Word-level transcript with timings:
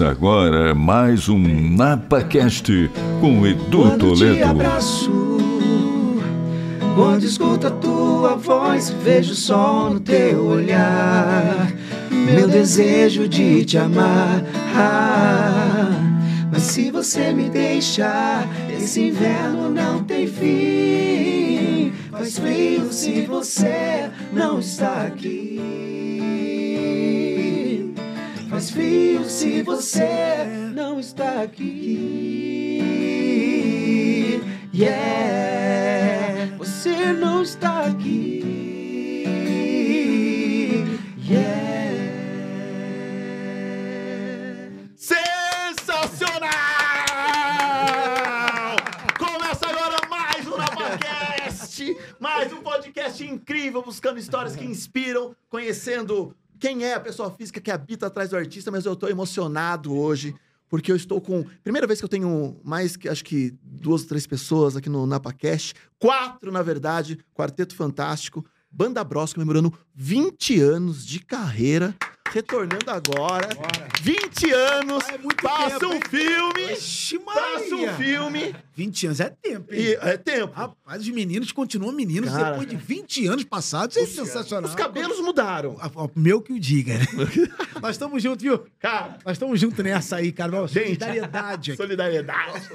Começa 0.00 0.16
agora 0.16 0.74
mais 0.74 1.28
um 1.28 1.38
NapaCast 1.76 2.90
com 3.20 3.46
Edu 3.46 3.82
Quando 3.82 3.98
Toledo. 3.98 4.34
te 4.34 4.42
abraço, 4.42 5.38
quando 6.94 7.22
escuto 7.22 7.66
a 7.66 7.70
tua 7.70 8.34
voz, 8.34 8.88
vejo 9.04 9.32
o 9.32 9.36
sol 9.36 9.90
no 9.90 10.00
teu 10.00 10.46
olhar. 10.46 11.70
Meu 12.10 12.48
desejo 12.48 13.28
de 13.28 13.62
te 13.66 13.76
amar. 13.76 14.42
Mas 16.50 16.62
se 16.62 16.90
você 16.90 17.34
me 17.34 17.50
deixar, 17.50 18.48
esse 18.74 19.02
inverno 19.02 19.68
não 19.68 20.02
tem 20.02 20.26
fim. 20.26 21.92
Faz 22.10 22.38
frio 22.38 22.90
se 22.90 23.26
você 23.26 24.08
não 24.32 24.60
está 24.60 25.02
aqui. 25.02 25.49
Frio 28.68 29.24
se 29.24 29.62
você 29.62 30.44
não 30.74 31.00
está 31.00 31.42
aqui. 31.42 32.82
Yeah, 34.74 36.56
você 36.58 37.12
não 37.14 37.42
está 37.42 37.86
aqui. 37.86 38.44
Yeah. 41.16 42.12
Sensacional! 44.94 46.50
Começa 49.18 49.66
agora 49.68 50.06
mais 50.10 50.46
um 50.46 50.58
NapaCast, 50.58 51.96
mais 52.18 52.52
um 52.52 52.60
podcast 52.60 53.24
incrível, 53.24 53.80
buscando 53.80 54.18
histórias 54.18 54.54
que 54.54 54.66
inspiram, 54.66 55.34
conhecendo 55.48 56.36
quem 56.60 56.84
é 56.84 56.94
a 56.94 57.00
pessoa 57.00 57.30
física 57.30 57.60
que 57.60 57.70
habita 57.70 58.06
atrás 58.06 58.30
do 58.30 58.36
artista, 58.36 58.70
mas 58.70 58.84
eu 58.84 58.94
tô 58.94 59.08
emocionado 59.08 59.96
hoje, 59.96 60.34
porque 60.68 60.92
eu 60.92 60.96
estou 60.96 61.20
com... 61.20 61.44
Primeira 61.64 61.86
vez 61.86 61.98
que 61.98 62.04
eu 62.04 62.08
tenho 62.08 62.60
mais, 62.62 62.96
que 62.96 63.08
acho 63.08 63.24
que 63.24 63.54
duas 63.62 64.02
ou 64.02 64.08
três 64.08 64.26
pessoas 64.26 64.76
aqui 64.76 64.90
no 64.90 65.06
NapaCast, 65.06 65.74
quatro, 65.98 66.52
na 66.52 66.62
verdade, 66.62 67.18
Quarteto 67.34 67.74
Fantástico, 67.74 68.44
Banda 68.70 69.02
Bros 69.04 69.32
comemorando 69.32 69.72
20 69.94 70.60
anos 70.60 71.04
de 71.04 71.18
carreira, 71.20 71.94
retornando 72.32 72.88
agora. 72.90 73.48
20 74.00 74.50
anos, 74.52 75.04
É 75.08 75.18
muito 75.18 75.42
passa 75.42 75.78
tempo, 75.80 75.88
um 75.88 75.94
hein? 75.94 76.00
filme, 76.08 76.72
Ixi, 76.72 77.18
passa 77.18 77.74
um 77.74 77.94
filme, 77.96 78.54
20 78.74 79.06
anos 79.08 79.20
é 79.20 79.28
tempo, 79.30 79.74
hein? 79.74 79.80
e 79.80 79.94
é 79.94 80.16
tempo. 80.16 80.52
Rapaz, 80.54 81.02
os 81.02 81.08
meninos 81.08 81.50
continuam 81.52 81.92
meninos 81.92 82.30
Cara, 82.30 82.50
depois 82.52 82.68
de 82.68 82.76
20 82.76 83.26
anos 83.26 83.44
passados. 83.44 83.96
Isso 83.96 84.20
é 84.20 84.24
sensacional. 84.24 84.70
Os 84.70 84.76
cabelos 84.76 85.20
mudaram. 85.20 85.76
Ah, 85.80 85.90
ah, 85.94 86.08
Meu 86.14 86.40
que 86.40 86.52
o 86.52 86.60
diga, 86.60 86.94
né? 86.96 87.04
Nós 87.82 87.90
estamos 87.96 88.22
juntos, 88.22 88.42
viu? 88.42 88.64
Cara, 88.78 89.18
Nós 89.26 89.32
estamos 89.32 89.60
juntos 89.60 89.84
nessa 89.84 90.16
aí, 90.16 90.30
cara. 90.32 90.52
Nossa, 90.52 90.72
Gente, 90.74 90.86
solidariedade 90.86 91.72
aqui. 91.72 91.76
solidariedade. 91.76 92.68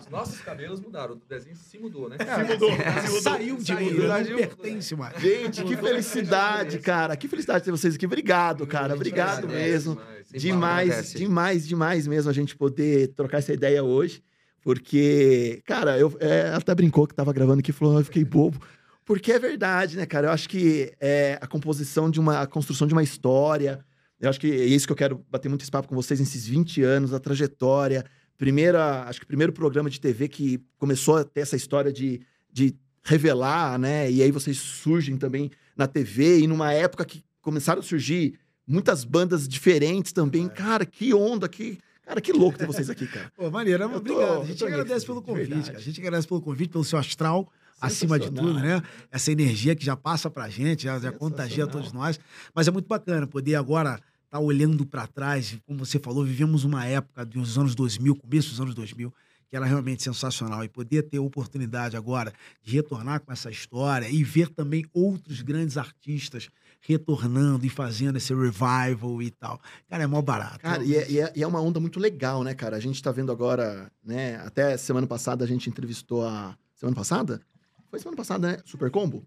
Os 0.00 0.08
nossos 0.08 0.40
cabelos 0.40 0.80
mudaram. 0.80 1.14
O 1.14 1.20
desenho 1.28 1.56
se 1.56 1.78
mudou, 1.78 2.08
né? 2.08 2.16
Se 2.18 2.52
mudou, 2.52 2.70
se 2.70 3.06
mudou. 3.06 3.20
Saiu 3.22 3.56
de 3.56 3.64
Saiu, 3.64 3.90
mim, 3.92 4.30
não 4.30 4.36
pertence 4.36 4.94
mais. 4.94 5.20
Gente, 5.20 5.64
que 5.64 5.76
felicidade, 5.76 6.78
cara. 6.78 7.16
Que 7.16 7.26
felicidade 7.26 7.64
ter 7.64 7.70
vocês 7.70 7.94
aqui. 7.94 8.06
Obrigado, 8.06 8.66
cara. 8.66 8.94
Obrigado 8.94 9.48
mesmo. 9.48 9.98
demais. 10.32 11.12
Demais, 11.12 11.66
demais 11.66 12.06
mesmo 12.06 12.30
a 12.30 12.34
gente 12.34 12.56
poder 12.56 13.08
trocar 13.14 13.38
essa 13.38 13.52
ideia 13.52 13.82
hoje. 13.82 14.22
Porque, 14.62 15.62
cara, 15.64 15.98
eu 15.98 16.14
é, 16.20 16.48
ela 16.48 16.58
até 16.58 16.74
brincou 16.74 17.06
que 17.06 17.14
tava 17.14 17.32
gravando 17.32 17.60
aqui 17.60 17.70
e 17.70 17.74
falou, 17.74 17.96
"Ah, 17.96 18.00
eu 18.00 18.04
fiquei 18.04 18.24
bobo. 18.24 18.60
Porque 19.06 19.32
é 19.32 19.38
verdade, 19.38 19.96
né, 19.96 20.04
cara? 20.04 20.28
Eu 20.28 20.32
acho 20.32 20.48
que 20.48 20.92
é 21.00 21.38
a 21.40 21.46
composição 21.46 22.10
de 22.10 22.20
uma, 22.20 22.42
a 22.42 22.46
construção 22.46 22.86
de 22.86 22.92
uma 22.92 23.02
história. 23.02 23.84
Eu 24.20 24.28
acho 24.28 24.38
que 24.38 24.46
é 24.46 24.66
isso 24.66 24.86
que 24.86 24.92
eu 24.92 24.96
quero 24.96 25.24
bater 25.30 25.48
muito 25.48 25.62
esse 25.62 25.70
papo 25.70 25.88
com 25.88 25.94
vocês 25.94 26.20
nesses 26.20 26.46
20 26.46 26.82
anos, 26.82 27.14
a 27.14 27.18
trajetória. 27.18 28.04
Primeira, 28.40 29.02
acho 29.02 29.20
que 29.20 29.24
o 29.24 29.28
primeiro 29.28 29.52
programa 29.52 29.90
de 29.90 30.00
TV 30.00 30.26
que 30.26 30.64
começou 30.78 31.18
a 31.18 31.24
ter 31.24 31.42
essa 31.42 31.56
história 31.56 31.92
de, 31.92 32.22
de 32.50 32.74
revelar, 33.04 33.78
né? 33.78 34.10
E 34.10 34.22
aí 34.22 34.30
vocês 34.30 34.56
surgem 34.56 35.18
também 35.18 35.50
na 35.76 35.86
TV 35.86 36.38
e 36.40 36.46
numa 36.46 36.72
época 36.72 37.04
que 37.04 37.22
começaram 37.42 37.80
a 37.80 37.82
surgir 37.82 38.38
muitas 38.66 39.04
bandas 39.04 39.46
diferentes 39.46 40.10
também. 40.10 40.48
Cara, 40.48 40.86
que 40.86 41.12
onda, 41.12 41.46
que. 41.50 41.78
Cara, 42.02 42.18
que 42.18 42.32
louco 42.32 42.56
ter 42.56 42.66
vocês 42.66 42.88
aqui, 42.88 43.06
cara. 43.06 43.30
Pô, 43.36 43.50
maneiro, 43.50 43.86
tô- 43.90 43.96
obrigado. 43.98 44.40
A 44.40 44.46
gente 44.46 44.64
agradece 44.64 45.04
pelo 45.04 45.20
convite, 45.20 45.50
cara. 45.66 45.76
A 45.76 45.80
gente 45.82 46.00
agradece 46.00 46.26
pelo 46.26 46.40
convite, 46.40 46.70
pelo 46.70 46.82
seu 46.82 46.98
astral, 46.98 47.52
acima 47.78 48.18
de 48.18 48.30
tudo, 48.30 48.54
né? 48.54 48.82
Essa 49.12 49.30
energia 49.30 49.76
que 49.76 49.84
já 49.84 49.96
passa 49.96 50.30
pra 50.30 50.48
gente, 50.48 50.84
já, 50.84 50.98
já 50.98 51.12
contagia 51.12 51.66
todos 51.66 51.92
nós. 51.92 52.18
Mas 52.54 52.66
é 52.66 52.70
muito 52.70 52.88
bacana 52.88 53.26
poder 53.26 53.56
agora 53.56 54.00
estar 54.30 54.38
olhando 54.38 54.86
pra 54.86 55.08
trás. 55.08 55.58
Como 55.66 55.84
você 55.84 55.98
falou, 55.98 56.24
vivemos 56.24 56.62
uma 56.64 56.86
época 56.86 57.24
dos 57.26 57.58
anos 57.58 57.74
2000, 57.74 58.14
começo 58.14 58.50
dos 58.50 58.60
anos 58.60 58.74
2000, 58.76 59.12
que 59.48 59.56
era 59.56 59.66
realmente 59.66 60.04
sensacional. 60.04 60.62
E 60.62 60.68
poder 60.68 61.02
ter 61.02 61.16
a 61.18 61.22
oportunidade 61.22 61.96
agora 61.96 62.32
de 62.62 62.72
retornar 62.76 63.20
com 63.20 63.32
essa 63.32 63.50
história 63.50 64.08
e 64.08 64.22
ver 64.22 64.48
também 64.48 64.84
outros 64.94 65.42
grandes 65.42 65.76
artistas 65.76 66.48
retornando 66.80 67.66
e 67.66 67.68
fazendo 67.68 68.16
esse 68.16 68.32
revival 68.32 69.20
e 69.20 69.30
tal. 69.32 69.60
Cara, 69.88 70.04
é 70.04 70.06
mó 70.06 70.22
barato. 70.22 70.60
Cara, 70.60 70.82
e 70.82 70.94
é, 70.96 71.10
e 71.10 71.20
é- 71.20 71.32
e 71.36 71.42
é 71.42 71.46
uma 71.46 71.60
onda 71.60 71.78
muito 71.80 71.98
legal, 72.00 72.42
né, 72.44 72.54
cara? 72.54 72.76
A 72.76 72.80
gente 72.80 73.02
tá 73.02 73.10
vendo 73.12 73.30
agora, 73.32 73.90
né? 74.02 74.36
Até 74.36 74.76
semana 74.76 75.06
passada 75.06 75.44
a 75.44 75.48
gente 75.48 75.68
entrevistou 75.68 76.24
a. 76.26 76.56
Semana 76.76 76.96
passada? 76.96 77.42
Foi 77.90 77.98
semana 77.98 78.16
passada, 78.16 78.52
né? 78.52 78.58
Super 78.64 78.90
Combo? 78.90 79.26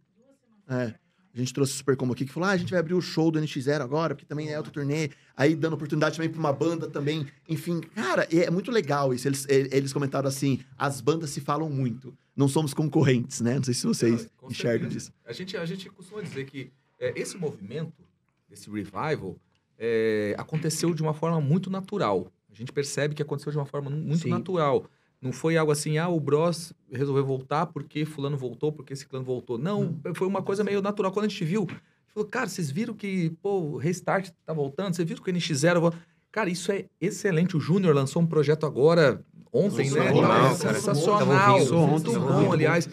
É. 0.67 0.95
A 1.33 1.37
gente 1.37 1.51
trouxe 1.51 1.73
o 1.73 1.75
Super 1.77 1.97
Combo 1.97 2.13
aqui 2.13 2.25
que 2.25 2.31
falou: 2.31 2.47
ah, 2.47 2.51
a 2.51 2.57
gente 2.57 2.69
vai 2.69 2.79
abrir 2.79 2.93
o 2.93 3.01
show 3.01 3.31
do 3.31 3.39
NX0 3.39 3.81
agora, 3.81 4.13
porque 4.13 4.25
também 4.25 4.49
é 4.49 4.57
outro 4.57 4.71
turnê. 4.71 5.09
Aí 5.35 5.55
dando 5.55 5.73
oportunidade 5.73 6.15
também 6.15 6.29
pra 6.29 6.39
uma 6.39 6.53
banda 6.53 6.87
também. 6.87 7.25
Enfim, 7.49 7.81
cara, 7.81 8.27
é 8.31 8.51
muito 8.51 8.69
legal 8.69 9.13
isso. 9.13 9.27
Eles, 9.27 9.47
eles 9.49 9.91
comentaram 9.91 10.27
assim: 10.27 10.59
as 10.77 11.01
bandas 11.01 11.31
se 11.31 11.41
falam 11.41 11.69
muito. 11.69 12.15
Não 12.35 12.47
somos 12.47 12.73
concorrentes, 12.73 13.41
né? 13.41 13.55
Não 13.55 13.63
sei 13.63 13.73
se 13.73 13.87
vocês 13.87 14.29
enxergam 14.49 14.89
certeza. 14.89 14.89
disso. 14.89 15.13
A 15.25 15.33
gente, 15.33 15.57
a 15.57 15.65
gente 15.65 15.89
costuma 15.89 16.21
dizer 16.21 16.45
que 16.45 16.71
é, 16.99 17.19
esse 17.19 17.35
movimento, 17.35 18.03
esse 18.51 18.69
revival, 18.69 19.35
é, 19.77 20.35
aconteceu 20.37 20.93
de 20.93 21.01
uma 21.01 21.13
forma 21.13 21.41
muito 21.41 21.69
natural. 21.69 22.31
A 22.51 22.55
gente 22.55 22.71
percebe 22.71 23.15
que 23.15 23.21
aconteceu 23.21 23.51
de 23.51 23.57
uma 23.57 23.65
forma 23.65 23.89
muito 23.89 24.23
Sim. 24.23 24.29
natural. 24.29 24.87
Não 25.23 25.31
foi 25.31 25.55
algo 25.57 25.71
assim, 25.71 25.97
ah, 25.97 26.09
o 26.09 26.19
Bros 26.19 26.73
resolveu 26.91 27.25
voltar 27.25 27.65
porque 27.67 28.03
fulano 28.05 28.35
voltou, 28.37 28.71
porque 28.71 28.91
esse 28.93 29.07
clã 29.07 29.23
voltou. 29.23 29.57
Não, 29.57 29.95
foi 30.13 30.27
uma 30.27 30.41
coisa 30.41 30.63
meio 30.63 30.81
natural. 30.81 31.11
Quando 31.11 31.25
a 31.25 31.29
gente 31.29 31.45
viu, 31.45 31.61
a 31.63 31.71
gente 31.71 31.81
falou, 32.13 32.29
cara, 32.29 32.47
vocês 32.49 32.69
viram 32.69 32.93
que, 32.93 33.31
pô, 33.41 33.59
o 33.61 33.77
Restart 33.77 34.29
tá 34.45 34.53
voltando? 34.53 34.93
Vocês 34.95 35.07
viram 35.07 35.23
que 35.23 35.31
o 35.31 35.33
NX0... 35.33 35.79
vo- 35.79 35.93
Cara, 36.31 36.49
isso 36.49 36.71
é 36.71 36.85
excelente. 36.99 37.55
O 37.55 37.59
Júnior 37.59 37.95
lançou 37.95 38.21
um 38.21 38.25
projeto 38.25 38.65
agora, 38.65 39.23
ontem, 39.51 39.89
né? 39.91 40.11
Cara. 40.21 40.73
Sensacional. 40.73 41.59
Muito 41.87 42.11
bom, 42.19 42.51
aliás 42.51 42.89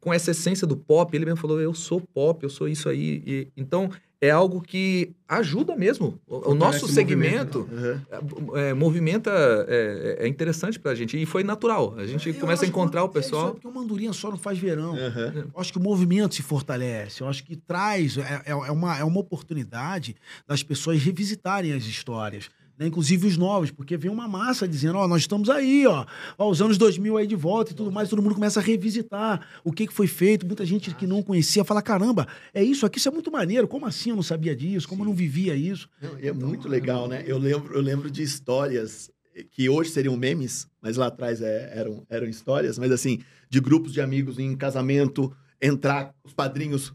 com 0.00 0.12
essa 0.12 0.32
essência 0.32 0.66
do 0.66 0.76
pop, 0.76 1.16
ele 1.16 1.24
mesmo 1.24 1.38
falou, 1.40 1.58
eu 1.58 1.72
sou 1.72 1.98
pop, 1.98 2.42
eu 2.44 2.50
sou 2.50 2.68
isso 2.68 2.90
aí. 2.90 3.22
E, 3.26 3.48
então, 3.56 3.90
é 4.26 4.30
algo 4.30 4.60
que 4.60 5.12
ajuda 5.28 5.74
mesmo. 5.76 6.18
O, 6.26 6.50
o 6.52 6.54
nosso 6.54 6.86
segmento 6.88 7.68
Uhum. 7.70 8.56
é, 8.56 8.72
movimenta, 8.72 9.30
é, 9.68 10.18
é 10.20 10.28
interessante 10.28 10.78
pra 10.78 10.94
gente. 10.94 11.20
E 11.20 11.26
foi 11.26 11.42
natural. 11.42 11.94
A 11.96 12.06
gente 12.06 12.28
Eu 12.28 12.34
começa 12.36 12.64
a 12.64 12.68
encontrar 12.68 13.04
o 13.04 13.08
que- 13.08 13.18
é 13.18 13.20
isso, 13.20 13.30
pessoal. 13.30 13.48
é 13.48 13.52
porque 13.52 13.66
uma 13.68 13.80
andorinha 13.80 14.12
só 14.12 14.30
não 14.30 14.36
faz 14.38 14.58
verão. 14.58 14.92
Uhum. 14.92 15.44
Eu 15.54 15.60
acho 15.60 15.72
que 15.72 15.78
o 15.78 15.82
movimento 15.82 16.34
se 16.34 16.42
fortalece. 16.42 17.20
Eu 17.22 17.28
acho 17.28 17.42
que 17.44 17.56
traz. 17.56 18.16
É, 18.18 18.42
é- 18.46 18.50
é 18.50 18.70
uma, 18.72 18.98
é 18.98 19.04
uma 19.04 19.20
oportunidade 19.20 20.14
das 20.46 20.62
pessoas 20.62 21.02
revisitarem 21.02 21.72
as 21.72 21.84
histórias. 21.84 22.48
Né? 22.78 22.86
Inclusive 22.86 23.26
os 23.26 23.36
novos, 23.36 23.70
porque 23.70 23.96
vem 23.96 24.10
uma 24.10 24.26
massa 24.26 24.66
dizendo: 24.66 24.98
Ó, 24.98 25.06
nós 25.06 25.22
estamos 25.22 25.48
aí, 25.48 25.86
ó, 25.86 26.04
ó, 26.36 26.50
os 26.50 26.60
anos 26.60 26.76
2000 26.76 27.16
aí 27.16 27.26
de 27.26 27.36
volta 27.36 27.72
e 27.72 27.74
tudo 27.74 27.92
mais. 27.92 28.08
Todo 28.08 28.22
mundo 28.22 28.34
começa 28.34 28.60
a 28.60 28.62
revisitar 28.62 29.46
o 29.62 29.72
que, 29.72 29.86
que 29.86 29.92
foi 29.92 30.06
feito. 30.06 30.46
Muita 30.46 30.64
gente 30.66 30.94
que 30.94 31.06
não 31.06 31.22
conhecia 31.22 31.64
fala: 31.64 31.80
caramba, 31.80 32.26
é 32.52 32.62
isso 32.62 32.84
aqui, 32.84 32.98
isso 32.98 33.08
é 33.08 33.12
muito 33.12 33.30
maneiro. 33.30 33.68
Como 33.68 33.86
assim 33.86 34.10
eu 34.10 34.16
não 34.16 34.22
sabia 34.22 34.54
disso? 34.56 34.88
Como 34.88 35.02
eu 35.02 35.06
não 35.06 35.14
vivia 35.14 35.54
isso? 35.54 35.88
Não, 36.00 36.16
é 36.20 36.32
muito 36.32 36.68
legal, 36.68 37.06
né? 37.08 37.22
Eu 37.26 37.38
lembro, 37.38 37.74
eu 37.74 37.80
lembro 37.80 38.10
de 38.10 38.22
histórias 38.22 39.10
que 39.50 39.68
hoje 39.68 39.90
seriam 39.90 40.16
memes, 40.16 40.66
mas 40.80 40.96
lá 40.96 41.06
atrás 41.06 41.40
é- 41.42 41.72
eram, 41.74 42.04
eram 42.08 42.26
histórias, 42.28 42.78
mas 42.78 42.92
assim, 42.92 43.20
de 43.50 43.60
grupos 43.60 43.92
de 43.92 44.00
amigos 44.00 44.38
em 44.38 44.56
casamento, 44.56 45.32
entrar 45.60 46.14
os 46.22 46.32
padrinhos, 46.32 46.92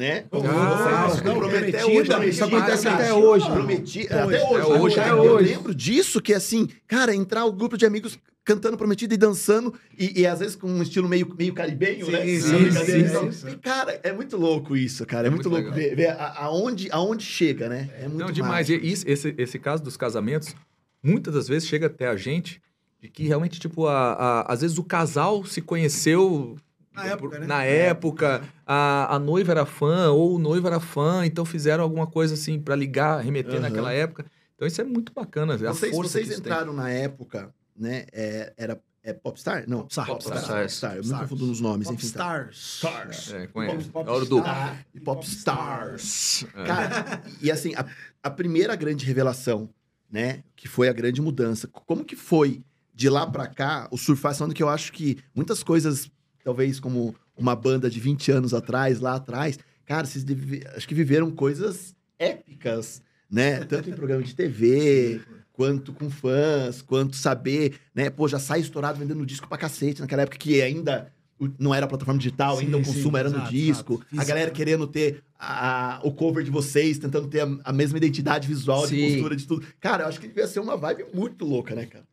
né? 0.00 0.24
Ah, 0.32 1.14
não, 1.24 1.36
prometem- 1.36 1.68
até 1.68 1.78
prometida, 1.84 2.18
hoje, 2.18 2.30
isso 2.30 2.48
prometida, 2.48 2.94
até 2.94 3.12
hoje. 3.14 3.44
Até 3.46 4.24
hoje, 4.26 4.80
hoje, 4.80 5.00
até 5.00 5.10
Eu 5.10 5.36
lembro 5.36 5.74
disso, 5.74 6.20
que 6.20 6.32
assim, 6.34 6.66
cara, 6.88 7.14
entrar 7.14 7.44
o 7.44 7.52
grupo 7.52 7.76
de 7.76 7.84
amigos 7.86 8.18
cantando 8.42 8.76
prometida 8.76 9.14
e 9.14 9.16
dançando, 9.18 9.72
e, 9.96 10.22
e 10.22 10.26
às 10.26 10.40
vezes 10.40 10.56
com 10.56 10.66
um 10.68 10.82
estilo 10.82 11.06
meio, 11.08 11.32
meio 11.38 11.52
caribenho, 11.52 12.06
Sim, 12.06 12.12
né? 12.12 12.24
sim, 12.26 12.40
sim, 12.70 12.98
então. 13.00 13.30
sim, 13.30 13.32
sim. 13.32 13.52
E, 13.52 13.56
Cara, 13.56 14.00
é 14.02 14.12
muito 14.12 14.36
louco 14.36 14.76
isso, 14.76 15.04
cara. 15.06 15.26
É, 15.26 15.28
É 15.28 15.30
muito, 15.30 15.48
muito 15.50 15.62
louco 15.62 15.76
legal. 15.78 15.90
ver, 15.90 15.94
ver 15.96 16.08
a- 16.18 16.34
aonde, 16.44 16.88
aonde 16.90 17.22
chega, 17.24 17.68
né? 17.68 17.90
É 18.00 18.08
muito 18.08 18.18
Não, 18.18 18.32
demais. 18.32 18.68
E 18.70 18.74
isso- 18.76 19.04
esse, 19.06 19.34
esse 19.36 19.58
caso 19.58 19.82
dos 19.84 19.96
casamentos, 19.96 20.56
muitas 21.02 21.34
das 21.34 21.46
vezes 21.46 21.68
chega 21.68 21.86
até 21.86 22.08
a 22.08 22.16
gente 22.16 22.60
de 23.00 23.08
que 23.08 23.24
realmente, 23.24 23.60
tipo, 23.60 23.86
a, 23.86 24.12
a- 24.14 24.52
às 24.52 24.62
vezes 24.62 24.78
o 24.78 24.82
casal 24.84 25.44
se 25.44 25.60
conheceu 25.60 26.56
Na 26.92 27.04
época, 27.06 27.38
né? 27.38 27.46
na 27.46 27.64
época, 27.64 28.42
a, 28.66 29.14
a 29.14 29.18
noiva 29.18 29.52
era 29.52 29.64
fã 29.66 30.10
ou 30.10 30.34
o 30.34 30.38
noivo 30.38 30.66
era 30.66 30.80
fã, 30.80 31.24
então 31.24 31.44
fizeram 31.44 31.84
alguma 31.84 32.06
coisa 32.06 32.34
assim 32.34 32.58
pra 32.60 32.74
ligar, 32.74 33.20
remeter 33.22 33.52
Aham. 33.54 33.60
naquela 33.60 33.92
época. 33.92 34.26
Então 34.56 34.66
isso 34.66 34.80
é 34.80 34.84
muito 34.84 35.12
bacana. 35.12 35.54
A 35.54 35.56
Vocês, 35.56 35.94
força 35.94 36.12
vocês 36.12 36.26
que 36.26 36.32
isso 36.34 36.42
tem. 36.42 36.52
entraram 36.52 36.72
na 36.72 36.90
época, 36.90 37.54
né? 37.76 38.06
é, 38.12 38.52
era 38.56 38.80
é 39.02 39.14
Popstar? 39.14 39.64
Não, 39.66 39.78
Popstar. 39.82 40.06
Popstar. 40.06 40.34
Popstar. 40.36 40.62
Popstar. 40.62 40.96
Eu 40.96 41.04
me 41.04 41.10
confundo 41.20 41.46
nos 41.46 41.60
nomes, 41.60 41.88
enfim. 41.90 42.10
tá. 42.10 42.44
Popstars. 42.44 43.32
É, 43.32 43.46
conhece. 43.46 43.88
Pop- 43.88 44.10
É 44.10 44.24
do... 44.26 44.38
Ah, 44.40 44.76
e 44.94 45.00
Popstars. 45.00 46.44
É. 46.54 46.64
Cara, 46.64 47.22
e 47.40 47.50
assim, 47.50 47.74
a, 47.74 47.86
a 48.22 48.30
primeira 48.30 48.74
grande 48.76 49.04
revelação, 49.06 49.70
né? 50.10 50.42
Que 50.54 50.68
foi 50.68 50.88
a 50.88 50.92
grande 50.92 51.22
mudança. 51.22 51.66
Como 51.68 52.04
que 52.04 52.16
foi 52.16 52.62
de 52.94 53.08
lá 53.08 53.26
pra 53.26 53.46
cá 53.46 53.88
o 53.90 53.96
surfar? 53.96 54.34
Sendo 54.34 54.52
que 54.52 54.62
eu 54.62 54.68
acho 54.68 54.92
que 54.92 55.18
muitas 55.34 55.62
coisas, 55.62 56.10
talvez 56.44 56.78
como 56.80 57.14
uma 57.36 57.54
banda 57.56 57.88
de 57.90 57.98
20 58.00 58.30
anos 58.30 58.52
atrás, 58.54 59.00
lá 59.00 59.14
atrás, 59.16 59.58
cara, 59.86 60.06
vocês 60.06 60.24
deve- 60.24 60.62
acho 60.76 60.86
que 60.86 60.94
viveram 60.94 61.30
coisas 61.30 61.94
épicas, 62.18 63.02
né? 63.30 63.64
Tanto 63.64 63.90
em 63.90 63.92
programa 63.92 64.22
de 64.22 64.34
TV, 64.34 65.20
quanto 65.52 65.92
com 65.92 66.10
fãs, 66.10 66.82
quanto 66.82 67.16
saber, 67.16 67.74
né? 67.94 68.08
Pô, 68.10 68.28
já 68.28 68.38
sai 68.38 68.60
estourado 68.60 68.98
vendendo 68.98 69.24
disco 69.26 69.48
pra 69.48 69.58
cacete, 69.58 70.00
naquela 70.00 70.22
época 70.22 70.38
que 70.38 70.60
ainda 70.62 71.12
não 71.58 71.74
era 71.74 71.86
plataforma 71.86 72.18
digital, 72.18 72.56
Sim, 72.58 72.64
ainda 72.66 72.76
o 72.76 72.84
sim, 72.84 72.92
consumo 72.92 73.16
era 73.16 73.30
no 73.30 73.36
exato, 73.36 73.50
disco. 73.50 73.94
exato. 73.94 74.20
A 74.20 74.24
galera 74.24 74.50
querendo 74.50 74.86
ter 74.86 75.22
a- 75.38 75.96
a- 75.96 76.00
o 76.02 76.12
cover 76.12 76.44
de 76.44 76.50
vocês, 76.50 76.98
tentando 76.98 77.28
ter 77.28 77.40
a, 77.40 77.48
a 77.64 77.72
mesma 77.72 77.96
identidade 77.96 78.46
visual, 78.46 78.82
de 78.86 78.94
Sim. 78.94 79.12
postura, 79.12 79.34
de 79.36 79.46
tudo. 79.46 79.66
Cara, 79.80 80.04
eu 80.04 80.08
acho 80.08 80.20
que 80.20 80.28
devia 80.28 80.46
ser 80.46 80.60
uma 80.60 80.76
vibe 80.76 81.06
muito 81.14 81.44
louca, 81.46 81.74
né, 81.74 81.86
cara? 81.86 82.04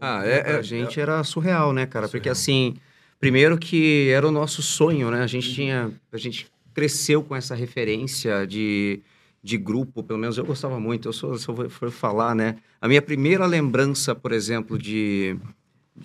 Ah, 0.00 0.24
é, 0.24 0.40
pra 0.40 0.52
é, 0.58 0.62
gente 0.62 1.00
era 1.00 1.24
surreal, 1.24 1.72
né, 1.72 1.84
cara? 1.86 2.06
Porque 2.06 2.32
Surreal. 2.32 2.32
assim, 2.32 2.76
primeiro 3.18 3.58
que 3.58 4.08
era 4.10 4.26
o 4.26 4.30
nosso 4.30 4.62
sonho, 4.62 5.10
né? 5.10 5.22
A 5.22 5.26
gente 5.26 5.52
tinha, 5.52 5.90
a 6.12 6.16
gente 6.18 6.46
cresceu 6.74 7.22
com 7.22 7.34
essa 7.34 7.54
referência 7.54 8.46
de, 8.46 9.00
de 9.42 9.56
grupo, 9.56 10.02
pelo 10.02 10.18
menos 10.18 10.36
eu 10.38 10.44
gostava 10.44 10.78
muito. 10.78 11.08
Eu 11.08 11.12
sou, 11.12 11.36
se 11.38 11.48
eu 11.48 11.70
for- 11.70 11.90
falar, 11.90 12.34
né? 12.34 12.56
A 12.80 12.88
minha 12.88 13.00
primeira 13.02 13.46
lembrança, 13.46 14.14
por 14.14 14.32
exemplo, 14.32 14.78
de, 14.78 15.36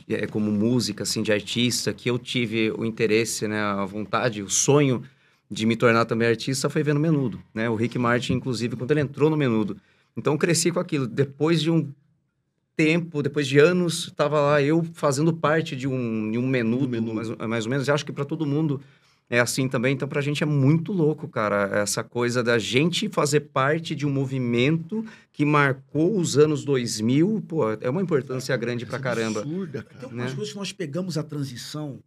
de- 0.08 0.16
é, 0.16 0.28
como 0.28 0.52
música, 0.52 1.04
assim, 1.04 1.22
de 1.22 1.32
artista, 1.32 1.94
que 1.94 2.10
eu 2.10 2.18
tive 2.18 2.72
o 2.72 2.86
interesse, 2.86 3.48
né, 3.48 3.60
a 3.62 3.84
vontade, 3.86 4.42
o 4.42 4.50
sonho 4.50 5.04
de 5.50 5.66
me 5.66 5.76
tornar 5.76 6.06
também 6.06 6.28
artista 6.30 6.70
foi 6.70 6.82
vendo 6.82 7.00
Menudo, 7.00 7.42
né? 7.54 7.70
O 7.70 7.76
Rick 7.76 8.00
Martin, 8.00 8.34
inclusive, 8.34 8.76
quando 8.78 8.92
ele 8.92 9.02
entrou 9.02 9.30
no 9.30 9.36
Menudo. 9.36 9.76
Então, 10.16 10.38
cresci 10.38 10.72
com 10.72 10.80
aquilo. 10.80 11.06
Depois 11.08 11.62
de 11.62 11.70
um 11.70 11.90
tempo, 12.76 13.22
depois 13.22 13.48
de 13.48 13.60
anos, 13.60 14.08
estava 14.08 14.40
lá 14.40 14.62
eu 14.62 14.84
fazendo 14.94 15.34
parte 15.34 15.76
de 15.76 15.88
um, 15.88 16.32
de 16.32 16.38
um 16.38 16.48
menudo, 16.48 16.90
menudo. 16.90 17.14
Mais, 17.14 17.30
mais 17.30 17.66
ou 17.66 17.70
menos. 17.70 17.88
Eu 17.88 17.94
acho 17.94 18.06
que 18.06 18.12
para 18.12 18.26
todo 18.26 18.46
mundo 18.46 18.82
é 19.30 19.40
assim 19.40 19.70
também. 19.70 19.94
Então, 19.94 20.08
para 20.08 20.20
a 20.20 20.22
gente 20.22 20.44
é 20.44 20.46
muito 20.46 20.92
louco, 20.92 21.28
cara, 21.28 21.70
essa 21.74 22.04
coisa 22.04 22.44
da 22.44 22.60
gente 22.60 23.08
fazer 23.08 23.40
parte 23.42 23.96
de 23.96 24.06
um 24.06 24.12
movimento 24.12 25.06
que 25.32 25.46
marcou 25.46 26.18
os 26.18 26.38
anos 26.38 26.66
2000. 26.66 27.44
Pô, 27.48 27.72
é 27.72 27.90
uma 27.90 28.02
importância 28.02 28.56
grande 28.58 28.86
pra 28.86 29.00
caramba. 29.00 29.42
Absurda, 29.42 29.84
Tem 29.84 29.94
cara. 29.94 30.06
algumas 30.06 30.30
né? 30.32 30.36
coisas 30.36 30.54
que 30.54 30.60
nós 30.60 30.74
pegamos 30.74 31.18
a 31.18 31.24
transição 31.24 32.00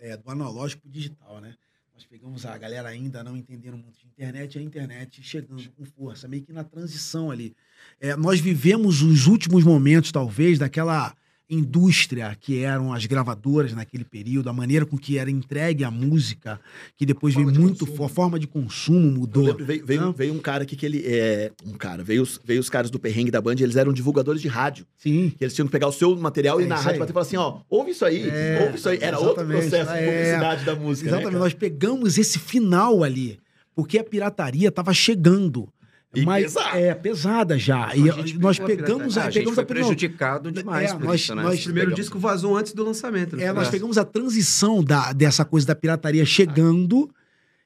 é, 0.00 0.16
do 0.16 0.28
analógico 0.30 0.82
pro 0.82 0.90
digital, 0.90 1.40
né? 1.40 1.54
Nós 1.96 2.04
pegamos 2.04 2.44
a 2.44 2.58
galera 2.58 2.90
ainda 2.90 3.24
não 3.24 3.34
entendendo 3.34 3.78
muito 3.78 3.98
de 3.98 4.06
internet, 4.06 4.58
a 4.58 4.62
internet 4.62 5.22
chegando 5.22 5.66
com 5.70 5.82
força, 5.86 6.28
meio 6.28 6.42
que 6.42 6.52
na 6.52 6.62
transição 6.62 7.30
ali. 7.30 7.56
É, 7.98 8.14
nós 8.14 8.38
vivemos 8.38 9.00
os 9.00 9.26
últimos 9.26 9.64
momentos, 9.64 10.12
talvez, 10.12 10.58
daquela 10.58 11.16
indústria 11.48 12.36
que 12.40 12.60
eram 12.62 12.92
as 12.92 13.06
gravadoras 13.06 13.72
naquele 13.72 14.04
período, 14.04 14.48
a 14.48 14.52
maneira 14.52 14.84
com 14.84 14.96
que 14.98 15.16
era 15.18 15.30
entregue 15.30 15.84
a 15.84 15.90
música, 15.90 16.60
que 16.96 17.06
depois 17.06 17.34
Forma 17.34 17.46
veio 17.50 17.54
de 17.58 17.64
muito, 17.64 17.86
consumo. 17.86 18.04
a 18.04 18.08
forma 18.08 18.38
de 18.38 18.46
consumo 18.46 19.10
mudou. 19.12 19.44
lembro, 19.46 19.64
veio, 19.64 19.86
veio, 19.86 20.12
veio 20.12 20.34
um 20.34 20.38
cara 20.38 20.64
aqui 20.64 20.74
que 20.76 20.84
ele 20.84 21.02
é. 21.06 21.52
Um 21.64 21.72
cara, 21.72 22.02
veio 22.02 22.22
os, 22.22 22.40
veio 22.44 22.60
os 22.60 22.68
caras 22.68 22.90
do 22.90 22.98
perrengue 22.98 23.30
da 23.30 23.40
Band, 23.40 23.54
eles 23.60 23.76
eram 23.76 23.92
divulgadores 23.92 24.42
de 24.42 24.48
rádio. 24.48 24.86
Sim. 24.96 25.32
Que 25.36 25.44
eles 25.44 25.54
tinham 25.54 25.66
que 25.66 25.72
pegar 25.72 25.86
o 25.88 25.92
seu 25.92 26.16
material 26.16 26.60
e 26.60 26.64
É 26.64 26.66
ir 26.66 26.68
na 26.68 26.76
rádio 26.76 26.98
bater 27.00 27.10
e 27.10 27.14
falar 27.14 27.26
assim: 27.26 27.36
ó, 27.36 27.60
ouve 27.68 27.90
isso 27.92 28.04
aí, 28.04 28.28
É, 28.28 28.62
ouve 28.64 28.78
isso 28.78 28.88
aí. 28.88 28.98
Era 29.00 29.18
outro 29.18 29.44
processo 29.46 29.92
de 29.92 29.98
É. 29.98 30.06
publicidade 30.10 30.64
da 30.64 30.74
música. 30.74 31.08
Exatamente, 31.08 31.32
Né, 31.34 31.38
nós 31.40 31.54
pegamos 31.54 32.18
esse 32.18 32.38
final 32.38 33.02
ali, 33.04 33.38
porque 33.74 33.98
a 33.98 34.04
pirataria 34.04 34.68
estava 34.68 34.92
chegando. 34.92 35.68
E 36.20 36.24
mas 36.24 36.44
pesada. 36.54 36.78
é 36.80 36.94
pesada 36.94 37.58
já. 37.58 37.94
E 37.94 38.08
A 38.10 38.12
gente 38.14 38.38
nós 38.38 38.58
a 38.60 38.64
pegamos, 38.64 39.16
Ah, 39.18 39.22
a, 39.22 39.26
a 39.26 39.30
gente 39.30 39.40
pegamos 39.44 39.54
foi 39.54 39.62
a 39.62 39.66
não, 39.66 39.68
prejudicado 39.74 40.50
demais 40.52 40.90
É, 40.90 40.94
por 40.94 41.04
nós- 41.04 41.20
isso, 41.20 41.34
né? 41.34 41.42
nós- 41.42 41.60
O 41.60 41.64
primeiro 41.64 41.90
Pegamos. 41.90 42.04
disco 42.04 42.18
vazou 42.18 42.56
antes 42.56 42.72
do 42.72 42.82
lançamento. 42.84 43.36
não 43.36 43.42
É, 43.42 43.52
nós 43.52 43.68
pegamos 43.68 43.98
a 43.98 44.04
transição 44.04 44.82
da, 44.82 45.12
dessa 45.12 45.44
coisa 45.44 45.66
da 45.66 45.74
pirataria 45.74 46.24
chegando 46.24 47.10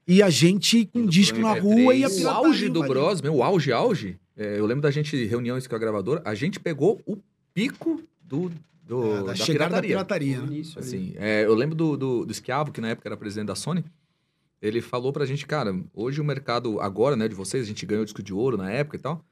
e 0.07 0.23
a 0.23 0.31
gente 0.31 0.87
com 0.87 1.01
Indo 1.01 1.11
disco 1.11 1.39
na 1.39 1.55
MP3. 1.57 1.63
rua 1.63 1.95
e 1.95 2.05
a 2.05 2.09
O 2.09 2.11
pirataria. 2.11 2.31
auge 2.49 2.69
do. 2.69 2.83
Bros, 2.83 3.23
meu, 3.23 3.35
o 3.37 3.43
auge, 3.43 3.73
auge. 3.73 4.19
é, 4.37 4.59
eu 4.59 4.67
lembro 4.67 4.83
da 4.83 4.91
gente, 4.91 5.25
reuniões 5.27 5.67
com 5.67 5.77
a 5.77 5.79
gravadora, 5.79 6.23
a 6.25 6.35
gente 6.35 6.59
pegou 6.59 7.01
o 7.07 7.17
pico 7.55 8.03
do, 8.23 8.51
do- 8.87 9.05
É, 9.13 9.17
da, 9.17 9.23
da 9.23 9.35
chegada 9.37 9.77
da 9.77 9.81
pirataria. 9.83 10.39
pirataria. 10.39 10.41
né? 10.41 10.63
Assim, 10.77 11.13
é, 11.17 11.45
eu 11.45 11.55
lembro 11.55 11.75
do, 11.77 11.97
do, 11.97 12.25
do 12.27 12.35
Schiavo, 12.35 12.73
que 12.73 12.81
na 12.81 12.89
época 12.89 13.09
era 13.09 13.17
presidente 13.17 13.47
da 13.49 13.55
Sony. 13.55 13.85
Ele 14.61 14.81
falou 14.81 15.13
pra 15.13 15.25
gente, 15.25 15.47
cara, 15.47 15.75
hoje 15.95 16.21
o 16.21 16.25
mercado, 16.25 16.81
agora, 16.81 17.17
né, 17.17 17.27
de 17.29 17.35
vocês, 17.35 17.65
a 17.65 17.67
gente 17.67 17.87
ganhou 17.87 18.05
disco 18.05 18.23
de 18.23 18.33
ouro 18.35 18.57
na 18.57 18.71
época 18.71 18.97
e 18.97 19.01
tal. 19.01 19.25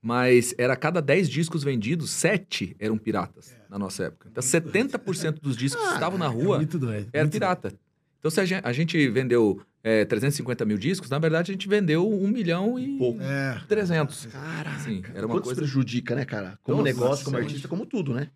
Mas 0.00 0.54
era 0.56 0.74
a 0.74 0.76
cada 0.76 1.00
10 1.02 1.28
discos 1.28 1.64
vendidos, 1.64 2.10
7 2.10 2.76
eram 2.78 2.96
piratas 2.96 3.56
na 3.68 3.78
nossa 3.78 4.04
época. 4.04 4.28
Então 4.30 4.42
70% 4.42 5.40
dos 5.40 5.56
discos 5.56 5.84
que 5.86 5.94
estavam 5.94 6.18
na 6.18 6.26
É 6.26 6.28
rua 6.28 6.56
muito 6.56 6.78
doido. 6.78 7.08
era 7.12 7.24
muito 7.24 7.32
pirata. 7.32 7.72
Então 8.18 8.30
se 8.30 8.40
a 8.40 8.44
gente, 8.44 8.64
a 8.64 8.72
gente 8.72 9.08
vendeu 9.08 9.60
é, 9.82 10.04
350 10.04 10.64
mil 10.64 10.78
discos, 10.78 11.10
na 11.10 11.18
verdade 11.18 11.50
a 11.50 11.54
gente 11.54 11.68
vendeu 11.68 12.08
1 12.08 12.28
milhão 12.28 12.78
e 12.78 12.96
Pouco. 12.96 13.18
doido. 13.18 13.30
É. 13.30 13.60
300. 13.68 14.26
Caraca. 14.26 14.78
Sim, 14.80 15.02
era 15.14 15.26
uma 15.26 15.34
Quanto 15.34 15.44
coisa... 15.44 15.60
prejudica, 15.60 16.14
né, 16.14 16.24
cara? 16.24 16.58
Como 16.62 16.78
Nossa, 16.78 16.92
negócio, 16.92 17.24
como 17.24 17.36
artista, 17.36 17.66
como 17.68 17.84
tudo, 17.84 18.14
né? 18.14 18.30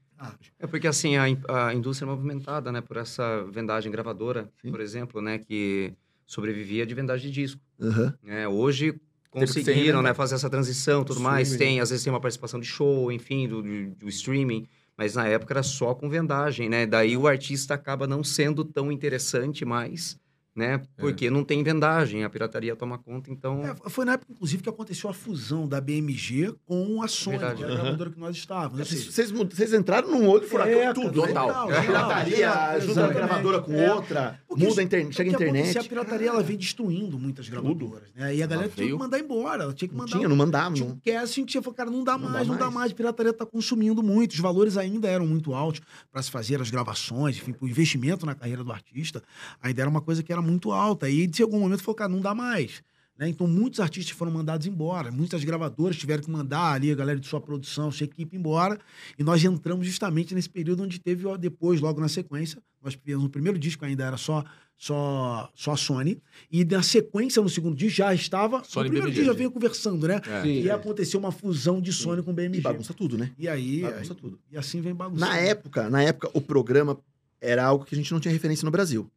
É 0.59 0.67
porque 0.69 0.87
assim 0.87 1.17
a, 1.17 1.25
a 1.69 1.75
indústria 1.75 2.07
é 2.07 2.11
movimentada, 2.11 2.71
né, 2.71 2.81
por 2.81 2.97
essa 2.97 3.43
vendagem 3.51 3.91
gravadora, 3.91 4.49
Sim. 4.63 4.71
por 4.71 4.81
exemplo, 4.81 5.21
né, 5.21 5.39
que 5.39 5.93
sobrevivia 6.33 6.87
de 6.87 6.95
vendagem 6.95 7.31
de 7.31 7.43
disco. 7.43 7.61
Aham. 7.81 8.15
né? 8.23 8.49
Hoje 8.49 8.99
conseguiram, 9.31 10.03
né, 10.03 10.15
fazer 10.15 10.35
essa 10.35 10.49
transição, 10.49 11.05
tudo 11.05 11.21
mais. 11.21 11.57
Tem, 11.57 11.81
às 11.81 11.91
vezes 11.91 12.05
tem 12.05 12.13
uma 12.13 12.21
participação 12.21 12.59
de 12.59 12.67
show, 12.67 13.11
enfim, 13.13 13.49
do, 13.49 13.63
do, 13.63 13.91
do 13.97 14.09
streaming. 14.09 14.67
Mas 14.97 15.15
na 15.15 15.27
época 15.27 15.55
era 15.55 15.63
só 15.63 15.95
com 15.95 16.09
vendagem, 16.09 16.69
né? 16.69 16.87
Daí 16.87 17.17
o 17.17 17.27
artista 17.27 17.75
acaba 17.75 18.07
não 18.07 18.23
sendo 18.23 18.65
tão 18.65 18.93
interessante 18.93 19.65
mais, 19.65 20.19
né? 20.55 20.83
Porque 20.97 21.31
não 21.31 21.43
tem 21.45 21.63
vendagem, 21.63 22.25
a 22.25 22.31
pirataria 22.31 22.77
toma 22.77 22.99
conta, 22.99 23.31
então... 23.31 23.63
É, 23.65 23.75
foi 23.91 24.05
na 24.05 24.13
época, 24.15 24.33
inclusive, 24.33 24.63
que 24.63 24.69
aconteceu 24.69 25.09
a 25.09 25.15
fusão 25.15 25.67
da 25.67 25.81
BMG 25.81 26.55
com 26.67 27.03
a 27.03 27.09
Sony, 27.09 27.39
Verdade. 27.39 27.57
que 27.59 27.65
era 27.65 27.73
a 27.73 27.77
gravadora 27.77 28.11
que 28.11 28.21
nós 28.21 28.37
estávamos. 28.37 28.87
Vocês, 28.89 29.01
seja, 29.15 29.35
vocês, 29.35 29.49
vocês 29.55 29.73
entraram 29.73 30.11
num 30.11 30.29
olho 30.29 30.47
furacão 30.47 30.73
É, 30.79 30.93
tudo, 30.93 31.13
total. 31.23 31.69
né? 31.69 31.81
Pirataria, 31.81 32.51
uma 32.53 32.77
exatamente. 32.77 33.15
gravadora 33.15 33.61
com 33.63 33.73
É. 33.75 33.95
outra, 33.95 34.41
Porque 34.47 34.65
muda 34.67 34.81
a 34.81 34.85
internet, 34.85 35.15
chega 35.17 35.31
a 35.31 35.33
internet. 35.35 35.79
A 35.79 35.85
pirataria 35.85 36.29
ela 36.29 36.43
vem 36.43 36.57
destruindo 36.57 37.19
muitas 37.19 37.49
gravadoras, 37.49 38.09
né? 38.15 38.35
E 38.35 38.43
a 38.43 38.47
galera 38.47 38.69
tinha 38.69 38.85
veio- 38.85 38.97
que 38.99 39.03
mandar 39.03 39.19
embora, 39.19 39.63
ela 39.65 39.73
tinha 39.73 39.89
que 39.89 39.95
Não 39.95 40.01
mandar. 40.05 40.17
tinha, 40.17 40.29
não 40.29 40.37
mandava. 40.37 40.75
Tinha 40.75 40.89
Não. 40.89 40.95
um 40.97 41.01
casting, 41.01 41.45
tinha 41.47 41.63
falado, 41.63 41.77
cara, 41.77 41.91
não 41.91 42.05
dá 42.05 42.19
Não 42.19 42.27
dá 42.27 42.33
mais, 42.33 42.47
não 42.49 42.55
dá 42.57 42.65
mais. 42.67 42.75
mais. 42.75 42.93
A 42.93 42.95
pirataria 42.95 43.33
tá 43.33 43.47
consumindo 43.47 44.03
muito. 44.03 44.33
Os 44.33 44.39
valores 44.39 44.77
ainda 44.77 45.09
eram 45.09 45.27
muito 45.27 45.55
altos 45.55 45.81
para 46.11 46.23
se 46.23 46.31
fazer 46.31 46.61
as 46.61 46.69
gravações, 46.71 47.37
enfim, 47.37 47.55
o 47.61 47.67
investimento 47.67 48.27
na 48.27 48.35
carreira 48.35 48.63
do 48.63 48.71
artista 48.73 49.23
ainda 49.63 49.81
era 49.81 49.89
uma 49.89 50.01
coisa 50.03 50.23
que 50.23 50.31
era 50.33 50.42
muito 50.43 50.73
alta. 50.73 51.09
E 51.09 51.27
de 51.27 51.43
algum 51.43 51.61
momento 51.61 51.83
falou, 51.83 51.95
cara, 51.97 52.11
não 52.11 52.21
dá 52.21 52.35
mais. 52.35 52.83
Né? 53.19 53.29
Então, 53.29 53.47
muitos 53.47 53.79
artistas 53.79 54.17
foram 54.17 54.33
mandados 54.33 54.67
embora. 54.67 55.11
Muitas 55.13 55.45
gravadoras 55.45 55.97
tiveram 55.97 56.23
que 56.23 56.31
mandar 56.31 56.73
ali 56.73 56.91
a 56.91 56.95
galera 56.95 57.21
de 57.21 57.27
sua 57.27 57.41
produção, 57.41 57.91
sua 57.91 58.05
equipe 58.05 58.37
embora. 58.37 58.79
E 59.19 59.23
nós 59.23 59.45
entramos 59.45 59.87
justamente 59.87 60.35
nesse 60.35 60.49
período 60.51 60.83
onde 60.83 60.99
teve, 60.99 61.27
ó, 61.27 61.37
depois, 61.37 61.81
logo 61.81 62.01
na 62.01 62.09
sequência, 62.09 62.61
nós 62.83 62.95
fizemos 62.95 63.25
o 63.25 63.29
primeiro 63.29 63.59
disco, 63.59 63.85
ainda 63.85 64.05
era 64.05 64.17
só, 64.17 64.43
só, 64.77 65.49
só 65.55 65.73
a 65.73 65.77
Sony. 65.77 66.21
E 66.51 66.65
na 66.65 66.83
sequência, 66.83 67.41
no 67.43 67.49
segundo 67.49 67.77
disco, 67.77 67.99
já 67.99 68.13
estava. 68.15 68.65
Sony 68.65 68.87
o 68.89 68.91
primeiro 68.91 69.07
BMG. 69.09 69.13
disco 69.21 69.27
já 69.33 69.39
veio 69.39 69.51
conversando, 69.51 70.09
né? 70.09 70.21
É. 70.27 70.47
E 70.47 70.71
aconteceu 70.71 71.21
uma 71.21 71.31
fusão 71.31 71.81
de 71.81 71.93
Sony 71.93 72.23
com 72.23 72.31
E 72.33 72.35
BMG. 72.35 72.61
bagunça 72.63 72.93
tudo, 72.95 73.17
né? 73.19 73.31
E 73.39 73.47
aí, 73.47 73.83
Bagunça 73.83 74.15
aí- 74.15 74.19
tudo. 74.19 74.41
e 74.51 74.57
assim 74.57 74.81
vem 74.81 74.95
bagunça. 74.95 75.25
Na 75.25 75.37
época, 75.39 75.89
na 75.91 76.03
época, 76.03 76.29
o 76.35 76.41
programa 76.41 76.99
era 77.41 77.63
algo 77.65 77.85
que 77.85 77.95
a 77.95 77.99
gente 77.99 78.11
não 78.11 78.19
tinha 78.19 78.33
referência 78.33 78.65
no 78.65 78.71
Brasil. 78.71 79.09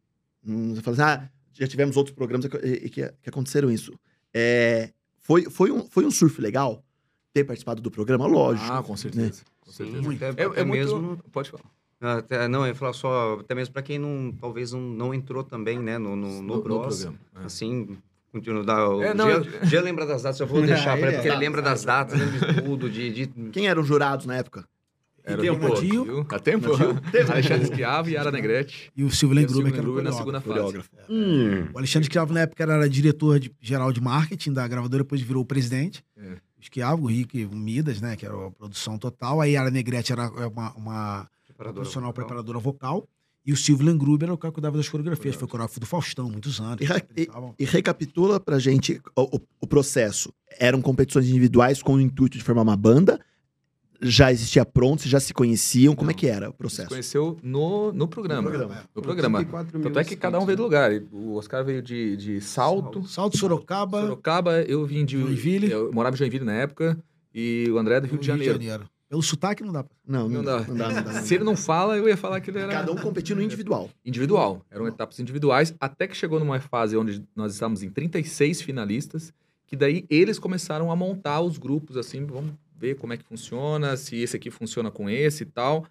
Hum, 0.46 0.76
Você 0.76 0.82
fala 0.82 0.94
assim, 0.96 1.04
ah, 1.24 1.30
já 1.54 1.68
tivemos 1.68 1.98
outros 1.98 2.16
programas 2.16 2.46
que, 2.48 2.58
e- 2.58 2.90
que, 2.90 3.10
que 3.22 3.30
aconteceram 3.30 3.72
isso. 3.72 3.94
É, 4.34 4.92
foi, 5.22 5.50
foi, 5.50 5.72
um, 5.72 5.86
foi 5.90 6.06
um 6.06 6.12
surf 6.12 6.40
legal 6.42 6.84
ter 7.34 7.44
participado 7.44 7.82
do 7.82 7.90
programa? 7.92 8.26
Lógico. 8.28 8.72
Ah, 8.72 8.84
com 8.84 8.96
certeza. 8.96 9.44
Com 9.62 9.72
Sim, 9.72 9.92
certeza. 9.92 10.32
até, 10.32 10.44
É, 10.44 10.46
até 10.46 10.62
é 10.62 10.64
muito... 10.64 10.80
mesmo... 11.00 11.18
Pode 11.32 11.50
falar. 11.50 11.64
Até, 12.18 12.48
não, 12.48 12.62
eu 12.62 12.68
ia 12.68 12.76
falar 12.76 12.94
só, 12.94 13.40
até 13.40 13.56
mesmo 13.56 13.74
para 13.74 13.82
quem 13.82 13.98
não, 13.98 14.32
talvez 14.40 14.72
não, 14.74 14.80
não 14.82 15.14
entrou 15.14 15.44
também, 15.44 15.80
né, 15.80 15.98
no, 15.98 16.16
no, 16.16 16.42
no, 16.42 16.62
Bros, 16.62 17.00
programa. 17.02 17.18
é. 17.42 17.46
assim, 17.46 17.98
continua 18.32 18.64
dar... 18.64 18.90
O 18.90 19.02
É, 19.02 19.14
não, 19.14 19.26
Jean, 19.30 19.38
eu- 19.62 19.66
Jean 19.66 19.82
lembra 19.82 20.06
das 20.06 20.22
datas, 20.22 20.40
eu 20.40 20.46
vou 20.46 20.62
deixar 20.68 20.98
para 20.98 21.08
ele 21.08 21.16
porque 21.16 21.30
é. 21.30 21.32
ele 21.32 21.40
lembra 21.40 21.62
das 21.62 21.84
datas, 21.84 22.20
lembra 22.20 22.54
de 22.54 22.62
tudo, 22.62 22.90
de... 22.90 23.10
de... 23.28 23.50
Quem 23.52 23.68
eram 23.68 23.82
os 23.82 23.88
jurados 23.88 24.26
na 24.26 24.36
época? 24.36 24.68
Era 25.26 25.42
tempo, 25.42 25.60
do 25.68 25.74
Nadio. 25.74 26.04
viu? 26.06 26.26
Há 26.30 26.40
tempo? 26.40 26.70
Tempo. 27.12 27.32
Alexandre 27.32 27.66
Schiavo 27.68 28.10
e 28.10 28.14
Yara 28.14 28.32
Negrete. 28.32 28.92
E 28.96 29.04
o 29.04 29.10
Silvio 29.12 29.40
E 29.40 29.44
o 29.46 29.48
Gruber, 29.48 29.72
Silvio 29.72 29.74
que 29.74 29.80
era 29.80 29.90
o 29.90 30.32
na 30.32 30.42
coreógrafo. 30.42 30.90
segunda 30.90 31.08
fase. 31.08 31.12
Hum. 31.12 31.68
O 31.74 31.78
Alexandre 31.78 32.08
Escravo, 32.08 32.34
na 32.34 32.42
época, 32.42 32.64
era 32.64 32.88
diretor 32.90 33.40
de- 33.40 33.52
geral 33.60 33.92
de 33.92 34.00
marketing 34.02 34.54
da 34.54 34.68
gravadora, 34.68 35.04
depois 35.04 35.22
virou 35.22 35.42
o 35.44 35.46
presidente. 35.46 36.04
É. 36.18 36.38
esquiava, 36.62 37.00
o 37.02 37.06
Rick, 37.06 37.46
o 37.46 37.56
Midas, 37.56 38.02
né? 38.02 38.16
Que 38.16 38.26
era 38.26 38.34
a 38.48 38.52
produção 38.52 38.98
total. 38.98 39.42
Aí 39.42 39.56
a 39.58 39.70
Negrete 39.70 40.12
era 40.12 40.24
é, 40.38 40.48
uma, 40.48 40.74
uma 40.76 41.30
profissional 41.58 42.12
preparadora 42.14 42.60
vocal. 42.60 43.08
E 43.46 43.54
o 43.54 43.56
Silvio 43.56 43.86
Langruber 43.86 44.26
era 44.28 44.34
o 44.34 44.38
cara 44.40 44.52
que 44.52 44.56
cuidava 44.56 44.76
das 44.76 44.90
coreografias. 44.90 45.36
Foi 45.36 45.48
coreógrafo 45.48 45.80
do 45.80 45.86
Faustão, 45.86 46.28
muitos 46.30 46.60
anos. 46.60 46.80
E, 47.16 47.22
e- 47.22 47.30
e 47.60 47.66
recapitula 47.66 48.40
pra 48.40 48.58
gente 48.58 49.00
o, 49.16 49.38
o- 49.38 49.42
o 49.62 49.68
processo. 49.68 50.34
Eram 50.60 50.82
competições 50.82 51.28
individuais 51.30 51.84
com 51.84 51.94
o 51.94 52.02
intuito 52.02 52.38
de 52.38 52.44
formar 52.44 52.64
uma 52.64 52.76
banda? 52.76 53.20
Já 54.02 54.32
existia 54.32 54.66
pronto? 54.66 55.02
Vocês 55.02 55.12
já 55.12 55.20
se 55.20 55.34
conheciam? 55.34 55.96
Como 55.96 56.10
é 56.10 56.14
Não. 56.14 56.18
que 56.20 56.28
era 56.28 56.50
o 56.50 56.52
Se 56.52 56.58
processo? 56.58 56.90
conheceu 56.90 57.38
no, 57.42 57.92
no 57.92 58.08
programa. 58.08 58.42
No 58.44 58.50
programa. 58.50 58.86
No 58.96 59.02
programa. 59.02 59.46
Tanto 59.84 60.00
é 60.00 60.04
que 60.04 60.16
cada 60.16 60.40
um 60.40 60.46
veio 60.46 60.58
do 60.58 60.64
lugar. 60.64 60.92
O 61.12 61.36
Oscar 61.36 61.64
veio 61.64 61.82
de, 61.82 62.16
de 62.18 62.42
Salto, 62.42 63.04
Salto 63.08 63.38
Sorocaba, 63.38 64.02
Sorocaba, 64.02 64.62
eu 64.64 64.86
vim 64.86 65.06
de. 65.06 65.20
Joinville. 65.20 65.72
Eu 65.72 65.92
morava 65.92 66.16
em 66.16 66.20
Joinville 66.20 66.46
na 66.46 66.54
época. 66.54 66.98
E 67.34 67.70
o 67.70 67.78
André 67.78 67.96
é 67.96 68.02
do 68.02 68.08
Rio, 68.08 68.18
de, 68.18 68.26
Janeiro. 68.28 68.86
Pelo 69.10 69.22
sotaque 69.22 69.62
não 69.64 69.72
dá 69.72 69.84
pra... 69.84 69.94
Não, 70.08 70.28
não, 70.28 70.42
Não 70.42 70.44
dá. 70.44 70.58
dá. 70.60 70.68
Não 70.68 70.76
dá, 70.76 70.88
não 70.92 71.04
dá, 71.04 71.14
não 71.14 71.22
Se 71.22 71.36
ele 71.36 71.44
não 71.44 71.56
fala, 71.56 71.96
eu 71.98 72.08
ia 72.10 72.18
falar 72.18 72.42
que 72.42 72.50
ele 72.50 72.60
era 72.60 72.72
Cada 72.72 72.92
um 72.92 72.96
competindo 72.96 73.42
individual. 73.42 73.90
individual. 74.04 74.62
Eram 74.72 74.88
etapas 74.88 75.20
individuais, 75.20 75.74
até 75.80 76.08
que 76.08 76.18
chegou 76.18 76.40
numa 76.40 76.60
fase 76.60 76.98
onde 76.98 77.24
nós 77.36 77.54
estávamos 77.54 77.84
em 77.84 77.90
36 77.90 78.62
finalistas, 78.62 79.32
que 79.68 79.76
daí 79.76 80.06
eles 80.10 80.40
começaram 80.40 80.92
a 80.92 80.96
montar 80.96 81.42
os 81.42 81.58
grupos, 81.58 81.98
assim, 81.98 82.26
vamos 82.26 82.52
ver 82.78 82.96
como 82.96 83.14
é 83.14 83.18
que 83.18 83.24
funciona, 83.24 83.96
se 83.98 84.16
esse 84.18 84.36
aqui 84.36 84.50
funciona 84.52 84.90
com 84.92 85.10
esse 85.10 85.44
e 85.44 85.46
tal. 85.46 85.86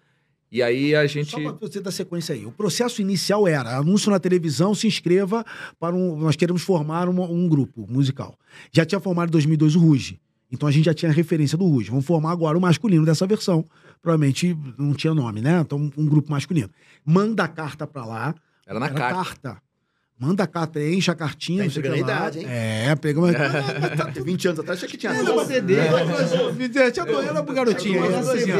E 0.51 0.61
aí 0.61 0.95
a 0.95 1.05
gente. 1.07 1.31
Só 1.31 1.39
para 1.41 1.51
você 1.67 1.81
dar 1.81 1.91
sequência 1.91 2.33
aí. 2.35 2.45
O 2.45 2.51
processo 2.51 3.01
inicial 3.01 3.47
era 3.47 3.75
anúncio 3.77 4.11
na 4.11 4.19
televisão, 4.19 4.73
se 4.75 4.87
inscreva 4.87 5.43
para 5.79 5.95
um. 5.95 6.15
Nós 6.17 6.35
queremos 6.35 6.61
formar 6.61 7.09
uma- 7.09 7.25
um 7.25 7.47
grupo 7.49 7.85
musical. 7.89 8.37
Já 8.71 8.85
tinha 8.85 8.99
formado 9.01 9.29
em 9.29 9.31
2002 9.31 9.75
o 9.75 9.79
Ruge. 9.79 10.19
Então 10.51 10.69
a 10.69 10.71
gente 10.71 10.85
já 10.85 10.93
tinha 10.93 11.11
referência 11.11 11.57
do 11.57 11.65
Ruge. 11.67 11.89
Vamos 11.89 12.05
formar 12.05 12.31
agora 12.31 12.57
o 12.57 12.61
masculino 12.61 13.03
dessa 13.05 13.25
versão. 13.25 13.65
Provavelmente 14.01 14.55
não 14.77 14.93
tinha 14.93 15.13
nome, 15.13 15.41
né? 15.41 15.59
Então 15.61 15.91
um 15.97 16.05
grupo 16.05 16.29
masculino. 16.31 16.69
Manda 17.03 17.43
a 17.43 17.47
carta 17.47 17.85
para 17.87 18.05
lá. 18.05 18.35
Era 18.65 18.79
na 18.79 18.85
Era 18.87 18.95
carta. 18.95 19.61
Manda 20.17 20.43
a 20.43 20.47
carta, 20.47 20.81
enche 20.81 21.11
a 21.11 21.15
cartinha. 21.15 21.63
Tá 21.63 21.65
entregando 21.65 21.95
a 21.95 21.99
idade, 21.99 22.39
hein? 22.39 22.45
É, 22.47 22.95
pega 22.95 23.19
uma. 23.19 23.33
Tá, 23.97 24.05
20 24.05 24.47
anos 24.47 24.59
atrás, 24.59 24.79
achei 24.79 24.89
que 24.89 24.97
tinha 24.97 25.11
Era 25.11 25.23
12. 25.23 25.31
uma 25.33 25.45
CD. 25.45 25.75
Tinha 26.91 27.05
era 27.27 27.43
pro 27.43 27.53
garotinho. 27.53 28.03
Assim. 28.03 28.51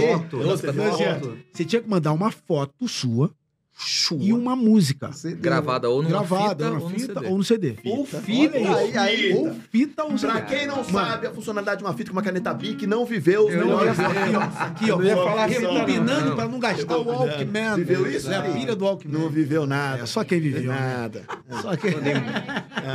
Você 1.51 1.63
tinha 1.65 1.81
que 1.81 1.89
mandar 1.89 2.11
uma 2.11 2.29
foto 2.31 2.87
sua 2.87 3.31
Chua. 3.77 4.17
e 4.21 4.31
uma 4.31 4.55
música. 4.55 5.09
Gravada 5.39 5.89
ou 5.89 6.01
numa 6.01 6.19
Gravada 6.19 6.49
fita 6.49 6.69
na 6.71 6.77
ou 6.79 6.79
no 6.79 6.89
fita 6.89 7.13
CD. 7.13 7.27
ou 7.27 7.37
no 7.37 7.43
CD. 7.43 7.75
Ou 7.85 8.05
fita. 8.05 8.57
Aí, 8.57 8.97
aí, 8.97 9.33
Ou 9.33 9.53
fita 9.69 10.03
ou 10.05 10.17
CD. 10.17 10.31
Pra 10.31 10.41
quem 10.43 10.65
não 10.65 10.77
Mano, 10.77 10.89
sabe 10.91 11.27
a 11.27 11.31
funcionalidade 11.31 11.79
de 11.79 11.83
uma 11.85 11.93
fita 11.93 12.09
com 12.09 12.15
uma 12.15 12.21
caneta 12.23 12.53
Bic, 12.53 12.87
não 12.87 13.05
viveu 13.05 13.47
os 13.47 13.53
Eu 13.53 13.85
ia 13.85 13.93
falar 13.93 14.11
aqui, 14.23 14.35
ó. 14.35 14.63
Aqui, 14.63 14.91
ó. 14.91 15.25
Falar 15.25 15.45
Rebobinando 15.47 16.29
não. 16.29 16.35
pra 16.35 16.47
não 16.47 16.59
gastar 16.59 16.97
o 16.97 17.03
Walkman. 17.05 17.75
Viveu 17.75 18.09
isso? 18.09 18.31
É 18.31 18.35
a 18.37 18.41
pilha 18.43 18.75
do 18.75 18.85
Walkman. 18.85 19.13
Não 19.19 19.29
viveu 19.29 19.67
nada. 19.67 20.03
É, 20.03 20.05
só 20.05 20.23
quem 20.23 20.39
viveu. 20.39 20.71
né? 20.71 20.95
Nada. 20.97 21.23
Só 21.61 21.75
quem... 21.75 21.91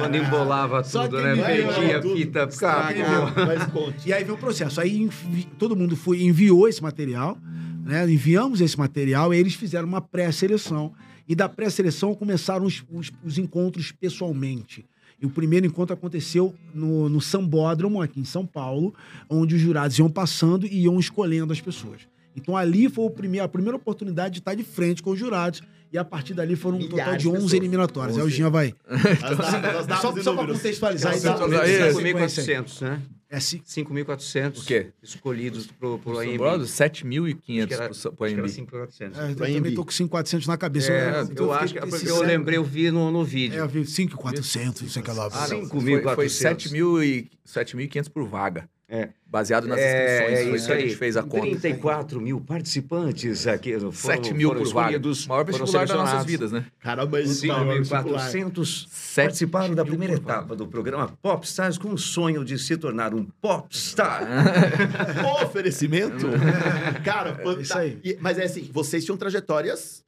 Quando 0.01 0.17
embolava 0.17 0.83
Só 0.83 1.03
tudo, 1.03 1.17
quem 1.17 1.25
né? 1.27 1.35
viveu, 1.35 1.73
Perdia 1.75 1.97
a 1.99 2.01
tudo. 2.01 2.17
fita. 2.17 2.47
Cara. 2.59 2.95
E 4.07 4.13
aí 4.13 4.25
veio 4.25 4.35
o 4.35 4.39
processo. 4.39 4.81
Aí 4.81 5.09
todo 5.59 5.77
mundo 5.77 5.97
foi, 5.97 6.23
enviou 6.23 6.69
esse 6.69 6.83
material, 6.83 7.37
né? 7.85 8.11
Enviamos 8.11 8.61
esse 8.61 8.79
material 8.79 9.33
e 9.35 9.39
eles 9.39 9.55
fizeram 9.55 9.87
uma 9.89 10.01
pré-seleção. 10.01 10.93
E 11.29 11.35
da 11.35 11.49
pré-seleção 11.49 12.15
começaram 12.15 12.67
os, 12.67 12.83
os- 12.91 13.11
os 13.25 13.39
encontros 13.39 13.93
pessoalmente. 13.93 14.85
E 15.21 15.27
o 15.27 15.31
primeiro 15.31 15.67
encontro 15.67 15.93
aconteceu 15.95 16.55
no, 16.75 17.09
no 17.09 17.21
Sambódromo, 17.21 18.01
aqui 18.01 18.19
em 18.21 18.25
São 18.25 18.47
Paulo, 18.47 18.95
onde 19.29 19.55
os 19.55 19.61
jurados 19.61 19.99
iam 19.99 20.09
passando 20.09 20.67
e 20.67 20.83
iam 20.85 20.99
escolhendo 20.99 21.53
as 21.53 21.61
pessoas. 21.61 22.01
Então 22.35 22.57
ali 22.57 22.89
foi 22.89 23.05
o 23.05 23.11
primeiro, 23.11 23.45
a 23.45 23.49
primeira 23.49 23.77
oportunidade 23.77 24.35
de 24.35 24.39
estar 24.41 24.55
de 24.55 24.63
frente 24.65 25.03
com 25.03 25.11
os 25.11 25.19
jurados. 25.19 25.63
E 25.93 25.99
a 25.99 26.05
partir 26.05 26.35
dali 26.35 26.55
foram 26.57 26.79
um 26.79 26.89
total 26.89 27.13
de 27.17 27.19
de 27.19 27.29
11 27.29 27.35
pessoas. 27.37 27.53
eliminatórias. 27.55 28.17
Aí 28.17 28.23
o 28.23 28.27
11. 28.27 28.37
Jean 28.37 28.51
vai. 28.51 28.73
As 28.89 29.03
datas, 29.37 29.75
as 29.81 29.87
datas 29.87 30.01
Só, 30.01 30.23
só 30.23 30.35
para 30.37 30.53
contextualizar. 30.55 31.13
Aí, 31.13 31.21
só- 31.21 31.35
dá- 31.49 31.63
aí, 31.63 31.79
dá- 31.81 31.91
5.400, 31.93 32.81
né? 32.81 33.03
É, 33.33 33.39
ci- 33.39 33.63
5.400. 33.65 34.59
O 34.61 34.65
quê? 34.67 34.89
Escolhidos 35.01 35.69
pro, 35.69 36.01
pro 36.01 36.19
AMB. 36.19 36.33
Que 36.33 36.67
7.500 36.67 37.71
era- 37.73 37.89
pro, 37.89 38.13
pro 38.13 38.25
Acho 38.27 38.35
que 38.35 38.41
era 38.41 38.49
AMB. 38.49 38.49
5.400. 38.51 39.01
É, 39.01 39.07
eu 39.07 39.27
Pro 39.29 39.35
também 39.37 39.57
AMB. 39.59 39.75
tô 39.77 39.85
com 39.85 39.91
5,400 39.93 40.47
na 40.49 40.57
cabeça. 40.57 40.93
É, 40.93 41.11
né? 41.13 41.19
eu 41.21 41.25
Então 41.25 41.53
acho 41.53 41.75
que 41.75 41.81
porque 41.81 41.99
sincero. 41.99 42.17
eu 42.17 42.23
lembrei, 42.23 42.59
eu 42.59 42.65
vi 42.65 42.91
no, 42.91 43.11
no 43.13 43.25
vídeo. 43.25 43.57
É, 43.59 43.61
eu 43.63 43.69
vi 43.69 43.87
5,400, 43.87 44.83
não 44.83 44.89
sei 44.89 45.01
o 45.03 45.05
que 45.05 45.11
lá. 45.13 45.29
Ah, 45.33 45.41
não. 45.43 45.47
Cinco 45.47 45.69
Foi, 45.77 45.85
mil 45.85 45.99
e 45.99 46.03
foi 46.03 46.11
quatrocentos. 46.13 46.65
7.000 46.73 47.05
e- 47.05 47.31
7.500 47.47 48.09
por 48.09 48.27
vaga. 48.27 48.69
É. 48.93 49.11
Baseado 49.25 49.69
nas 49.69 49.79
É, 49.79 49.85
inscrições. 50.33 50.39
é 50.41 50.45
foi 50.49 50.57
isso 50.57 50.67
que 50.67 50.73
a 50.73 50.81
gente 50.81 50.97
fez 50.97 51.17
a 51.17 51.23
conta. 51.23 51.43
34 51.43 52.21
mil 52.21 52.41
participantes 52.41 53.47
aqui. 53.47 53.73
Foram, 53.79 53.93
7 53.93 54.35
mil 54.35 54.49
foram 54.49 54.63
por 54.65 54.73
vaga. 54.73 54.87
escolhidos, 54.89 55.27
O 55.27 55.29
maior 55.29 55.45
vestibular 55.45 55.87
das 55.87 55.97
nossas 55.97 56.25
vidas, 56.25 56.51
né? 56.51 56.65
Caramba, 56.81 57.21
isso 57.21 57.47
tá 57.47 57.59
maior 57.65 57.79
vestibular. 57.79 58.29
5.400 58.29 58.89
Sete 58.91 59.25
participaram 59.47 59.75
da 59.77 59.85
primeira 59.85 60.15
etapa 60.15 60.57
do 60.57 60.67
programa 60.67 61.17
Popstars 61.23 61.79
com 61.79 61.93
o 61.93 61.99
sonho 61.99 62.45
de 62.45 62.59
se 62.59 62.77
tornar 62.77 63.15
um 63.15 63.25
popstar. 63.41 64.27
Oferecimento? 65.45 66.27
Cara, 67.05 67.35
fanta- 67.37 67.61
isso 67.61 67.79
aí. 67.79 67.99
e- 68.05 68.19
Mas 68.21 68.39
é 68.39 68.45
assim, 68.45 68.69
vocês 68.73 69.05
tinham 69.05 69.17
trajetórias 69.17 70.03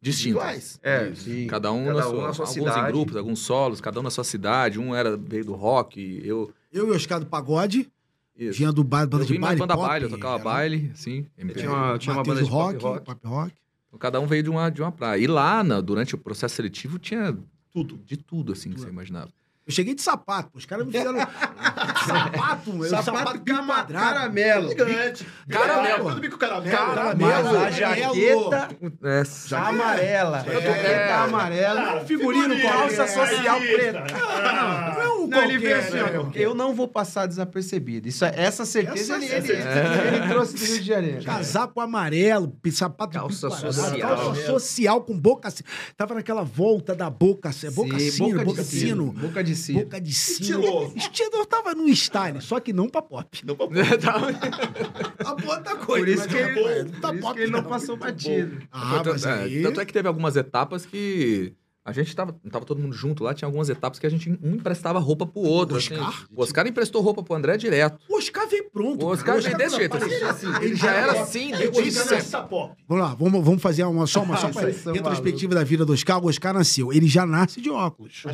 Distintas. 0.00 0.30
iguais. 0.42 0.80
É, 0.82 1.12
Cada 1.48 1.72
um, 1.72 1.86
Cada 1.86 1.98
na 2.00 2.06
um 2.06 2.10
sua, 2.10 2.26
na 2.28 2.32
sua 2.34 2.44
alguns 2.46 2.54
cidade. 2.54 2.80
em 2.88 2.92
grupos, 2.92 3.16
alguns 3.16 3.38
solos, 3.40 3.80
cada 3.80 4.00
um 4.00 4.02
na 4.02 4.10
sua 4.10 4.24
cidade. 4.24 4.78
Um 4.78 4.94
era 4.94 5.16
veio 5.16 5.44
do 5.44 5.54
rock, 5.54 6.20
eu. 6.24 6.52
Eu 6.72 6.88
e 6.88 6.90
o 6.90 6.94
Oscar 6.94 7.18
do 7.20 7.26
Pagode, 7.26 7.88
Isso. 8.38 8.56
tinha 8.58 8.70
do 8.72 8.84
ba- 8.84 9.06
banda 9.06 9.24
eu 9.24 9.26
de 9.26 9.38
baile, 9.38 9.58
banda 9.58 9.74
pop, 9.74 9.86
baile, 9.88 10.04
eu 10.06 10.10
tocava 10.10 10.34
era- 10.34 10.44
baile, 10.44 10.90
assim. 10.94 11.26
tinha 11.56 11.70
uma, 11.70 11.98
tinha 11.98 12.14
uma 12.14 12.22
banda 12.22 12.42
de 12.42 12.48
rock, 12.50 12.78
pop 12.78 12.84
rock. 12.94 13.04
pop 13.04 13.20
rock. 13.26 13.52
Então, 13.88 13.98
cada 13.98 14.20
um 14.20 14.26
veio 14.26 14.42
de 14.42 14.50
uma, 14.50 14.70
de 14.70 14.82
uma 14.82 14.92
praia. 14.92 15.18
E 15.20 15.26
lá, 15.26 15.64
na- 15.64 15.80
durante 15.80 16.14
o 16.14 16.18
processo 16.18 16.54
seletivo, 16.56 16.98
tinha 16.98 17.36
Tudo. 17.72 17.98
de 18.04 18.16
tudo, 18.16 18.52
assim, 18.52 18.70
que 18.70 18.78
você 18.80 18.88
imaginava. 18.88 19.30
Eu 19.66 19.72
cheguei 19.72 19.94
de 19.96 20.02
sapato, 20.02 20.50
pô. 20.52 20.58
os 20.58 20.64
caras 20.66 20.86
me 20.86 20.92
fizeram 20.92 21.18
sapato, 22.06 22.72
meu, 22.72 22.88
Sapato 22.88 23.04
sapato 23.18 23.40
cama- 23.40 23.74
quadrado. 23.74 24.04
caramelo. 24.04 24.66
Elegante. 24.70 25.26
Caramelo. 25.48 26.08
Tudo 26.10 26.20
bico 26.20 26.38
caramelo. 26.38 26.76
Caramelo, 26.76 27.56
A 27.58 27.70
jaqueta 27.70 28.68
É, 29.02 29.56
amarela. 29.56 30.38
Jaqueta 30.38 30.68
é. 30.68 31.12
amarela. 31.14 32.00
Figurino, 32.04 32.54
Calça 32.62 33.06
qualquer. 33.06 33.08
social 33.08 33.58
preta. 33.60 34.04
Não, 34.12 35.04
Não, 35.04 35.15
ele 35.34 35.58
veio 35.58 35.76
qualquer, 35.80 36.06
assim, 36.16 36.26
né? 36.26 36.30
eu 36.34 36.54
não 36.54 36.74
vou 36.74 36.88
passar 36.88 37.26
desapercebido. 37.26 38.08
Isso, 38.08 38.24
é- 38.24 38.32
essa 38.36 38.64
certeza 38.64 39.14
Essa 39.14 39.24
ele, 39.24 39.34
ele, 39.34 39.46
certeza. 39.46 39.68
ele 40.16 40.28
trouxe 40.28 40.54
do 40.54 40.64
Rio 40.64 40.80
de 40.80 40.86
Janeiro. 40.86 41.24
Casaco 41.24 41.80
amarelo, 41.80 42.52
sapato 42.70 43.12
Calça 43.12 43.50
social. 43.50 43.98
Calça 43.98 44.46
social 44.46 45.00
com 45.02 45.18
boca 45.18 45.48
assim. 45.48 45.64
Tava 45.96 46.14
naquela 46.14 46.42
volta 46.42 46.94
da 46.94 47.08
boca, 47.10 47.50
boca 47.72 47.98
Sim, 47.98 48.10
sino, 48.10 48.44
boca, 48.44 48.62
de 48.62 48.70
de 48.70 48.76
sino. 48.80 49.12
Boca 49.12 49.44
de 49.44 49.56
sino. 49.56 49.80
Boca 49.80 50.00
de 50.00 50.12
sino. 50.12 50.40
Estiloso. 50.60 50.96
Estilo, 50.96 51.30
eu 51.34 51.46
tava 51.46 51.74
no 51.74 51.88
style, 51.94 52.40
só 52.40 52.60
que 52.60 52.72
não 52.72 52.88
pra 52.88 53.02
pop. 53.02 53.40
Não, 53.44 53.56
pra- 53.56 53.66
A 55.24 55.34
boa 55.34 55.60
tá 55.60 55.76
coisa. 55.76 56.04
Por 56.04 56.08
isso 56.08 56.18
mas 56.18 56.26
que 56.26 56.32
tá 56.34 56.48
ele, 56.50 56.54
bom, 56.84 56.90
por 56.92 57.00
tá 57.00 57.12
isso 57.12 57.20
pop 57.22 57.34
que 57.34 57.40
ele 57.42 57.52
não 57.52 57.62
não. 57.62 57.68
passou 57.68 57.96
batido. 57.96 58.62
Ah, 58.70 59.02
mas 59.04 59.24
é, 59.24 59.32
aí... 59.32 59.62
tanto 59.62 59.80
é 59.80 59.84
que 59.84 59.92
teve 59.92 60.08
algumas 60.08 60.36
etapas 60.36 60.84
que 60.86 61.52
a 61.86 61.92
gente 61.92 62.14
tava, 62.16 62.34
não 62.42 62.50
tava 62.50 62.64
todo 62.64 62.80
mundo 62.80 62.92
junto 62.92 63.22
lá, 63.22 63.32
tinha 63.32 63.46
algumas 63.46 63.68
etapas 63.68 64.00
que 64.00 64.06
a 64.06 64.10
gente 64.10 64.28
um 64.42 64.54
emprestava 64.56 64.98
roupa 64.98 65.24
pro 65.24 65.40
outro. 65.40 65.76
assim. 65.76 65.94
Oscar? 65.94 66.26
o 66.34 66.42
Oscar 66.42 66.66
emprestou 66.66 67.00
roupa 67.00 67.22
pro 67.22 67.36
André 67.36 67.56
direto. 67.56 67.96
O 68.08 68.18
Oscar 68.18 68.48
veio 68.48 68.68
pronto. 68.70 69.06
O 69.06 69.08
Oscar 69.08 69.40
veio 69.40 69.56
desse 69.56 69.76
jeito. 69.76 69.96
Ele 69.96 70.14
era 70.14 70.30
assim. 70.30 70.46
Ele 70.60 70.74
já 70.74 70.90
era 70.92 71.12
assim, 71.22 71.52
Ele 71.52 71.70
desde 71.70 71.98
era 71.98 72.08
sempre. 72.08 72.16
essa 72.16 72.42
pop. 72.42 72.74
Vamos 72.88 73.04
lá, 73.04 73.14
vamos, 73.14 73.44
vamos 73.44 73.62
fazer 73.62 73.84
uma, 73.84 74.04
só 74.06 74.22
uma 74.24 74.34
só 74.36 74.50
são 74.50 74.92
retrospectiva 74.92 75.54
da 75.54 75.62
vida 75.62 75.84
do 75.86 75.92
Oscar. 75.92 76.22
O 76.24 76.28
Oscar 76.28 76.52
nasceu, 76.52 76.92
ele 76.92 77.06
já 77.06 77.24
nasce 77.24 77.60
de 77.60 77.70
óculos. 77.70 78.24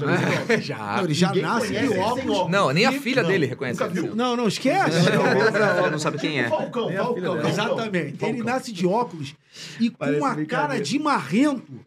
já. 0.60 0.96
Não, 0.96 1.04
ele 1.04 1.14
já 1.14 1.28
Ninguém 1.28 1.42
nasce 1.42 1.72
de 1.72 1.88
óculos. 1.88 2.36
óculos. 2.38 2.50
Não, 2.50 2.70
nem 2.72 2.86
a 2.86 2.90
Não, 2.90 3.00
filha 3.00 3.22
dele 3.22 3.44
reconhece. 3.44 3.80
Não, 4.14 4.34
não, 4.34 4.48
esquece. 4.48 4.98
Você 5.02 5.90
não 5.90 5.98
sabe 5.98 6.18
quem 6.18 6.40
é. 6.40 6.48
Falcão, 6.48 6.90
Falcão. 6.90 7.46
Exatamente. 7.46 8.24
Ele 8.24 8.42
nasce 8.42 8.72
de 8.72 8.86
óculos 8.86 9.34
e 9.78 9.90
com 9.90 10.04
uma 10.06 10.44
cara 10.46 10.80
de 10.80 10.98
marrento. 10.98 11.80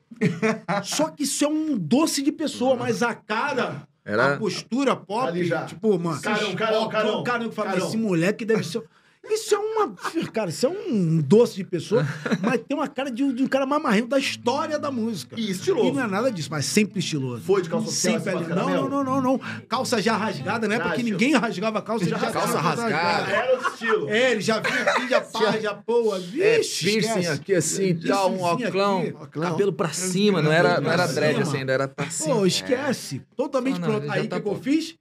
Só 0.84 1.10
que 1.10 1.24
isso 1.24 1.44
é 1.44 1.48
um 1.48 1.78
doce 1.78 2.22
de 2.22 2.32
pessoa, 2.32 2.76
mas 2.76 3.04
a 3.04 3.14
cara, 3.14 3.88
Era- 4.04 4.34
a 4.34 4.38
postura 4.38 4.96
pop, 4.96 5.28
Ali 5.28 5.46
já. 5.46 5.66
tipo, 5.66 5.98
mano. 6.00 6.22
Carão, 6.22 6.56
carão, 6.56 6.90
carão. 6.90 7.20
O 7.20 7.24
cara 7.24 7.48
que 7.50 7.56
fala, 7.56 7.72
Carão. 7.72 7.88
esse 7.88 7.98
moleque 7.98 8.46
deve 8.46 8.64
ser. 8.64 8.84
Isso 9.30 9.56
é 9.56 9.58
uma. 9.58 9.94
Cara, 10.32 10.50
isso 10.50 10.66
é 10.66 10.70
um 10.70 11.18
doce 11.22 11.56
de 11.56 11.64
pessoa, 11.64 12.06
mas 12.42 12.62
tem 12.68 12.78
uma 12.78 12.88
cara 12.88 13.10
de, 13.12 13.34
de 13.34 13.44
um 13.44 13.48
cara 13.48 13.66
mais 13.66 13.82
marrento 13.82 14.08
da 14.10 14.20
história 14.20 14.78
da 14.80 14.92
música. 14.92 15.40
E 15.40 15.52
estiloso. 15.52 15.90
E 15.90 15.92
não 15.92 16.04
é 16.04 16.08
nada 16.08 16.32
disso, 16.32 16.48
mas 16.52 16.66
sempre 16.66 17.00
estiloso. 17.00 17.42
Foi 17.44 17.62
de 17.62 17.70
calça 17.70 17.88
social, 17.88 18.20
Sempre 18.20 18.30
ali. 18.36 18.48
Não, 18.48 18.70
não, 18.70 18.90
não, 18.90 19.04
não, 19.04 19.22
não. 19.22 19.40
Calça 19.68 20.02
já 20.02 20.16
rasgada, 20.16 20.68
né? 20.68 20.78
Já, 20.78 20.84
Porque 20.84 21.04
ninguém 21.04 21.34
rasgava 21.36 21.80
a 21.80 21.82
calça. 21.82 22.04
ele 22.06 22.12
já 22.12 22.20
Calça 22.32 22.60
rasgada. 22.60 23.32
Era 23.32 23.52
outro 23.54 23.72
estilo. 23.74 24.10
É, 24.10 24.32
ele 24.32 24.42
já 24.42 24.60
vinha 24.60 24.82
aqui, 24.84 25.08
já 25.10 25.22
pá, 25.22 25.58
já 25.60 25.74
pô, 25.74 26.16
É, 26.16 26.20
vixe, 26.20 26.86
piercing 26.86 27.10
esquece. 27.20 27.30
aqui 27.30 27.56
assim 27.56 27.86
e 27.88 27.94
tal, 28.08 28.32
um 28.32 28.44
oclão, 28.46 29.12
cabelo 29.32 29.74
pra 29.74 29.90
cima, 29.90 30.42
não 30.42 30.52
era, 30.52 30.80
não 30.80 30.92
era 30.92 31.08
dread 31.08 31.42
assim, 31.42 31.58
ainda 31.58 31.74
era 31.74 31.88
pra 31.88 32.10
cima. 32.10 32.36
Pô, 32.36 32.46
esquece. 32.46 33.22
Totalmente 33.36 33.80
Não, 33.80 33.88
não, 33.88 33.96
pronto. 33.96 34.08
já 34.08 34.14
Aí 34.14 34.26
o 34.26 34.28
tá 34.30 34.38
que, 34.38 34.44
que 34.44 34.50
eu 34.50 34.60
fiz? 34.62 34.96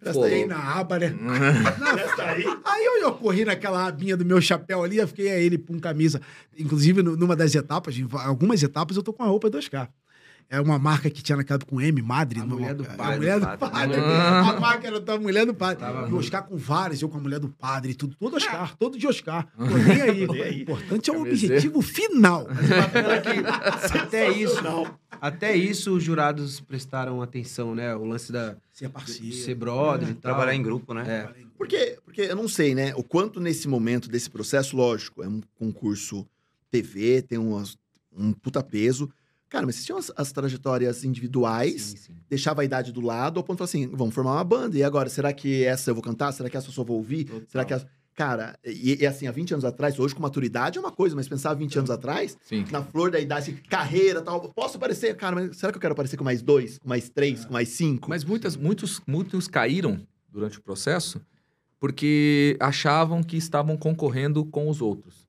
Presta 0.00 0.24
aí. 0.24 0.46
Na 0.46 0.76
aba, 0.76 0.98
né? 0.98 1.10
Na- 1.78 2.60
Aí 2.64 2.84
eu, 2.84 3.02
eu 3.02 3.12
corri 3.12 3.44
naquela 3.44 3.86
abinha 3.86 4.16
do 4.16 4.24
meu 4.24 4.40
chapéu 4.40 4.82
ali, 4.82 4.96
eu 4.96 5.06
fiquei 5.06 5.30
a 5.30 5.38
ele 5.38 5.58
com 5.58 5.78
camisa. 5.78 6.20
Inclusive, 6.58 7.02
nu- 7.02 7.16
numa 7.16 7.36
das 7.36 7.54
etapas, 7.54 7.94
algumas 8.24 8.62
etapas, 8.62 8.96
eu 8.96 9.02
tô 9.02 9.12
com 9.12 9.22
a 9.22 9.26
roupa 9.26 9.50
2K. 9.50 9.88
É 10.52 10.60
uma 10.60 10.80
marca 10.80 11.08
que 11.08 11.22
tinha 11.22 11.36
naquela 11.36 11.58
época 11.58 11.70
com 11.70 11.80
M, 11.80 12.02
Madre. 12.02 12.40
A 12.40 12.44
mulher 12.44 12.74
do 12.74 12.82
a 12.82 12.86
padre. 12.88 13.16
mulher 13.18 13.38
do 13.38 13.46
Padre. 13.46 13.70
padre. 13.70 14.00
Ah. 14.00 14.50
A 14.50 14.60
marca 14.60 14.86
era 14.88 15.00
da 15.00 15.16
mulher 15.16 15.46
do 15.46 15.54
padre. 15.54 15.76
Tava 15.78 16.08
e 16.08 16.12
o. 16.12 16.16
Oscar 16.18 16.42
com 16.44 16.56
várias, 16.56 17.00
eu 17.00 17.08
com 17.08 17.18
a 17.18 17.20
mulher 17.20 17.38
do 17.38 17.48
padre, 17.48 17.94
tudo, 17.94 18.16
todo 18.16 18.36
Oscar, 18.36 18.76
todo 18.76 18.98
de 18.98 19.06
Oscar. 19.06 19.46
Tô 19.56 19.64
nem 19.64 20.02
aí. 20.02 20.26
O 20.30 20.62
importante 20.62 21.08
é 21.08 21.12
o 21.12 21.20
objetivo 21.22 21.80
final. 21.80 22.48
Até 24.02 24.30
isso, 24.30 24.60
até 25.20 25.54
isso 25.54 25.94
os 25.94 26.02
jurados 26.02 26.60
prestaram 26.60 27.20
atenção, 27.22 27.74
né? 27.74 27.94
O 27.94 28.04
lance 28.04 28.32
da 28.32 28.56
Ser 28.72 28.88
parceiro. 28.88 29.32
ser 29.34 29.54
brother 29.54 30.08
e 30.08 30.14
tal. 30.14 30.32
Trabalhar 30.32 30.54
em 30.54 30.62
grupo, 30.62 30.94
né? 30.94 31.04
É. 31.08 31.28
Porque, 31.56 31.98
porque 32.04 32.22
eu 32.22 32.36
não 32.36 32.48
sei, 32.48 32.74
né? 32.74 32.92
O 32.96 33.02
quanto 33.02 33.38
nesse 33.38 33.68
momento 33.68 34.08
desse 34.08 34.30
processo, 34.30 34.76
lógico, 34.76 35.22
é 35.22 35.28
um 35.28 35.40
concurso 35.58 36.26
TV, 36.70 37.22
tem 37.22 37.38
umas- 37.38 37.76
um 38.16 38.32
puta 38.32 38.62
peso. 38.62 39.10
Cara, 39.50 39.66
mas 39.66 39.84
tinham 39.84 39.98
as, 39.98 40.10
as 40.16 40.30
trajetórias 40.32 41.02
individuais, 41.04 41.82
Sim, 41.82 41.96
sim. 41.96 42.12
deixava 42.28 42.62
a 42.62 42.64
idade 42.64 42.92
do 42.92 43.00
lado, 43.00 43.38
ao 43.38 43.44
ponto 43.44 43.58
de 43.58 43.64
assim, 43.64 43.88
vamos 43.88 44.14
formar 44.14 44.34
uma 44.34 44.44
banda. 44.44 44.78
E 44.78 44.82
agora, 44.84 45.08
será 45.08 45.32
que 45.32 45.64
essa 45.64 45.90
eu 45.90 45.94
vou 45.94 46.02
cantar? 46.04 46.30
Será 46.32 46.48
que 46.48 46.56
essa 46.56 46.68
eu 46.68 46.72
só 46.72 46.84
vou 46.84 46.96
ouvir? 46.98 47.24
Total. 47.24 47.42
Será 47.48 47.64
que 47.64 47.74
essa... 47.74 47.86
Cara, 48.14 48.58
e, 48.64 48.98
e 49.00 49.06
assim, 49.06 49.26
há 49.26 49.32
20 49.32 49.54
anos 49.54 49.64
atrás, 49.64 49.98
hoje 49.98 50.14
com 50.14 50.20
maturidade 50.22 50.76
é 50.78 50.80
uma 50.80 50.92
coisa, 50.92 51.16
mas 51.16 51.26
pensar 51.28 51.54
20 51.54 51.78
anos 51.78 51.90
atrás, 51.90 52.36
Sim. 52.42 52.64
na 52.70 52.82
flor 52.82 53.10
da 53.10 53.18
idade, 53.18 53.50
assim, 53.50 53.60
carreira 53.68 54.20
tal, 54.20 54.40
posso 54.52 54.76
aparecer? 54.76 55.16
Cara, 55.16 55.34
mas 55.34 55.56
será 55.56 55.72
que 55.72 55.78
eu 55.78 55.80
quero 55.80 55.92
aparecer 55.92 56.16
com 56.16 56.24
mais 56.24 56.42
dois, 56.42 56.78
com 56.78 56.88
mais 56.88 57.08
três, 57.08 57.44
com 57.44 57.52
mais 57.52 57.70
cinco? 57.70 58.08
Mas 58.10 58.22
muitas, 58.22 58.56
muitos, 58.56 59.00
muitos 59.06 59.48
caíram 59.48 60.06
durante 60.28 60.58
o 60.58 60.62
processo 60.62 61.20
porque 61.78 62.56
achavam 62.60 63.22
que 63.22 63.36
estavam 63.36 63.76
concorrendo 63.76 64.44
com 64.44 64.68
os 64.68 64.82
outros. 64.82 65.19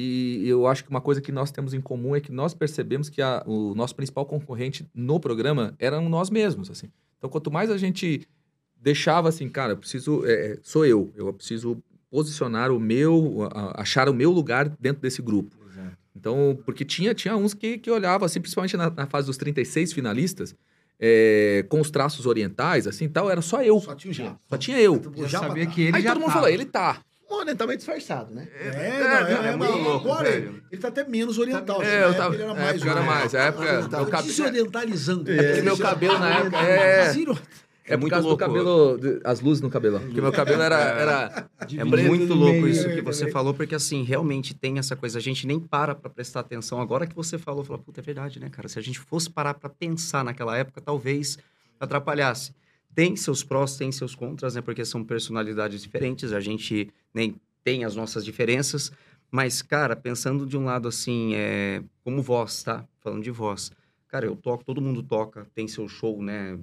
E 0.00 0.48
eu 0.48 0.66
acho 0.66 0.84
que 0.84 0.90
uma 0.90 1.00
coisa 1.00 1.20
que 1.20 1.32
nós 1.32 1.50
temos 1.50 1.74
em 1.74 1.80
comum 1.80 2.14
é 2.14 2.20
que 2.20 2.30
nós 2.30 2.54
percebemos 2.54 3.08
que 3.08 3.20
a- 3.20 3.42
o 3.46 3.74
nosso 3.74 3.94
principal 3.96 4.24
concorrente 4.26 4.86
no 4.94 5.18
programa 5.18 5.74
eram 5.78 6.08
nós 6.08 6.30
mesmos, 6.30 6.70
assim. 6.70 6.88
Então, 7.16 7.28
quanto 7.28 7.50
mais 7.50 7.70
a 7.70 7.76
gente 7.76 8.28
deixava 8.80 9.28
assim, 9.28 9.48
cara, 9.48 9.72
eu 9.72 9.76
preciso, 9.76 10.24
é, 10.24 10.32
é, 10.52 10.58
sou 10.62 10.86
eu, 10.86 11.10
eu 11.16 11.32
preciso 11.32 11.82
posicionar 12.10 12.70
o 12.70 12.78
meu, 12.78 13.48
achar 13.74 14.08
o 14.08 14.14
meu 14.14 14.30
lugar 14.30 14.68
dentro 14.68 15.02
desse 15.02 15.20
grupo. 15.20 15.56
Exato. 15.70 15.96
Então, 16.14 16.58
porque 16.64 16.84
tinha, 16.84 17.12
tinha 17.14 17.36
uns 17.36 17.52
que, 17.54 17.76
que 17.78 17.90
olhavam, 17.90 18.24
assim, 18.26 18.40
principalmente 18.40 18.76
na, 18.76 18.88
na 18.90 19.06
fase 19.06 19.26
dos 19.26 19.36
36 19.36 19.92
finalistas, 19.92 20.54
é, 21.00 21.64
com 21.68 21.80
os 21.80 21.90
traços 21.90 22.26
orientais, 22.26 22.86
assim, 22.86 23.08
tal, 23.08 23.30
era 23.30 23.40
só 23.42 23.62
eu. 23.62 23.78
Só 23.80 23.94
tinha 23.94 24.10
o 24.10 24.14
Japa. 24.14 24.40
Só 24.48 24.56
tinha 24.56 24.80
eu. 24.80 24.94
O 25.16 25.26
Já 25.28 25.40
sabia 25.40 25.66
tá. 25.66 25.72
que 25.72 25.82
ele 25.82 25.96
Aí 25.96 26.02
já 26.02 26.10
todo 26.12 26.20
mundo 26.20 26.28
tava. 26.28 26.40
falou, 26.40 26.48
ele 26.54 26.64
tá. 26.64 27.00
Um 27.30 27.34
orientamento 27.34 27.78
disfarçado, 27.78 28.34
né? 28.34 28.48
É, 28.58 28.70
não, 28.70 28.80
É, 28.80 28.86
é, 28.88 29.46
é 29.48 29.48
é, 29.52 29.56
muito 29.56 29.70
não, 29.72 29.82
louco, 29.82 30.10
agora 30.10 30.30
velho. 30.30 30.48
ele, 30.48 30.62
ele 30.72 30.80
tá 30.80 30.88
até 30.88 31.04
menos 31.06 31.38
oriental. 31.38 31.82
É, 31.82 31.86
Na 31.86 31.92
eu 31.92 32.08
época 32.08 32.16
tava- 32.22 32.34
ele 32.34 32.42
era 32.42 32.54
na 32.54 32.60
mais 32.60 32.74
época 32.76 32.90
era 32.90 33.00
oriental. 33.00 33.14
mais, 33.20 33.34
a 33.34 33.38
época- 33.42 33.88
Tá 33.88 33.96
meu 33.98 34.06
cabelo- 34.06 34.28
desorientalizando. 34.28 35.30
É, 35.30 35.42
porque 35.42 35.62
meu 35.62 35.78
cabelo 35.78 36.18
na 36.18 36.30
época 36.38 36.56
é- 36.58 37.12
É, 37.90 37.96
muito 37.96 38.02
por 38.04 38.10
causa 38.10 38.28
louco. 38.28 38.44
do 38.44 38.46
cabelo, 38.46 39.20
as 39.24 39.40
luzes 39.40 39.62
no 39.62 39.70
cabelo. 39.70 39.98
Porque 40.00 40.20
meu 40.20 40.30
cabelo 40.32 40.60
era... 40.62 40.76
era 40.76 41.48
É 41.76 41.84
muito 41.84 42.34
louco 42.34 42.66
isso 42.66 42.84
meio. 42.86 42.96
que 42.98 43.02
você 43.02 43.30
falou, 43.30 43.54
porque 43.54 43.74
assim, 43.74 44.02
realmente 44.04 44.54
tem 44.54 44.78
essa 44.78 44.94
coisa. 44.94 45.18
A 45.18 45.22
gente 45.22 45.46
nem 45.46 45.58
para 45.58 45.94
pra 45.94 46.10
prestar 46.10 46.40
atenção. 46.40 46.80
Agora 46.82 47.06
que 47.06 47.14
você 47.16 47.38
falou, 47.38 47.64
falou, 47.64 47.82
puta, 47.82 48.00
é 48.00 48.02
verdade, 48.02 48.38
né, 48.40 48.50
cara? 48.50 48.68
Se 48.68 48.78
a 48.78 48.82
gente 48.82 48.98
fosse 48.98 49.30
parar 49.30 49.54
pra 49.54 49.70
pensar 49.70 50.22
naquela 50.22 50.54
época, 50.56 50.82
talvez 50.82 51.38
atrapalhasse. 51.80 52.52
Tem 52.94 53.14
seus 53.16 53.42
prós, 53.42 53.76
tem 53.76 53.90
seus 53.92 54.14
contras, 54.14 54.54
né? 54.54 54.60
Porque 54.60 54.84
são 54.84 55.02
personalidades 55.04 55.80
diferentes, 55.82 56.32
a 56.32 56.40
gente 56.40 56.90
nem 57.12 57.34
tem 57.64 57.84
as 57.84 57.94
nossas 57.96 58.24
diferenças. 58.24 58.92
Mas, 59.30 59.60
cara, 59.60 59.94
pensando 59.94 60.46
de 60.46 60.56
um 60.56 60.64
lado 60.64 60.88
assim, 60.88 61.34
é... 61.34 61.82
como 62.02 62.22
voz, 62.22 62.62
tá? 62.62 62.84
Falando 63.00 63.22
de 63.22 63.30
voz. 63.30 63.70
Cara, 64.08 64.24
eu 64.24 64.34
toco, 64.34 64.64
todo 64.64 64.80
mundo 64.80 65.02
toca, 65.02 65.46
tem 65.54 65.68
seu 65.68 65.86
show, 65.86 66.22
né? 66.22 66.58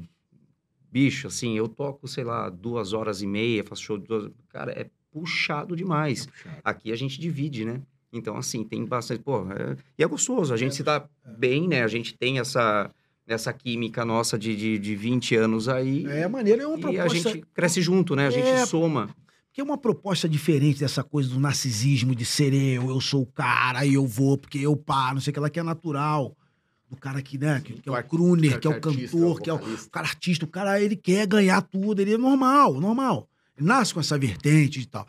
Bicho, 0.91 1.27
assim, 1.27 1.58
eu 1.58 1.67
toco, 1.67 2.08
sei 2.08 2.23
lá, 2.23 2.49
duas 2.49 2.93
horas 2.93 3.21
e 3.21 3.27
meia, 3.27 3.63
faço 3.63 3.84
show 3.84 3.97
de 3.97 4.08
duas... 4.08 4.31
Cara, 4.49 4.71
é 4.71 4.89
puxado 5.12 5.75
demais. 5.75 6.27
Aqui 6.63 6.91
a 6.91 6.95
gente 6.95 7.19
divide, 7.19 7.65
né? 7.65 7.81
Então, 8.12 8.38
assim, 8.38 8.63
tem 8.63 8.84
bastante. 8.86 9.21
Pô, 9.21 9.45
é- 9.51 9.75
e 9.97 10.03
é 10.03 10.08
gostoso, 10.08 10.53
a 10.53 10.58
gente 10.58 10.73
se 10.73 10.84
dá 10.84 11.05
bem, 11.38 11.67
né? 11.67 11.84
A 11.84 11.88
gente 11.88 12.17
tem 12.17 12.39
essa, 12.39 12.89
essa 13.27 13.51
química 13.51 14.05
nossa 14.05 14.39
de, 14.39 14.55
de, 14.55 14.79
de 14.79 14.95
20 14.95 15.36
anos 15.36 15.67
aí. 15.67 16.05
É 16.08 16.27
maneiro, 16.27 16.62
é 16.62 16.67
uma 16.67 16.77
e 16.77 16.81
proposta. 16.81 17.03
a 17.03 17.08
gente 17.34 17.45
cresce 17.53 17.81
junto, 17.81 18.15
né? 18.15 18.27
A 18.27 18.31
gente 18.31 18.47
É. 18.47 18.65
soma. 18.65 19.10
Porque 19.56 19.62
é 19.62 19.63
uma 19.63 19.78
proposta 19.78 20.28
diferente 20.28 20.82
dessa 20.82 21.02
coisa 21.02 21.30
do 21.30 21.39
narcisismo, 21.39 22.13
de 22.13 22.26
ser 22.26 22.54
eu, 22.54 22.89
eu 22.89 23.00
sou 23.00 23.22
o 23.22 23.26
cara, 23.26 23.80
aí 23.80 23.94
eu 23.94 24.06
vou, 24.06 24.38
porque 24.38 24.58
eu 24.58 24.76
pá, 24.76 25.13
não 25.13 25.22
sei 25.22 25.32
o 25.32 25.34
que 25.34 25.39
lá, 25.39 25.50
que 25.50 25.58
é 25.58 25.63
natural. 25.63 26.36
Do 26.89 26.98
cara 26.98 27.22
que, 27.22 27.38
né, 27.38 27.62
que, 27.63 27.76
que 27.76 27.88
é 27.88 27.91
o 27.94 28.04
crooner, 28.04 28.60
que 28.60 28.68
é 28.68 28.70
o 28.70 28.82
cantor, 28.82 29.39
que 29.39 29.50
é 29.50 29.54
o, 29.54 29.56
o 29.56 29.89
cara 29.89 30.08
artista, 30.08 30.44
o 30.44 30.50
cara, 30.50 30.82
ele 30.82 30.98
quer 30.98 31.26
ganhar 31.26 31.62
tudo, 31.62 32.02
ele 32.02 32.15
é 32.15 32.18
normal, 32.18 32.82
normal. 32.82 33.30
Nasce 33.58 33.94
com 33.94 34.02
essa 34.02 34.18
vertente 34.18 34.82
e 34.82 34.86
tal. 34.86 35.08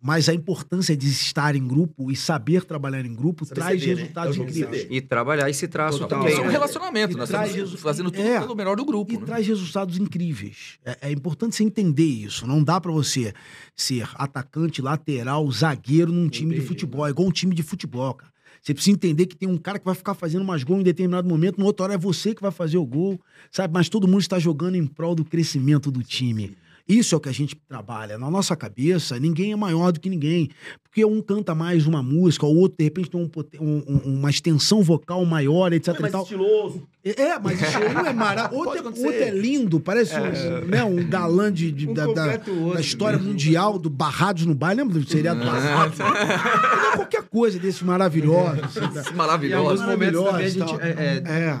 Mas 0.00 0.28
a 0.28 0.34
importância 0.34 0.96
de 0.96 1.08
estar 1.08 1.56
em 1.56 1.66
grupo 1.66 2.12
e 2.12 2.16
saber 2.16 2.64
trabalhar 2.64 3.04
em 3.04 3.12
grupo 3.12 3.44
Saber 3.44 3.60
traz 3.60 3.80
ceder, 3.80 3.96
né? 3.96 4.02
resultados 4.02 4.36
É 4.36 4.38
de 4.38 4.44
incríveis. 4.44 4.86
E 4.88 5.00
trabalhar 5.00 5.50
esse 5.50 5.66
traço 5.66 5.98
Total. 5.98 6.20
também. 6.20 6.36
É 6.36 6.40
um 6.40 6.44
né? 6.44 6.50
relacionamento, 6.52 7.14
E 7.14 7.16
nós 7.16 7.28
traz 7.28 7.50
estamos 7.50 7.70
resu- 7.72 7.82
fazendo 7.82 8.10
tudo 8.12 8.22
É. 8.24 8.38
pelo 8.40 8.54
melhor 8.54 8.76
do 8.76 8.84
grupo, 8.84 9.12
E 9.12 9.16
né? 9.18 9.26
traz 9.26 9.46
resultados 9.48 9.98
incríveis. 9.98 10.78
É, 10.84 11.08
é 11.08 11.12
importante 11.12 11.56
você 11.56 11.64
entender 11.64 12.04
isso. 12.04 12.46
Não 12.46 12.62
dá 12.62 12.80
pra 12.80 12.92
você 12.92 13.34
ser 13.74 14.08
atacante, 14.14 14.80
lateral, 14.80 15.50
zagueiro 15.50 16.12
num 16.12 16.28
time 16.28 16.54
de 16.54 16.60
futebol. 16.60 17.04
É 17.06 17.10
igual 17.10 17.26
um 17.28 17.32
time 17.32 17.52
de 17.54 17.64
futebol, 17.64 18.14
cara. 18.14 18.32
Você 18.62 18.74
precisa 18.74 18.94
entender 18.94 19.26
que 19.26 19.36
tem 19.36 19.48
um 19.48 19.56
cara 19.56 19.78
que 19.78 19.84
vai 19.84 19.94
ficar 19.94 20.14
fazendo 20.14 20.44
mais 20.44 20.62
gol 20.62 20.78
em 20.80 20.82
determinado 20.84 21.28
momento, 21.28 21.58
no 21.58 21.64
outra 21.66 21.84
hora 21.84 21.94
é 21.94 21.98
você 21.98 22.34
que 22.34 22.42
vai 22.42 22.50
fazer 22.50 22.76
o 22.76 22.84
gol, 22.86 23.20
sabe? 23.50 23.72
Mas 23.72 23.88
todo 23.88 24.06
mundo 24.06 24.20
está 24.20 24.38
jogando 24.38 24.74
em 24.76 24.86
prol 24.86 25.14
do 25.14 25.24
crescimento 25.24 25.90
do 25.90 26.02
time. 26.02 26.56
Isso 26.88 27.14
é 27.14 27.18
o 27.18 27.20
que 27.20 27.28
a 27.28 27.32
gente 27.32 27.54
trabalha. 27.68 28.16
Na 28.16 28.30
nossa 28.30 28.56
cabeça, 28.56 29.18
ninguém 29.18 29.52
é 29.52 29.56
maior 29.56 29.92
do 29.92 30.00
que 30.00 30.08
ninguém. 30.08 30.48
Porque 30.82 31.04
um 31.04 31.20
canta 31.20 31.54
mais 31.54 31.86
uma 31.86 32.02
música, 32.02 32.46
o 32.46 32.56
outro, 32.56 32.78
de 32.78 32.84
repente, 32.84 33.10
tem 33.10 33.20
um 33.20 33.30
um- 33.60 33.82
um- 33.86 34.18
uma 34.18 34.30
extensão 34.30 34.82
vocal 34.82 35.22
maior, 35.26 35.72
etc. 35.72 35.94
É 35.94 35.98
e 35.98 36.00
mais 36.00 36.12
tal. 36.12 36.22
estiloso. 36.22 36.82
É, 37.04 37.38
mas 37.38 37.60
isso 37.60 37.78
um 37.78 38.06
é 38.06 38.12
maravilhoso. 38.12 38.54
Outro, 38.68 38.82
Pode 38.84 39.00
é- 39.00 39.06
outro 39.06 39.22
é 39.22 39.30
lindo, 39.30 39.78
parece 39.80 40.14
um, 40.18 40.66
né, 40.66 40.82
um 40.84 40.96
galã 41.08 41.52
de, 41.52 41.70
de- 41.70 41.88
Um 41.88 41.94
da, 41.94 42.06
da- 42.06 42.32
outro. 42.32 42.72
da 42.74 42.80
história 42.80 43.18
mundial 43.18 43.78
do 43.78 43.88
Barrados 43.90 44.44
no 44.46 44.54
Baile. 44.54 44.80
Lembra 44.82 44.98
do 44.98 45.08
seriado 45.08 45.40
Barrados? 45.44 45.98
Ele 46.00 46.08
é 46.92 46.96
qualquer 46.96 47.22
coisa 47.24 47.58
desses 47.58 47.82
maravilhosos. 47.82 48.64
assim, 48.64 48.80
tá? 48.80 48.88
Em 48.88 49.52
alguns 49.52 49.80
Maravilhoso. 49.80 49.84
momentos 49.84 50.22
também 50.24 50.46
a 50.46 50.48
gente, 50.48 50.74
é, 50.80 50.88
é, 50.88 51.22
É, 51.26 51.60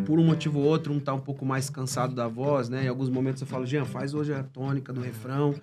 por 0.00 0.18
um 0.18 0.24
motivo 0.24 0.58
ou 0.58 0.64
outro, 0.66 0.92
um 0.92 1.00
tá 1.00 1.12
um 1.14 1.20
pouco 1.20 1.44
mais 1.44 1.70
cansado 1.70 2.14
da 2.14 2.26
voz, 2.28 2.68
né? 2.68 2.84
Em 2.84 2.88
alguns 2.88 3.08
momentos 3.08 3.40
eu 3.42 3.46
falo, 3.48 3.64
Jean, 3.66 3.84
faz 3.84 4.14
hoje 4.14 4.32
a 4.32 4.42
tônica 4.42 4.92
do 4.92 5.00
refrão, 5.00 5.54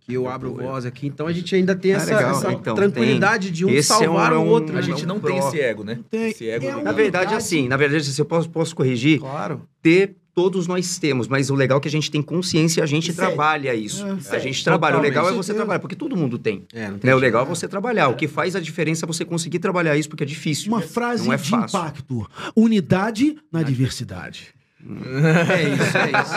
que 0.00 0.14
eu 0.14 0.28
abro 0.28 0.54
voz 0.54 0.86
aqui. 0.86 1.06
Então 1.06 1.26
a 1.26 1.32
gente 1.32 1.54
ainda 1.54 1.74
tem 1.74 1.92
Ah, 1.92 1.96
essa, 1.96 2.14
essa 2.14 2.52
Então, 2.52 2.74
tranquilidade 2.74 3.50
de 3.50 3.64
um 3.64 3.68
Esse 3.70 3.92
é 3.92 3.96
um- 3.96 3.98
salvar 3.98 4.32
é 4.32 4.36
o 4.36 4.40
um- 4.40 4.46
outro. 4.48 4.72
A 4.76 4.80
né? 4.80 4.82
gente 4.82 5.04
não 5.06 5.20
Pro. 5.20 5.28
tem 5.30 5.38
esse 5.38 5.60
ego, 5.60 5.84
né? 5.84 5.98
Tem. 6.10 6.30
Esse 6.30 6.48
ego 6.48 6.64
É 6.64 6.68
legal. 6.68 6.84
Na 6.84 6.92
verdade, 6.92 7.34
assim, 7.34 7.68
na 7.68 7.76
verdade, 7.76 8.04
se 8.04 8.20
eu 8.20 8.24
posso, 8.24 8.48
posso 8.48 8.74
corrigir, 8.74 9.20
Claro. 9.20 9.62
ter 9.82 10.16
todos 10.34 10.66
nós 10.66 10.98
temos, 10.98 11.28
mas 11.28 11.50
o 11.50 11.54
legal 11.54 11.78
é 11.78 11.80
que 11.80 11.88
a 11.88 11.90
gente 11.90 12.10
tem 12.10 12.22
consciência 12.22 12.80
e 12.80 12.82
a 12.82 12.86
gente 12.86 13.12
sério. 13.12 13.30
trabalha 13.30 13.74
isso. 13.74 14.04
É, 14.06 14.36
a 14.36 14.38
gente 14.38 14.62
trabalha. 14.64 14.98
O 14.98 15.00
legal 15.00 15.28
é 15.28 15.32
você 15.32 15.52
trabalhar, 15.54 15.80
porque 15.80 15.96
todo 15.96 16.16
mundo 16.16 16.38
tem. 16.38 16.64
É, 16.72 16.88
não 16.88 16.98
tem 16.98 17.08
Né? 17.10 17.14
O 17.14 17.18
legal 17.18 17.42
é 17.42 17.48
você 17.48 17.66
trabalhar. 17.68 18.08
O 18.08 18.14
que 18.16 18.26
faz 18.28 18.54
a 18.56 18.60
diferença 18.60 19.04
é 19.04 19.06
você 19.06 19.24
conseguir 19.24 19.58
trabalhar 19.58 19.96
isso, 19.96 20.08
porque 20.08 20.24
é 20.24 20.26
difícil. 20.26 20.72
Uma 20.72 20.80
frase 20.80 21.26
Não 21.26 21.32
é 21.32 21.36
de 21.36 21.48
fácil. 21.48 21.78
impacto. 21.78 22.30
Unidade 22.56 23.36
na 23.52 23.62
diversidade. 23.62 24.54
É 24.82 25.62
isso, 25.74 25.98
é 25.98 26.10
isso. 26.22 26.34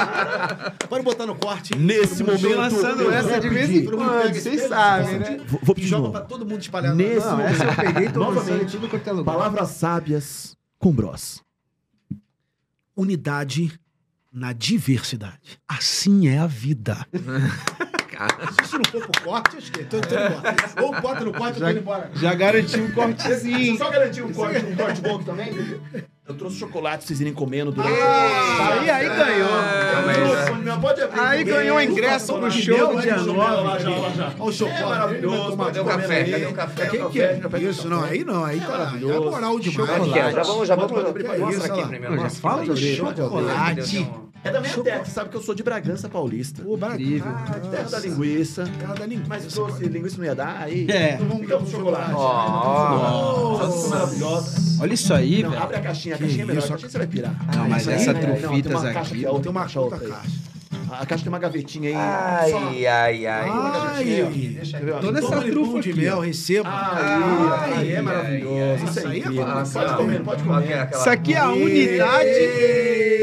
Pode 0.90 1.04
botar 1.06 1.26
no 1.26 1.34
corte. 1.36 1.78
Nesse 1.78 2.24
momento, 2.26 2.58
lançando 2.58 3.10
essa 3.10 3.30
vou 3.30 3.40
de 3.40 3.50
vez 3.50 3.70
em 3.70 3.86
quando, 3.86 4.34
vocês 4.34 4.64
sabem, 4.68 5.18
né? 5.20 5.38
Vou, 5.48 5.60
vou 5.64 5.74
pedir 5.76 5.88
joga 5.88 6.10
pra 6.10 6.22
todo 6.22 6.46
mundo 6.46 6.60
espalhado. 6.62 6.96
Nesse 6.98 7.26
Não, 7.26 7.40
essa 7.40 7.64
eu 7.64 7.76
peguei 7.76 8.10
tô 8.10 8.20
Novamente. 8.20 8.72
tudo 8.74 8.90
quanto 8.90 9.08
é 9.08 9.12
lugar. 9.14 9.34
Palavras 9.34 9.70
sábias 9.70 10.58
com 10.78 10.92
Bros. 10.92 11.42
Unidade 12.96 13.72
na 14.34 14.52
diversidade. 14.52 15.60
Assim 15.68 16.28
é 16.28 16.40
a 16.40 16.48
vida. 16.48 17.06
Se 18.56 18.64
isso 18.64 18.78
não 18.78 18.86
for 18.92 19.10
pro 19.10 19.22
corte, 19.24 19.54
eu 19.56 19.60
esqueço. 19.60 19.88
Tô, 19.90 20.02
tô 20.02 20.16
indo 20.16 20.24
embora. 20.24 20.56
Ou 20.82 21.02
bota 21.02 21.26
no 21.26 21.34
corte, 21.34 21.60
eu 21.60 21.66
tô 21.66 21.72
indo 21.72 21.80
embora. 21.80 22.12
Já 22.16 22.34
garantiu 22.34 22.86
um 22.86 22.92
cortezinho. 22.94 23.78
só 23.78 23.90
garantir 23.90 24.22
um 24.22 24.32
corte, 24.32 24.66
um 24.66 24.76
corte 24.76 25.02
bom 25.02 25.24
também? 25.24 25.52
Eu 26.26 26.36
trouxe 26.36 26.58
chocolate 26.58 27.00
pra 27.00 27.08
vocês 27.08 27.20
irem 27.20 27.34
comendo 27.34 27.70
durante 27.72 28.00
Aí, 28.00 28.90
aí 28.90 29.10
ganhou. 29.10 30.58
Não, 30.64 30.80
pode 30.80 31.02
abrir. 31.02 31.20
Aí 31.20 31.44
ganhou 31.44 31.82
ingresso 31.82 32.34
pro 32.40 32.50
show 32.50 32.96
do 32.96 33.02
dia 33.02 33.18
9. 33.18 33.40
Olha 33.40 34.34
o 34.40 34.50
É 34.50 34.52
chocolate. 34.54 34.84
maravilhoso. 34.86 35.58
Cadê 35.58 35.80
o 35.82 35.86
café? 35.86 36.24
Cadê 36.24 36.46
o 36.46 36.54
café? 36.54 36.86
Que 36.88 37.10
que 37.10 37.22
é 37.22 37.60
isso? 37.60 37.90
Não, 37.90 38.04
aí 38.06 38.24
não. 38.24 38.46
Aí 38.46 38.62
tá. 38.62 38.94
É 38.96 39.20
moral 39.20 39.60
demais. 39.60 40.08
Já 40.34 40.44
vamos, 40.44 40.68
já 40.70 40.76
vamos. 40.76 40.92
Mostra 40.94 41.52
isso, 41.52 41.74
aqui 41.74 41.88
primeiro. 41.88 42.30
Fala 42.30 42.64
do 42.64 42.78
chocolate. 42.78 44.10
É 44.44 44.52
da 44.52 44.60
minha 44.60 44.78
terra, 44.80 45.06
você 45.06 45.12
sabe 45.12 45.30
que 45.30 45.38
eu 45.38 45.42
sou 45.42 45.56
de 45.56 45.64
Bragança 45.64 46.10
Paulista. 46.10 46.62
Pô, 46.64 46.76
barato. 46.76 47.00
Terra 47.72 47.90
da 47.90 48.00
linguiça. 48.00 48.66
Cara 48.80 48.94
da 48.94 49.06
linguiça. 49.06 49.30
Mas 49.30 49.46
trouxe 49.46 49.86
linguiça 49.86 50.18
não 50.18 50.26
ia 50.26 50.36
dar, 50.36 50.62
aí. 50.62 50.86
É. 50.90 51.14
Então 51.14 51.28
vamos 51.28 51.42
pegar 51.44 51.58
o 51.60 51.66
chocolate. 51.70 52.12
Ó. 52.14 53.58
Nossa, 53.58 53.88
maravilhosa. 53.88 54.82
Olha 54.82 54.94
isso 54.94 55.14
aí, 55.14 55.44
Não, 55.44 55.50
velho. 55.52 55.64
abre 55.64 55.78
a 55.78 55.82
caixinha, 55.82 56.16
a 56.16 56.18
caixinha 56.18 56.44
é 56.44 56.46
melhor. 56.46 56.64
A 56.64 56.68
caixinha 56.68 56.90
você 56.90 56.98
vai 56.98 57.08
pirar. 57.08 57.34
Não, 57.56 57.70
mas 57.70 57.88
Essa 57.88 58.12
né? 58.14 58.20
Trufitas 58.20 58.72
tem 58.74 58.82
uma 58.82 58.94
caixa 58.94 59.14
aqui, 59.14 59.22
Tem 59.42 59.52
uma 59.52 59.62
caixa, 59.62 59.80
outra 59.80 60.00
caixa. 60.00 60.54
A 60.92 61.06
caixa 61.08 61.24
tem 61.24 61.32
uma 61.34 61.40
gavetinha 61.40 61.90
aí. 61.90 62.52
Só- 62.52 62.58
Ai, 62.68 62.86
ai, 62.86 63.26
ai. 63.26 63.50
Ai, 63.50 64.24
ó. 64.94 65.00
Toda 65.00 65.20
essa 65.20 65.42
trufa 65.42 65.80
de 65.80 65.94
mel, 65.94 66.20
receba. 66.20 66.70
Aí, 66.70 67.80
aí 67.80 67.92
é 67.94 67.96
ai, 67.98 68.02
maravilhoso. 68.04 68.56
ai, 68.58 68.84
Isso 68.90 69.00
aí 69.00 69.06
é 69.06 69.16
é 69.16 69.18
incrível. 69.20 69.48
massa. 69.48 69.80
Pode 69.80 69.96
comer, 69.96 70.22
pode 70.22 70.44
comer. 70.44 70.90
Isso 70.92 71.10
aqui 71.10 71.34
é 71.34 71.38
a 71.40 71.50
unidade. 71.50 72.30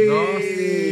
Nossa. 0.09 0.90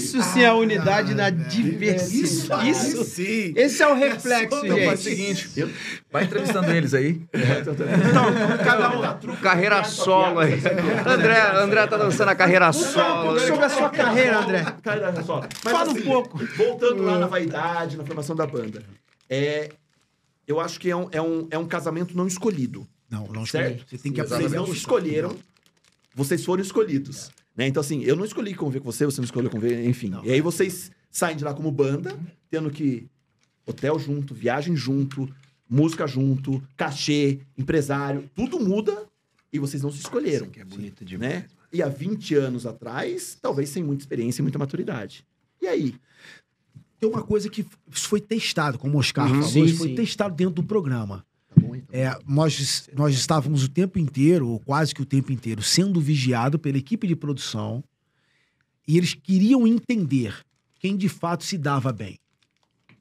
Isso 0.00 0.22
sim 0.22 0.42
é 0.42 0.46
a 0.46 0.54
unidade 0.54 1.14
na 1.14 1.30
diversidade. 1.30 2.68
Isso. 2.70 3.04
sim. 3.04 3.52
Esse 3.56 3.82
é 3.82 3.88
o 3.88 3.94
reflexo, 3.94 4.64
Então 4.64 4.78
faz 4.84 5.00
o 5.00 5.02
gente. 5.10 5.48
seguinte, 5.48 5.74
vai 6.10 6.24
entrevistando 6.24 6.70
eles 6.70 6.94
aí. 6.94 7.20
Cada 8.64 8.90
um. 8.98 9.36
Carreira 9.36 9.84
solo 9.84 10.40
aí. 10.40 10.54
André, 11.06 11.40
André 11.56 11.86
tá 11.86 11.96
dançando 11.96 12.28
a 12.30 12.34
carreira 12.34 12.72
solo. 12.72 13.38
Sobre 13.38 13.64
a 13.64 13.68
sua 13.68 13.90
carreira, 13.90 14.38
André. 14.40 14.64
Só. 15.24 15.40
Mas, 15.64 15.72
Fala 15.72 15.88
um 15.88 15.92
assim, 15.92 16.02
pouco. 16.02 16.38
Voltando 16.56 17.02
lá 17.02 17.18
na 17.18 17.26
vaidade, 17.26 17.96
na 17.96 18.04
formação 18.04 18.34
da 18.34 18.46
banda. 18.46 18.82
É, 19.28 19.70
eu 20.46 20.58
acho 20.60 20.80
que 20.80 20.90
é 20.90 20.96
um, 20.96 21.08
é, 21.12 21.22
um, 21.22 21.46
é 21.50 21.58
um 21.58 21.66
casamento 21.66 22.16
não 22.16 22.26
escolhido. 22.26 22.86
Não, 23.10 23.26
não 23.28 23.44
Certo? 23.46 23.70
escolhe. 23.70 23.84
Você 23.90 23.98
tem 23.98 24.12
que 24.12 24.22
Vocês 24.22 24.52
não 24.52 24.66
se 24.66 24.72
escolheram, 24.72 25.36
vocês 26.14 26.44
foram 26.44 26.62
escolhidos. 26.62 27.30
Né? 27.60 27.66
Então, 27.66 27.82
assim, 27.82 28.02
eu 28.04 28.16
não 28.16 28.24
escolhi 28.24 28.54
conviver 28.54 28.80
com 28.80 28.90
você, 28.90 29.04
você 29.04 29.20
não 29.20 29.26
escolheu 29.26 29.50
conviver, 29.50 29.86
enfim. 29.86 30.12
E 30.24 30.32
aí 30.32 30.40
vocês 30.40 30.90
saem 31.10 31.36
de 31.36 31.44
lá 31.44 31.52
como 31.52 31.70
banda, 31.70 32.18
tendo 32.50 32.70
que 32.70 33.06
hotel 33.66 33.98
junto, 33.98 34.32
viagem 34.32 34.74
junto, 34.74 35.28
música 35.68 36.06
junto, 36.06 36.62
cachê, 36.74 37.40
empresário, 37.58 38.30
tudo 38.34 38.58
muda 38.58 39.04
e 39.52 39.58
vocês 39.58 39.82
não 39.82 39.92
se 39.92 39.98
escolheram. 39.98 40.46
que 40.48 40.58
é 40.58 40.64
bonito 40.64 41.04
demais. 41.04 41.34
Né? 41.34 41.46
E 41.70 41.82
há 41.82 41.88
20 41.90 42.34
anos 42.34 42.64
atrás, 42.64 43.36
talvez 43.42 43.68
sem 43.68 43.82
muita 43.82 44.04
experiência 44.04 44.40
e 44.40 44.42
muita 44.42 44.58
maturidade. 44.58 45.22
E 45.60 45.66
aí? 45.66 45.94
Tem 46.98 47.10
uma 47.10 47.22
coisa 47.22 47.50
que 47.50 47.66
isso 47.92 48.08
foi 48.08 48.22
testado, 48.22 48.78
como 48.78 48.96
o 48.96 49.00
Oscar 49.00 49.26
Uhum. 49.26 49.34
falou, 49.34 49.48
Sim, 49.50 49.64
isso 49.64 49.76
foi 49.76 49.88
sim. 49.88 49.94
testado 49.96 50.34
dentro 50.34 50.54
do 50.54 50.62
programa. 50.62 51.26
É, 51.92 52.16
nós, 52.26 52.88
nós 52.94 53.14
estávamos 53.14 53.64
o 53.64 53.68
tempo 53.68 53.98
inteiro, 53.98 54.48
ou 54.48 54.60
quase 54.60 54.94
que 54.94 55.02
o 55.02 55.06
tempo 55.06 55.32
inteiro, 55.32 55.62
sendo 55.62 56.00
vigiado 56.00 56.58
pela 56.58 56.78
equipe 56.78 57.06
de 57.06 57.16
produção 57.16 57.82
e 58.86 58.96
eles 58.96 59.14
queriam 59.14 59.66
entender 59.66 60.34
quem 60.78 60.96
de 60.96 61.08
fato 61.08 61.44
se 61.44 61.58
dava 61.58 61.92
bem. 61.92 62.18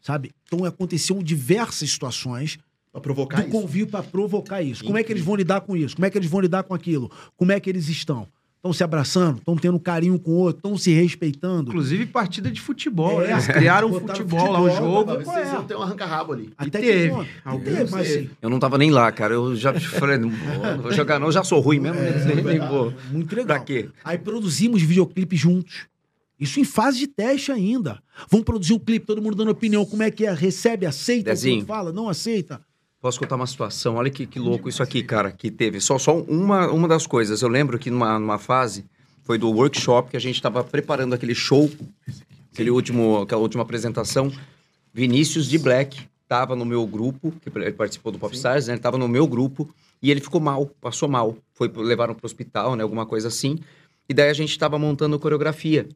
Sabe? 0.02 0.32
Então 0.46 0.66
aconteciam 0.66 1.22
diversas 1.22 1.90
situações 1.92 2.58
Pra 2.92 3.02
provocar 3.02 3.44
do 3.44 3.50
convívio 3.50 3.88
para 3.88 4.04
provocar 4.04 4.64
isso. 4.64 4.84
Como 4.84 4.98
é 4.98 5.04
que 5.04 5.12
eles 5.12 5.24
vão 5.24 5.36
lidar 5.36 5.62
com 5.62 5.78
isso? 5.78 5.96
Como 5.96 6.06
é 6.06 6.10
que 6.10 6.18
eles 6.18 6.30
vão 6.30 6.42
lidar 6.42 6.64
com 6.64 6.74
aquilo? 6.74 7.12
Como 7.38 7.52
é 7.52 7.60
que 7.60 7.70
eles 7.70 7.88
estão? 7.88 8.28
Estão 8.60 8.74
se 8.74 8.84
abraçando? 8.84 9.38
Estão 9.38 9.56
tendo 9.56 9.80
carinho 9.80 10.20
com 10.20 10.32
o 10.32 10.36
outro? 10.36 10.58
Estão 10.58 10.78
se 10.78 10.92
respeitando? 10.92 11.70
Inclusive 11.70 12.06
partida 12.08 12.52
de 12.52 12.60
futebol. 12.60 13.22
É. 13.22 13.28
né? 13.28 13.32
Eles 13.32 13.48
criaram 13.48 13.88
um 13.88 13.92
Botaram 13.92 14.16
futebol 14.16 14.52
lá, 14.52 14.60
um 14.62 14.68
futebol, 14.68 15.08
jogo. 15.08 15.12
É? 15.14 15.24
vocês 15.24 15.54
iam 15.54 15.64
ter 15.64 15.78
um 15.78 15.82
arranca-rabo 15.82 16.34
ali. 16.34 16.50
Até 16.58 16.82
teve. 16.82 17.10
que? 17.10 17.30
Alguns 17.46 17.64
Teve, 17.64 17.92
mas 17.92 18.10
assim, 18.12 18.30
Eu 18.42 18.50
não 18.50 18.60
tava 18.60 18.78
nem 18.78 18.92
lá, 18.92 19.10
cara. 19.14 19.34
Eu 19.34 19.56
já 19.56 19.74
falei, 19.80 20.18
não 20.18 20.30
vou, 20.82 20.92
jogar, 20.92 21.20
não. 21.20 21.28
Eu 21.28 21.32
já 21.32 21.42
sou 21.42 21.62
ruim 21.62 21.80
mesmo. 21.80 22.02
nem, 22.02 22.44
nem 22.44 22.60
vou. 22.60 22.94
muito 23.10 23.34
legal. 23.34 23.56
Pra 23.56 23.60
quê? 23.66 23.88
Aí 24.04 24.18
produzimos 24.18 24.82
videoclipe 24.82 25.38
juntos. 25.38 25.88
Isso 26.38 26.60
em 26.60 26.66
fase 26.66 27.00
de 27.00 27.08
teste 27.08 27.54
ainda. 27.54 28.02
Vamos 28.30 28.46
produzir 28.46 28.74
um 28.74 28.80
clipe, 28.80 29.06
todo 29.06 29.22
mundo 29.22 29.36
dando 29.36 29.52
opinião. 29.52 29.86
Como 29.86 30.04
é 30.04 30.12
que 30.12 30.26
é? 30.26 30.34
Recebe, 30.34 30.86
aceita? 30.86 31.22
o 31.22 31.24
que 31.24 31.30
Dezinho. 31.30 31.66
Fala, 31.66 31.94
não 31.94 32.10
aceita? 32.10 32.60
Posso 33.02 33.18
contar 33.18 33.36
uma 33.38 33.48
situação? 33.48 33.96
Olha 33.96 34.10
que, 34.10 34.26
que 34.26 34.40
louco 34.40 34.68
isso 34.68 34.84
aqui, 34.84 35.02
cara, 35.02 35.32
que 35.32 35.50
teve. 35.50 35.80
Só, 35.80 35.98
só 35.98 36.18
uma, 36.18 36.68
uma 36.68 36.88
das 36.88 37.08
coisas. 37.08 37.42
Eu 37.42 37.48
lembro 37.48 37.80
que 37.80 37.90
numa, 37.90 38.20
numa 38.20 38.38
fase, 38.38 38.86
foi 39.24 39.38
do 39.38 39.50
workshop, 39.50 40.12
que 40.12 40.18
a 40.18 40.20
gente 40.20 40.36
estava 40.36 40.64
preparando 40.64 41.14
aquele 41.14 41.34
show, 41.34 41.72
aquele 42.52 42.70
último, 42.70 43.22
aquela 43.22 43.42
última 43.42 43.64
apresentação. 43.64 44.30
Vinícius 44.94 45.48
de 45.48 45.58
Black 45.58 46.10
estava 46.24 46.56
no 46.56 46.66
meu 46.66 46.86
grupo, 46.86 47.32
que 47.42 47.50
ele 47.58 47.72
participou 47.72 48.12
do 48.12 48.20
Popstars, 48.20 48.68
né? 48.68 48.74
Ele 48.74 48.80
estava 48.80 48.98
no 48.98 49.08
meu 49.08 49.26
grupo 49.26 49.74
e 50.02 50.12
ele 50.12 50.20
ficou 50.20 50.42
mal, 50.42 50.66
passou 50.82 51.08
mal. 51.08 51.38
Foi, 51.54 51.72
levaram 51.74 52.14
para 52.14 52.26
o 52.26 52.26
hospital, 52.26 52.76
né? 52.76 52.84
Alguma 52.84 53.06
coisa 53.06 53.30
assim. 53.30 53.60
E 54.10 54.14
daí 54.14 54.30
a 54.30 54.34
gente 54.34 54.52
estava 54.52 54.78
montando 54.78 55.18
coreografia. 55.20 55.88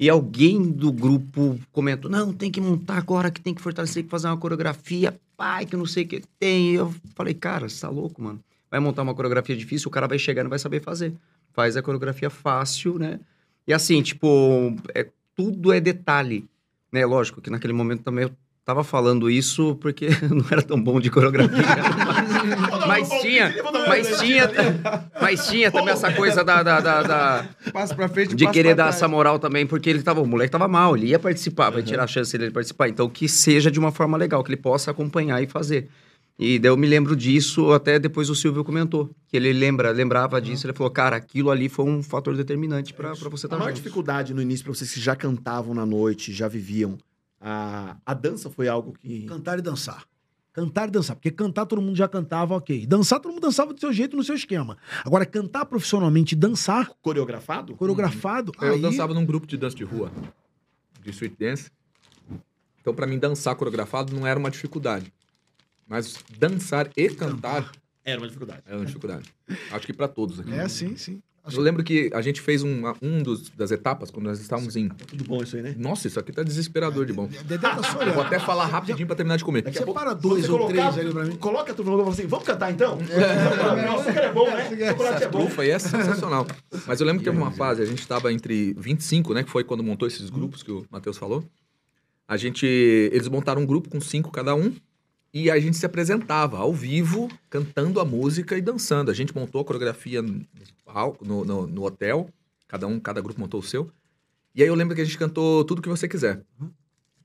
E 0.00 0.08
alguém 0.08 0.62
do 0.72 0.90
grupo 0.90 1.60
comentou: 1.70 2.10
não, 2.10 2.32
tem 2.32 2.50
que 2.50 2.58
montar 2.58 2.96
agora, 2.96 3.30
que 3.30 3.38
tem 3.38 3.52
que 3.52 3.60
fortalecer, 3.60 4.02
que 4.02 4.08
fazer 4.08 4.28
uma 4.28 4.36
coreografia, 4.38 5.20
pai, 5.36 5.66
que 5.66 5.74
eu 5.74 5.78
não 5.78 5.84
sei 5.84 6.04
o 6.04 6.08
que 6.08 6.22
tem. 6.38 6.72
E 6.72 6.74
eu 6.76 6.94
falei, 7.14 7.34
cara, 7.34 7.68
você 7.68 7.82
tá 7.82 7.90
louco, 7.90 8.22
mano? 8.22 8.40
Vai 8.70 8.80
montar 8.80 9.02
uma 9.02 9.14
coreografia 9.14 9.54
difícil, 9.54 9.88
o 9.88 9.90
cara 9.90 10.08
vai 10.08 10.18
chegar 10.18 10.40
e 10.40 10.44
não 10.44 10.48
vai 10.48 10.58
saber 10.58 10.80
fazer. 10.80 11.12
Faz 11.52 11.76
a 11.76 11.82
coreografia 11.82 12.30
fácil, 12.30 12.98
né? 12.98 13.20
E 13.66 13.74
assim, 13.74 14.00
tipo, 14.00 14.74
é, 14.94 15.06
tudo 15.36 15.70
é 15.70 15.78
detalhe. 15.80 16.48
Né? 16.90 17.04
Lógico 17.04 17.42
que 17.42 17.50
naquele 17.50 17.74
momento 17.74 18.02
também 18.02 18.24
eu 18.24 18.30
tava 18.64 18.82
falando 18.82 19.28
isso 19.28 19.74
porque 19.82 20.08
não 20.30 20.46
era 20.50 20.62
tão 20.62 20.82
bom 20.82 20.98
de 20.98 21.10
coreografia. 21.10 21.58
mas, 22.90 23.08
tinha, 23.20 23.54
mas 23.88 24.18
tinha, 24.20 24.50
mas 25.20 25.46
tinha 25.48 25.70
também 25.70 25.92
essa 25.92 26.12
coisa 26.12 26.44
da- 26.44 26.62
da- 26.62 26.80
da- 26.80 27.02
da, 27.02 27.48
Passa 27.72 27.94
pra 27.94 28.08
frente, 28.08 28.34
de 28.34 28.46
querer 28.50 28.70
pra 28.70 28.76
dar 28.76 28.82
trás. 28.84 28.96
essa 28.96 29.08
moral 29.08 29.38
também, 29.38 29.66
porque 29.66 29.88
ele 29.88 30.02
tava, 30.02 30.20
o 30.20 30.26
moleque 30.26 30.50
tava 30.50 30.68
mal, 30.68 30.96
ele 30.96 31.06
ia 31.08 31.18
participar, 31.18 31.70
vai 31.70 31.82
tirar 31.82 32.04
a 32.04 32.06
chance 32.06 32.30
dele 32.36 32.48
de 32.50 32.54
participar. 32.54 32.88
Então, 32.88 33.08
que 33.08 33.28
seja 33.28 33.70
de 33.70 33.78
uma 33.78 33.92
forma 33.92 34.16
legal, 34.16 34.42
que 34.44 34.50
ele 34.50 34.60
possa 34.60 34.90
acompanhar 34.90 35.42
e 35.42 35.46
fazer. 35.46 35.88
E 36.38 36.58
daí 36.58 36.70
eu 36.70 36.76
me 36.76 36.86
lembro 36.86 37.14
disso, 37.14 37.70
até 37.72 37.98
depois 37.98 38.30
o 38.30 38.34
Silvio 38.34 38.64
comentou, 38.64 39.10
que 39.28 39.36
ele 39.36 39.52
lembra, 39.52 39.90
lembrava 39.90 40.40
disso, 40.40 40.66
ele 40.66 40.72
falou, 40.72 40.90
cara, 40.90 41.16
aquilo 41.16 41.50
ali 41.50 41.68
foi 41.68 41.84
um 41.84 42.02
fator 42.02 42.34
determinante 42.34 42.94
pra 42.94 43.14
pra 43.14 43.28
você 43.28 43.44
A 43.44 43.48
estar 43.48 43.56
maior 43.58 43.68
junto. 43.68 43.76
dificuldade 43.76 44.32
no 44.32 44.40
início, 44.40 44.64
pra 44.64 44.74
vocês 44.74 44.90
que 44.92 45.00
já 45.00 45.14
cantavam 45.14 45.74
na 45.74 45.84
noite, 45.84 46.32
já 46.32 46.48
viviam, 46.48 46.96
a, 47.38 47.96
a 48.06 48.14
dança 48.14 48.48
foi 48.48 48.68
algo 48.68 48.94
que. 48.98 49.26
Cantar 49.26 49.58
e 49.58 49.62
dançar. 49.62 50.02
Cantar 50.52 50.88
e 50.88 50.90
dançar. 50.90 51.14
Porque 51.16 51.30
cantar 51.30 51.64
todo 51.66 51.80
mundo 51.80 51.96
já 51.96 52.08
cantava, 52.08 52.54
ok. 52.56 52.84
Dançar 52.86 53.20
todo 53.20 53.32
mundo 53.32 53.42
dançava 53.42 53.72
do 53.72 53.78
seu 53.80 53.92
jeito, 53.92 54.16
no 54.16 54.24
seu 54.24 54.34
esquema. 54.34 54.76
Agora, 55.04 55.24
cantar 55.24 55.64
profissionalmente 55.66 56.34
e 56.34 56.38
dançar, 56.38 56.90
Coreografado? 57.00 57.76
coreografado, 57.76 58.52
Eu 58.60 58.74
aí... 58.74 58.80
dançava 58.80 59.14
num 59.14 59.24
grupo 59.24 59.46
de 59.46 59.56
dança 59.56 59.76
de 59.76 59.84
rua, 59.84 60.10
de 61.02 61.10
street 61.10 61.34
dance. 61.38 61.70
Então, 62.80 62.94
pra 62.94 63.06
mim, 63.06 63.18
dançar 63.18 63.54
coreografado 63.54 64.12
não 64.14 64.26
era 64.26 64.38
uma 64.38 64.50
dificuldade. 64.50 65.12
Mas 65.86 66.16
dançar 66.38 66.90
e 66.96 67.08
cantar 67.10 67.70
Era 68.04 68.18
uma 68.20 68.26
dificuldade. 68.26 68.62
era 68.66 68.76
uma 68.76 68.86
dificuldade. 68.86 69.32
Acho 69.70 69.86
que 69.86 69.92
pra 69.92 70.08
todos 70.08 70.40
aqui. 70.40 70.52
É, 70.52 70.68
sim, 70.68 70.96
sim. 70.96 71.22
Eu 71.52 71.60
lembro 71.62 71.82
que 71.82 72.10
a 72.12 72.20
gente 72.20 72.40
fez 72.40 72.62
um, 72.62 72.82
um 73.00 73.22
dos, 73.22 73.48
das 73.50 73.70
etapas, 73.70 74.10
quando 74.10 74.26
nós 74.26 74.40
estávamos 74.40 74.76
em... 74.76 74.88
Tudo 74.88 75.24
bom 75.24 75.42
isso 75.42 75.56
aí, 75.56 75.62
né? 75.62 75.74
Nossa, 75.78 76.06
isso 76.06 76.20
aqui 76.20 76.32
tá 76.32 76.42
desesperador 76.42 77.06
de 77.06 77.12
bom. 77.12 77.26
Dedé 77.26 77.58
tá 77.58 77.76
vou 78.14 78.22
até 78.22 78.38
falar 78.38 78.66
rapidinho 78.66 79.06
pra 79.06 79.16
terminar 79.16 79.36
de 79.36 79.44
comer. 79.44 79.62
Daqui 79.62 79.78
a 79.78 79.84
Separa 79.84 80.14
pouco, 80.14 80.28
dois 80.28 80.48
ou 80.48 80.68
três 80.68 80.98
ali 80.98 81.12
pra 81.12 81.24
mim. 81.24 81.36
Coloca 81.36 81.72
tudo 81.72 81.86
no 81.86 81.92
lugar 81.92 82.02
e 82.02 82.04
fala 82.04 82.18
assim: 82.18 82.26
vamos 82.28 82.44
cantar 82.44 82.70
então? 82.70 82.98
Não, 82.98 83.96
o 83.96 84.00
açúcar 84.00 84.20
é 84.20 84.32
bom, 84.32 84.50
né? 84.50 84.68
O 84.70 84.88
chocolate 84.88 85.24
é 85.24 85.28
bom. 85.28 85.38
trufa 85.40 85.62
aí 85.62 85.70
é 85.70 85.78
sensacional. 85.78 86.46
Mas 86.86 87.00
eu 87.00 87.06
lembro 87.06 87.20
que 87.20 87.24
teve 87.24 87.36
uma 87.36 87.50
fase, 87.50 87.82
a 87.82 87.86
gente 87.86 88.00
estava 88.00 88.32
entre 88.32 88.74
25, 88.74 89.32
né? 89.32 89.42
Que 89.42 89.50
foi 89.50 89.64
quando 89.64 89.82
montou 89.82 90.06
esses 90.06 90.28
grupos 90.30 90.62
que 90.62 90.70
o 90.70 90.84
Matheus 90.90 91.16
falou. 91.16 91.42
A 92.28 92.36
gente. 92.36 92.66
Eles 92.66 93.28
montaram 93.28 93.62
um 93.62 93.66
grupo 93.66 93.88
com 93.88 94.00
cinco 94.00 94.30
cada 94.30 94.54
um. 94.54 94.72
E 95.32 95.50
a 95.50 95.58
gente 95.60 95.76
se 95.76 95.86
apresentava 95.86 96.58
ao 96.58 96.72
vivo, 96.72 97.28
cantando 97.48 98.00
a 98.00 98.04
música 98.04 98.58
e 98.58 98.60
dançando. 98.60 99.10
A 99.10 99.14
gente 99.14 99.34
montou 99.34 99.60
a 99.60 99.64
coreografia 99.64 100.20
no, 100.20 100.44
palco- 100.84 101.24
no, 101.24 101.44
no- 101.44 101.66
no 101.66 101.84
hotel. 101.84 102.28
Cada 102.66 102.86
um, 102.86 102.98
cada 102.98 103.20
grupo 103.20 103.38
montou 103.40 103.60
o 103.60 103.62
seu. 103.62 103.90
E 104.54 104.62
aí 104.62 104.68
eu 104.68 104.74
lembro 104.74 104.94
que 104.94 105.00
a 105.00 105.04
gente 105.04 105.16
cantou 105.16 105.64
tudo 105.64 105.80
que 105.82 105.88
você 105.88 106.08
quiser. 106.08 106.42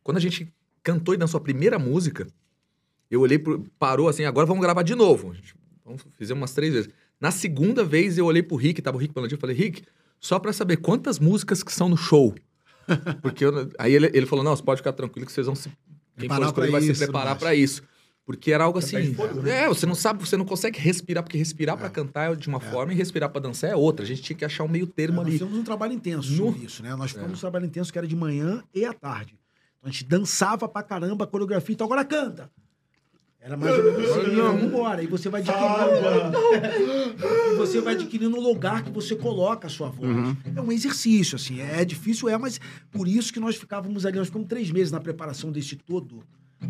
Quando 0.03 0.17
a 0.17 0.19
gente 0.21 0.47
cantou 0.83 1.15
e 1.15 1.17
dançou 1.17 1.39
a 1.39 1.41
primeira 1.41 1.79
música, 1.79 2.27
eu 3.09 3.21
olhei, 3.21 3.39
pro, 3.39 3.63
parou 3.79 4.07
assim, 4.07 4.23
agora 4.25 4.45
vamos 4.45 4.61
gravar 4.61 4.83
de 4.83 4.93
novo. 4.93 5.33
Gente, 5.33 5.55
vamos, 5.83 6.03
fizemos 6.15 6.41
umas 6.41 6.53
três 6.53 6.73
vezes. 6.73 6.89
Na 7.19 7.31
segunda 7.31 7.83
vez 7.83 8.19
eu 8.19 8.25
olhei 8.25 8.43
pro 8.43 8.55
Rick, 8.55 8.81
tava 8.83 8.97
o 8.97 8.99
Rick 8.99 9.13
Paladino, 9.15 9.37
e 9.39 9.41
falei, 9.41 9.55
Rick, 9.55 9.83
só 10.19 10.37
pra 10.37 10.53
saber 10.53 10.77
quantas 10.77 11.17
músicas 11.17 11.63
que 11.63 11.73
são 11.73 11.89
no 11.89 11.97
show. 11.97 12.35
Porque 13.23 13.43
eu- 13.45 13.71
aí 13.79 13.93
ele, 13.95 14.11
ele 14.13 14.27
falou, 14.27 14.45
não, 14.45 14.55
você 14.55 14.61
pode 14.61 14.79
ficar 14.81 14.93
tranquilo 14.93 15.25
que 15.25 15.31
vocês 15.31 15.47
vão 15.47 15.55
se... 15.55 15.69
Quem 16.17 16.29
for 16.29 16.35
Preparar 16.35 16.47
escolher 16.49 16.69
pra 16.71 16.79
vai 16.79 16.81
se 16.93 17.03
preparar 17.03 17.37
pra 17.39 17.55
isso. 17.55 17.83
Porque 18.25 18.51
era 18.51 18.63
algo 18.63 18.79
assim. 18.79 19.13
fôlego, 19.13 19.43
né? 19.43 19.65
É, 19.65 19.67
você 19.67 19.85
não 19.85 19.93
sabe, 19.93 20.27
você 20.27 20.35
não 20.35 20.45
consegue 20.45 20.79
respirar, 20.79 21.21
porque 21.23 21.37
respirar 21.37 21.77
pra 21.77 21.89
cantar 21.91 22.31
é 22.31 22.35
de 22.35 22.47
uma 22.47 22.59
forma 22.59 22.91
e 22.91 22.95
respirar 22.95 23.29
pra 23.29 23.39
dançar 23.39 23.69
é 23.69 23.75
outra. 23.75 24.03
A 24.03 24.07
gente 24.07 24.23
tinha 24.23 24.35
que 24.35 24.43
achar 24.43 24.63
um 24.63 24.67
meio 24.67 24.87
termo 24.87 25.17
nós 25.17 25.25
ali. 25.27 25.33
fizemos 25.37 25.55
um 25.57 25.63
trabalho 25.63 25.93
intenso 25.93 26.31
No- 26.33 26.57
isso, 26.57 26.81
né? 26.81 26.95
Nós 26.95 27.11
fizemos 27.11 27.37
um 27.37 27.41
trabalho 27.41 27.65
intenso 27.67 27.91
que 27.91 27.97
era 27.99 28.07
de 28.07 28.15
manhã 28.15 28.63
e 28.73 28.83
à 28.83 28.93
tarde. 28.93 29.37
Então 29.77 29.89
a 29.89 29.91
gente 29.91 30.05
dançava 30.05 30.67
pra 30.67 30.81
caramba 30.81 31.27
coreografia, 31.27 31.73
então 31.73 31.85
agora 31.85 32.03
canta. 32.03 32.49
Era 33.39 33.55
mais 33.55 33.77
ou 33.77 33.83
menos 33.83 34.09
assim, 34.09 34.35
vamos 34.37 34.63
embora. 34.63 35.03
E 35.03 35.05
você 35.05 35.29
vai 35.29 35.41
adquirindo. 35.41 37.53
e 37.53 37.55
você 37.57 37.79
vai 37.81 37.93
adquirindo 37.93 38.35
o 38.37 38.41
lugar 38.41 38.83
que 38.83 38.89
você 38.89 39.15
coloca 39.15 39.67
a 39.67 39.69
sua 39.69 39.89
voz. 39.89 40.09
É 40.55 40.61
um 40.61 40.71
exercício, 40.71 41.35
assim. 41.35 41.59
É 41.61 41.85
difícil, 41.85 42.27
é, 42.27 42.35
mas 42.39 42.59
por 42.89 43.07
isso 43.07 43.31
que 43.31 43.39
nós 43.39 43.55
ficávamos 43.55 44.03
ali. 44.03 44.17
Nós 44.17 44.25
ficamos 44.27 44.47
três 44.47 44.71
meses 44.71 44.91
na 44.91 44.99
preparação 44.99 45.51
desse 45.51 45.75
todo. 45.75 46.23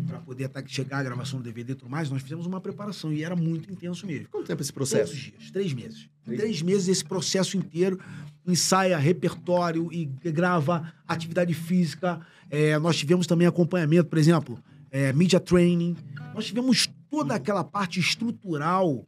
Pra 0.06 0.18
poder 0.20 0.44
até 0.44 0.64
chegar 0.66 0.98
a 0.98 1.02
gravação 1.02 1.38
do 1.40 1.42
DVD 1.42 1.72
e 1.72 1.74
tudo 1.74 1.90
mais, 1.90 2.08
nós 2.10 2.22
fizemos 2.22 2.46
uma 2.46 2.60
preparação 2.60 3.12
e 3.12 3.22
era 3.22 3.34
muito 3.34 3.70
intenso 3.72 4.06
mesmo. 4.06 4.28
Quanto 4.28 4.46
tempo 4.46 4.62
esse 4.62 4.72
processo? 4.72 5.14
dias, 5.14 5.50
três 5.50 5.72
meses. 5.72 6.08
Em 6.26 6.36
três 6.36 6.62
meses, 6.62 6.88
esse 6.88 7.04
processo 7.04 7.56
inteiro, 7.56 7.98
ensaia 8.46 8.96
repertório 8.98 9.88
e 9.92 10.06
grava 10.30 10.92
atividade 11.06 11.52
física. 11.54 12.20
É, 12.50 12.78
nós 12.78 12.96
tivemos 12.96 13.26
também 13.26 13.46
acompanhamento, 13.46 14.08
por 14.08 14.18
exemplo, 14.18 14.58
é, 14.90 15.12
media 15.12 15.40
training. 15.40 15.96
Nós 16.34 16.46
tivemos 16.46 16.88
toda 17.10 17.34
aquela 17.34 17.64
parte 17.64 17.98
estrutural 17.98 19.06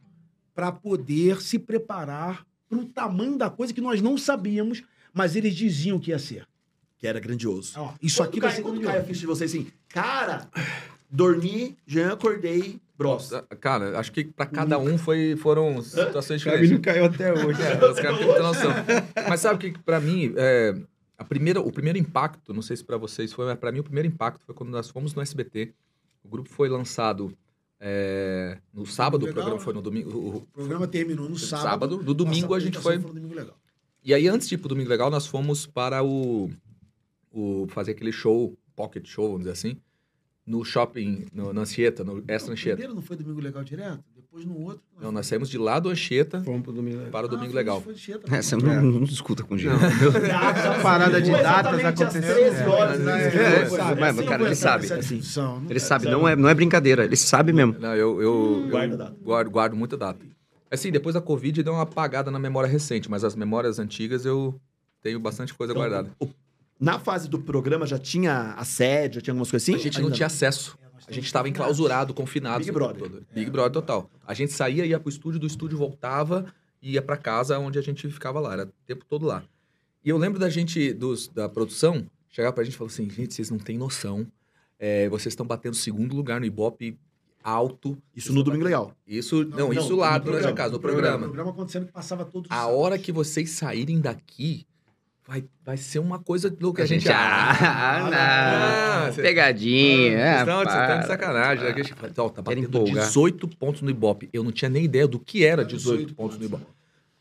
para 0.53 0.71
poder 0.71 1.41
se 1.41 1.57
preparar 1.57 2.45
para 2.67 2.79
o 2.79 2.85
tamanho 2.85 3.37
da 3.37 3.49
coisa 3.49 3.73
que 3.73 3.81
nós 3.81 4.01
não 4.01 4.17
sabíamos, 4.17 4.83
mas 5.13 5.35
eles 5.35 5.55
diziam 5.55 5.99
que 5.99 6.11
ia 6.11 6.19
ser. 6.19 6.45
Que 6.99 7.07
era 7.07 7.19
grandioso. 7.19 7.73
Ó, 7.77 7.93
isso 8.01 8.17
Quando 8.17 8.27
aqui 8.29 8.39
cai, 8.41 8.49
vai 8.49 8.55
ser 8.57 8.61
quando 8.61 8.73
grandioso. 8.75 8.93
cai 8.93 9.01
a 9.01 9.05
ficha 9.07 9.19
de 9.21 9.25
vocês 9.25 9.51
assim, 9.51 9.67
cara, 9.87 10.47
dormi, 11.09 11.77
já 11.87 12.13
acordei, 12.13 12.79
bros. 12.97 13.31
Nossa, 13.31 13.41
Cara, 13.59 13.97
acho 13.97 14.11
que 14.11 14.25
pra 14.25 14.45
cada 14.45 14.77
um 14.77 14.97
foi, 14.97 15.35
foram 15.37 15.81
situações 15.81 16.41
O 16.41 16.45
Gabi 16.45 16.57
não 16.69 16.77
diferentes. 16.77 16.85
caiu 16.85 17.05
até 17.05 17.33
hoje. 17.33 17.61
É, 17.61 17.73
os 17.89 17.99
caras 17.99 18.17
têm 18.17 18.27
muita 18.27 18.43
noção. 18.43 18.71
Mas 19.29 19.39
sabe 19.39 19.55
o 19.55 19.71
que, 19.73 19.79
pra 19.79 19.99
mim, 19.99 20.33
é, 20.35 20.75
a 21.17 21.23
primeira, 21.23 21.61
o 21.61 21.71
primeiro 21.71 21.97
impacto, 21.97 22.53
não 22.53 22.61
sei 22.61 22.75
se 22.77 22.83
pra 22.83 22.97
vocês 22.97 23.31
foi, 23.31 23.45
mas 23.45 23.57
pra 23.57 23.71
mim 23.71 23.79
o 23.79 23.83
primeiro 23.83 24.07
impacto 24.07 24.45
foi 24.45 24.53
quando 24.53 24.69
nós 24.69 24.89
fomos 24.89 25.13
no 25.15 25.21
SBT. 25.21 25.73
O 26.23 26.27
grupo 26.27 26.49
foi 26.49 26.67
lançado 26.67 27.33
é, 27.79 28.57
no 28.73 28.85
sábado, 28.85 29.23
o 29.23 29.25
Legal, 29.25 29.35
programa 29.35 29.57
né? 29.59 29.63
foi 29.63 29.73
no 29.73 29.81
domingo. 29.81 30.17
o- 30.17 30.35
O 30.37 30.41
programa 30.53 30.85
terminou 30.85 31.29
no 31.29 31.37
sábado. 31.39 31.69
sábado. 31.69 32.03
No 32.03 32.13
domingo 32.13 32.53
a 32.53 32.59
gente 32.59 32.77
foi. 32.77 32.99
foi 32.99 33.07
no 33.07 33.13
domingo 33.13 33.33
legal. 33.33 33.55
E 34.03 34.13
aí, 34.13 34.27
antes 34.27 34.47
de 34.49 34.55
ir 34.55 34.57
pro 34.57 34.69
Domingo 34.69 34.89
Legal, 34.89 35.09
nós 35.09 35.27
fomos 35.27 35.65
para 35.67 36.01
o, 36.03 36.49
o 37.31 37.67
fazer 37.69 37.91
aquele 37.91 38.11
show, 38.11 38.57
pocket 38.75 39.05
show, 39.07 39.25
vamos 39.27 39.39
dizer 39.41 39.51
assim, 39.51 39.77
no 40.45 40.63
shopping, 40.65 41.25
no, 41.33 41.53
na 41.53 41.61
Anchieta, 41.61 42.03
no 42.03 42.17
Extra 42.27 42.47
Não, 42.47 42.53
Anchieta. 42.53 42.77
Primeiro 42.77 42.95
não 42.95 43.01
foi 43.03 43.15
domingo 43.15 43.39
legal 43.39 43.63
direto, 43.63 43.99
depois 44.15 44.43
no 44.45 44.59
outro. 44.59 44.81
Não, 44.99 45.11
nós 45.11 45.27
saímos 45.27 45.47
de 45.47 45.59
lá 45.59 45.79
do 45.79 45.89
Anchieta 45.89 46.39
Vamos 46.39 46.63
pro 46.63 46.71
domingo. 46.73 47.05
para 47.11 47.27
o 47.27 47.29
Ah, 47.29 47.31
Domingo 47.31 47.53
Legal. 47.53 47.81
foi 47.81 47.93
Anchieta. 47.93 48.35
É, 48.35 48.41
você 48.41 48.55
não, 48.55 48.81
não 48.81 49.03
discuta 49.03 49.43
com 49.43 49.53
o 49.53 49.57
Diego. 49.57 49.77
Essa 50.25 50.81
parada 50.81 51.21
de 51.21 51.29
datas 51.31 51.85
aconteceu. 51.85 52.21
13 52.35 52.63
É. 52.63 52.67
horas, 52.67 52.99
né? 52.99 53.27
É, 53.27 53.65
foi. 53.67 53.77
mas, 53.95 54.21
cara, 54.27 54.43
ele 54.43 54.55
sabe. 54.55 54.91
Assim. 54.91 55.21
não- 55.37 55.63
Ele 55.69 55.79
sabe, 55.79 56.05
não 56.09 56.27
é, 56.27 56.35
não 56.35 56.49
é 56.49 56.53
brincadeira, 56.55 57.05
ele 57.05 57.15
sabe 57.15 57.53
mesmo. 57.53 57.75
Não, 57.79 57.95
eu, 57.95 58.21
eu, 58.21 58.61
eu 58.63 58.69
Guarda 58.69 58.97
data. 58.97 59.15
guardo, 59.21 59.49
guardo 59.51 59.75
muita 59.75 59.95
data. 59.97 60.19
Assim, 60.71 60.91
depois 60.91 61.13
da 61.15 61.21
Covid 61.21 61.61
deu 61.63 61.73
uma 61.73 61.83
apagada 61.83 62.29
na 62.31 62.39
memória 62.39 62.67
recente, 62.69 63.09
mas 63.09 63.23
as 63.23 63.35
memórias 63.35 63.77
antigas 63.79 64.25
eu 64.25 64.59
tenho 65.01 65.19
bastante 65.19 65.53
coisa 65.53 65.73
Então, 65.73 65.81
guardada. 65.81 66.11
o- 66.19 66.27
Na 66.79 66.97
fase 66.97 67.27
do 67.27 67.39
programa 67.39 67.85
já 67.85 67.97
tinha 67.99 68.53
assédio, 68.53 69.15
já 69.15 69.21
tinha 69.21 69.33
algumas 69.33 69.51
coisas 69.51 69.67
assim? 69.67 69.75
a 69.77 69.83
gente 69.83 70.01
não 70.01 70.11
tinha 70.11 70.27
acesso. 70.27 70.77
A 71.07 71.11
gente 71.11 71.25
estava 71.25 71.49
enclausurado, 71.49 72.13
confinado. 72.13 72.59
Big 72.59 72.69
o 72.69 72.73
tempo 72.73 72.79
Brother. 72.79 73.11
todo. 73.11 73.25
Big 73.33 73.49
Brother 73.49 73.71
total. 73.71 74.09
A 74.25 74.33
gente 74.33 74.53
saía, 74.53 74.85
ia 74.85 74.99
pro 74.99 75.09
estúdio, 75.09 75.39
do 75.39 75.47
estúdio 75.47 75.77
voltava 75.77 76.45
e 76.81 76.93
ia 76.93 77.01
pra 77.01 77.17
casa 77.17 77.57
onde 77.57 77.79
a 77.79 77.81
gente 77.81 78.07
ficava 78.09 78.39
lá. 78.39 78.53
Era 78.53 78.65
o 78.65 78.73
tempo 78.85 79.03
todo 79.05 79.25
lá. 79.25 79.43
E 80.05 80.09
eu 80.09 80.17
lembro 80.17 80.39
da 80.39 80.49
gente, 80.49 80.93
dos, 80.93 81.27
da 81.27 81.49
produção, 81.49 82.05
chegar 82.29 82.53
pra 82.53 82.63
gente 82.63 82.75
e 82.75 82.77
falar 82.77 82.89
assim, 82.89 83.09
gente, 83.09 83.33
vocês 83.33 83.49
não 83.49 83.57
têm 83.57 83.77
noção. 83.77 84.25
É, 84.77 85.09
vocês 85.09 85.33
estão 85.33 85.45
batendo 85.45 85.75
segundo 85.75 86.15
lugar 86.15 86.39
no 86.39 86.45
Ibope 86.45 86.97
alto. 87.43 87.97
Isso 88.15 88.31
no 88.33 88.43
Domingo 88.43 88.63
Legal. 88.63 88.93
Isso, 89.07 89.43
não, 89.45 89.57
não, 89.57 89.73
isso 89.73 89.95
lá 89.95 90.17
no 90.17 90.25
durante 90.25 90.45
a 90.45 90.53
programa, 90.53 90.55
casa, 90.55 90.71
no 90.71 90.77
O 90.77 90.79
programa. 90.79 91.19
programa 91.23 91.51
acontecendo 91.51 91.85
que 91.87 91.91
passava 91.91 92.23
todo 92.25 92.47
A 92.49 92.67
hora 92.67 92.97
que 92.97 93.11
vocês 93.11 93.49
saírem 93.51 93.99
daqui, 93.99 94.65
vai, 95.29 95.43
vai 95.63 95.77
ser 95.77 95.99
uma 95.99 96.17
coisa 96.17 96.53
louca. 96.59 96.81
A 96.81 96.85
gente, 96.85 97.07
ah, 97.09 97.51
Ah, 98.11 99.05
não, 99.05 99.13
cê- 99.13 99.21
pegadinha. 99.21 100.11
Vocês 100.11 100.19
é, 100.19 100.33
vocês 100.33 100.39
estão 100.39 100.63
para. 100.63 100.97
de 100.97 101.07
sacanagem. 101.07 101.63
né? 101.65 101.73
Que 101.73 101.81
a 101.81 101.83
gente 101.83 101.95
ó, 102.17 102.29
tá 102.29 102.41
batendo 102.41 102.65
empolgar. 102.65 103.05
18 103.05 103.47
pontos 103.49 103.81
no 103.81 103.89
Ibope. 103.89 104.29
Eu 104.33 104.43
não 104.43 104.51
tinha 104.51 104.69
nem 104.69 104.83
ideia 104.85 105.07
do 105.07 105.19
que 105.19 105.45
era 105.45 105.63
18 105.63 106.13
pontos 106.15 106.37
no 106.37 106.45
Ibope. 106.45 106.65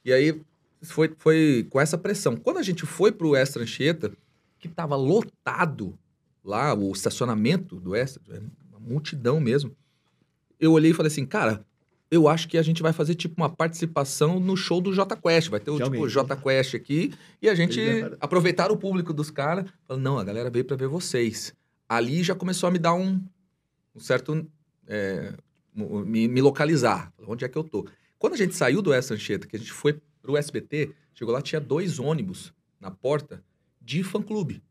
E 0.05 0.13
aí 0.13 0.41
foi, 0.83 1.13
foi 1.19 1.67
com 1.69 1.81
essa 1.81 1.99
pressão. 1.99 2.35
Quando 2.37 2.57
a 2.59 2.63
gente 2.63 2.87
foi 2.87 3.13
pro 3.13 3.37
Extra 3.37 3.63
Anchieta, 3.63 4.11
que 4.59 4.69
tava 4.69 4.97
lotado 4.97 5.97
lá, 6.43 6.73
o 6.75 6.91
estacionamento 6.93 7.77
do 7.77 7.95
Extra, 7.95 8.23
é 8.31 8.41
uma 8.71 8.81
multidão 8.81 9.39
mesmo, 9.39 9.71
eu 10.59 10.73
olhei 10.73 10.93
e 10.93 10.95
falei 10.95 11.09
assim, 11.13 11.27
cara, 11.27 11.63
eu 12.11 12.29
acho 12.29 12.49
que 12.49 12.57
a 12.57 12.63
gente 12.63 12.83
vai 12.83 12.93
fazer 12.93 13.15
tipo 13.15 13.35
uma 13.37 13.51
participação 13.51 14.41
no 14.41 14.57
show 14.57 14.81
do 14.81 14.93
J 14.93 15.15
Quest. 15.17 15.49
Vai 15.51 15.61
ter 15.61 15.71
o 15.71 15.75
tipo 15.75 15.87
alguém. 15.87 16.09
J 16.09 16.37
Quest 16.37 16.75
aqui 16.75 17.13
e 17.41 17.49
a 17.49 17.55
gente 17.55 17.81
aproveitar 18.21 18.71
o 18.71 18.77
público 18.77 19.13
dos 19.13 19.31
caras. 19.31 19.71
Falei, 19.87 20.03
não, 20.03 20.19
a 20.19 20.25
galera 20.25 20.51
veio 20.51 20.65
pra 20.65 20.77
ver 20.77 20.89
vocês. 20.89 21.55
Ali 21.89 22.23
já 22.23 22.35
começou 22.35 22.69
a 22.69 22.71
me 22.71 22.79
dar 22.79 22.95
um, 22.95 23.23
um 23.95 24.01
certo. 24.01 24.47
é, 24.87 25.35
me, 25.75 26.27
me 26.29 26.41
localizar. 26.41 27.13
Onde 27.27 27.45
é 27.45 27.49
que 27.49 27.57
eu 27.57 27.65
tô? 27.65 27.87
Quando 28.19 28.35
a 28.35 28.37
gente 28.37 28.55
saiu 28.55 28.83
do 28.83 28.93
Extra 28.93 29.15
Anchieta, 29.15 29.47
que 29.47 29.57
a 29.57 29.59
gente 29.59 29.73
foi 29.73 30.01
pro 30.21 30.37
SBT, 30.37 30.93
chegou 31.15 31.33
lá, 31.33 31.41
tinha 31.41 31.61
dois 31.61 31.99
ônibus 31.99 32.53
na 32.81 32.91
porta 32.91 33.45
de 33.81 34.03
fã-clube. 34.03 34.63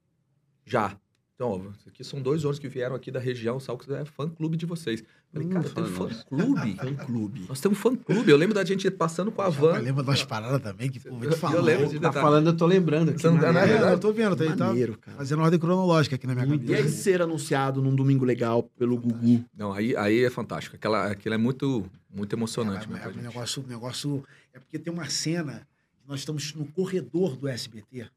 Já. 0.65 0.99
Então, 1.37 1.49
ó, 1.51 1.89
aqui 1.89 2.03
são 2.03 2.19
dois 2.19 2.43
ônibus 2.43 2.57
que 2.57 2.67
vieram 2.67 2.95
aqui 2.95 3.11
da 3.11 3.19
região, 3.19 3.59
sabe 3.59 3.77
que 3.85 3.93
é 3.93 4.03
fã-clube 4.05 4.57
de 4.57 4.65
vocês. 4.65 5.03
Falei, 5.31 5.47
Hum, 5.47 5.51
cara, 5.51 5.69
tem 5.69 5.85
fã, 5.85 6.09
fã-clube? 6.09 6.75
Fã-clube. 6.75 7.45
Nós 7.47 7.61
temos 7.61 7.77
fã-clube. 7.77 8.31
Eu 8.31 8.37
lembro 8.37 8.55
da 8.55 8.65
gente 8.65 8.89
passando 8.89 9.31
com 9.31 9.43
a 9.43 9.49
van. 9.49 9.73
Lembra 9.77 10.01
de 10.03 10.09
umas 10.09 10.23
paradas 10.23 10.59
também 10.63 10.89
que, 10.89 10.99
pô, 10.99 11.11
vou 11.11 11.19
te 11.19 11.25
Eu- 11.27 11.37
falar. 11.37 11.53
eu 11.57 11.61
lembro 11.61 11.89
de 11.89 11.99
Tá 11.99 12.11
falando, 12.11 12.47
eu 12.47 12.57
tô 12.57 12.65
lembrando 12.65 13.09
aqui. 13.11 13.21
Você 13.21 13.29
não 13.29 13.37
tá 13.37 13.53
na 13.53 13.61
É, 13.61 13.67
verdade. 13.67 13.91
eu 13.93 13.99
tô 13.99 14.11
vendo, 14.11 14.35
tá, 14.35 14.45
tá 14.55 14.65
Maneiro, 14.69 14.97
cara. 14.97 15.15
fazendo 15.15 15.43
ordem 15.43 15.59
cronológica 15.59 16.15
aqui 16.15 16.25
na 16.25 16.33
minha 16.33 16.47
E 16.47 16.51
aí 16.53 16.57
cabeça. 16.77 16.89
ser 17.03 17.21
anunciado 17.21 17.83
num 17.83 17.93
Domingo 17.95 18.25
Legal 18.25 18.63
pelo 18.63 18.97
Gugu. 18.97 19.45
Não, 19.55 19.71
aí, 19.73 19.95
aí 19.95 20.23
é 20.23 20.29
fantástico. 20.31 20.75
Aquela, 20.75 21.11
aquilo 21.11 21.35
é 21.35 21.37
muito, 21.37 21.85
muito 22.11 22.33
emocionante. 22.35 22.87
É, 22.89 22.93
né, 22.93 23.01
é, 23.05 23.07
o 23.09 23.21
negócio, 23.21 23.63
o 23.63 23.67
negócio 23.67 24.23
é 24.55 24.59
porque 24.59 24.79
tem 24.79 24.91
uma 24.91 25.07
cena 25.07 25.67
que 26.01 26.09
nós 26.09 26.21
estamos 26.21 26.55
no 26.55 26.65
corredor 26.65 27.35
do 27.37 27.47
SBT, 27.47 28.07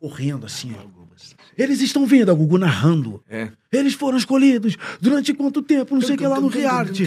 correndo 0.00 0.46
assim, 0.46 0.74
ó. 0.78 0.96
Eles 1.56 1.80
estão 1.80 2.04
vendo 2.04 2.30
a 2.30 2.34
Gugu 2.34 2.58
narrando. 2.58 3.22
É. 3.30 3.48
Eles 3.72 3.94
foram 3.94 4.18
escolhidos 4.18 4.76
durante 5.00 5.32
quanto 5.32 5.62
tempo, 5.62 5.94
não 5.94 6.02
sei 6.02 6.14
o 6.14 6.18
que 6.18 6.26
lá 6.26 6.38
no 6.38 6.48
reality. 6.48 7.04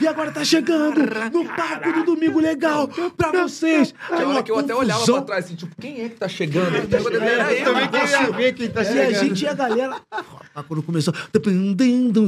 E 0.00 0.06
agora 0.08 0.30
tá 0.32 0.42
chegando 0.42 0.98
no 1.00 1.44
palco 1.44 1.92
do 1.92 2.04
Domingo 2.04 2.40
Legal 2.40 2.88
pra 3.14 3.30
vocês. 3.42 3.92
Tinha 4.06 4.26
hora 4.26 4.42
que 4.42 4.50
eu 4.50 4.58
até 4.58 4.74
olhava 4.74 5.04
pra 5.04 5.20
trás, 5.20 5.44
assim, 5.44 5.54
tipo, 5.54 5.76
quem 5.78 6.00
é 6.00 6.08
que 6.08 6.16
tá 6.16 6.28
chegando? 6.28 6.74
Era 6.74 7.52
ele. 7.52 7.64
Também 7.64 7.88
queria 7.90 8.32
ver 8.32 8.54
quem 8.54 8.70
tá 8.70 8.82
E 8.82 8.86
a 8.88 8.92
chegando. 8.92 9.14
gente 9.28 9.44
e 9.44 9.48
a 9.48 9.54
galera. 9.54 10.00
Quando 10.66 10.82
começou. 10.82 11.12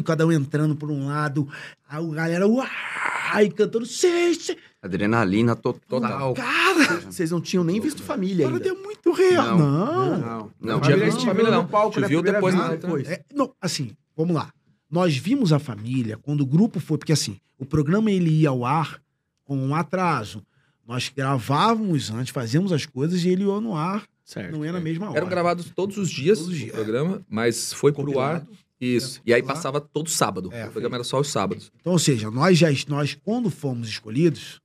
Cada 0.04 0.26
um 0.26 0.32
entrando 0.32 0.76
por 0.76 0.90
um 0.90 1.06
lado. 1.06 1.48
A 1.88 2.02
galera. 2.02 2.46
Uai, 2.46 3.48
cantando. 3.56 3.86
Sei, 3.86 4.34
sei. 4.34 4.58
Adrenalina 4.84 5.56
total. 5.56 5.80
Total. 5.88 6.34
Cara, 6.34 7.00
Vocês 7.00 7.30
não 7.30 7.40
tinham 7.40 7.64
nem 7.64 7.80
visto 7.80 8.02
família 8.02 8.46
ainda. 8.46 8.60
de 8.60 8.70
muito 8.72 9.12
real. 9.12 9.58
Não. 9.58 10.18
Não. 10.18 10.50
Não, 10.60 10.80
tinha 10.80 10.92
Família 10.92 11.04
visto 11.06 11.20
te 11.20 11.26
família, 11.26 11.50
não. 11.50 11.62
no 11.62 11.68
palco, 11.68 11.94
Te 11.94 12.00
né, 12.00 12.08
viu 12.08 12.20
depois, 12.22 12.54
vez. 12.54 12.68
Depois. 12.80 13.08
É, 13.08 13.24
não, 13.34 13.52
assim, 13.60 13.92
vamos 14.16 14.34
lá. 14.34 14.52
Nós 14.90 15.16
vimos 15.16 15.52
a 15.52 15.58
família 15.58 16.18
quando 16.18 16.42
o 16.42 16.46
grupo 16.46 16.78
foi, 16.80 16.98
porque 16.98 17.12
assim, 17.12 17.38
o 17.58 17.64
programa 17.64 18.10
ele 18.10 18.30
ia 18.30 18.50
ao 18.50 18.64
ar 18.64 19.00
com 19.44 19.56
um 19.56 19.74
atraso. 19.74 20.44
Nós 20.86 21.10
gravávamos 21.14 22.10
antes, 22.10 22.30
fazíamos 22.32 22.70
as 22.72 22.84
coisas 22.86 23.24
e 23.24 23.28
ele 23.30 23.42
ia 23.44 23.60
no 23.60 23.74
ar, 23.74 24.04
Certo. 24.24 24.52
não 24.52 24.64
é 24.64 24.70
na 24.70 24.80
mesma 24.80 25.08
hora. 25.08 25.16
Eram 25.18 25.28
gravados 25.28 25.70
todos 25.74 25.96
os 25.96 26.10
dias 26.10 26.38
Todos 26.38 26.52
os 26.52 26.58
o 26.58 26.62
dias. 26.64 26.74
programa, 26.74 27.22
mas 27.28 27.72
foi 27.72 27.90
pro 27.92 28.20
ar. 28.20 28.40
Compilado. 28.40 28.64
Isso. 28.80 29.18
É, 29.20 29.30
E 29.30 29.34
aí 29.34 29.42
passava 29.42 29.80
todo 29.80 30.10
sábado. 30.10 30.50
É, 30.52 30.66
o 30.66 30.70
programa 30.70 30.96
era 30.96 31.04
só 31.04 31.18
os 31.20 31.28
sábados. 31.28 31.72
Então, 31.80 31.92
ou 31.94 31.98
seja, 31.98 32.30
nós 32.30 32.58
já, 32.58 32.68
nós 32.88 33.16
quando 33.24 33.48
fomos 33.48 33.88
escolhidos, 33.88 34.60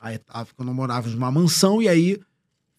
a 0.00 0.14
etapa 0.14 0.50
quando 0.56 0.72
morávamos 0.72 1.14
numa 1.14 1.30
mansão 1.30 1.80
e 1.82 1.88
aí 1.88 2.18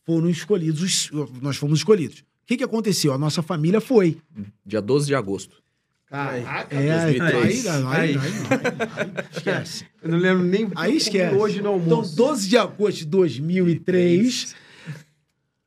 foram 0.05 0.29
escolhidos, 0.29 0.81
os- 1.11 1.31
nós 1.41 1.55
fomos 1.57 1.79
escolhidos. 1.79 2.19
O 2.19 2.23
que 2.47 2.57
que 2.57 2.63
aconteceu? 2.63 3.13
A 3.13 3.17
nossa 3.17 3.41
família 3.41 3.79
foi. 3.79 4.17
Dia 4.65 4.81
12 4.81 5.05
de 5.07 5.15
agosto. 5.15 5.61
Caraca, 6.07 6.75
É, 6.75 6.91
aí, 6.91 7.17
2003. 7.19 7.67
aí, 7.67 7.83
aí, 7.83 7.85
Aí. 7.85 8.17
aí, 8.17 8.17
aí, 8.17 9.25
esquece. 9.31 9.85
Eu 10.01 10.09
não 10.11 10.17
lembro 10.17 10.43
nem 10.43 10.67
que 10.69 10.73
Aí 10.75 10.97
esquece. 10.97 11.33
hoje 11.35 11.61
no 11.61 11.77
Então, 11.77 11.95
almoço. 11.95 12.15
12 12.17 12.49
de 12.49 12.57
agosto 12.57 12.97
de 12.97 13.05
2003, 13.05 14.53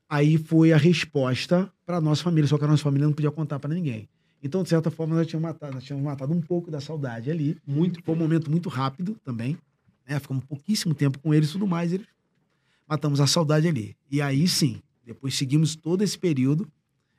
aí 0.08 0.36
foi 0.36 0.72
a 0.72 0.76
resposta 0.76 1.72
para 1.86 2.00
nossa 2.00 2.22
família, 2.22 2.46
só 2.46 2.58
que 2.58 2.64
a 2.64 2.68
nossa 2.68 2.82
família 2.82 3.06
não 3.06 3.14
podia 3.14 3.30
contar 3.30 3.58
para 3.58 3.72
ninguém. 3.72 4.06
Então, 4.42 4.62
de 4.62 4.68
certa 4.68 4.90
forma, 4.90 5.14
nós 5.16 5.26
tínhamos 5.26 5.48
matado, 5.48 5.72
nós 5.74 5.84
tínhamos 5.84 6.04
matado 6.04 6.32
um 6.34 6.40
pouco 6.42 6.70
da 6.70 6.78
saudade 6.80 7.30
ali. 7.30 7.56
Muito, 7.66 8.02
foi 8.04 8.14
um 8.14 8.18
momento 8.18 8.50
muito 8.50 8.68
rápido 8.68 9.16
também. 9.24 9.56
Né? 10.08 10.18
Ficamos 10.20 10.44
pouquíssimo 10.44 10.94
tempo 10.94 11.18
com 11.18 11.32
eles 11.34 11.48
e 11.50 11.52
tudo 11.52 11.66
mais. 11.66 11.92
Eles 11.92 12.06
matamos 12.88 13.20
a 13.20 13.26
saudade 13.26 13.66
ali. 13.68 13.96
E 14.10 14.20
aí 14.20 14.46
sim, 14.48 14.80
depois 15.06 15.34
seguimos 15.36 15.74
todo 15.74 16.02
esse 16.02 16.18
período 16.18 16.68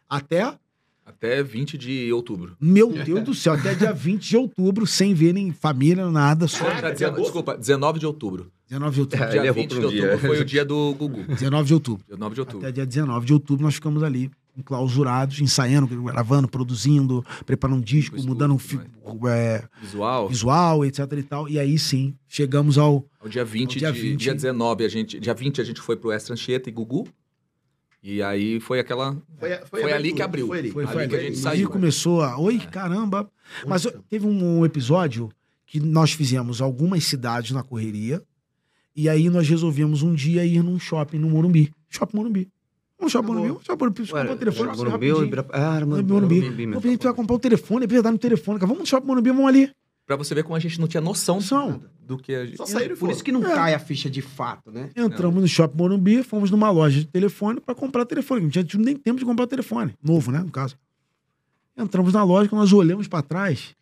até 0.09 0.57
Até 1.05 1.43
20 1.43 1.77
de 1.77 2.11
outubro. 2.13 2.55
Meu 2.59 2.91
Deus 2.91 3.23
do 3.23 3.33
céu, 3.33 3.53
até 3.53 3.73
dia 3.75 3.93
20 3.93 4.27
de 4.29 4.37
outubro, 4.37 4.87
sem 4.87 5.13
verem 5.13 5.51
família, 5.51 6.09
nada, 6.09 6.47
só 6.47 6.67
Ah, 6.67 6.89
dezen- 6.91 7.13
desculpa, 7.13 7.55
19 7.57 7.99
de 7.99 8.05
outubro. 8.07 8.51
19 8.67 8.95
de 8.95 9.01
outubro. 9.01 9.23
É, 9.25 9.29
dia 9.29 9.39
ele 9.41 9.47
errou 9.47 9.61
20 9.61 9.69
por 9.69 9.79
de 9.81 9.85
um 9.85 9.89
dia. 9.89 10.03
outubro 10.03 10.27
foi 10.27 10.39
o 10.41 10.45
dia 10.45 10.65
do 10.65 10.93
Gugu. 10.95 11.23
19 11.35 11.67
de 11.67 11.73
outubro. 11.75 12.05
19 12.07 12.33
de 12.35 12.39
outubro. 12.41 12.65
Até 12.65 12.71
dia 12.71 12.85
19 12.85 13.25
de 13.27 13.33
outubro 13.33 13.63
nós 13.63 13.75
ficamos 13.75 14.01
ali, 14.01 14.31
enclausurados, 14.57 15.39
ensaiando, 15.41 15.87
gravando, 16.03 16.47
produzindo, 16.47 17.25
preparando 17.45 17.77
um 17.77 17.81
disco, 17.81 18.21
mudando 18.23 18.57
fi- 18.57 18.79
é, 19.29 19.63
Visual. 19.81 20.27
visual, 20.29 20.85
etc 20.85 21.11
e 21.17 21.23
tal. 21.23 21.49
E 21.49 21.59
aí 21.59 21.77
sim, 21.77 22.15
chegamos 22.27 22.77
ao. 22.77 23.05
O 23.23 23.27
dia 23.29 23.43
20 23.45 23.75
O 23.75 23.79
dia 23.79 23.91
de 23.91 23.99
20. 24.01 24.19
dia 24.19 24.33
19 24.33 24.83
a 24.85 24.89
gente, 24.89 25.19
dia 25.19 25.33
20 25.33 25.61
a 25.61 25.63
gente 25.63 25.81
foi 25.81 25.95
pro 25.95 26.11
Extra 26.11 26.33
Anchieta 26.33 26.69
e 26.69 26.71
Gugu. 26.71 27.07
E 28.01 28.21
aí 28.21 28.59
foi 28.59 28.79
aquela 28.79 29.17
Foi, 29.39 29.53
a- 29.53 29.65
Foi 29.65 29.91
a 29.91 29.95
ali 29.95 30.13
que 30.13 30.21
abriu. 30.21 30.47
Foi 30.47 30.59
ali. 30.59 30.71
Foi, 30.71 30.83
Ali 30.83 30.93
foi 30.93 31.07
que 31.07 31.15
a 31.15 31.19
gente 31.21 31.33
E 31.33 31.37
saiu, 31.37 31.69
começou 31.69 32.21
a. 32.21 32.37
Oi, 32.37 32.59
caramba! 32.59 33.29
Mas 33.67 33.87
teve 34.09 34.27
um 34.27 34.63
episódio 34.63 35.29
que 35.65 35.79
nós 35.79 36.11
fizemos 36.11 36.61
algumas 36.61 37.03
cidades 37.03 37.51
na 37.51 37.63
correria. 37.63 38.21
E 38.95 39.09
aí 39.09 39.29
nós 39.29 39.49
resolvemos 39.49 40.03
um 40.03 40.13
dia 40.13 40.45
ir 40.45 40.61
num 40.63 40.79
shopping 40.79 41.17
no 41.17 41.29
Morumbi. 41.29 41.73
Shopping 41.89 42.15
Morumbi. 42.15 42.47
Um 42.99 43.09
shopping 43.09 43.31
Acabou. 43.31 43.35
Morumbi. 43.47 43.59
Um 43.59 43.63
shopping 43.63 43.83
Morumbi. 43.83 44.07
Comprar 44.07 44.31
o 44.31 44.37
telefone. 44.37 44.67
Morumbi, 44.77 44.91
rapidinho. 44.91 45.15
ou 45.15 45.45
Ah, 45.53 45.85
Morumbi. 45.85 46.11
Morumbi. 46.13 46.41
Morumbi. 46.41 46.73
Pô, 46.73 46.87
a 46.87 46.91
gente 46.91 47.13
comprar 47.13 47.35
o 47.35 47.39
telefone, 47.39 47.87
precisa 47.87 48.03
dar 48.03 48.11
no 48.11 48.17
telefone. 48.17 48.59
Vamos 48.59 48.77
no 48.79 48.85
shopping 48.85 49.07
Morumbi, 49.07 49.29
vamos 49.29 49.45
ali. 49.47 49.71
Pra 50.05 50.15
você 50.15 50.35
ver 50.35 50.43
como 50.43 50.55
a 50.55 50.59
gente 50.59 50.79
não 50.79 50.87
tinha 50.87 51.01
noção 51.01 51.35
Noção. 51.37 51.81
do 51.99 52.17
que 52.17 52.33
a 52.35 52.45
gente. 52.45 52.57
Só 52.57 52.65
saíram 52.67 52.95
e 52.95 52.97
Por 52.97 53.09
isso 53.09 53.23
que 53.23 53.31
não 53.31 53.43
É. 53.45 53.55
cai 53.55 53.73
a 53.73 53.79
ficha 53.79 54.07
de 54.09 54.21
fato, 54.21 54.71
né? 54.71 54.91
Entramos 54.95 55.41
no 55.41 55.47
shopping 55.47 55.77
Morumbi, 55.77 56.21
fomos 56.23 56.51
numa 56.51 56.69
loja 56.69 56.99
de 56.99 57.07
telefone 57.07 57.59
pra 57.59 57.73
comprar 57.73 58.05
telefone. 58.05 58.41
Não 58.41 58.49
tinha 58.49 58.65
nem 58.75 58.95
tempo 58.95 59.19
de 59.19 59.25
comprar 59.25 59.47
telefone. 59.47 59.93
Novo, 60.01 60.31
né? 60.31 60.39
No 60.39 60.51
caso. 60.51 60.77
Entramos 61.75 62.13
na 62.13 62.23
loja, 62.23 62.47
quando 62.47 62.61
nós 62.61 62.71
olhamos 62.71 63.07
pra 63.07 63.21
trás, 63.21 63.75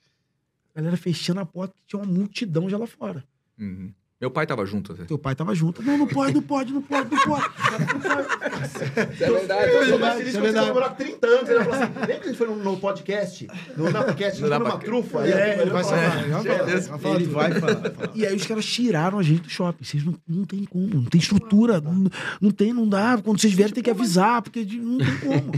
a 0.74 0.80
galera 0.80 0.98
fechando 0.98 1.42
a 1.42 1.46
porta, 1.46 1.76
tinha 1.86 2.02
uma 2.02 2.12
multidão 2.12 2.70
já 2.70 2.78
lá 2.78 2.88
fora. 2.88 3.24
Uhum. 3.60 3.92
Meu 4.24 4.32
pai 4.32 4.48
tava 4.48 4.66
junto. 4.66 4.94
Teu 4.94 5.18
pai 5.18 5.36
tava 5.36 5.54
junto. 5.54 5.84
Não, 5.84 5.98
não 5.98 6.08
pode, 6.08 6.34
não 6.34 6.42
pode, 6.42 6.72
não 6.72 6.82
pode, 6.82 7.14
não 7.14 7.22
pode. 7.24 7.46
É 9.20 9.30
verdade. 9.30 9.72
Eu 9.74 9.80
sou 9.86 9.98
verdade, 9.98 10.22
isso 10.22 10.30
é 10.30 10.32
você 10.32 10.40
verdade. 10.40 10.68
comemorar 10.68 10.96
30 10.96 11.28
anos. 11.28 11.50
Ele 11.50 11.60
falou 11.66 11.74
assim, 11.74 11.94
lembra 11.94 12.06
que 12.06 12.24
a 12.24 12.28
gente 12.28 12.38
foi 12.38 12.48
no, 12.48 12.56
no 12.56 12.78
podcast? 12.78 13.48
No 13.76 13.92
Napacast, 13.92 14.42
No 14.42 14.48
no 14.48 14.60
numa 14.60 14.78
trufa? 14.78 15.28
É, 15.28 15.62
ele 15.62 15.72
vai 15.72 15.84
falar. 15.84 16.24
Ele 16.24 17.26
vai 17.26 17.52
falar, 17.52 17.86
Ele. 17.86 18.12
E 18.16 18.26
aí 18.26 18.34
os 18.34 18.46
caras 18.46 18.66
tiraram 18.66 19.20
a 19.20 19.24
gente 19.24 19.42
do 19.42 19.50
shopping. 19.50 19.84
Vocês 19.84 20.06
não, 20.06 20.16
não 20.26 20.46
tem 20.46 20.64
como, 20.64 20.88
não 20.88 21.04
tem 21.04 21.20
estrutura. 21.20 21.82
Não, 21.82 22.10
não 22.40 22.52
tem, 22.52 22.72
não 22.72 22.88
dá. 22.88 23.20
Quando 23.22 23.42
vocês 23.42 23.52
vierem, 23.52 23.74
tem 23.74 23.84
que 23.84 23.92
avisar, 23.92 24.42
porque 24.42 24.64
não 24.64 25.00
tem 25.00 25.18
como. 25.18 25.52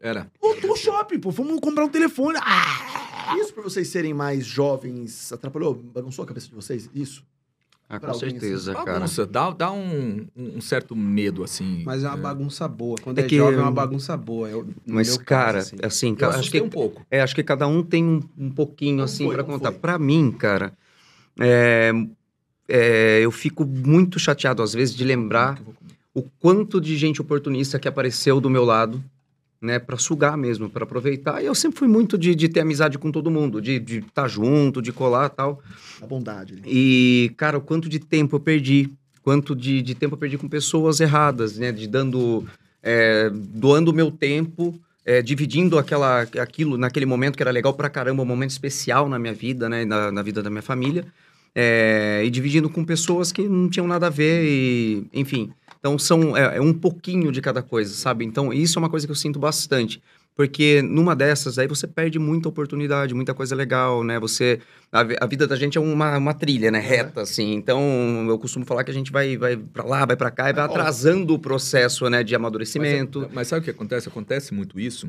Era. 0.00 0.30
Lotou 0.40 0.70
o 0.70 0.76
shopping, 0.76 1.18
pô. 1.18 1.32
Fomos 1.32 1.58
comprar 1.58 1.84
um 1.84 1.88
telefone. 1.88 2.38
Ah! 2.40 3.34
Isso 3.40 3.52
por 3.52 3.64
vocês 3.64 3.88
serem 3.88 4.14
mais 4.14 4.46
jovens 4.46 5.32
atrapalhou, 5.32 5.74
bagunçou 5.74 6.22
a 6.22 6.28
cabeça 6.28 6.46
de 6.46 6.54
vocês? 6.54 6.88
Isso? 6.94 7.24
Ah, 7.88 8.00
com 8.00 8.06
alguém, 8.10 8.30
certeza, 8.30 8.74
cara. 8.74 8.92
Bagunça, 8.94 9.24
dá, 9.24 9.50
dá 9.50 9.70
um, 9.72 10.26
um 10.36 10.60
certo 10.60 10.96
medo, 10.96 11.44
assim. 11.44 11.82
Mas 11.84 12.02
é 12.02 12.08
uma 12.08 12.16
É. 12.16 12.20
bagunça 12.20 12.66
boa. 12.66 12.96
Quando 13.00 13.18
É 13.18 13.22
é, 13.22 13.24
que 13.28 13.36
jovem, 13.36 13.54
é 13.54 13.58
eu- 13.58 13.62
uma 13.62 13.70
bagunça 13.70 14.16
boa. 14.16 14.48
Eu, 14.48 14.64
no 14.64 14.94
Mas, 14.94 15.06
meu 15.08 15.18
caso, 15.18 15.24
cara, 15.24 15.58
assim. 15.60 15.76
assim, 15.82 16.08
Eu 16.10 16.16
cara, 16.16 16.38
acho 16.38 16.50
que 16.50 16.60
um 16.60 16.68
pouco. 16.68 17.06
É, 17.08 17.20
acho 17.20 17.34
que 17.34 17.44
cada 17.44 17.66
um 17.68 17.84
tem 17.84 18.04
um, 18.04 18.20
um 18.36 18.50
pouquinho, 18.50 18.96
Como 18.96 19.04
assim, 19.04 19.24
Como 19.30 19.44
contar. 19.44 19.70
Pra 19.72 19.98
mim, 20.00 20.32
cara, 20.32 20.72
é, 21.38 21.92
é, 22.68 23.20
eu 23.22 23.30
fico 23.30 23.64
muito 23.64 24.18
chateado, 24.18 24.62
às 24.62 24.72
vezes, 24.74 24.92
de 24.94 25.04
lembrar 25.04 25.60
o 26.12 26.22
quanto 26.40 26.80
de 26.80 26.96
gente 26.96 27.20
oportunista 27.20 27.78
que 27.78 27.86
apareceu 27.86 28.40
do 28.40 28.50
meu 28.50 28.64
lado, 28.64 29.02
né, 29.66 29.78
pra 29.78 29.98
sugar 29.98 30.36
mesmo, 30.38 30.70
pra 30.70 30.84
aproveitar. 30.84 31.42
E 31.42 31.46
eu 31.46 31.54
sempre 31.54 31.78
fui 31.80 31.88
muito 31.88 32.16
de, 32.16 32.34
de 32.34 32.48
ter 32.48 32.60
amizade 32.60 32.96
com 32.96 33.10
todo 33.10 33.30
mundo, 33.30 33.60
de 33.60 33.82
estar 33.98 34.28
junto, 34.28 34.80
de 34.80 34.92
colar 34.92 35.28
tal. 35.28 35.60
A 36.00 36.06
bondade. 36.06 36.54
ali. 36.54 36.62
E, 36.64 37.30
cara, 37.36 37.58
o 37.58 37.60
quanto 37.60 37.88
de 37.88 37.98
tempo 37.98 38.36
eu 38.36 38.40
perdi, 38.40 38.88
quanto 39.22 39.54
de, 39.54 39.82
de 39.82 39.94
tempo 39.94 40.14
eu 40.14 40.18
perdi 40.18 40.38
com 40.38 40.48
pessoas 40.48 41.00
erradas, 41.00 41.58
né? 41.58 41.72
De 41.72 41.86
dando, 41.86 42.46
é, 42.82 43.28
doando 43.32 43.90
o 43.90 43.94
meu 43.94 44.10
tempo, 44.10 44.78
é, 45.04 45.20
dividindo 45.20 45.78
aquela, 45.78 46.22
aquilo 46.22 46.78
naquele 46.78 47.04
momento 47.04 47.36
que 47.36 47.42
era 47.42 47.50
legal 47.50 47.74
pra 47.74 47.90
caramba, 47.90 48.22
um 48.22 48.26
momento 48.26 48.50
especial 48.50 49.08
na 49.08 49.18
minha 49.18 49.34
vida, 49.34 49.68
né? 49.68 49.84
Na, 49.84 50.10
na 50.12 50.22
vida 50.22 50.42
da 50.42 50.48
minha 50.48 50.62
família. 50.62 51.04
é, 51.58 52.20
e 52.22 52.28
dividindo 52.30 52.68
com 52.68 52.84
pessoas 52.84 53.32
que 53.32 53.48
não 53.48 53.70
tinham 53.70 53.86
nada 53.86 54.08
a 54.08 54.10
ver 54.10 54.44
e, 54.44 55.06
enfim. 55.12 55.50
Então, 55.86 55.96
são, 56.00 56.36
é, 56.36 56.56
é 56.56 56.60
um 56.60 56.74
pouquinho 56.74 57.30
de 57.30 57.40
cada 57.40 57.62
coisa, 57.62 57.94
sabe? 57.94 58.24
Então, 58.24 58.52
isso 58.52 58.76
é 58.76 58.80
uma 58.80 58.90
coisa 58.90 59.06
que 59.06 59.12
eu 59.12 59.16
sinto 59.16 59.38
bastante. 59.38 60.02
Porque 60.34 60.82
numa 60.82 61.14
dessas 61.14 61.60
aí 61.60 61.68
você 61.68 61.86
perde 61.86 62.18
muita 62.18 62.48
oportunidade, 62.48 63.14
muita 63.14 63.32
coisa 63.32 63.54
legal, 63.54 64.02
né? 64.02 64.18
Você 64.18 64.60
a, 64.90 65.00
a 65.20 65.26
vida 65.26 65.46
da 65.46 65.54
gente 65.54 65.78
é 65.78 65.80
uma, 65.80 66.18
uma 66.18 66.34
trilha, 66.34 66.72
né? 66.72 66.80
Reta, 66.80 67.22
assim. 67.22 67.54
Então, 67.54 68.26
eu 68.28 68.36
costumo 68.36 68.66
falar 68.66 68.82
que 68.82 68.90
a 68.90 68.94
gente 68.94 69.12
vai, 69.12 69.36
vai 69.36 69.56
para 69.56 69.84
lá, 69.84 70.04
vai 70.04 70.16
para 70.16 70.30
cá 70.32 70.50
e 70.50 70.52
vai 70.52 70.62
É, 70.62 70.64
óbvio. 70.64 70.80
atrasando 70.80 71.34
o 71.34 71.38
processo, 71.38 72.10
né? 72.10 72.24
De 72.24 72.34
amadurecimento. 72.34 73.20
Mas, 73.20 73.32
mas 73.32 73.48
sabe 73.48 73.60
o 73.60 73.64
que 73.64 73.70
acontece? 73.70 74.08
Acontece 74.08 74.52
muito 74.52 74.80
isso. 74.80 75.08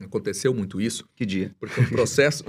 Aconteceu 0.00 0.52
muito 0.52 0.80
isso. 0.80 1.08
Que 1.14 1.24
dia? 1.24 1.54
Porque 1.60 1.80
o 1.80 1.88
processo. 1.88 2.42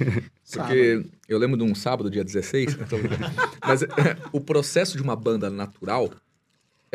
porque 0.52 1.02
eu 1.26 1.38
lembro 1.38 1.56
de 1.56 1.64
um 1.64 1.74
sábado, 1.74 2.10
dia 2.10 2.22
16. 2.22 2.76
tô 2.88 2.98
brincando. 2.98 3.32
Mas 3.66 3.82
é, 3.82 3.88
o 4.30 4.40
processo 4.40 4.98
de 4.98 5.02
uma 5.02 5.16
banda 5.16 5.48
natural 5.48 6.10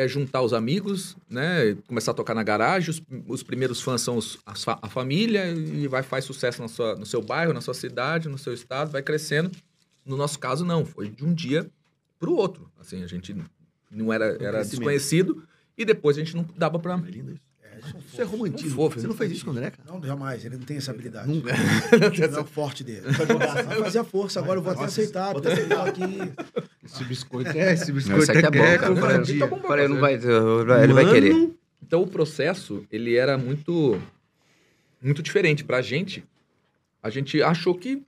é 0.02 0.08
juntar 0.08 0.42
os 0.42 0.52
amigos, 0.52 1.16
né? 1.28 1.74
Começar 1.86 2.10
a 2.10 2.14
tocar 2.14 2.34
na 2.34 2.42
garagem. 2.42 2.90
Os, 2.90 3.02
os 3.26 3.42
primeiros 3.42 3.80
fãs 3.80 4.00
são 4.00 4.16
os- 4.16 4.38
fa- 4.56 4.78
a 4.82 4.88
família 4.88 5.48
e 5.50 5.86
vai 5.88 6.02
faz 6.02 6.24
sucesso 6.24 6.60
na 6.62 6.68
sua, 6.68 6.94
no 6.96 7.06
seu 7.06 7.22
bairro, 7.22 7.52
na 7.52 7.60
sua 7.60 7.74
cidade, 7.74 8.28
no 8.28 8.38
seu 8.38 8.52
estado, 8.52 8.90
vai 8.90 9.02
crescendo. 9.02 9.50
No 10.04 10.16
nosso 10.16 10.38
caso, 10.38 10.64
não. 10.64 10.84
Foi 10.84 11.08
de 11.08 11.24
um 11.24 11.32
dia 11.32 11.70
para 12.18 12.28
o 12.30 12.34
outro. 12.36 12.70
Assim, 12.80 13.02
a 13.02 13.06
gente 13.06 13.34
não 13.90 14.12
era, 14.12 14.36
era 14.40 14.58
desconhecido 14.78 15.42
e 15.78 15.84
depois 15.84 16.16
a 16.16 16.20
gente 16.20 16.36
não 16.36 16.44
dava 16.56 16.78
para. 16.78 16.96
É 17.84 17.98
isso. 17.98 18.20
É 18.20 18.24
romantismo. 18.24 18.68
Não 18.68 18.76
fofo, 18.76 19.00
Você 19.00 19.06
não 19.06 19.14
fez 19.14 19.32
isso 19.32 19.44
com 19.44 19.50
o 19.50 19.52
André, 19.54 19.70
cara? 19.70 19.92
Não, 19.92 20.02
jamais. 20.04 20.44
Ele 20.44 20.56
não 20.56 20.64
tem 20.64 20.76
essa 20.76 20.90
habilidade. 20.92 21.28
Nunca. 21.28 21.52
Não 22.30 22.38
é 22.38 22.40
o 22.40 22.44
forte 22.44 22.84
dele. 22.84 23.02
Vai 23.02 23.82
fazer 23.82 23.98
a 23.98 24.04
força. 24.04 24.38
Agora 24.40 24.58
eu 24.58 24.62
vou 24.62 24.72
até 24.72 24.84
aceitar. 24.84 25.32
Vou 25.32 25.38
até 25.40 25.52
aceitar 25.52 25.88
aqui. 25.88 26.02
Esse 26.84 27.04
biscoito 27.04 27.50
é, 27.50 27.72
esse 27.72 27.88
Não, 27.88 27.94
biscoito 27.96 28.22
Isso 28.22 28.30
aqui 28.32 28.46
é 28.46 28.50
bom, 28.50 28.78
cara. 28.78 28.94
covardia. 28.94 29.38
Tá 29.40 29.46
bom 29.46 29.58
pra 29.58 29.68
Falei, 29.68 29.88
não 29.88 30.00
vai, 30.00 30.14
ele 30.14 30.92
vai 30.92 31.10
querer. 31.10 31.50
Então 31.82 32.02
o 32.02 32.06
processo, 32.06 32.84
ele 32.90 33.16
era 33.16 33.36
muito 33.36 34.00
muito 35.00 35.22
diferente 35.22 35.64
pra 35.64 35.82
gente. 35.82 36.24
A 37.02 37.10
gente 37.10 37.42
achou 37.42 37.74
que 37.74 38.02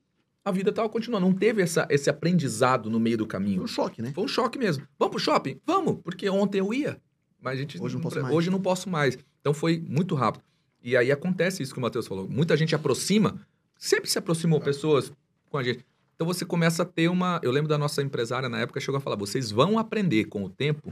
a 0.45 0.53
vida 0.53 0.71
tava 0.73 0.89
continuando, 0.89 1.27
não 1.27 1.33
teve 1.33 1.63
essa, 1.63 1.87
esse 1.91 2.09
aprendizado 2.09 2.89
no 2.91 3.01
meio 3.01 3.17
do 3.17 3.25
Foi 3.25 3.31
caminho. 3.31 3.63
um 3.63 3.67
choque, 3.67 4.01
né? 4.03 4.13
Foi 4.15 4.25
um 4.25 4.29
choque 4.29 4.59
mesmo. 4.59 4.87
Vamos 4.99 5.13
pro 5.17 5.21
shopping? 5.25 5.59
Vamos, 5.67 5.99
porque 6.05 6.29
ontem 6.29 6.59
eu 6.59 6.73
ia, 6.73 6.99
mas 7.41 7.55
a 7.55 7.57
gente 7.57 7.81
Hoje 7.83 7.95
não 7.95 8.03
posso 8.03 8.21
mais. 8.23 8.35
hoje 8.35 8.51
não 8.51 8.61
posso 8.61 8.89
mais. 8.91 9.19
Então 9.45 9.53
foi 9.53 9.79
muito 9.87 10.15
rápido. 10.15 10.43
E 10.83 10.97
aí 10.97 11.13
acontece 11.13 11.63
isso 11.63 11.75
que 11.75 11.79
o 11.79 11.83
Matheus 11.83 12.07
falou. 12.07 12.27
Muita 12.27 12.57
gente 12.57 12.75
aproxima, 12.75 13.39
sempre 13.77 14.09
se 14.09 14.19
aproximou 14.19 14.59
pessoas 14.59 15.13
com 15.51 15.59
a 15.59 15.63
gente. 15.63 15.85
Então 16.15 16.27
você 16.27 16.47
começa 16.47 16.83
a 16.83 16.87
ter 16.87 17.09
uma. 17.09 17.39
Eu 17.43 17.51
lembro 17.51 17.69
da 17.69 17.77
nossa 17.77 18.01
empresária 18.03 18.49
na 18.49 18.61
época 18.61 18.81
chegou 18.81 18.97
a 18.97 19.01
falar: 19.03 19.17
vocês 19.17 19.51
vão 19.51 19.79
aprender 19.79 20.25
com 20.25 20.45
o 20.45 20.49
tempo 20.49 20.91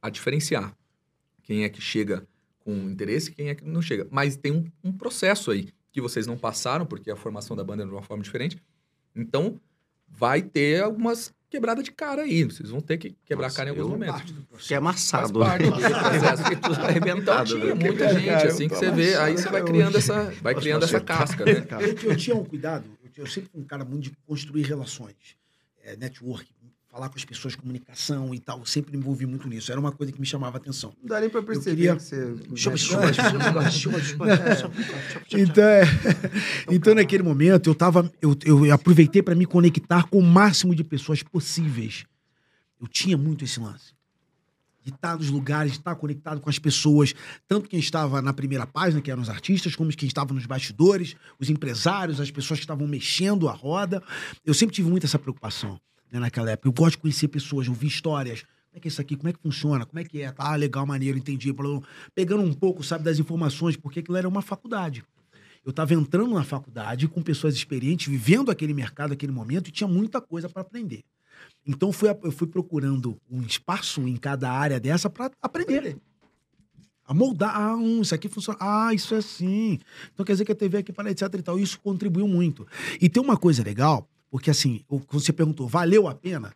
a 0.00 0.10
diferenciar 0.10 0.76
quem 1.44 1.62
é 1.62 1.68
que 1.68 1.80
chega 1.80 2.26
com 2.58 2.72
interesse 2.90 3.30
e 3.30 3.34
quem 3.34 3.48
é 3.50 3.54
que 3.54 3.64
não 3.64 3.80
chega. 3.80 4.08
Mas 4.10 4.36
tem 4.36 4.50
um, 4.50 4.64
um 4.82 4.92
processo 4.92 5.52
aí 5.52 5.68
que 5.92 6.00
vocês 6.00 6.26
não 6.26 6.36
passaram, 6.36 6.84
porque 6.84 7.08
a 7.08 7.16
formação 7.16 7.54
da 7.54 7.62
banda 7.62 7.84
é 7.84 7.86
de 7.86 7.92
uma 7.92 8.02
forma 8.02 8.24
diferente. 8.24 8.60
Então, 9.14 9.60
vai 10.08 10.42
ter 10.42 10.82
algumas 10.82 11.32
quebradas 11.52 11.84
de 11.84 11.92
cara 11.92 12.22
aí. 12.22 12.44
Vocês 12.44 12.70
vão 12.70 12.80
ter 12.80 12.96
que 12.96 13.14
quebrar 13.26 13.48
Nossa, 13.48 13.56
a 13.56 13.58
cara 13.58 13.68
em 13.68 13.78
alguns 13.78 13.90
momentos. 13.90 14.34
Que 14.66 14.72
é 14.72 14.78
amassado. 14.78 15.38
Faz 15.38 15.48
parte 15.50 15.70
do 15.70 15.76
processo. 15.78 16.42
Fiquei 16.44 16.56
tudo 16.56 16.72
Então 16.72 16.84
arrebentado. 16.86 17.44
tinha 17.44 17.74
né? 17.74 17.74
muita 17.74 18.08
gente, 18.14 18.30
assim 18.30 18.68
que 18.68 18.74
você 18.74 18.90
vê, 18.90 19.14
aí 19.16 19.36
você 19.36 19.50
vai 19.50 19.62
criando 19.62 19.98
essa, 19.98 20.32
vai 20.40 20.54
criando 20.54 20.84
essa 20.84 20.98
casca, 21.00 21.44
né? 21.44 21.66
Eu, 21.80 22.10
eu 22.10 22.16
tinha 22.16 22.34
um 22.34 22.44
cuidado. 22.44 22.84
Eu, 23.04 23.24
eu 23.24 23.26
sempre 23.26 23.50
fui 23.50 23.60
um 23.60 23.64
cara 23.64 23.84
muito 23.84 24.04
de 24.04 24.12
construir 24.26 24.62
relações. 24.62 25.36
É, 25.84 25.94
network, 25.96 26.48
falar 26.92 27.08
com 27.08 27.16
as 27.16 27.24
pessoas, 27.24 27.56
comunicação 27.56 28.34
e 28.34 28.38
tal. 28.38 28.58
Eu 28.58 28.66
sempre 28.66 28.92
me 28.92 28.98
envolvi 28.98 29.24
muito 29.24 29.48
nisso. 29.48 29.72
Era 29.72 29.80
uma 29.80 29.90
coisa 29.90 30.12
que 30.12 30.20
me 30.20 30.26
chamava 30.26 30.58
a 30.58 30.60
atenção. 30.60 30.92
Não 31.00 31.08
dá 31.08 31.20
nem 31.20 31.30
pra 31.30 31.42
perceber 31.42 31.74
queria- 31.74 31.96
que 31.96 32.02
você... 32.02 32.36
Então, 35.32 35.64
é, 35.64 35.84
então 36.70 36.94
naquele 36.94 37.22
momento, 37.22 37.70
eu, 37.70 37.74
tava, 37.74 38.12
eu, 38.20 38.36
eu 38.44 38.70
aproveitei 38.74 39.22
para 39.22 39.34
me 39.34 39.46
conectar 39.46 40.04
com 40.04 40.18
o 40.18 40.22
máximo 40.22 40.74
de 40.74 40.84
pessoas 40.84 41.22
possíveis. 41.22 42.04
Eu 42.78 42.86
tinha 42.86 43.16
muito 43.16 43.42
esse 43.42 43.58
lance. 43.58 43.94
de 44.84 44.90
estar 44.90 45.16
nos 45.16 45.30
lugares, 45.30 45.72
de 45.72 45.78
estar 45.78 45.94
conectado 45.94 46.42
com 46.42 46.50
as 46.50 46.58
pessoas, 46.58 47.14
tanto 47.48 47.70
quem 47.70 47.80
estava 47.80 48.20
na 48.20 48.34
primeira 48.34 48.66
página, 48.66 49.00
que 49.00 49.10
eram 49.10 49.22
os 49.22 49.30
artistas, 49.30 49.74
como 49.74 49.90
quem 49.96 50.08
estava 50.08 50.34
nos 50.34 50.44
bastidores, 50.44 51.16
os 51.38 51.48
empresários, 51.48 52.20
as 52.20 52.30
pessoas 52.30 52.60
que 52.60 52.64
estavam 52.64 52.86
mexendo 52.86 53.48
a 53.48 53.52
roda. 53.52 54.02
Eu 54.44 54.52
sempre 54.52 54.74
tive 54.74 54.90
muito 54.90 55.06
essa 55.06 55.18
preocupação 55.18 55.80
né, 56.12 56.20
naquela 56.20 56.50
época. 56.50 56.68
Eu 56.68 56.72
gosto 56.72 56.92
de 56.92 56.98
conhecer 56.98 57.28
pessoas, 57.28 57.66
ouvir 57.66 57.86
histórias. 57.86 58.42
Como 58.42 58.76
é 58.76 58.80
que 58.80 58.88
é 58.88 58.90
isso 58.90 59.00
aqui? 59.00 59.16
Como 59.16 59.28
é 59.28 59.32
que 59.32 59.40
funciona? 59.40 59.86
Como 59.86 59.98
é 59.98 60.04
que 60.04 60.20
é? 60.20 60.30
Tá, 60.30 60.54
legal, 60.54 60.86
maneiro, 60.86 61.18
entendi. 61.18 61.52
Pegando 62.14 62.42
um 62.42 62.52
pouco, 62.52 62.84
sabe, 62.84 63.02
das 63.02 63.18
informações, 63.18 63.76
porque 63.76 64.00
aquilo 64.00 64.16
era 64.16 64.28
uma 64.28 64.42
faculdade. 64.42 65.02
Eu 65.64 65.70
estava 65.70 65.94
entrando 65.94 66.34
na 66.34 66.44
faculdade 66.44 67.08
com 67.08 67.22
pessoas 67.22 67.54
experientes, 67.54 68.08
vivendo 68.08 68.50
aquele 68.50 68.74
mercado, 68.74 69.12
aquele 69.12 69.32
momento, 69.32 69.68
e 69.68 69.70
tinha 69.70 69.88
muita 69.88 70.20
coisa 70.20 70.48
para 70.48 70.62
aprender. 70.62 71.02
Então 71.66 71.92
fui, 71.92 72.08
eu 72.22 72.32
fui 72.32 72.46
procurando 72.46 73.16
um 73.30 73.42
espaço 73.42 74.06
em 74.06 74.16
cada 74.16 74.50
área 74.50 74.80
dessa 74.80 75.08
para 75.08 75.30
aprender. 75.40 75.96
A 77.04 77.14
moldar, 77.14 77.54
ah, 77.54 77.74
um, 77.76 78.00
isso 78.00 78.14
aqui 78.14 78.28
funciona, 78.28 78.58
ah, 78.60 78.92
isso 78.94 79.14
é 79.14 79.18
assim. 79.18 79.78
Então 80.12 80.24
quer 80.24 80.32
dizer 80.32 80.44
que 80.44 80.52
a 80.52 80.54
TV 80.54 80.78
aqui 80.78 80.92
para 80.92 81.10
etc 81.10 81.28
e 81.34 81.42
tal. 81.42 81.58
Isso 81.58 81.78
contribuiu 81.80 82.26
muito. 82.26 82.66
E 83.00 83.08
tem 83.08 83.22
uma 83.22 83.36
coisa 83.36 83.62
legal, 83.62 84.08
porque 84.32 84.50
assim, 84.50 84.82
você 85.10 85.30
perguntou, 85.30 85.68
valeu 85.68 86.08
a 86.08 86.14
pena? 86.14 86.54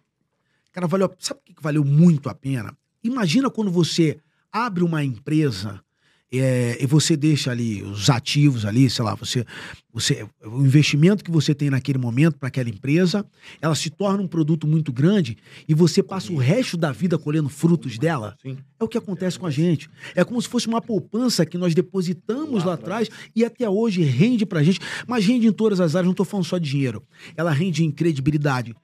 Cara, 0.73 0.87
valeu, 0.87 1.15
sabe 1.19 1.41
o 1.41 1.55
que 1.55 1.63
valeu 1.63 1.85
muito 1.85 2.31
a 2.31 2.35
pena? 2.35 2.75
Imagina 3.05 3.51
quando 3.51 3.71
você 3.71 4.19
abre 4.51 4.83
uma 4.83 5.05
empresa 5.05 5.85
é, 6.33 6.77
e 6.81 6.87
você 6.87 7.17
deixa 7.17 7.51
ali 7.51 7.83
os 7.83 8.11
ativos 8.11 8.65
ali, 8.65 8.91
sei 8.91 9.05
lá, 9.05 9.15
você, 9.15 9.45
você 9.93 10.27
o 10.45 10.65
investimento 10.65 11.23
que 11.23 11.31
você 11.31 11.55
tem 11.55 11.71
naquele 11.71 11.99
momento 11.99 12.37
para 12.37 12.49
aquela 12.49 12.69
empresa, 12.69 13.25
ela 13.61 13.75
se 13.75 13.91
torna 13.91 14.23
um 14.23 14.27
produto 14.27 14.67
muito 14.67 14.93
grande 14.93 15.37
e 15.69 15.75
você 15.75 16.03
passa 16.03 16.33
o 16.33 16.37
resto 16.37 16.77
da 16.77 16.91
vida 16.91 17.17
colhendo 17.17 17.49
frutos 17.49 17.97
dela. 17.97 18.37
Sim. 18.43 18.59
É 18.79 18.85
o 18.85 18.89
que 18.89 18.99
acontece 18.99 19.39
com 19.39 19.47
a 19.47 19.51
gente. 19.51 19.89
É 20.15 20.25
como 20.25 20.41
se 20.43 20.49
fosse 20.49 20.67
uma 20.67 20.83
poupança 20.83 21.47
que 21.47 21.57
nós 21.57 21.75
depositamos 21.75 22.65
lá, 22.65 22.71
lá 22.71 22.75
atrás 22.75 23.09
e 23.35 23.45
até 23.45 23.69
hoje 23.69 24.03
rende 24.03 24.45
pra 24.45 24.63
gente, 24.63 24.81
mas 25.07 25.25
rende 25.25 25.47
em 25.47 25.53
todas 25.53 25.81
as 25.81 25.95
áreas, 25.95 26.07
não 26.07 26.13
estou 26.13 26.27
falando 26.27 26.45
só 26.45 26.59
de 26.59 26.69
dinheiro. 26.69 27.03
Ela 27.37 27.53
rende 27.53 27.85
em 27.85 27.91
credibilidade, 27.91 28.75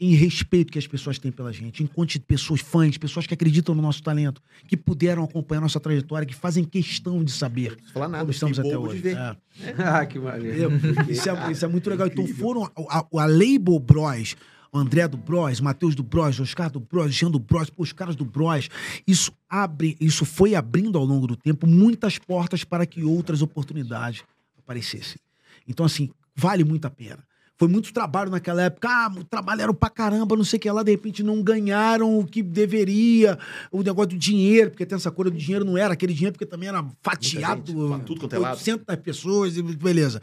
em 0.00 0.14
respeito 0.14 0.72
que 0.72 0.78
as 0.78 0.86
pessoas 0.86 1.18
têm 1.18 1.32
pela 1.32 1.52
gente, 1.52 1.82
encontre 1.82 2.18
pessoas 2.20 2.60
fãs, 2.60 2.96
pessoas 2.96 3.26
que 3.26 3.34
acreditam 3.34 3.74
no 3.74 3.82
nosso 3.82 4.02
talento, 4.02 4.40
que 4.68 4.76
puderam 4.76 5.24
acompanhar 5.24 5.60
nossa 5.60 5.80
trajetória, 5.80 6.26
que 6.26 6.34
fazem 6.34 6.64
questão 6.64 7.24
de 7.24 7.32
saber 7.32 7.76
falar 7.92 8.08
nada, 8.08 8.22
como 8.22 8.32
estamos 8.32 8.58
até 8.58 8.78
hoje. 8.78 9.08
É. 9.08 9.36
ah, 9.82 10.06
que 10.06 10.18
maneiro. 10.18 10.70
Isso 11.08 11.28
é, 11.28 11.52
isso 11.52 11.64
é, 11.64 11.68
muito 11.68 11.90
legal. 11.90 12.06
Então 12.06 12.26
foram 12.26 12.64
a, 12.64 12.98
a, 12.98 13.22
a 13.22 13.26
Label 13.26 13.78
Bros, 13.80 14.36
o 14.72 14.78
André 14.78 15.08
do 15.08 15.16
Bros, 15.16 15.60
Matheus 15.60 15.94
do 15.94 16.02
Bros, 16.02 16.38
Oscar 16.38 16.70
do 16.70 16.80
Bros, 16.80 17.14
Jean 17.14 17.30
do 17.30 17.38
Bros, 17.38 17.70
os 17.76 17.92
caras 17.92 18.14
do 18.14 18.24
Bros. 18.24 18.68
Isso 19.06 19.32
abre, 19.48 19.96
isso 20.00 20.24
foi 20.24 20.54
abrindo 20.54 20.98
ao 20.98 21.04
longo 21.04 21.26
do 21.26 21.36
tempo 21.36 21.66
muitas 21.66 22.18
portas 22.18 22.64
para 22.64 22.86
que 22.86 23.02
outras 23.02 23.42
oportunidades 23.42 24.22
aparecessem. 24.58 25.18
Então, 25.66 25.84
assim, 25.86 26.10
vale 26.34 26.64
muito 26.64 26.86
a 26.86 26.90
pena. 26.90 27.24
Foi 27.56 27.68
muito 27.68 27.92
trabalho 27.92 28.30
naquela 28.30 28.62
época. 28.62 28.88
Ah, 28.88 29.12
trabalharam 29.30 29.72
pra 29.72 29.88
caramba, 29.88 30.36
não 30.36 30.44
sei 30.44 30.56
o 30.56 30.60
que 30.60 30.70
lá, 30.70 30.82
de 30.82 30.90
repente 30.90 31.22
não 31.22 31.40
ganharam 31.42 32.18
o 32.18 32.26
que 32.26 32.42
deveria, 32.42 33.38
o 33.70 33.82
negócio 33.82 34.10
do 34.10 34.18
dinheiro, 34.18 34.70
porque 34.70 34.84
tem 34.84 34.96
essa 34.96 35.10
coisa 35.10 35.30
do 35.30 35.36
dinheiro, 35.36 35.64
não 35.64 35.78
era 35.78 35.94
aquele 35.94 36.12
dinheiro, 36.12 36.32
porque 36.32 36.46
também 36.46 36.68
era 36.68 36.84
fatiado, 37.00 37.72
gente, 37.72 38.04
tudo 38.04 38.20
quanto 38.20 38.34
é 38.34 38.38
800 38.38 38.96
pessoas, 38.96 39.60
beleza. 39.60 40.20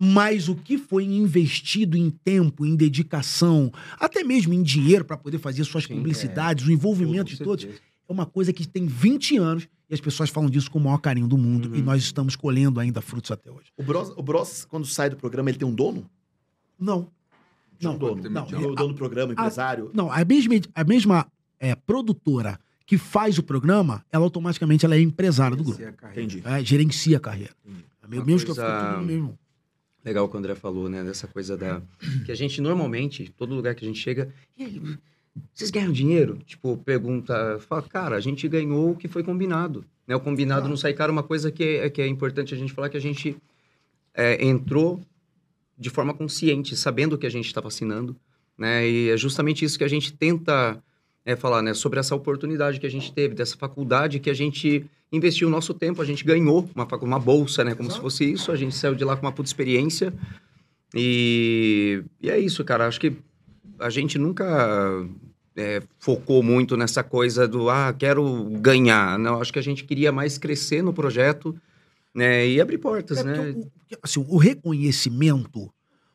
Mas 0.00 0.48
o 0.48 0.54
que 0.54 0.78
foi 0.78 1.04
investido 1.04 1.96
em 1.96 2.08
tempo, 2.10 2.64
em 2.64 2.76
dedicação, 2.76 3.72
até 3.98 4.22
mesmo 4.22 4.54
em 4.54 4.62
dinheiro 4.62 5.04
para 5.04 5.16
poder 5.16 5.38
fazer 5.38 5.64
suas 5.64 5.84
Sim, 5.84 5.96
publicidades, 5.96 6.64
é. 6.64 6.68
o 6.68 6.72
envolvimento 6.72 7.30
de 7.30 7.38
todos, 7.38 7.64
é 7.64 8.12
uma 8.12 8.24
coisa 8.24 8.52
que 8.52 8.66
tem 8.66 8.86
20 8.86 9.38
anos 9.38 9.68
e 9.90 9.94
as 9.94 10.00
pessoas 10.00 10.30
falam 10.30 10.50
disso 10.50 10.70
com 10.70 10.78
o 10.78 10.82
maior 10.82 10.98
carinho 10.98 11.26
do 11.26 11.38
mundo 11.38 11.70
uhum. 11.70 11.76
e 11.76 11.82
nós 11.82 12.02
estamos 12.02 12.36
colhendo 12.36 12.78
ainda 12.78 13.00
frutos 13.00 13.30
até 13.30 13.50
hoje. 13.50 13.72
O 13.76 13.82
Bros, 13.82 14.12
o 14.16 14.22
Bros, 14.22 14.64
quando 14.66 14.86
sai 14.86 15.10
do 15.10 15.16
programa, 15.16 15.50
ele 15.50 15.58
tem 15.58 15.66
um 15.66 15.74
dono? 15.74 16.08
Não. 16.78 17.10
Não, 17.80 17.94
um 17.94 17.98
dono, 17.98 18.22
não, 18.28 18.46
não, 18.48 18.70
o 18.70 18.74
dono 18.74 18.88
do 18.88 18.94
programa, 18.94 19.32
empresário. 19.32 19.90
A, 19.92 19.96
não, 19.96 20.10
a 20.10 20.24
mesma, 20.24 20.54
a 20.74 20.84
mesma 20.84 21.26
é, 21.60 21.74
produtora 21.76 22.58
que 22.84 22.98
faz 22.98 23.38
o 23.38 23.42
programa, 23.42 24.04
ela 24.10 24.24
automaticamente 24.24 24.84
ela 24.84 24.96
é 24.96 25.00
empresária 25.00 25.56
do 25.56 25.62
grupo. 25.62 25.80
Entendi. 26.10 26.42
É, 26.44 26.64
gerencia 26.64 27.18
a 27.18 27.20
carreira. 27.20 27.52
É 28.02 28.08
meu 28.08 28.24
mesmo 28.24 28.46
coisa... 28.46 28.64
que 28.64 28.70
eu 28.70 28.90
fico 28.90 29.04
mesmo. 29.04 29.38
Legal 30.04 30.24
o 30.24 30.28
que 30.28 30.36
o 30.36 30.38
André 30.38 30.54
falou, 30.54 30.88
né? 30.88 31.04
Dessa 31.04 31.26
coisa 31.26 31.56
da. 31.56 31.82
Que 32.24 32.32
a 32.32 32.34
gente 32.34 32.60
normalmente, 32.60 33.30
todo 33.36 33.54
lugar 33.54 33.74
que 33.74 33.84
a 33.84 33.88
gente 33.88 34.00
chega. 34.00 34.32
E 34.56 34.64
aí, 34.64 34.82
vocês 35.52 35.70
ganham 35.70 35.92
dinheiro? 35.92 36.38
Tipo, 36.46 36.78
pergunta. 36.78 37.58
Fala, 37.60 37.82
cara, 37.82 38.16
a 38.16 38.20
gente 38.20 38.48
ganhou 38.48 38.92
o 38.92 38.96
que 38.96 39.06
foi 39.06 39.22
combinado. 39.22 39.84
Né? 40.06 40.16
O 40.16 40.20
combinado 40.20 40.66
ah. 40.66 40.68
não 40.68 40.76
sai 40.76 40.94
caro. 40.94 41.12
Uma 41.12 41.22
coisa 41.22 41.52
que 41.52 41.62
é, 41.62 41.90
que 41.90 42.00
é 42.00 42.06
importante 42.06 42.54
a 42.54 42.56
gente 42.56 42.72
falar 42.72 42.88
que 42.88 42.96
a 42.96 43.00
gente 43.00 43.36
é, 44.14 44.42
entrou 44.44 45.00
de 45.78 45.90
forma 45.90 46.12
consciente, 46.12 46.76
sabendo 46.76 47.14
o 47.14 47.18
que 47.18 47.26
a 47.26 47.30
gente 47.30 47.46
estava 47.46 47.68
assinando, 47.68 48.16
né? 48.56 48.88
E 48.88 49.10
é 49.10 49.16
justamente 49.16 49.64
isso 49.64 49.78
que 49.78 49.84
a 49.84 49.88
gente 49.88 50.12
tenta 50.12 50.82
é, 51.24 51.36
falar, 51.36 51.62
né? 51.62 51.72
Sobre 51.74 52.00
essa 52.00 52.14
oportunidade 52.14 52.80
que 52.80 52.86
a 52.86 52.90
gente 52.90 53.12
teve, 53.12 53.34
dessa 53.34 53.56
faculdade 53.56 54.18
que 54.18 54.28
a 54.28 54.34
gente 54.34 54.84
investiu 55.12 55.48
o 55.48 55.50
nosso 55.50 55.72
tempo, 55.72 56.02
a 56.02 56.04
gente 56.04 56.24
ganhou 56.24 56.68
uma, 56.74 56.86
uma 57.02 57.18
bolsa, 57.18 57.62
né? 57.62 57.74
Como 57.74 57.88
Exato. 57.88 57.96
se 57.96 58.02
fosse 58.02 58.32
isso, 58.32 58.50
a 58.50 58.56
gente 58.56 58.74
saiu 58.74 58.94
de 58.94 59.04
lá 59.04 59.16
com 59.16 59.24
uma 59.24 59.32
puta 59.32 59.48
experiência. 59.48 60.12
E, 60.94 62.02
e 62.20 62.30
é 62.30 62.38
isso, 62.38 62.64
cara. 62.64 62.86
Acho 62.86 63.00
que 63.00 63.12
a 63.78 63.90
gente 63.90 64.18
nunca 64.18 65.06
é, 65.56 65.82
focou 65.98 66.42
muito 66.42 66.76
nessa 66.76 67.02
coisa 67.02 67.46
do, 67.46 67.70
ah, 67.70 67.94
quero 67.96 68.44
ganhar. 68.60 69.18
Não, 69.18 69.40
acho 69.40 69.52
que 69.52 69.58
a 69.58 69.62
gente 69.62 69.84
queria 69.84 70.10
mais 70.10 70.38
crescer 70.38 70.82
no 70.82 70.92
projeto 70.92 71.54
né? 72.18 72.48
E 72.48 72.60
abrir 72.60 72.78
portas, 72.78 73.18
é 73.18 73.24
né? 73.24 73.38
O, 73.38 73.70
assim, 74.02 74.24
o 74.28 74.36
reconhecimento, 74.36 75.72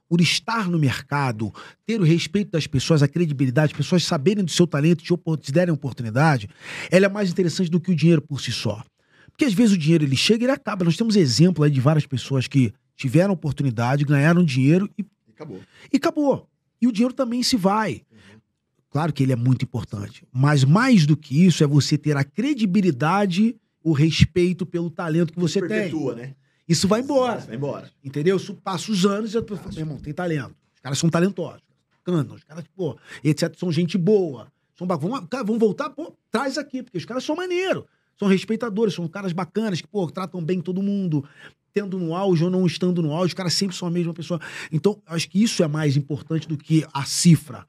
por 0.08 0.20
estar 0.20 0.70
no 0.70 0.78
mercado, 0.78 1.52
ter 1.86 2.00
o 2.00 2.04
respeito 2.04 2.52
das 2.52 2.68
pessoas, 2.68 3.02
a 3.02 3.08
credibilidade, 3.08 3.72
as 3.72 3.78
pessoas 3.78 4.04
saberem 4.04 4.44
do 4.44 4.52
seu 4.52 4.68
talento, 4.68 5.02
te, 5.02 5.14
te 5.42 5.52
derem 5.52 5.74
oportunidade, 5.74 6.50
ela 6.92 7.06
é 7.06 7.10
mais 7.10 7.32
interessante 7.32 7.72
do 7.72 7.80
que 7.80 7.92
o 7.92 7.96
dinheiro 7.96 8.22
por 8.22 8.42
si 8.42 8.52
só. 8.52 8.84
Porque 9.32 9.46
às 9.46 9.54
vezes 9.54 9.74
o 9.74 9.78
dinheiro 9.78 10.04
ele 10.04 10.16
chega 10.16 10.44
e 10.44 10.46
ele 10.46 10.52
acaba. 10.52 10.86
Nós 10.86 10.98
temos 10.98 11.16
exemplo 11.16 11.64
aí 11.64 11.72
de 11.72 11.80
várias 11.80 12.06
pessoas 12.06 12.48
que 12.48 12.72
tiveram 12.96 13.34
oportunidade, 13.34 14.04
ganharam 14.04 14.44
dinheiro 14.44 14.88
e, 15.00 15.06
acabou. 15.34 15.62
E 15.92 15.98
acabou. 15.98 16.48
E 16.80 16.88
o 16.88 16.92
dinheiro 16.92 17.14
também 17.14 17.42
se 17.42 17.56
vai. 17.56 18.04
Uhum. 18.12 18.40
Claro 18.92 19.12
que 19.12 19.24
ele 19.24 19.32
é 19.32 19.36
muito 19.36 19.64
importante, 19.64 20.24
mas 20.32 20.64
mais 20.64 21.08
do 21.08 21.18
que 21.18 21.46
isso 21.46 21.64
é 21.64 21.68
você 21.68 21.98
ter 21.98 22.16
a 22.16 22.24
credibilidade 22.24 23.56
o 23.84 23.92
respeito 23.92 24.66
pelo 24.66 24.90
talento 24.90 25.34
que 25.34 25.40
você 25.40 25.60
perpetua, 25.60 26.16
tem. 26.16 26.24
né? 26.24 26.36
Isso 26.68 26.88
vai 26.88 27.02
embora. 27.02 27.40
Isso 27.40 27.48
vai 27.48 27.56
embora. 27.56 27.92
Entendeu? 28.04 28.38
Isso 28.38 28.54
passa 28.56 28.92
os 28.92 29.06
anos 29.06 29.34
e 29.34 29.38
eu 29.38 29.46
falo, 29.46 29.62
meu 29.72 29.80
irmão, 29.80 29.98
tem 29.98 30.14
talento. 30.14 30.56
Os 30.74 30.82
caras 30.82 30.98
são 30.98 31.10
talentosos. 31.10 31.62
Canam, 32.04 32.36
os 32.36 32.44
caras, 32.44 32.66
pô, 32.76 32.98
etc. 33.24 33.54
São 33.58 33.72
gente 33.72 33.98
boa. 33.98 34.48
São 34.78 34.88
vamos, 34.88 35.28
cara, 35.30 35.44
vamos 35.44 35.60
voltar, 35.60 35.90
pô, 35.90 36.14
traz 36.32 36.58
aqui, 36.58 36.82
porque 36.82 36.98
os 36.98 37.06
caras 37.06 37.24
são 37.24 37.36
maneiros. 37.36 37.84
São 38.18 38.28
respeitadores, 38.28 38.94
são 38.94 39.08
caras 39.08 39.34
bacanas, 39.34 39.82
que, 39.82 39.88
pô, 39.88 40.10
tratam 40.10 40.44
bem 40.44 40.62
todo 40.62 40.82
mundo. 40.82 41.24
Tendo 41.74 41.98
no 41.98 42.16
auge 42.16 42.44
ou 42.44 42.52
não 42.52 42.66
estando 42.66 43.02
no 43.02 43.12
auge, 43.12 43.28
os 43.30 43.34
caras 43.34 43.54
sempre 43.54 43.76
são 43.76 43.88
a 43.88 43.92
mesma 43.92 44.14
pessoa. 44.14 44.40
Então, 44.72 45.02
acho 45.06 45.30
que 45.30 45.42
isso 45.42 45.64
é 45.64 45.68
mais 45.68 45.98
importante 45.98 46.48
do 46.48 46.58
que 46.58 46.86
a 46.94 47.04
cifra. 47.06 47.66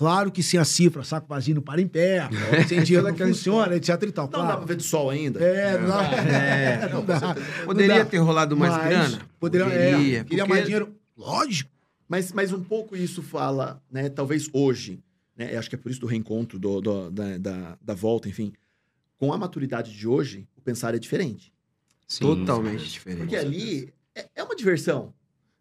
Claro 0.00 0.32
que 0.32 0.42
sem 0.42 0.58
a 0.58 0.64
cifra, 0.64 1.04
saco 1.04 1.28
vazio 1.28 1.56
não 1.56 1.60
para 1.60 1.78
em 1.78 1.86
pé, 1.86 2.26
sem 2.66 2.82
dinheiro 2.82 3.06
não 3.06 3.14
funciona, 3.14 3.76
etc 3.76 4.02
e 4.02 4.10
tal. 4.10 4.24
Não 4.24 4.30
claro. 4.30 4.48
dá 4.48 4.56
pra 4.56 4.64
ver 4.64 4.76
de 4.76 4.82
sol 4.82 5.10
ainda. 5.10 5.38
É, 5.44 5.78
não 5.78 5.88
dá. 5.88 6.02
É, 6.14 6.88
não 6.88 7.04
dá. 7.04 7.36
Poderia 7.66 7.96
não 7.96 8.04
dá. 8.04 8.10
ter 8.10 8.16
rolado 8.16 8.56
mais 8.56 8.72
Mas, 8.72 8.88
grana? 8.88 9.28
Poderia, 9.38 9.66
poderia. 9.66 10.20
É, 10.20 10.24
queria 10.24 10.46
mais 10.46 10.64
dinheiro. 10.64 10.96
Lógico. 11.14 11.70
Mas, 12.08 12.32
mas 12.32 12.50
um 12.50 12.64
pouco 12.64 12.96
isso 12.96 13.22
fala, 13.22 13.82
né? 13.90 14.08
Talvez 14.08 14.48
hoje, 14.54 15.04
né? 15.36 15.54
Acho 15.54 15.68
que 15.68 15.74
é 15.74 15.78
por 15.78 15.90
isso 15.90 16.00
do 16.00 16.06
reencontro, 16.06 16.58
do, 16.58 16.80
do 16.80 17.10
da, 17.10 17.36
da, 17.36 17.78
da, 17.78 17.94
volta, 17.94 18.26
enfim. 18.26 18.54
Com 19.18 19.34
a 19.34 19.36
maturidade 19.36 19.94
de 19.94 20.08
hoje, 20.08 20.48
o 20.56 20.62
pensar 20.62 20.94
é 20.94 20.98
diferente. 20.98 21.52
Sim, 22.08 22.24
Totalmente 22.24 22.84
diferente. 22.84 23.18
Porque 23.18 23.36
ali 23.36 23.92
é, 24.14 24.26
é 24.34 24.42
uma 24.42 24.56
diversão. 24.56 25.12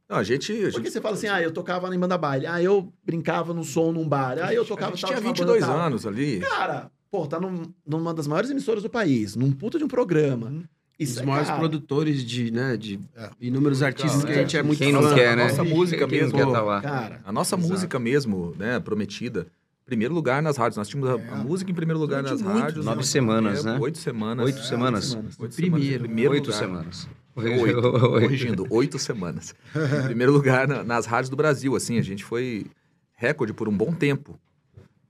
Não, 0.09 0.17
a 0.17 0.23
gente. 0.23 0.51
A 0.51 0.55
Porque 0.55 0.77
gente... 0.77 0.91
você 0.91 0.99
fala 0.99 1.15
assim, 1.15 1.27
ah, 1.27 1.41
eu 1.41 1.51
tocava 1.51 1.93
em 1.93 1.99
banda 1.99 2.17
baile, 2.17 2.47
ah, 2.47 2.61
eu 2.61 2.91
brincava 3.05 3.53
no 3.53 3.63
som 3.63 3.91
num 3.91 4.07
bar, 4.07 4.39
ah, 4.41 4.53
eu 4.53 4.65
tocava. 4.65 4.93
A 4.93 4.95
gente 4.95 5.05
tinha 5.05 5.21
22 5.21 5.61
banda, 5.61 5.73
anos 5.73 6.05
ali. 6.07 6.39
Cara, 6.39 6.89
pô, 7.11 7.27
tá 7.27 7.39
num, 7.39 7.71
numa 7.85 8.11
das 8.13 8.25
maiores 8.25 8.49
emissoras 8.49 8.81
do 8.81 8.89
país, 8.89 9.35
num 9.35 9.51
puta 9.51 9.77
de 9.77 9.83
um 9.83 9.87
programa. 9.87 10.51
Isso, 10.99 11.13
Os 11.13 11.21
é 11.21 11.25
maiores 11.25 11.47
cara... 11.47 11.59
produtores 11.59 12.25
de, 12.25 12.51
né, 12.51 12.75
de 12.75 12.99
é. 13.15 13.29
inúmeros 13.39 13.81
artistas 13.81 14.25
que 14.25 14.31
a 14.31 14.35
gente 14.35 14.57
é 14.57 14.63
muito 14.63 14.79
Quem 14.79 14.91
não 14.91 15.01
fã. 15.01 15.15
quer, 15.15 15.37
né? 15.37 15.43
A 15.43 15.47
nossa 15.47 15.63
música 15.63 16.07
Quem 16.07 16.19
mesmo. 16.19 16.37
Quer 16.37 16.51
tá 16.51 16.61
lá. 16.61 16.81
Cara, 16.81 17.21
a 17.23 17.31
nossa 17.31 17.55
exato. 17.55 17.71
música 17.71 17.99
mesmo, 17.99 18.53
né, 18.57 18.79
prometida. 18.81 19.47
Primeiro 19.89 20.13
lugar 20.13 20.39
nas 20.43 20.55
rádios. 20.55 20.77
Nós 20.77 20.87
tínhamos 20.87 21.09
a, 21.09 21.35
a 21.35 21.39
é. 21.39 21.43
música 21.43 21.71
em 21.71 21.73
primeiro 21.73 21.99
lugar 21.99 22.21
nas 22.21 22.41
rádios. 22.41 22.85
Nove 22.85 23.03
semanas, 23.03 23.65
né? 23.65 23.75
Oito 23.79 23.97
semanas. 23.97 24.45
Oito 24.45 24.61
semanas. 24.61 25.17
Oito 25.39 25.55
primeiro. 25.55 26.03
Primeiro 26.03 26.33
Oito 26.33 26.51
semanas. 26.51 27.09
Oito, 27.35 27.91
corrigindo, 27.91 28.67
oito 28.69 28.99
semanas. 28.99 29.55
Em 29.73 30.03
primeiro 30.05 30.31
lugar 30.31 30.67
na, 30.67 30.83
nas 30.83 31.05
rádios 31.05 31.29
do 31.29 31.37
Brasil, 31.37 31.73
assim, 31.73 31.97
a 31.97 32.01
gente 32.01 32.23
foi 32.23 32.65
recorde 33.15 33.53
por 33.53 33.69
um 33.69 33.75
bom 33.75 33.93
tempo. 33.93 34.37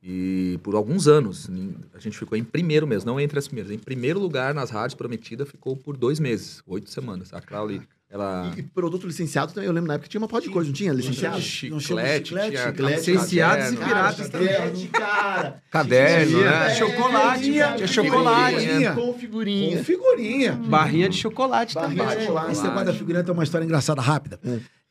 E 0.01 0.59
por 0.63 0.75
alguns 0.75 1.07
anos, 1.07 1.49
a 1.93 1.99
gente 1.99 2.17
ficou 2.17 2.37
em 2.37 2.43
primeiro 2.43 2.87
mesmo, 2.87 3.11
não 3.11 3.19
entre 3.19 3.37
as 3.37 3.47
primeiras. 3.47 3.71
Em 3.71 3.79
primeiro 3.79 4.19
lugar 4.19 4.53
nas 4.53 4.69
rádios 4.69 4.93
Prometida 4.95 5.45
ficou 5.45 5.75
por 5.75 5.97
dois 5.97 6.19
meses, 6.19 6.61
oito 6.67 6.89
semanas. 6.89 7.33
A 7.33 7.41
Crowley, 7.41 7.81
ela. 8.09 8.51
E, 8.55 8.59
e 8.59 8.63
produto 8.63 9.05
licenciado 9.05 9.53
também, 9.53 9.67
eu 9.67 9.73
lembro 9.73 9.87
na 9.87 9.93
época 9.93 10.05
que 10.05 10.09
tinha 10.09 10.19
uma 10.21 10.27
pó 10.27 10.39
de 10.39 10.49
coisa, 10.49 10.67
não 10.69 10.73
tinha? 10.75 10.91
Licenciado? 10.91 11.39
Chiclete, 11.39 11.81
chiclete, 11.83 12.23
tinha 12.23 12.65
chiclete, 12.67 12.97
licenciados 13.11 13.71
e 13.73 13.77
caderno. 13.77 13.85
piratas 13.85 14.29
Cara, 14.29 14.29
também. 14.29 14.47
chiclete, 14.75 14.87
cara. 14.93 15.63
Caderno, 15.69 16.41
né? 16.41 16.75
Chocolate, 16.75 17.43
tinha 17.43 17.87
chocolate. 17.87 18.55
Figurinha. 18.59 18.93
Com 18.93 19.13
figurinha. 19.13 19.77
Com 19.77 19.83
figurinha. 19.83 20.51
Barrinha 20.53 21.09
de 21.09 21.17
chocolate 21.17 21.75
Barrinha 21.75 22.03
também. 22.03 22.17
de 22.17 22.23
chocolate. 22.25 22.51
Esse 22.51 22.63
negócio 22.63 22.85
da 22.85 22.93
figurinha 22.93 23.23
tem 23.23 23.33
uma 23.33 23.43
história 23.43 23.65
engraçada, 23.65 24.01
rápida. 24.01 24.39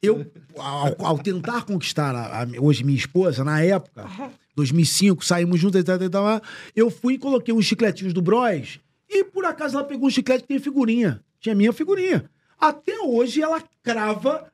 Eu, 0.01 0.25
ao, 0.57 1.07
ao 1.07 1.19
tentar 1.19 1.65
conquistar 1.65 2.15
a- 2.15 2.43
a- 2.45 2.47
hoje 2.61 2.85
minha 2.85 2.97
esposa, 2.97 3.43
na 3.43 3.61
época, 3.61 4.07
2005, 4.55 5.25
saímos 5.25 5.59
juntos, 5.59 5.81
e 5.81 6.81
eu 6.81 6.89
fui 6.89 7.15
e 7.15 7.19
coloquei 7.19 7.53
uns 7.53 7.65
chicletinhos 7.65 8.13
do 8.15 8.23
Bros. 8.23 8.79
E 9.11 9.25
por 9.25 9.45
acaso 9.45 9.77
ela 9.77 9.85
pegou 9.85 10.07
um 10.07 10.11
chiclete 10.11 10.43
que 10.43 10.49
tem 10.49 10.61
figurinha. 10.61 11.21
Tinha 11.41 11.55
minha 11.55 11.73
figurinha. 11.73 12.31
Até 12.61 12.99
hoje 13.01 13.41
ela 13.43 13.63
crava 13.83 14.51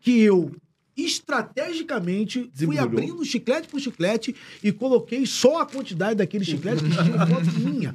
que 0.00 0.20
eu 0.20 0.50
estrategicamente 0.94 2.50
fui 2.54 2.78
abrindo 2.78 3.24
chiclete 3.24 3.66
por 3.66 3.80
chiclete 3.80 4.36
e 4.62 4.70
coloquei 4.70 5.24
só 5.24 5.62
a 5.62 5.66
quantidade 5.66 6.16
daquele 6.16 6.44
chiclete 6.44 6.84
que 6.84 6.90
tinha 6.90 7.26
foto 7.26 7.50
minha. 7.58 7.92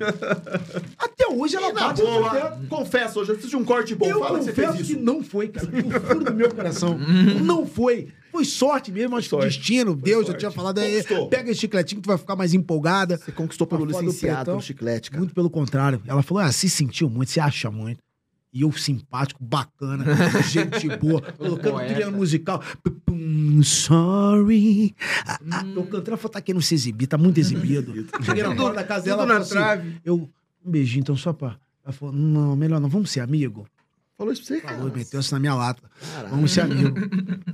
Até 0.97 1.27
hoje 1.27 1.55
ela 1.55 1.69
E 1.69 1.73
bate 1.73 2.01
boa, 2.01 2.59
confesso, 2.69 3.19
hoje 3.19 3.31
eu 3.31 3.35
preciso 3.35 3.55
de 3.57 3.61
um 3.61 3.65
corte 3.65 3.93
bom. 3.95 4.05
Eu 4.07 4.19
Fala 4.19 4.39
que 4.39 4.45
você 4.45 4.51
confesso 4.51 4.73
fez 4.77 4.87
que 4.87 4.93
isso. 4.93 5.01
não 5.01 5.23
foi, 5.23 5.47
cara. 5.49 5.67
Do 5.67 5.99
fundo 6.01 6.25
do 6.25 6.33
meu 6.33 6.49
coração. 6.53 6.97
não 7.43 7.65
foi. 7.67 8.09
Foi 8.31 8.43
sorte 8.43 8.91
mesmo, 8.91 9.15
acho 9.15 9.25
que 9.25 9.29
sorte. 9.29 9.45
destino, 9.47 9.95
Deus, 9.95 10.21
eu 10.21 10.25
sorte. 10.27 10.39
tinha 10.39 10.51
falado, 10.51 10.79
é, 10.79 10.89
Conquistou. 11.01 11.27
pega 11.29 11.51
esse 11.51 11.59
chicletinho 11.61 12.01
que 12.01 12.05
tu 12.05 12.09
vai 12.09 12.17
ficar 12.17 12.35
mais 12.35 12.53
empolgada. 12.53 13.17
Você 13.17 13.31
conquistou 13.31 13.65
pelo 13.65 13.85
do 13.85 13.91
licenciado, 13.91 14.35
pretão. 14.37 14.53
pelo 14.55 14.61
chiclete, 14.61 15.09
cara. 15.11 15.19
Muito 15.21 15.33
pelo 15.33 15.49
contrário. 15.49 16.01
Ela 16.05 16.21
falou, 16.21 16.43
ah, 16.43 16.51
se 16.51 16.69
sentiu 16.69 17.09
muito, 17.09 17.31
se 17.31 17.39
acha 17.39 17.71
muito. 17.71 17.99
E 18.57 18.63
eu 18.63 18.71
simpático, 18.71 19.43
bacana, 19.43 20.03
gente 20.49 20.89
boa, 20.97 21.21
colocando 21.21 21.77
trilha 21.77 22.09
musical. 22.09 22.59
Sorry. 23.63 24.95
Ah, 25.27 25.39
ah, 25.51 25.63
eu 25.75 25.83
cantando, 25.83 26.07
ela 26.07 26.17
falou, 26.17 26.31
tá 26.31 26.41
querendo 26.41 26.63
se 26.63 26.73
exibir, 26.73 27.05
tá 27.05 27.19
muito 27.19 27.39
exibido. 27.39 27.93
Cheguei 28.23 28.41
na 28.41 28.55
porta 28.55 28.77
da 28.77 28.83
casa 28.83 29.05
dela, 29.05 29.27
na 29.27 29.37
assim, 29.37 29.51
trave. 29.51 30.01
eu, 30.03 30.27
um 30.65 30.71
beijinho, 30.71 31.01
então 31.01 31.15
só 31.15 31.31
pra... 31.33 31.55
Ela 31.85 31.93
falou, 31.93 32.15
não, 32.15 32.55
melhor 32.55 32.81
não, 32.81 32.89
vamos 32.89 33.11
ser 33.11 33.19
amigo? 33.19 33.67
Falou 34.17 34.33
isso 34.33 34.41
pra 34.41 34.55
você, 34.55 34.61
cara. 34.61 34.77
Falou, 34.77 34.91
meteu 34.91 35.19
isso 35.19 35.33
na 35.35 35.39
minha 35.39 35.53
lata. 35.53 35.83
Caralho. 36.11 36.29
Vamos 36.29 36.51
ser 36.51 36.61
amigo. 36.61 36.97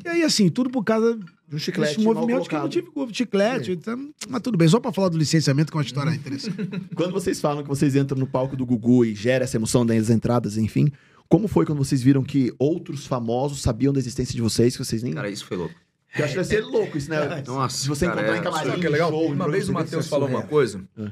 e 0.06 0.08
aí, 0.08 0.24
assim, 0.24 0.48
tudo 0.48 0.70
por 0.70 0.86
causa 0.86 1.20
De 1.54 1.58
um 1.58 1.60
chiclete 1.60 1.96
desse 1.98 2.04
mal 2.06 2.16
movimento 2.16 2.50
que 2.50 2.56
eu 2.56 2.60
não 2.60 2.70
tive 2.70 2.88
chiclete. 3.12 3.72
Então, 3.74 4.10
mas 4.28 4.42
tudo 4.42 4.58
bem, 4.58 4.68
só 4.68 4.80
pra 4.80 4.92
falar 4.92 5.10
do 5.10 5.18
licenciamento, 5.20 5.72
que 5.72 5.78
é 5.78 5.80
uma 5.80 5.86
história 5.86 6.10
interessante. 6.10 6.56
Quando 6.96 7.12
vocês 7.12 7.40
falam 7.40 7.62
que 7.62 7.70
vocês 7.70 7.96
entram 7.96 8.18
no 8.20 8.26
palco 8.26 8.56
do 8.58 8.66
Gugu 8.66 9.06
e 9.06 9.14
gera 9.14 9.44
essa 9.44 9.58
emoção 9.58 9.86
das 9.86 10.10
entradas, 10.10 10.58
enfim, 10.58 10.92
como 11.30 11.48
foi 11.48 11.66
quando 11.66 11.78
vocês 11.78 12.02
viram 12.02 12.24
que 12.24 12.52
outros 12.58 13.06
famosos 13.06 13.62
sabiam 13.62 13.94
da 13.94 14.00
existência 14.00 14.34
de 14.34 14.42
vocês, 14.42 14.76
que 14.76 14.84
vocês 14.84 15.04
nem... 15.04 15.14
Cara, 15.14 15.30
isso 15.30 15.46
foi 15.46 15.58
louco. 15.58 15.76
Eu 16.18 16.26
acho 16.26 16.34
que 16.34 16.40
deve 16.40 16.48
ser 16.50 16.62
louco 16.66 16.98
isso, 16.98 17.10
né? 17.10 17.44
Nossa, 17.48 17.78
Se 17.78 17.88
você 17.88 18.06
cara, 18.08 18.22
encontrar 18.22 18.36
é 18.36 18.40
em 18.40 18.44
camarim, 18.44 18.80
que 18.82 18.86
é 18.86 18.90
legal? 18.90 19.10
show, 19.12 19.32
uma 19.32 19.50
vez 19.50 19.70
o 19.70 19.74
Matheus 19.74 20.06
é 20.06 20.10
falou 20.10 20.28
uma 20.30 20.44
coisa 20.44 20.84
É. 20.98 21.12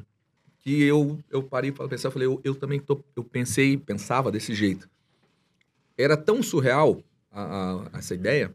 que 0.62 0.82
eu, 0.84 1.18
eu 1.32 1.42
parei 1.44 1.72
para 1.72 1.88
pensar, 1.88 2.10
falei, 2.12 2.28
eu, 2.28 2.40
eu 2.44 2.54
também 2.56 2.80
tô, 2.80 3.00
eu 3.16 3.24
pensei, 3.24 3.78
pensava 3.78 4.32
desse 4.32 4.54
jeito. 4.56 4.88
Era 5.98 6.16
tão 6.18 6.42
surreal 6.44 7.00
a- 7.32 7.86
a- 7.94 7.98
essa 7.98 8.14
ideia 8.14 8.54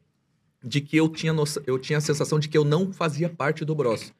de 0.66 0.80
que 0.80 0.96
eu 0.96 1.08
tinha, 1.08 1.32
noção, 1.32 1.62
eu 1.66 1.78
tinha 1.78 1.98
a 1.98 2.00
sensação 2.00 2.38
de 2.40 2.48
que 2.48 2.58
eu 2.58 2.64
não 2.64 2.92
fazia 2.92 3.28
parte 3.28 3.64
do 3.64 3.74
Bros. 3.74 4.12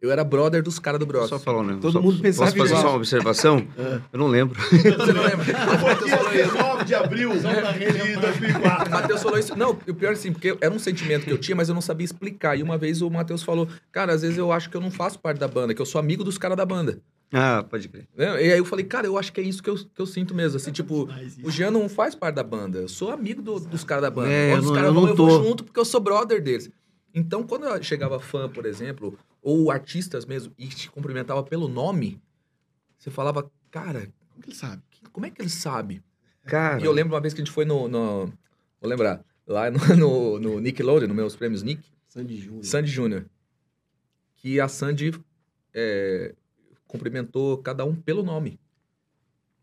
Eu 0.00 0.12
era 0.12 0.22
brother 0.22 0.62
dos 0.62 0.78
caras 0.78 1.00
do 1.00 1.06
Bros. 1.06 1.28
Só 1.28 1.40
falar, 1.40 1.64
né? 1.64 1.78
Todo 1.80 1.94
Só- 1.94 2.00
mundo 2.00 2.20
pensava 2.22 2.44
Posso 2.52 2.56
fazer 2.58 2.70
igual. 2.70 2.82
só 2.82 2.88
uma 2.90 2.96
observação? 2.98 3.66
Eu 4.12 4.18
não 4.20 4.28
lembro. 4.28 4.54
Você 4.70 5.12
não 5.12 5.22
lembra? 5.24 5.44
O 5.58 5.82
Matheus 5.82 6.10
falou 6.10 6.32
isso. 6.34 6.52
19 6.52 6.84
de 6.84 6.94
abril 6.94 7.32
de 7.32 8.16
2004. 8.20 8.88
O 8.88 8.90
Matheus 8.92 9.22
falou 9.22 9.38
isso. 9.40 9.56
Não, 9.56 9.70
o 9.70 9.94
pior 9.94 10.12
assim, 10.12 10.30
porque 10.32 10.56
era 10.60 10.72
um 10.72 10.78
sentimento 10.78 11.24
que 11.24 11.32
eu 11.32 11.38
tinha, 11.38 11.56
mas 11.56 11.68
eu 11.68 11.74
não 11.74 11.80
sabia 11.82 12.04
explicar. 12.04 12.56
E 12.56 12.62
uma 12.62 12.78
vez 12.78 13.02
o 13.02 13.10
Matheus 13.10 13.42
falou, 13.42 13.66
cara, 13.90 14.12
às 14.12 14.22
vezes 14.22 14.38
eu 14.38 14.52
acho 14.52 14.70
que 14.70 14.76
eu 14.76 14.80
não 14.80 14.90
faço 14.92 15.18
parte 15.18 15.38
da 15.38 15.48
banda, 15.48 15.74
que 15.74 15.82
eu 15.82 15.86
sou 15.86 15.98
amigo 15.98 16.22
dos 16.22 16.38
caras 16.38 16.56
da 16.56 16.64
banda. 16.64 17.00
Ah, 17.32 17.62
pode 17.62 17.88
crer. 17.88 18.08
Né? 18.16 18.46
E 18.46 18.52
aí 18.52 18.58
eu 18.58 18.64
falei, 18.64 18.84
cara, 18.86 19.06
eu 19.06 19.18
acho 19.18 19.32
que 19.32 19.40
é 19.40 19.44
isso 19.44 19.62
que 19.62 19.68
eu, 19.68 19.76
que 19.76 20.00
eu 20.00 20.06
sinto 20.06 20.34
mesmo. 20.34 20.56
Assim, 20.56 20.72
tipo, 20.72 21.06
o 21.44 21.50
Jean 21.50 21.70
não 21.70 21.88
faz 21.88 22.14
parte 22.14 22.36
da 22.36 22.42
banda. 22.42 22.78
Eu 22.78 22.88
sou 22.88 23.10
amigo 23.10 23.42
do- 23.42 23.60
dos 23.60 23.84
caras 23.84 24.02
da 24.02 24.10
banda. 24.10 24.30
É, 24.30 24.50
Quando 24.50 24.56
eu 24.56 24.60
os 24.60 24.66
não- 24.66 24.74
caras 24.74 24.88
eu 24.88 24.94
vão, 24.94 25.02
não 25.02 25.08
eu 25.10 25.16
vou 25.16 25.28
tô. 25.28 25.44
junto 25.44 25.64
porque 25.64 25.78
eu 25.78 25.84
sou 25.84 26.00
brother 26.00 26.42
deles. 26.42 26.70
Então, 27.14 27.42
quando 27.42 27.66
eu 27.66 27.82
chegava 27.82 28.18
fã, 28.18 28.48
por 28.48 28.64
exemplo, 28.64 29.18
ou 29.42 29.70
artistas 29.70 30.24
mesmo, 30.24 30.54
e 30.58 30.66
te 30.68 30.90
cumprimentava 30.90 31.42
pelo 31.42 31.68
nome, 31.68 32.20
você 32.98 33.10
falava, 33.10 33.50
cara, 33.70 34.10
Como 34.30 34.42
que 34.42 34.48
ele 34.50 34.56
sabe? 34.56 34.82
como 35.12 35.26
é 35.26 35.30
que 35.30 35.42
ele 35.42 35.50
sabe? 35.50 36.02
Cara, 36.44 36.80
E 36.80 36.84
eu 36.84 36.92
lembro 36.92 37.14
uma 37.14 37.20
vez 37.20 37.34
que 37.34 37.40
a 37.42 37.44
gente 37.44 37.52
foi 37.52 37.64
no. 37.66 37.88
no- 37.88 38.26
vou 38.80 38.88
lembrar. 38.88 39.22
Lá 39.46 39.70
no, 39.70 39.78
no, 39.96 40.38
no 40.38 40.60
Nickelodeon, 40.60 41.08
nos 41.08 41.16
meus 41.16 41.36
prêmios 41.36 41.62
Nick, 41.62 41.82
Sandy 42.08 42.36
Júnior. 42.38 42.64
Sandy 42.64 42.90
Júnior. 42.90 43.26
Que 44.36 44.60
a 44.60 44.68
Sandy 44.68 45.12
é, 45.74 46.34
cumprimentou 46.88 47.58
cada 47.58 47.84
um 47.84 47.94
pelo 47.94 48.22
nome. 48.24 48.58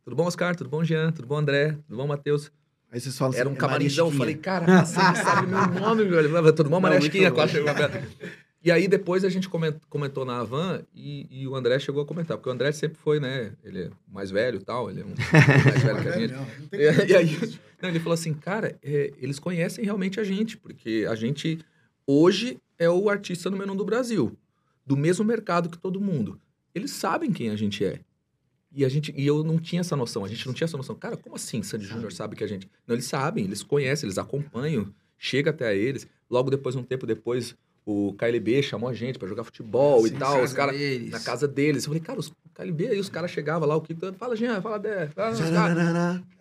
Tudo 0.03 0.15
bom, 0.15 0.25
Oscar? 0.25 0.55
Tudo 0.55 0.69
bom, 0.69 0.83
Jean? 0.83 1.11
Tudo 1.11 1.27
bom, 1.27 1.37
André? 1.37 1.73
Tudo 1.87 1.97
bom, 1.97 2.07
Matheus? 2.07 2.51
Aí 2.91 3.01
vocês 3.01 3.17
falam 3.17 3.37
Era 3.37 3.49
um 3.49 3.53
é 3.53 3.55
camarimzão. 3.55 4.07
Eu 4.07 4.13
falei, 4.13 4.35
cara, 4.35 4.81
a 4.81 4.85
Sandy 4.85 5.17
sabe 5.17 5.47
meu 5.47 5.67
nome, 5.81 6.03
velho. 6.05 6.29
Falei, 6.29 6.53
Tudo 6.53 6.69
bom, 6.69 6.79
Não. 6.79 7.31
Quase 7.31 7.61
perto. 7.61 8.07
E 8.63 8.71
aí 8.71 8.87
depois 8.87 9.23
a 9.23 9.29
gente 9.29 9.47
coment- 9.47 9.79
comentou 9.89 10.25
na 10.25 10.39
Havan 10.39 10.81
e, 10.93 11.27
e 11.29 11.47
o 11.47 11.55
André 11.55 11.77
chegou 11.77 12.01
a 12.01 12.05
comentar, 12.05 12.35
porque 12.35 12.49
o 12.49 12.51
André 12.51 12.71
sempre 12.71 12.97
foi, 12.97 13.19
né? 13.19 13.51
Ele 13.63 13.83
é 13.83 13.89
mais 14.11 14.31
velho 14.31 14.57
e 14.59 14.63
tal, 14.63 14.89
ele 14.89 15.01
é 15.01 15.05
um 15.05 15.09
mais 15.09 15.83
velho 15.83 16.01
que 16.01 16.07
a 16.07 16.11
gente. 16.17 16.33
E, 16.73 17.11
e 17.11 17.15
aí, 17.15 17.59
não, 17.79 17.89
ele 17.89 17.99
falou 17.99 18.15
assim, 18.15 18.33
cara, 18.33 18.75
é, 18.81 19.13
eles 19.21 19.37
conhecem 19.37 19.85
realmente 19.85 20.19
a 20.19 20.23
gente, 20.23 20.57
porque 20.57 21.05
a 21.07 21.13
gente 21.13 21.59
hoje 22.07 22.57
é 22.79 22.89
o 22.89 23.07
artista 23.07 23.51
número 23.51 23.71
um 23.71 23.75
do 23.75 23.85
Brasil, 23.85 24.35
do 24.83 24.97
mesmo 24.97 25.23
mercado 25.23 25.69
que 25.69 25.77
todo 25.77 26.01
mundo. 26.01 26.39
Eles 26.75 26.91
sabem 26.91 27.31
quem 27.31 27.49
a 27.49 27.55
gente 27.55 27.83
é. 27.85 28.01
E, 28.71 28.83
a 28.83 28.89
gente, 28.89 29.13
e 29.15 29.25
eu 29.25 29.41
não 29.41 29.57
tinha 29.57 29.79
essa 29.79 29.95
noção, 29.95 30.25
a 30.25 30.27
gente 30.27 30.45
não 30.45 30.53
tinha 30.53 30.65
essa 30.65 30.75
noção. 30.75 30.93
Cara, 30.95 31.15
como 31.15 31.37
assim 31.37 31.63
Sandy 31.63 31.85
Júnior 31.85 32.11
sabe 32.11 32.35
que 32.35 32.43
a 32.43 32.47
gente... 32.47 32.69
Não, 32.85 32.93
eles 32.93 33.05
sabem, 33.05 33.45
eles 33.45 33.63
conhecem, 33.63 34.05
eles 34.05 34.17
acompanham, 34.17 34.93
chega 35.17 35.51
até 35.51 35.75
eles. 35.75 36.05
Logo 36.29 36.49
depois, 36.49 36.75
um 36.75 36.83
tempo 36.83 37.07
depois, 37.07 37.55
o 37.85 38.13
KLB 38.17 38.61
chamou 38.61 38.89
a 38.89 38.93
gente 38.93 39.17
pra 39.17 39.29
jogar 39.29 39.45
futebol 39.45 40.05
e 40.05 40.09
Sim, 40.09 40.17
tal. 40.17 40.43
Os 40.43 40.51
caras 40.51 40.77
deles. 40.77 41.09
na 41.09 41.21
casa 41.21 41.47
deles. 41.47 41.85
Eu 41.85 41.89
falei, 41.89 42.01
cara, 42.01 42.19
os 42.19 42.33
KLB 42.53 42.87
aí, 42.89 42.99
os 42.99 43.07
caras 43.07 43.31
chegavam 43.31 43.67
lá, 43.67 43.77
o 43.77 43.81
que 43.81 43.95
fala, 44.17 44.35
Jean, 44.35 44.61
fala 44.61 44.77
Dé, 44.77 45.07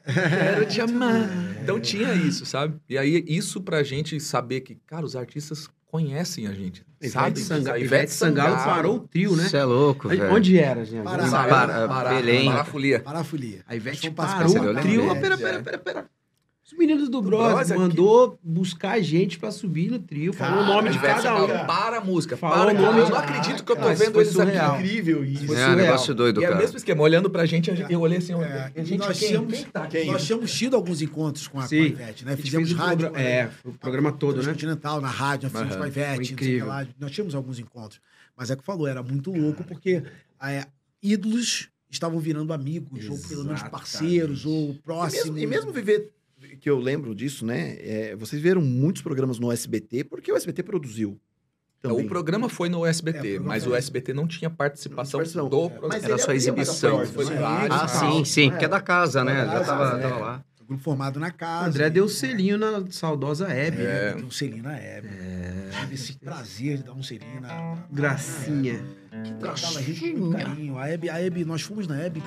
Quero 0.05 0.67
te 0.67 0.81
amar. 0.81 1.29
Então 1.63 1.81
tinha 1.81 2.15
isso, 2.15 2.45
sabe? 2.45 2.79
E 2.89 2.99
aí, 2.99 3.25
isso 3.27 3.61
pra 3.61 3.83
gente 3.83 4.19
saber 4.21 4.61
que, 4.61 4.75
cara, 4.87 5.07
os 5.07 5.15
artistas 5.15 5.69
conhecem 5.95 6.49
a 6.49 6.53
gente. 6.53 6.85
Ivete? 7.01 7.39
Sangalo, 7.39 7.79
Ivete 7.79 8.13
Sangalo 8.13 8.57
parou 8.57 8.97
o 8.97 9.01
trio, 9.07 9.37
né? 9.37 9.45
Você 9.45 9.59
é 9.59 9.65
louco, 9.65 10.09
velho. 10.09 10.35
Onde 10.35 10.59
era, 10.59 10.85
gente? 10.85 11.05
Pará. 11.05 11.87
Pará, 11.87 12.15
Belém. 12.17 12.47
Parafolia. 12.47 12.99
Parafolia. 12.99 13.63
A 13.65 13.77
Ivete 13.77 14.11
parou 14.11 14.51
o 14.51 14.75
trio. 14.81 15.21
pera, 15.21 15.39
pera, 15.39 15.63
pera, 15.63 15.79
pera. 15.79 16.07
Os 16.67 16.73
meninos 16.73 17.11
do 17.11 17.21
Bros, 17.21 17.53
Bros 17.53 17.71
aqui. 17.71 17.79
mandou 17.79 18.39
buscar 18.43 18.93
a 18.93 19.01
gente 19.01 19.39
pra 19.39 19.51
subir 19.51 19.91
no 19.91 19.99
trio. 19.99 20.33
Falou 20.33 20.63
o 20.63 20.67
nome 20.67 20.89
de 20.91 20.99
cada 20.99 21.37
um. 21.45 21.47
Para 21.67 21.99
a 21.99 22.01
música. 22.01 22.39
Falou 22.39 22.65
para 22.67 22.79
o 22.79 22.83
nome 22.83 23.01
Eu 23.01 23.09
não 23.11 23.17
acredito 23.19 23.63
que 23.63 23.71
eu 23.71 23.77
tô 23.77 23.83
Cara, 23.83 23.93
isso 23.93 24.03
vendo 24.05 24.25
surreal. 24.25 24.73
aqui. 24.73 24.83
Incrível 24.85 25.25
isso. 25.27 25.47
Foi 25.47 25.57
É, 25.57 25.59
surreal. 25.59 25.77
negócio 25.77 26.15
doido, 26.15 26.41
E 26.41 26.45
é 26.45 26.47
o 26.47 26.51
cara. 26.53 26.63
mesmo 26.63 26.77
esquema, 26.79 27.03
olhando 27.03 27.29
pra 27.29 27.45
gente, 27.45 27.71
a 27.71 27.75
gente- 27.75 27.93
eu 27.93 28.01
olhei 28.01 28.17
assim, 28.17 28.33
É, 28.33 28.73
a 28.77 28.83
gente, 28.85 28.97
nós 28.99 29.19
quem, 29.19 29.29
tínhamos- 29.29 29.53
quem 29.55 29.65
tá 29.67 29.83
aqui? 29.83 29.99
Quem? 29.99 30.11
Nós 30.11 30.25
tínhamos 30.25 30.53
tido 30.55 30.75
alguns 30.75 31.03
encontros 31.03 31.47
com 31.47 31.59
a, 31.59 31.61
com 31.61 31.67
a 31.67 31.69
Sim. 31.69 31.83
Ivete, 31.83 32.25
né? 32.25 32.35
Fizemos 32.35 32.73
rádio. 32.73 33.09
programa- 33.11 33.21
é, 33.29 33.51
o 33.63 33.73
programa 33.73 34.13
todo, 34.13 34.43
né? 34.43 34.53
Continental, 34.53 35.01
na 35.03 35.09
rádio, 35.09 35.51
nós 35.53 35.53
fizemos 35.53 35.77
com 35.77 35.83
a 35.83 35.87
Ivete, 35.89 36.07
Foi 36.09 36.17
não 36.19 36.25
sei 36.25 36.35
o 36.35 36.39
que 36.39 36.45
incrível. 36.45 36.67
lá. 36.67 36.87
Nós 36.99 37.11
tínhamos 37.11 37.35
alguns 37.35 37.59
encontros. 37.59 38.01
Mas 38.35 38.51
é 38.51 38.57
que 38.57 38.65
falou, 38.65 38.87
era 38.89 39.03
muito 39.03 39.31
louco, 39.31 39.63
porque 39.65 40.03
é, 40.43 40.65
ídolos 41.03 41.69
estavam 41.91 42.19
virando 42.19 42.53
amigos, 42.55 43.07
ou 43.09 43.19
pelo 43.29 43.45
menos 43.45 43.63
parceiros, 43.65 44.47
ou 44.47 44.75
próximos. 44.83 45.41
e 45.41 45.47
mesmo 45.47 45.71
viver, 45.71 46.11
que 46.61 46.69
eu 46.71 46.79
lembro 46.79 47.15
disso, 47.15 47.45
né? 47.47 47.77
é, 47.81 48.17
vocês 48.17 48.41
viram 48.41 48.61
muitos 48.61 49.03
programas 49.03 49.39
no 49.39 49.51
SBT, 49.53 50.05
porque 50.05 50.31
o 50.33 50.37
SBT 50.37 50.63
produziu. 50.63 51.19
Também. 51.83 52.07
O 52.07 52.09
programa 52.09 52.49
foi 52.49 52.71
no 52.71 52.79
É, 52.79 52.81
o 52.81 52.87
SBT, 52.87 53.19
programa 53.19 53.47
mas 53.49 53.67
o 53.67 53.75
SBT 53.75 54.15
não 54.15 54.27
tinha 54.27 54.49
participação 54.49 55.21
Não 55.21 55.27
tinha 55.27 55.43
participação. 55.43 55.49
do 55.51 55.67
É, 55.67 55.69
programa. 55.79 55.95
mas 55.95 56.05
Era 56.05 56.17
só 56.19 56.33
exibição. 56.33 56.99
né? 56.99 57.69
Ah, 57.71 57.87
sim, 57.89 58.25
sim, 58.25 58.51
porque 58.51 58.65
é 58.65 58.69
da 58.69 58.81
casa, 58.81 59.23
né? 59.23 59.45
Da 59.45 59.47
Já 59.47 59.53
casa, 59.53 59.67
tava, 59.67 59.99
é. 59.99 60.03
tava 60.03 60.19
lá. 60.19 60.45
Grupo 60.67 60.83
formado 60.83 61.21
na 61.21 61.29
O 61.29 61.35
casa. 61.35 61.69
André 61.69 61.91
deu 61.91 62.09
selinho 62.09 62.57
na 62.57 62.83
saudosa 62.91 63.47
Hebe. 63.53 63.83
É, 63.83 64.09
É. 64.09 64.13
tem 64.15 64.25
um 64.25 64.31
selinho 64.31 64.63
na 64.63 64.75
Hebe. 64.75 65.09
Tive 65.79 65.95
esse 65.95 66.15
prazer 66.15 66.79
de 66.79 66.85
dar 66.85 66.93
um 66.95 67.03
selinho 67.03 67.39
na. 67.43 67.85
Gracinha. 67.93 68.83
Que 69.23 69.35
tratava 69.35 69.79
a 69.79 69.83
gente 69.83 70.13
com 70.15 70.33
carinho. 70.33 70.79
A 70.79 70.89
Hebe, 70.89 71.11
a 71.11 71.21
Hebe, 71.21 71.45
nós 71.45 71.61
fomos 71.61 71.87
na 71.87 72.01
Hebe 72.01 72.23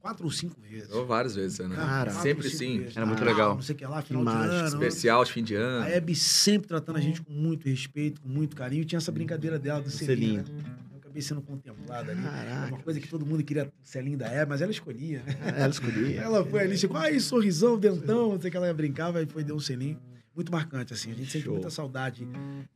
quatro 0.00 0.24
ou 0.24 0.30
cinco 0.30 0.60
vezes. 0.60 0.90
Eu 0.90 1.06
várias 1.06 1.34
vezes, 1.34 1.58
né? 1.58 1.76
Cara, 1.76 2.10
sempre 2.10 2.46
ou 2.46 2.52
sim. 2.52 2.78
vezes. 2.78 2.96
Era 2.96 3.06
muito 3.06 3.20
Natal, 3.20 3.34
legal. 3.34 3.54
Não 3.54 3.62
sei 3.62 3.74
o 3.74 3.78
que 3.78 3.86
lá, 3.86 4.02
final 4.02 4.24
de 4.24 4.30
mágico, 4.30 4.54
ano. 4.54 4.66
Especial 4.66 5.24
de 5.24 5.32
fim 5.32 5.44
de 5.44 5.54
ano. 5.54 5.84
A 5.84 5.90
Hebe 5.90 6.14
sempre 6.14 6.68
tratando 6.68 6.96
a 6.96 7.00
gente 7.00 7.22
com 7.22 7.32
muito 7.32 7.68
respeito, 7.68 8.20
com 8.20 8.28
muito 8.28 8.56
carinho. 8.56 8.84
Tinha 8.84 8.98
essa 8.98 9.12
brincadeira 9.12 9.58
dela 9.58 9.80
do 9.80 9.90
selinho. 9.90 10.42
Né? 10.42 10.64
acabei 11.10 11.22
sendo 11.22 11.42
contemplado 11.42 12.10
ali. 12.10 12.22
Caraca. 12.22 12.74
uma 12.74 12.82
coisa 12.82 13.00
que 13.00 13.08
todo 13.08 13.26
mundo 13.26 13.42
queria 13.42 13.66
o 13.66 13.72
selinho 13.82 14.16
da 14.16 14.28
Eva, 14.28 14.50
mas 14.50 14.62
ela 14.62 14.70
escolhia. 14.70 15.22
né? 15.24 15.36
Ela 15.56 15.68
escolhia. 15.68 16.20
Ela 16.20 16.44
foi 16.44 16.60
ali, 16.60 16.78
tipo, 16.78 16.96
ai, 16.96 17.18
sorrisão, 17.18 17.78
dentão, 17.78 18.32
não 18.32 18.40
sei 18.40 18.48
o 18.48 18.50
que 18.50 18.56
ela 18.56 18.72
brincava 18.72 19.20
e 19.20 19.26
foi, 19.26 19.42
deu 19.42 19.56
um 19.56 19.60
selinho. 19.60 20.00
Muito 20.34 20.52
marcante, 20.52 20.92
assim. 20.92 21.10
A 21.10 21.14
gente 21.14 21.30
sente 21.30 21.44
Show. 21.44 21.54
muita 21.54 21.70
saudade 21.70 22.26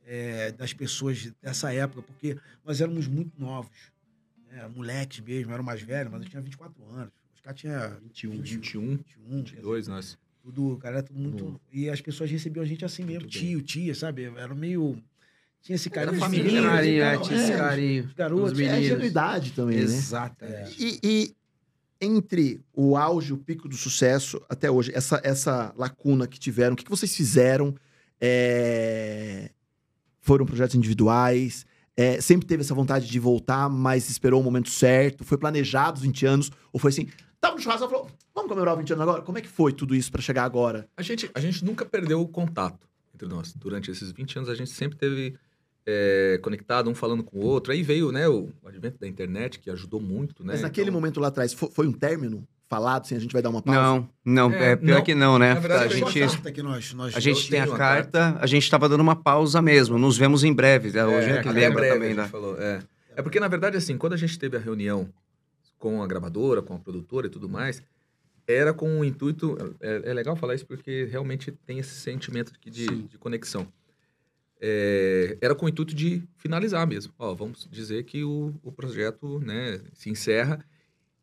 é, 0.05 0.51
das 0.53 0.73
pessoas 0.73 1.33
dessa 1.41 1.73
época, 1.73 2.03
porque 2.03 2.37
nós 2.65 2.81
éramos 2.81 3.07
muito 3.07 3.33
novos. 3.39 3.71
Né? 4.55 4.69
Moleques 4.69 5.21
mesmo, 5.21 5.51
eu 5.51 5.55
era 5.55 5.63
o 5.63 5.65
mais 5.65 5.83
velho, 5.83 6.11
mas 6.11 6.23
eu 6.23 6.29
tinha 6.29 6.41
24 6.41 6.85
anos. 6.91 7.13
Os 7.35 7.41
caras 7.41 7.61
tinham 7.61 7.99
21, 8.03 8.31
21, 8.41 8.81
21, 8.97 9.43
22, 9.43 9.89
nós. 9.89 10.17
tudo, 10.43 10.79
cara, 10.79 10.99
era 10.99 11.03
tudo 11.03 11.19
muito. 11.19 11.61
E 11.73 11.91
as 11.91 12.01
pessoas 12.01 12.31
recebiam 12.31 12.63
a 12.63 12.67
gente 12.67 12.85
assim 12.85 13.03
mesmo, 13.03 13.23
Muito 13.23 13.33
tio, 13.33 13.61
tia, 13.61 13.95
sabe? 13.95 14.25
Era 14.25 14.55
meio. 14.55 14.97
Tinha 15.61 15.77
esse 15.77 15.91
carinho. 15.91 16.17
Era 16.17 16.21
família, 16.21 16.45
meninos, 16.45 16.71
carinho, 16.71 16.97
então, 16.97 17.09
é, 17.09 17.19
tinha 17.19 17.41
esse 17.41 17.53
é, 17.53 17.57
carinho. 17.57 18.05
Os 18.05 18.13
garotos. 18.13 18.53
Os 18.53 18.61
É 18.61 18.71
a 18.71 18.81
ingenuidade 18.81 19.53
também, 19.53 19.79
né? 19.79 19.83
Exatamente. 19.83 20.77
E, 20.79 21.01
e 21.03 21.35
entre 22.01 22.61
o 22.73 22.97
auge, 22.97 23.33
o 23.33 23.39
pico 23.39 23.69
do 23.69 23.77
sucesso 23.77 24.41
até 24.49 24.71
hoje, 24.71 24.93
essa, 24.95 25.21
essa 25.25 25.75
lacuna 25.77 26.27
que 26.27 26.39
tiveram, 26.39 26.75
o 26.75 26.77
que, 26.77 26.85
que 26.85 26.91
vocês 26.91 27.15
fizeram? 27.15 27.75
É, 28.21 29.51
Foram 30.21 30.47
projetos 30.47 30.77
individuais? 30.77 31.67
É, 31.97 32.21
sempre 32.21 32.47
teve 32.47 32.63
essa 32.63 32.75
vontade 32.75 33.07
de 33.09 33.19
voltar, 33.21 33.69
mas 33.69 34.09
esperou 34.11 34.41
o 34.41 34.45
momento 34.45 34.69
certo? 34.71 35.25
Foi 35.25 35.39
planejado 35.39 35.97
os 35.99 36.03
20 36.03 36.27
anos? 36.27 36.51
Ou 36.73 36.81
foi 36.81 36.91
assim, 36.91 37.09
tava 37.41 37.55
no 37.55 37.61
churrasco, 37.63 37.85
ela 37.85 37.91
falou, 37.93 38.11
vamos 38.35 38.49
comemorar 38.49 38.75
os 38.75 38.81
20 38.81 38.93
anos 38.95 39.03
agora? 39.03 39.23
Como 39.23 39.39
é 39.39 39.41
que 39.41 39.49
foi 39.49 39.73
tudo 39.73 39.95
isso 39.95 40.11
pra 40.11 40.21
chegar 40.21 40.45
agora? 40.45 40.89
A 40.97 41.03
gente, 41.03 41.31
a 41.35 41.41
gente 41.41 41.65
nunca 41.65 41.85
perdeu 41.85 42.21
o 42.21 42.27
contato 42.27 42.89
entre 43.15 43.29
nós. 43.29 43.53
Durante 43.55 43.91
esses 43.93 44.11
20 44.11 44.37
anos, 44.39 44.49
a 44.51 44.55
gente 44.57 44.71
sempre 44.71 44.99
teve 44.99 45.37
é, 45.87 46.39
conectado, 46.43 46.91
um 46.91 46.95
falando 46.97 47.23
com 47.23 47.39
o 47.39 47.43
outro. 47.45 47.73
Aí 47.73 47.83
veio 47.83 48.11
né, 48.11 48.29
o 48.29 48.49
advento 48.65 48.99
da 48.99 49.07
internet, 49.07 49.61
que 49.61 49.71
ajudou 49.71 50.01
muito, 50.01 50.43
né? 50.43 50.55
mas 50.55 50.63
naquele 50.63 50.89
Então, 50.89 51.01
momento 51.01 51.21
lá 51.21 51.29
atrás, 51.29 51.53
fo- 51.53 51.71
foi, 51.71 51.87
um 51.87 51.93
término 51.93 52.45
falado, 52.69 53.03
assim, 53.03 53.17
a 53.17 53.19
gente 53.19 53.33
vai 53.33 53.43
dar 53.43 53.51
uma 53.51 53.63
pausa? 53.63 53.81
Não, 53.81 54.09
não, 54.25 54.53
É, 54.53 54.73
é, 54.73 54.77
pior 54.77 54.97
não. 54.97 55.05
que 55.05 55.15
não, 55.15 55.39
né? 55.39 55.55
Na 55.55 55.61
verdade, 55.61 55.95
a 55.95 55.97
gente, 55.97 56.21
carta 56.21 56.53
que 56.53 56.63
nós, 56.63 56.93
nós 56.95 57.17
a 57.17 57.21
gente 57.21 57.49
tem 57.49 57.61
a 57.61 57.67
uma 57.67 57.77
carta, 57.77 58.37
a 58.41 58.47
gente 58.47 58.71
tava 58.71 58.89
dando 58.89 59.01
uma 59.01 59.17
pausa 59.17 59.61
mesmo. 59.63 59.99
Nos 59.99 60.17
vemos 60.17 60.45
em 60.45 60.53
breve. 60.53 60.97
É, 60.97 61.05
hoje 61.05 61.31
é, 61.31 61.43
que 61.43 61.49
até 61.49 61.61
lembra 61.61 61.81
breve, 61.81 61.95
também, 61.95 62.13
a 62.13 62.23
né? 62.23 62.29
falou, 62.29 62.57
é. 62.59 62.81
é 63.17 63.23
porque, 63.23 63.39
na 63.39 63.49
verdade, 63.49 63.77
assim, 63.77 63.97
quando 63.97 64.15
a 64.15 64.17
gente 64.17 64.39
teve 64.39 64.57
a 64.57 64.61
reunião 64.61 65.09
com 65.79 66.03
a 66.03 66.07
gravadora, 66.07 66.63
com 66.63 66.75
a 66.75 66.79
produtora 66.79 67.27
e 67.27 67.31
tudo 67.31 67.49
mais, 67.49 67.83
era 68.47 68.73
com 68.73 69.01
o 69.01 69.05
intuito... 69.05 69.57
É, 69.81 70.03
é 70.11 70.15
legal 70.15 70.37
falar 70.37 70.55
isso 70.55 70.67
porque 70.67 71.09
realmente 71.11 71.53
tem 71.53 71.79
esse 71.79 71.95
sentimento 71.95 72.53
aqui 72.55 72.71
de, 72.71 72.87
de 72.87 73.19
conexão. 73.19 73.67
É, 74.61 75.37
era 75.43 75.55
com 75.55 75.67
o 75.67 75.69
intuito 75.69 75.95
de 75.95 76.23
finalizar 76.39 76.87
mesmo. 76.87 77.13
Ó, 77.19 77.35
vamos 77.35 77.69
dizer 77.71 78.05
que 78.05 78.25
o, 78.25 78.55
o 78.63 78.73
projeto 78.73 79.39
né, 79.41 79.81
se 79.93 80.09
encerra. 80.09 80.65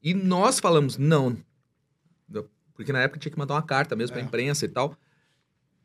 E 0.01 0.13
nós 0.13 0.59
falamos, 0.59 0.97
não. 0.97 1.37
Porque 2.73 2.91
na 2.91 3.01
época 3.01 3.19
tinha 3.19 3.31
que 3.31 3.37
mandar 3.37 3.53
uma 3.53 3.61
carta 3.61 3.95
mesmo 3.95 4.13
para 4.13 4.21
É. 4.21 4.23
a 4.23 4.27
imprensa 4.27 4.65
e 4.65 4.67
tal. 4.67 4.97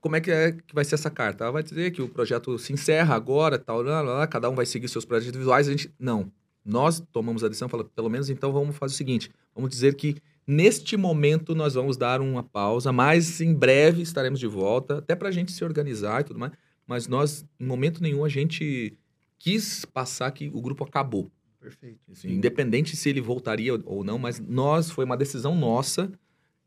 Como 0.00 0.16
é 0.16 0.20
que, 0.20 0.30
é 0.30 0.52
que 0.52 0.74
vai 0.74 0.84
ser 0.84 0.94
essa 0.94 1.10
carta? 1.10 1.44
Ela 1.44 1.52
vai 1.52 1.62
dizer 1.62 1.90
que 1.90 2.00
o 2.00 2.08
projeto 2.08 2.58
se 2.58 2.72
encerra 2.72 3.14
agora, 3.14 3.58
tal, 3.58 3.82
lá, 3.82 4.00
lá, 4.00 4.18
lá, 4.18 4.26
cada 4.26 4.48
um 4.48 4.54
vai 4.54 4.64
seguir 4.64 4.88
seus 4.88 5.04
projetos 5.04 5.36
visuais. 5.36 5.68
A 5.68 5.72
gente, 5.72 5.92
não. 5.98 6.30
Nós 6.64 7.02
tomamos 7.12 7.44
a 7.44 7.48
decisão, 7.48 7.68
falamos, 7.68 7.92
pelo 7.94 8.08
menos 8.08 8.30
então 8.30 8.52
vamos 8.52 8.76
fazer 8.76 8.94
o 8.94 8.96
seguinte: 8.96 9.30
vamos 9.54 9.68
dizer 9.70 9.94
que 9.94 10.16
neste 10.46 10.96
momento 10.96 11.54
nós 11.54 11.74
vamos 11.74 11.96
dar 11.96 12.20
uma 12.20 12.42
pausa, 12.42 12.92
mas 12.92 13.40
em 13.40 13.52
breve 13.52 14.02
estaremos 14.02 14.40
de 14.40 14.46
volta, 14.46 14.98
até 14.98 15.14
para 15.14 15.28
a 15.28 15.32
gente 15.32 15.52
se 15.52 15.64
organizar 15.64 16.20
e 16.20 16.24
tudo 16.24 16.38
mais. 16.38 16.52
Mas 16.86 17.08
nós, 17.08 17.44
em 17.60 17.66
momento 17.66 18.00
nenhum, 18.02 18.24
a 18.24 18.28
gente 18.28 18.96
quis 19.38 19.84
passar 19.84 20.30
que 20.30 20.48
o 20.54 20.60
grupo 20.62 20.84
acabou. 20.84 21.30
Perfeito. 21.70 21.98
Assim, 22.12 22.30
independente 22.30 22.94
se 22.96 23.08
ele 23.08 23.20
voltaria 23.20 23.72
ou 23.84 24.04
não, 24.04 24.18
mas 24.18 24.38
nós, 24.38 24.88
foi 24.90 25.04
uma 25.04 25.16
decisão 25.16 25.54
nossa 25.56 26.10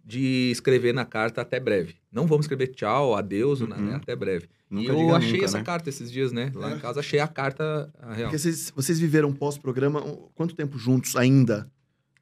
de 0.03 0.49
escrever 0.51 0.93
na 0.93 1.05
carta 1.05 1.41
até 1.41 1.57
breve. 1.59 1.95
Não 2.11 2.27
vamos 2.27 2.45
escrever 2.45 2.67
tchau, 2.67 3.15
adeus, 3.15 3.61
Uhum. 3.61 3.67
né, 3.67 3.95
até 3.95 4.15
breve. 4.15 4.49
Nunca 4.69 4.91
e 4.91 4.95
eu 4.99 5.15
achei 5.15 5.33
nunca, 5.33 5.45
essa 5.45 5.57
né? 5.59 5.63
carta 5.63 5.87
esses 5.89 6.11
dias, 6.11 6.31
né? 6.31 6.51
Lá 6.53 6.71
É. 6.71 6.75
em 6.75 6.79
casa 6.79 6.99
achei 6.99 7.19
a 7.19 7.27
carta 7.27 7.89
a 8.01 8.13
real. 8.13 8.29
Porque 8.29 8.39
vocês, 8.39 8.71
vocês 8.75 8.99
viveram 8.99 9.31
pós-programa 9.31 10.01
quanto 10.35 10.53
tempo 10.55 10.77
juntos 10.77 11.15
ainda? 11.15 11.71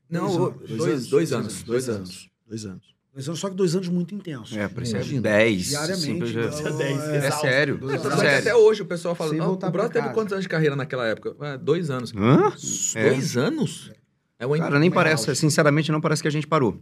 Não, 0.09 0.27
Dois 0.27 0.37
anos. 0.37 0.77
dois, 0.77 1.07
dois, 1.07 1.33
anos. 1.33 1.63
Dois 1.63 1.89
anos. 1.89 2.29
Dois 2.47 2.65
anos. 2.65 2.95
Dois 3.17 3.27
anos, 3.29 3.39
só 3.39 3.49
que 3.49 3.55
dois 3.55 3.75
anos 3.75 3.87
muito 3.89 4.13
intensos. 4.13 4.55
É, 4.55 4.67
parecia 4.67 4.97
Imagina. 4.97 5.21
10. 5.23 5.65
Diariamente. 5.65 6.09
então, 6.11 6.41
Parecia 6.43 6.71
10, 6.71 6.99
é, 6.99 7.15
É 7.17 7.31
sério, 7.31 7.77
Dois 7.79 7.93
é 7.93 8.05
anos. 8.05 8.19
É 8.19 8.21
que 8.21 8.27
até 8.27 8.41
sério. 8.43 8.59
hoje 8.59 8.81
o 8.83 8.85
pessoal 8.85 9.15
fala, 9.15 9.31
Sem 9.31 9.39
não, 9.39 9.53
o 9.53 9.57
Brother 9.57 9.89
teve 9.91 10.13
quantos 10.13 10.33
anos 10.33 10.43
de 10.45 10.49
carreira 10.49 10.75
naquela 10.75 11.07
época? 11.07 11.35
Ah, 11.39 11.57
dois 11.57 11.89
anos. 11.89 12.13
Hã? 12.15 12.53
É. 12.93 13.09
Dois 13.09 13.35
anos? 13.35 13.91
É 14.39 14.45
uma 14.45 14.55
Cara, 14.59 14.77
nem 14.77 14.91
parece, 14.91 15.35
sinceramente, 15.35 15.91
não 15.91 15.99
parece 15.99 16.21
que 16.21 16.27
a 16.27 16.31
gente 16.31 16.45
parou. 16.45 16.79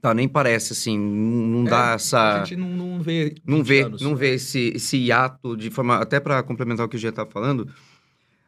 Tá, 0.00 0.12
nem 0.12 0.26
parece, 0.26 0.72
assim, 0.72 0.98
não, 0.98 1.58
não 1.60 1.64
dá 1.64 1.92
É, 1.92 1.94
essa... 1.94 2.42
A 2.42 2.44
gente 2.44 2.56
não, 2.56 2.68
não 2.68 3.00
vê. 3.00 3.36
não 3.46 3.58
20 3.58 3.66
vê, 3.68 3.82
anos. 3.82 4.02
não 4.02 4.16
vê 4.16 4.34
esse, 4.34 4.72
esse 4.74 4.96
hiato 4.96 5.56
de 5.56 5.70
forma. 5.70 5.98
Até 5.98 6.18
para 6.18 6.42
complementar 6.42 6.84
o 6.84 6.88
que 6.88 6.96
o 6.96 6.98
Gia 6.98 7.10
estava 7.10 7.30
falando, 7.30 7.68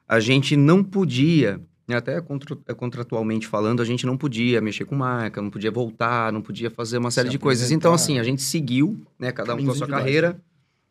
a 0.08 0.18
gente 0.18 0.56
não 0.56 0.82
podia, 0.82 1.60
até 1.92 2.18
contra, 2.20 2.56
é, 2.66 2.72
contratualmente 2.72 3.46
falando, 3.46 3.82
a 3.82 3.84
gente 3.84 4.06
não 4.06 4.16
podia 4.16 4.60
mexer 4.60 4.84
com 4.86 4.94
marca, 4.94 5.42
não 5.42 5.50
podia 5.50 5.70
voltar, 5.70 6.32
não 6.32 6.40
podia 6.40 6.70
fazer 6.70 6.96
uma 6.98 7.10
série 7.10 7.28
de 7.28 7.38
coisas. 7.38 7.70
Então, 7.70 7.92
assim, 7.92 8.18
a 8.18 8.22
gente 8.22 8.40
seguiu, 8.40 8.98
né, 9.18 9.30
cada 9.32 9.54
um 9.54 9.62
com 9.64 9.70
a 9.72 9.74
sua 9.74 9.86
carreira, 9.86 10.40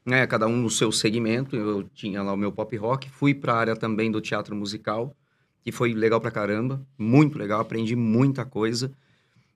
né, 0.06 0.28
cada 0.28 0.46
um 0.48 0.56
no 0.58 0.70
seu 0.70 0.92
segmento. 0.92 1.56
Eu 1.56 1.84
tinha 1.96 2.22
lá 2.22 2.34
o 2.34 2.38
meu 2.38 2.52
pop 2.52 2.76
rock, 2.78 3.10
fui 3.10 3.34
para 3.34 3.54
a 3.54 3.58
área 3.58 3.76
também 3.76 4.12
do 4.12 4.22
teatro 4.22 4.56
musical, 4.56 5.16
que 5.64 5.72
foi 5.72 5.94
legal 5.94 6.22
pra 6.22 6.30
caramba, 6.30 6.80
muito 6.98 7.40
legal, 7.40 7.62
aprendi 7.62 7.96
muita 7.96 8.46
coisa. 8.46 8.92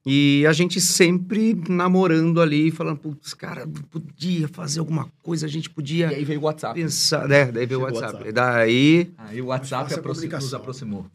E 0.10 0.46
a 0.48 0.54
gente 0.54 0.80
sempre 0.80 1.54
namorando 1.68 2.42
ali, 2.42 2.72
falando, 2.72 2.98
putz, 2.98 3.34
cara, 3.34 3.68
podia 3.92 4.48
fazer 4.48 4.80
alguma 4.80 5.12
coisa, 5.22 5.46
a 5.46 5.50
gente 5.50 5.66
E 5.66 5.70
podia 5.70 6.08
aí 6.08 6.24
veio 6.24 6.40
o 6.40 6.44
WhatsApp. 6.46 6.80
pensar. 6.80 7.28
né? 7.28 7.52
daí 7.52 7.66
veio 7.66 7.82
o 7.82 7.84
WhatsApp. 7.84 8.06
WhatsApp. 8.14 8.30
E 8.30 8.32
daí. 8.32 9.12
Aí 9.18 9.42
o 9.42 9.48
WhatsApp 9.48 9.84
fácil 9.84 9.98
a 9.98 10.00
aproxi- 10.00 10.28
nos 10.30 10.54
aproximou. 10.54 11.06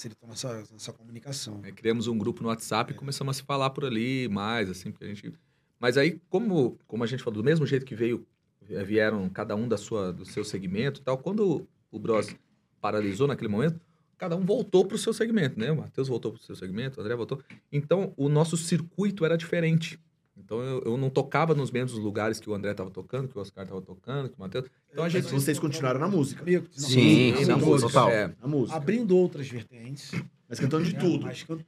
Facilitou 0.00 0.26
nossa, 0.26 0.64
nossa 0.72 0.92
comunicação. 0.94 1.60
Aí 1.62 1.72
criamos 1.72 2.06
um 2.06 2.16
grupo 2.16 2.42
no 2.42 2.48
WhatsApp 2.48 2.90
e 2.90 2.96
começamos 2.96 3.36
a 3.36 3.38
se 3.38 3.42
falar 3.42 3.68
por 3.68 3.84
ali 3.84 4.30
mais, 4.30 4.70
assim, 4.70 4.90
porque 4.90 5.04
a 5.04 5.08
gente. 5.08 5.30
Mas 5.78 5.98
aí, 5.98 6.18
como, 6.30 6.78
como 6.86 7.04
a 7.04 7.06
gente 7.06 7.22
falou, 7.22 7.42
do 7.42 7.44
mesmo 7.44 7.66
jeito 7.66 7.84
que 7.84 7.94
veio, 7.94 8.26
eh, 8.70 8.82
vieram 8.82 9.28
cada 9.28 9.54
um 9.54 9.68
da 9.68 9.76
sua, 9.76 10.10
do 10.10 10.24
seu 10.24 10.42
segmento 10.42 11.02
e 11.02 11.04
tal, 11.04 11.18
quando 11.18 11.68
o 11.92 11.98
Bros 11.98 12.34
paralisou 12.80 13.28
naquele 13.28 13.48
momento, 13.48 13.78
cada 14.16 14.34
um 14.36 14.40
voltou 14.40 14.86
para 14.86 14.94
o 14.94 14.98
seu 14.98 15.12
segmento, 15.12 15.60
né? 15.60 15.70
O 15.70 15.76
Matheus 15.76 16.08
voltou 16.08 16.32
para 16.32 16.40
o 16.40 16.44
seu 16.44 16.56
segmento, 16.56 16.98
o 16.98 17.02
André 17.02 17.14
voltou. 17.14 17.38
Então, 17.70 18.14
o 18.16 18.30
nosso 18.30 18.56
circuito 18.56 19.26
era 19.26 19.36
diferente. 19.36 20.00
Então, 20.44 20.60
eu, 20.62 20.82
eu 20.84 20.96
não 20.96 21.08
tocava 21.10 21.54
nos 21.54 21.70
mesmos 21.70 21.98
lugares 22.02 22.40
que 22.40 22.48
o 22.48 22.54
André 22.54 22.70
estava 22.72 22.90
tocando, 22.90 23.28
que 23.28 23.36
o 23.36 23.40
Oscar 23.40 23.64
estava 23.64 23.80
tocando, 23.82 24.28
que 24.28 24.36
o 24.36 24.40
Matheus. 24.40 24.66
Então, 24.90 25.04
a 25.04 25.06
Mas 25.06 25.12
gente. 25.12 25.30
vocês 25.30 25.58
continuaram 25.58 26.00
na 26.00 26.08
música. 26.08 26.44
Sim, 26.72 27.34
sim, 27.36 27.44
na 27.46 27.56
não, 27.56 27.66
música, 27.66 27.88
total. 27.92 28.08
É, 28.10 28.32
Na 28.40 28.48
música. 28.48 28.76
Abrindo 28.76 29.16
outras 29.16 29.48
vertentes. 29.48 30.10
Mas 30.48 30.58
cantando 30.58 30.84
de 30.84 30.94
né, 30.94 30.98
tudo. 31.00 31.24
mas 31.26 31.42
can- 31.42 31.58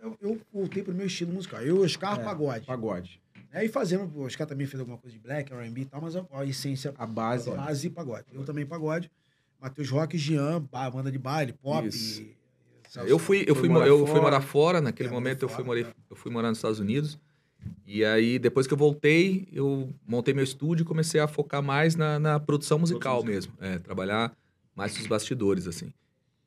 eu, 0.00 0.16
eu 0.22 0.40
voltei 0.52 0.82
pro 0.82 0.94
meu 0.94 1.06
estilo 1.06 1.32
musical. 1.32 1.60
Eu, 1.62 1.82
Oscar, 1.82 2.18
É. 2.20 2.22
pagode. 2.24 2.66
Pagode. 2.66 3.20
Aí 3.52 3.68
fazendo, 3.68 4.10
o 4.16 4.22
Oscar 4.24 4.46
também 4.46 4.66
fez 4.66 4.78
alguma 4.80 4.96
coisa 4.96 5.16
de 5.16 5.22
black, 5.22 5.52
R&B 5.52 5.80
e 5.80 5.84
tal, 5.84 6.00
mas 6.00 6.14
a, 6.14 6.24
a 6.32 6.44
essência, 6.46 6.94
A 6.96 7.04
base. 7.06 7.50
base 7.50 7.90
pagode. 7.90 8.26
Eu 8.32 8.44
também 8.44 8.64
pagode. 8.64 9.10
Matheus 9.60 9.90
Rock, 9.90 10.16
Jean, 10.16 10.62
ba- 10.70 10.88
banda 10.90 11.10
de 11.10 11.18
baile, 11.18 11.52
pop. 11.52 11.86
Isso. 11.86 12.22
e- 12.22 12.36
Eu 13.06 13.18
fui, 13.18 13.44
eu 13.46 13.54
fui, 13.54 13.68
morar 13.68 13.86
eu 13.86 13.98
fui 13.98 14.06
fora. 14.08 14.20
morar 14.22 14.40
fora, 14.40 14.80
naquele 14.80 15.08
É, 15.08 15.12
momento 15.12 15.42
eu 15.42 15.48
morar 15.48 15.56
fui, 15.56 15.64
fora, 15.64 15.80
morar, 15.82 15.94
eu 16.10 16.16
fui 16.16 16.30
morar 16.32 16.48
nos 16.48 16.58
Estados 16.58 16.78
Unidos. 16.80 17.18
E 17.86 18.04
aí, 18.04 18.38
depois 18.38 18.66
que 18.66 18.72
eu 18.72 18.78
voltei, 18.78 19.48
eu 19.52 19.92
montei 20.06 20.32
meu 20.32 20.44
estúdio 20.44 20.84
e 20.84 20.86
comecei 20.86 21.20
a 21.20 21.26
focar 21.26 21.62
mais 21.62 21.96
na, 21.96 22.18
na 22.18 22.38
produção 22.38 22.78
musical 22.78 23.24
mesmo. 23.24 23.52
É, 23.60 23.78
trabalhar 23.78 24.32
mais 24.76 24.96
nos 24.96 25.06
bastidores, 25.06 25.66
assim. 25.66 25.92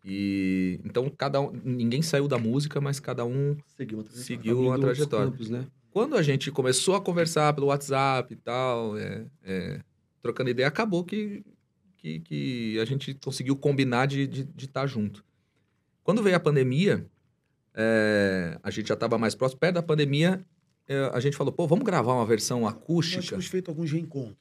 E 0.05 0.79
então 0.83 1.09
cada 1.09 1.39
um, 1.39 1.51
ninguém 1.63 2.01
saiu 2.01 2.27
da 2.27 2.37
música, 2.37 2.81
mas 2.81 2.99
cada 2.99 3.25
um 3.25 3.55
Seguiu 3.77 3.99
uma 3.99 4.03
trajetória. 4.03 4.25
seguiu 4.25 4.59
uma 4.59 4.79
trajetória. 4.79 5.31
campos, 5.31 5.49
né? 5.49 5.67
Quando 5.91 6.15
a 6.15 6.21
gente 6.21 6.51
começou 6.51 6.95
a 6.95 7.01
conversar 7.01 7.53
pelo 7.53 7.67
WhatsApp 7.67 8.33
e 8.33 8.35
tal, 8.35 8.97
é, 8.97 9.25
é, 9.43 9.79
trocando 10.21 10.49
ideia, 10.49 10.67
acabou 10.67 11.03
que, 11.03 11.43
que, 11.97 12.19
que 12.21 12.79
a 12.79 12.85
gente 12.85 13.13
conseguiu 13.13 13.55
combinar 13.55 14.07
de 14.07 14.23
estar 14.23 14.33
de, 14.33 14.43
de 14.43 14.67
tá 14.67 14.87
junto. 14.87 15.23
Quando 16.03 16.23
veio 16.23 16.35
a 16.35 16.39
pandemia, 16.39 17.05
é, 17.73 18.57
a 18.63 18.71
gente 18.71 18.87
já 18.87 18.95
estava 18.95 19.17
mais 19.17 19.35
próximo. 19.35 19.59
Perto 19.59 19.75
da 19.75 19.83
pandemia, 19.83 20.43
a 21.13 21.19
gente 21.19 21.35
falou, 21.37 21.51
pô, 21.53 21.67
vamos 21.67 21.85
gravar 21.85 22.13
uma 22.13 22.25
versão 22.25 22.61
Nós 22.61 22.73
acústica? 22.73 23.21
tínhamos 23.21 23.47
feito 23.47 23.69
alguns 23.71 23.91
reencontros, 23.91 24.37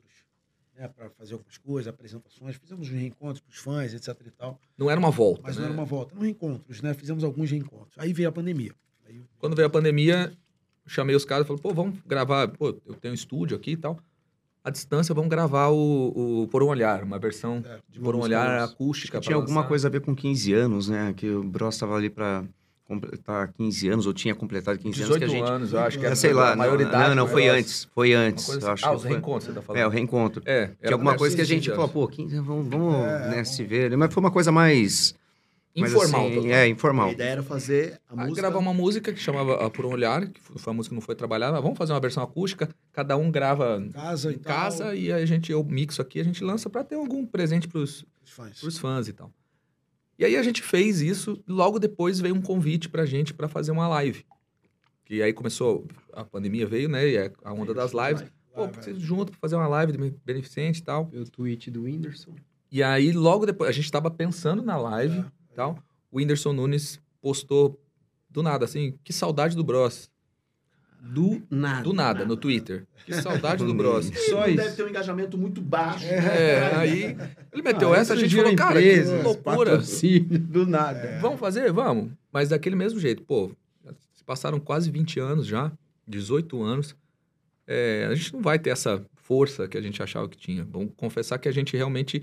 né, 0.76 0.88
para 0.88 1.09
fazer 1.11 1.34
algumas 1.34 1.57
coisas, 1.59 1.93
apresentações. 1.93 2.57
Fizemos 2.57 2.88
uns 2.88 2.93
reencontros 2.93 3.40
para 3.40 3.51
os 3.53 3.59
fãs, 3.59 3.95
etc 3.95 4.09
e 4.26 4.30
tal. 4.30 4.61
Não 4.76 4.90
era 4.90 4.99
uma 4.99 5.11
volta, 5.11 5.43
Mas 5.45 5.57
né? 5.57 5.62
não 5.62 5.68
era 5.70 5.78
uma 5.78 5.84
volta, 5.86 6.14
eram 6.14 6.22
reencontros, 6.22 6.80
né? 6.82 6.95
Fizemos 6.95 7.22
alguns 7.24 7.51
reencontros. 7.51 7.95
Aí 7.97 8.12
veio 8.12 8.28
a 8.28 8.32
pandemia. 8.32 8.72
Aí 9.07 9.22
Quando 9.38 9.55
veio 9.55 9.66
a 9.66 9.70
pandemia, 9.70 10.32
chamei 10.86 11.14
os 11.14 11.24
caras 11.24 11.45
e 11.45 11.47
falei, 11.49 11.62
pô, 11.62 11.72
vamos 11.72 11.99
gravar. 12.07 12.49
Pô, 12.49 12.68
eu 12.86 12.95
tenho 12.95 13.12
um 13.12 13.14
estúdio 13.14 13.57
aqui 13.57 13.72
e 13.72 13.76
tal. 13.76 13.99
à 14.64 14.70
distância, 14.70 15.14
vamos 15.14 15.30
gravar 15.30 15.68
o, 15.68 16.43
o 16.43 16.49
Por 16.49 16.62
um 16.62 16.68
Olhar, 16.68 17.03
uma 17.05 17.18
versão 17.18 17.62
É, 17.64 17.78
de 17.88 18.01
Por 18.01 18.14
um 18.16 18.20
Olhar 18.20 18.62
acústica. 18.64 19.20
Tinha 19.20 19.32
pra 19.36 19.43
alguma 19.43 19.61
lançar. 19.61 19.68
coisa 19.68 19.88
a 19.88 19.90
ver 19.90 20.01
com 20.01 20.14
15 20.14 20.53
anos, 20.53 20.88
né? 20.88 21.12
Que 21.16 21.28
o 21.30 21.43
Bros 21.45 21.74
estava 21.74 21.95
ali 21.97 22.09
para 22.11 22.45
completar 22.86 23.52
15 23.52 23.88
anos, 23.88 24.06
ou 24.06 24.12
tinha 24.12 24.34
completado 24.34 24.78
15 24.78 25.02
anos. 25.02 25.16
18 25.16 25.18
Que 25.18 25.24
a 25.24 25.28
gente... 25.28 25.50
anos, 25.50 25.72
eu 25.72 25.80
acho 25.80 25.98
que 25.98 26.04
É, 26.04 26.06
era 26.08 26.16
sei 26.16 26.32
lá, 26.32 26.48
a 26.48 26.50
não, 26.50 26.56
maioridade. 26.58 27.08
não, 27.10 27.14
não, 27.24 27.28
foi 27.28 27.48
antes, 27.48 27.84
foi 27.94 28.14
Uma 28.14 28.22
antes. 28.24 28.50
assim. 28.50 28.66
acho 28.66 28.86
Ah, 28.86 28.92
os 28.94 29.02
foi- 29.02 29.10
reencontros, 29.12 29.44
você 29.44 29.52
tá 29.52 29.62
falando. 29.62 29.80
É, 29.82 29.86
o 29.86 29.90
reencontro. 29.90 30.42
É, 30.44 30.66
Tinha 30.80 30.92
alguma 30.92 31.16
coisa 31.16 31.34
que 31.34 31.42
a 31.42 31.44
gente 31.46 31.70
15 31.70 31.70
falou, 31.70 31.84
anos. 31.84 31.92
pô, 31.94 32.08
15, 32.08 32.36
vamos, 32.40 32.66
vamos 32.68 32.92
né, 33.06 33.44
se 33.44 33.64
ver. 33.64 33.96
Mas 33.96 34.12
foi 34.12 34.20
uma 34.20 34.30
coisa 34.30 34.52
mais... 34.52 35.14
Informal. 35.74 36.26
assim, 36.26 36.34
total. 36.34 36.50
é, 36.50 36.62
A 36.64 36.68
informal. 36.68 37.10
ideia 37.12 37.30
era 37.30 37.42
fazer 37.42 37.98
a 38.06 38.12
Aí 38.20 38.28
música. 38.28 38.42
gravar 38.42 38.58
uma 38.58 38.74
música 38.74 39.10
que 39.10 39.18
chamava 39.18 39.54
ah, 39.64 39.70
Por 39.70 39.86
um 39.86 39.90
Olhar, 39.92 40.26
que 40.26 40.38
foi 40.38 40.70
a 40.70 40.76
música 40.76 40.90
que 40.90 40.94
não 40.96 41.00
foi 41.00 41.14
trabalhada, 41.14 41.54
mas 41.54 41.62
vamos 41.62 41.78
fazer 41.78 41.94
uma 41.94 42.00
versão 42.00 42.22
acústica, 42.22 42.68
cada 42.92 43.16
um 43.16 43.30
grava 43.30 43.82
Casa 43.90 44.30
e 44.30 44.34
em 44.34 44.38
tal, 44.38 44.52
casa 44.54 44.94
e 44.94 45.10
a 45.10 45.24
gente, 45.24 45.50
eu 45.50 45.64
mixo 45.64 46.02
aqui, 46.02 46.20
a 46.20 46.24
gente 46.24 46.44
lança 46.44 46.68
pra 46.68 46.84
ter 46.84 46.96
algum 46.96 47.24
presente 47.24 47.66
pros, 47.68 48.04
os 48.22 48.30
fãs. 48.30 48.60
pros 48.60 48.76
fãs 48.76 49.08
e 49.08 49.14
tal. 49.14 49.30
E 50.18 50.24
aí 50.24 50.36
a 50.36 50.42
gente 50.42 50.62
fez 50.62 51.00
isso, 51.00 51.42
e 51.46 51.50
logo 51.52 51.78
depois 51.78 52.20
veio 52.20 52.34
um 52.34 52.42
convite 52.42 52.88
pra 52.88 53.04
gente 53.06 53.34
pra 53.34 53.48
fazer 53.48 53.70
uma 53.72 53.88
live. 53.88 54.24
Que 55.04 55.22
aí 55.22 55.32
começou, 55.32 55.86
a 56.12 56.24
pandemia 56.24 56.66
veio, 56.66 56.88
né, 56.88 57.08
e 57.08 57.16
é 57.16 57.32
a 57.42 57.52
onda 57.52 57.74
das 57.74 57.92
lives. 57.92 58.24
Pô, 58.54 58.68
vocês 58.68 58.98
juntos 59.00 59.30
pra 59.30 59.40
fazer 59.40 59.56
uma 59.56 59.66
live 59.66 59.92
de 59.92 60.14
beneficente 60.24 60.80
e 60.80 60.82
tal. 60.84 61.10
O 61.12 61.24
tweet 61.24 61.70
do 61.70 61.84
Whindersson. 61.84 62.34
E 62.70 62.82
aí, 62.82 63.12
logo 63.12 63.46
depois, 63.46 63.68
a 63.68 63.72
gente 63.72 63.90
tava 63.90 64.10
pensando 64.10 64.62
na 64.62 64.76
live 64.76 65.18
É, 65.18 65.24
e 65.50 65.54
tal. 65.54 65.78
O 66.10 66.18
Whindersson 66.18 66.52
Nunes 66.52 67.00
postou 67.20 67.80
do 68.28 68.42
nada, 68.42 68.64
assim, 68.66 68.98
que 69.02 69.12
saudade 69.12 69.56
do 69.56 69.64
Bros. 69.64 70.10
Do 71.05 71.42
nada. 71.50 71.82
Do 71.82 71.92
nada, 71.92 72.24
no 72.24 72.36
Twitter. 72.36 72.86
Que 73.05 73.12
saudade 73.14 73.64
do 73.64 73.74
Bros. 73.74 74.07
Só 74.30 74.44
Ele 74.46 74.55
isso. 74.55 74.62
deve 74.62 74.76
ter 74.76 74.84
um 74.84 74.88
engajamento 74.88 75.36
muito 75.36 75.61
baixo. 75.61 76.07
É, 76.07 76.74
aí 76.76 77.16
ele 77.53 77.62
meteu 77.62 77.92
Ah, 77.92 77.98
essa, 77.98 78.12
a 78.14 78.16
gente 78.16 78.34
falou, 78.36 78.55
cara, 78.55 78.80
empresas, 78.80 79.18
que 79.18 79.24
loucura. 79.24 79.82
do 80.40 80.64
nada. 80.64 81.18
Vamos 81.20 81.40
fazer? 81.40 81.72
Vamos. 81.72 82.12
Mas 82.32 82.50
daquele 82.50 82.76
mesmo 82.76 83.00
jeito. 83.00 83.22
Pô, 83.24 83.50
se 84.14 84.22
passaram 84.24 84.61
quase 84.61 84.90
20 84.92 85.18
anos 85.18 85.46
já, 85.46 85.72
18 86.07 86.62
anos. 86.62 86.94
É, 87.66 88.07
a 88.09 88.14
gente 88.14 88.32
não 88.32 88.40
vai 88.40 88.59
ter 88.59 88.70
essa 88.70 89.05
força 89.16 89.66
que 89.66 89.76
a 89.76 89.80
gente 89.82 90.00
achava 90.03 90.28
que 90.28 90.36
tinha. 90.36 90.64
Vamos 90.70 90.92
confessar 90.96 91.38
que 91.38 91.48
a 91.48 91.53
gente 91.53 91.76
realmente 91.76 92.22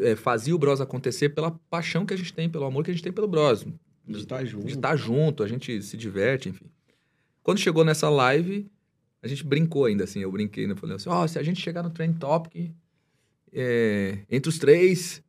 é, 0.00 0.14
fazia 0.14 0.54
o 0.54 0.58
Bros 0.58 0.80
acontecer 0.80 1.30
pela 1.30 1.50
paixão 1.68 2.06
que 2.06 2.14
a 2.14 2.16
gente 2.16 2.32
tem, 2.32 2.48
pelo 2.48 2.64
amor 2.64 2.84
que 2.84 2.90
a 2.92 2.94
gente 2.94 3.02
tem 3.02 3.12
pelo 3.12 3.26
Bros. 3.26 3.66
De 4.06 4.18
estar 4.18 4.44
junto. 4.44 4.66
de 4.66 4.74
estar 4.74 4.94
junto, 4.96 5.42
a 5.42 5.48
gente 5.48 5.82
se 5.82 5.96
diverte, 5.96 6.48
enfim. 6.48 6.66
Quando 7.44 7.58
chegou 7.58 7.84
nessa 7.84 8.08
live, 8.10 8.68
a 9.22 9.28
gente 9.28 9.44
brincou 9.44 9.84
ainda, 9.84 10.02
assim, 10.02 10.18
eu 10.20 10.32
brinquei, 10.32 10.66
né? 10.66 10.74
Falei 10.74 10.96
assim, 10.96 11.08
ó, 11.08 11.24
se 11.28 11.38
a 11.38 11.42
gente 11.44 11.60
chegar 11.60 11.82
no 11.84 11.90
Trend 11.90 12.18
Topic, 12.18 12.72
é, 13.52 14.18
entre 14.30 14.48
os 14.48 14.58
três, 14.58 15.22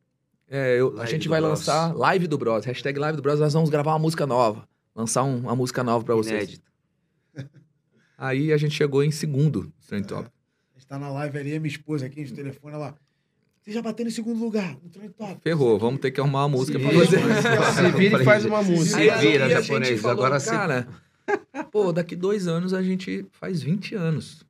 é, 0.48 0.80
eu- 0.80 0.94
a 0.94 0.96
Live 1.00 1.12
gente 1.12 1.28
vai 1.30 1.40
Bros. 1.40 1.60
lançar 1.60 1.96
Live 1.96 2.28
do 2.28 2.38
Bros, 2.38 2.66
hashtag 2.66 2.98
Live 2.98 3.18
do 3.18 3.22
Bros, 3.22 3.40
nós 3.40 3.54
vamos 3.54 3.70
gravar 3.70 3.92
uma 3.92 4.00
música 4.00 4.26
nova, 4.26 4.68
lançar 4.96 5.24
um- 5.24 5.40
uma 5.42 5.56
música 5.56 5.84
nova 5.84 6.04
pra 6.04 6.16
vocês. 6.16 6.44
Inédito. 6.44 6.72
Aí 8.18 8.52
a 8.54 8.58
gente 8.58 8.74
chegou 8.74 9.04
em 9.04 9.12
segundo 9.12 9.72
Trend 9.88 10.08
Topic. 10.08 10.32
A 10.74 10.78
gente 10.80 10.88
tá 10.88 10.98
na 10.98 11.10
live 11.10 11.38
ali, 11.38 11.56
a 11.56 11.60
minha 11.60 11.72
esposa 11.72 12.06
aqui, 12.06 12.24
de 12.24 12.34
telefone, 12.34 12.74
ela. 12.76 12.96
Você 13.62 13.72
já 13.72 13.82
bateu 13.82 14.06
em 14.06 14.12
segundo 14.12 14.40
lugar, 14.40 14.78
no 14.84 14.90
trem 14.90 15.10
top. 15.10 15.38
Ferrou, 15.42 15.80
vamos 15.80 16.00
ter 16.00 16.12
que 16.12 16.20
arrumar 16.22 16.44
uma 16.46 16.50
música 16.58 16.78
pra 16.80 16.88
vira, 16.92 17.04
fazer. 17.06 17.20
Se 17.92 17.98
vira 17.98 18.22
e 18.22 18.24
faz 18.24 18.46
uma 18.46 18.62
música. 18.62 19.00
Se 19.00 19.10
vira, 19.28 19.46
a 19.46 19.50
japonês, 19.50 19.96
gente 20.00 20.08
agora 20.08 20.40
sim. 20.40 20.52
cara, 20.52 20.88
pô, 21.72 21.92
daqui 21.92 22.16
dois 22.16 22.48
anos 22.48 22.74
a 22.74 22.82
gente 22.82 23.26
faz 23.32 23.62
20 23.62 23.96
anos. 23.96 24.46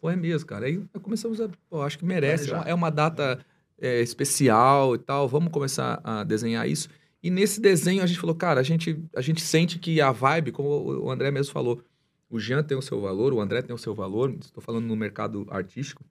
Pô, 0.00 0.10
é 0.10 0.16
mesmo, 0.16 0.46
cara. 0.46 0.66
Aí 0.66 0.82
começamos 1.00 1.40
a, 1.40 1.48
pô, 1.70 1.82
acho 1.82 1.98
que 1.98 2.04
merece. 2.04 2.50
É 2.50 2.54
uma, 2.54 2.64
é 2.64 2.74
uma 2.74 2.90
data 2.90 3.38
é, 3.78 4.00
especial 4.00 4.94
e 4.94 4.98
tal. 4.98 5.28
Vamos 5.28 5.52
começar 5.52 6.00
a 6.02 6.24
desenhar 6.24 6.68
isso. 6.68 6.88
E 7.22 7.30
nesse 7.30 7.60
desenho 7.60 8.02
a 8.02 8.06
gente 8.06 8.18
falou, 8.18 8.34
cara, 8.34 8.60
a 8.60 8.64
gente, 8.64 9.00
a 9.14 9.20
gente 9.20 9.40
sente 9.40 9.78
que 9.78 10.00
a 10.00 10.10
vibe, 10.10 10.50
como 10.50 11.04
o 11.04 11.10
André 11.10 11.30
mesmo 11.30 11.52
falou, 11.52 11.80
o 12.28 12.38
Jean 12.40 12.62
tem 12.62 12.76
o 12.76 12.82
seu 12.82 13.00
valor, 13.00 13.32
o 13.32 13.40
André 13.40 13.62
tem 13.62 13.74
o 13.74 13.78
seu 13.78 13.94
valor. 13.94 14.34
Estou 14.40 14.62
falando 14.62 14.86
no 14.86 14.96
mercado 14.96 15.46
artístico, 15.50 16.02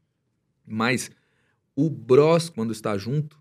mas 0.65 1.11
o 1.75 1.89
Bros, 1.89 2.49
quando 2.49 2.71
está 2.71 2.97
junto, 2.97 3.40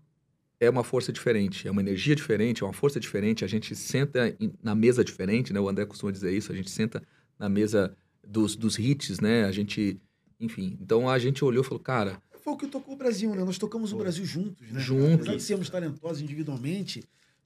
é 0.61 0.69
uma 0.69 0.83
força 0.83 1.11
diferente, 1.11 1.67
é 1.67 1.71
uma 1.71 1.81
energia 1.81 2.15
diferente, 2.15 2.61
é 2.61 2.65
uma 2.65 2.71
força 2.71 2.99
diferente. 2.99 3.43
A 3.43 3.47
gente 3.47 3.75
senta 3.75 4.37
na 4.61 4.75
mesa 4.75 5.03
diferente, 5.03 5.51
né? 5.51 5.59
O 5.59 5.67
André 5.67 5.85
costuma 5.87 6.11
dizer 6.11 6.31
isso. 6.31 6.51
A 6.51 6.55
gente 6.55 6.69
senta 6.69 7.01
na 7.39 7.49
mesa 7.49 7.97
dos, 8.25 8.55
dos 8.55 8.77
hits, 8.77 9.19
né? 9.19 9.45
A 9.45 9.51
gente, 9.51 9.99
enfim. 10.39 10.77
Então 10.79 11.09
a 11.09 11.17
gente 11.17 11.43
olhou 11.43 11.63
e 11.63 11.67
falou, 11.67 11.79
cara, 11.79 12.21
Foi 12.43 12.53
o 12.53 12.57
que 12.57 12.67
tocou 12.67 12.93
o 12.93 12.97
Brasil, 12.97 13.33
né? 13.33 13.43
Nós 13.43 13.57
tocamos 13.57 13.91
o 13.91 13.97
Brasil 13.97 14.23
juntos, 14.23 14.69
né? 14.71 14.79
Juntos. 14.79 15.13
Apesar 15.15 15.35
de 15.35 15.41
sermos 15.43 15.67
talentosos 15.69 16.21
individualmente, 16.21 17.03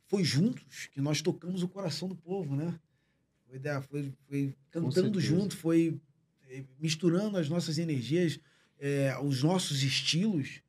foi 0.08 0.24
juntos 0.26 0.90
que 0.92 1.00
nós 1.00 1.22
tocamos 1.22 1.64
o 1.64 1.70
coração 1.70 2.10
do 2.10 2.16
povo, 2.16 2.54
né? 2.54 2.78
Foi, 3.48 3.60
da- 3.60 3.82
foi- 3.82 4.12
foi 4.28 4.54
cantando 4.72 5.20
junto, 5.22 5.56
foi 5.56 5.98
eh, 6.50 6.64
misturando 6.82 7.38
as 7.38 7.48
nossas 7.48 7.78
energias, 7.78 8.40
eh, 8.78 9.16
os 9.24 9.42
nossos 9.42 9.84
estilos, 9.84 10.62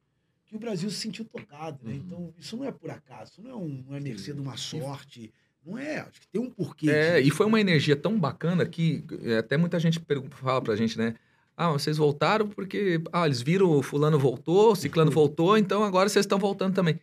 que 0.46 0.56
o 0.56 0.58
Brasil 0.58 0.88
se 0.90 0.96
sentiu 0.96 1.24
tocado, 1.24 1.78
né? 1.82 1.92
Uhum. 1.92 1.96
Então, 1.96 2.34
isso 2.38 2.56
não 2.56 2.64
é 2.64 2.72
por 2.72 2.90
acaso, 2.90 3.32
isso 3.32 3.42
não 3.42 3.50
é, 3.50 3.54
um, 3.54 3.84
não 3.88 3.96
é 3.96 4.00
mercê 4.00 4.32
de 4.32 4.40
uma 4.40 4.56
sorte, 4.56 5.32
não 5.64 5.76
é, 5.76 5.98
acho 5.98 6.20
que 6.20 6.28
tem 6.28 6.40
um 6.40 6.50
porquê. 6.50 6.88
É, 6.88 7.16
disso. 7.16 7.28
e 7.28 7.30
foi 7.30 7.46
uma 7.46 7.60
energia 7.60 7.96
tão 7.96 8.18
bacana 8.18 8.64
que 8.64 9.04
é, 9.22 9.38
até 9.38 9.56
muita 9.56 9.80
gente 9.80 10.00
fala 10.30 10.62
pra 10.62 10.76
gente, 10.76 10.96
né? 10.96 11.14
Ah, 11.56 11.70
vocês 11.70 11.96
voltaram 11.96 12.48
porque 12.48 13.00
ah, 13.12 13.26
eles 13.26 13.42
viram 13.42 13.70
o 13.70 13.82
fulano 13.82 14.18
voltou, 14.18 14.72
o 14.72 14.76
ciclano 14.76 15.10
voltou, 15.10 15.56
então 15.56 15.82
agora 15.82 16.08
vocês 16.08 16.24
estão 16.24 16.38
voltando 16.38 16.74
também. 16.74 17.00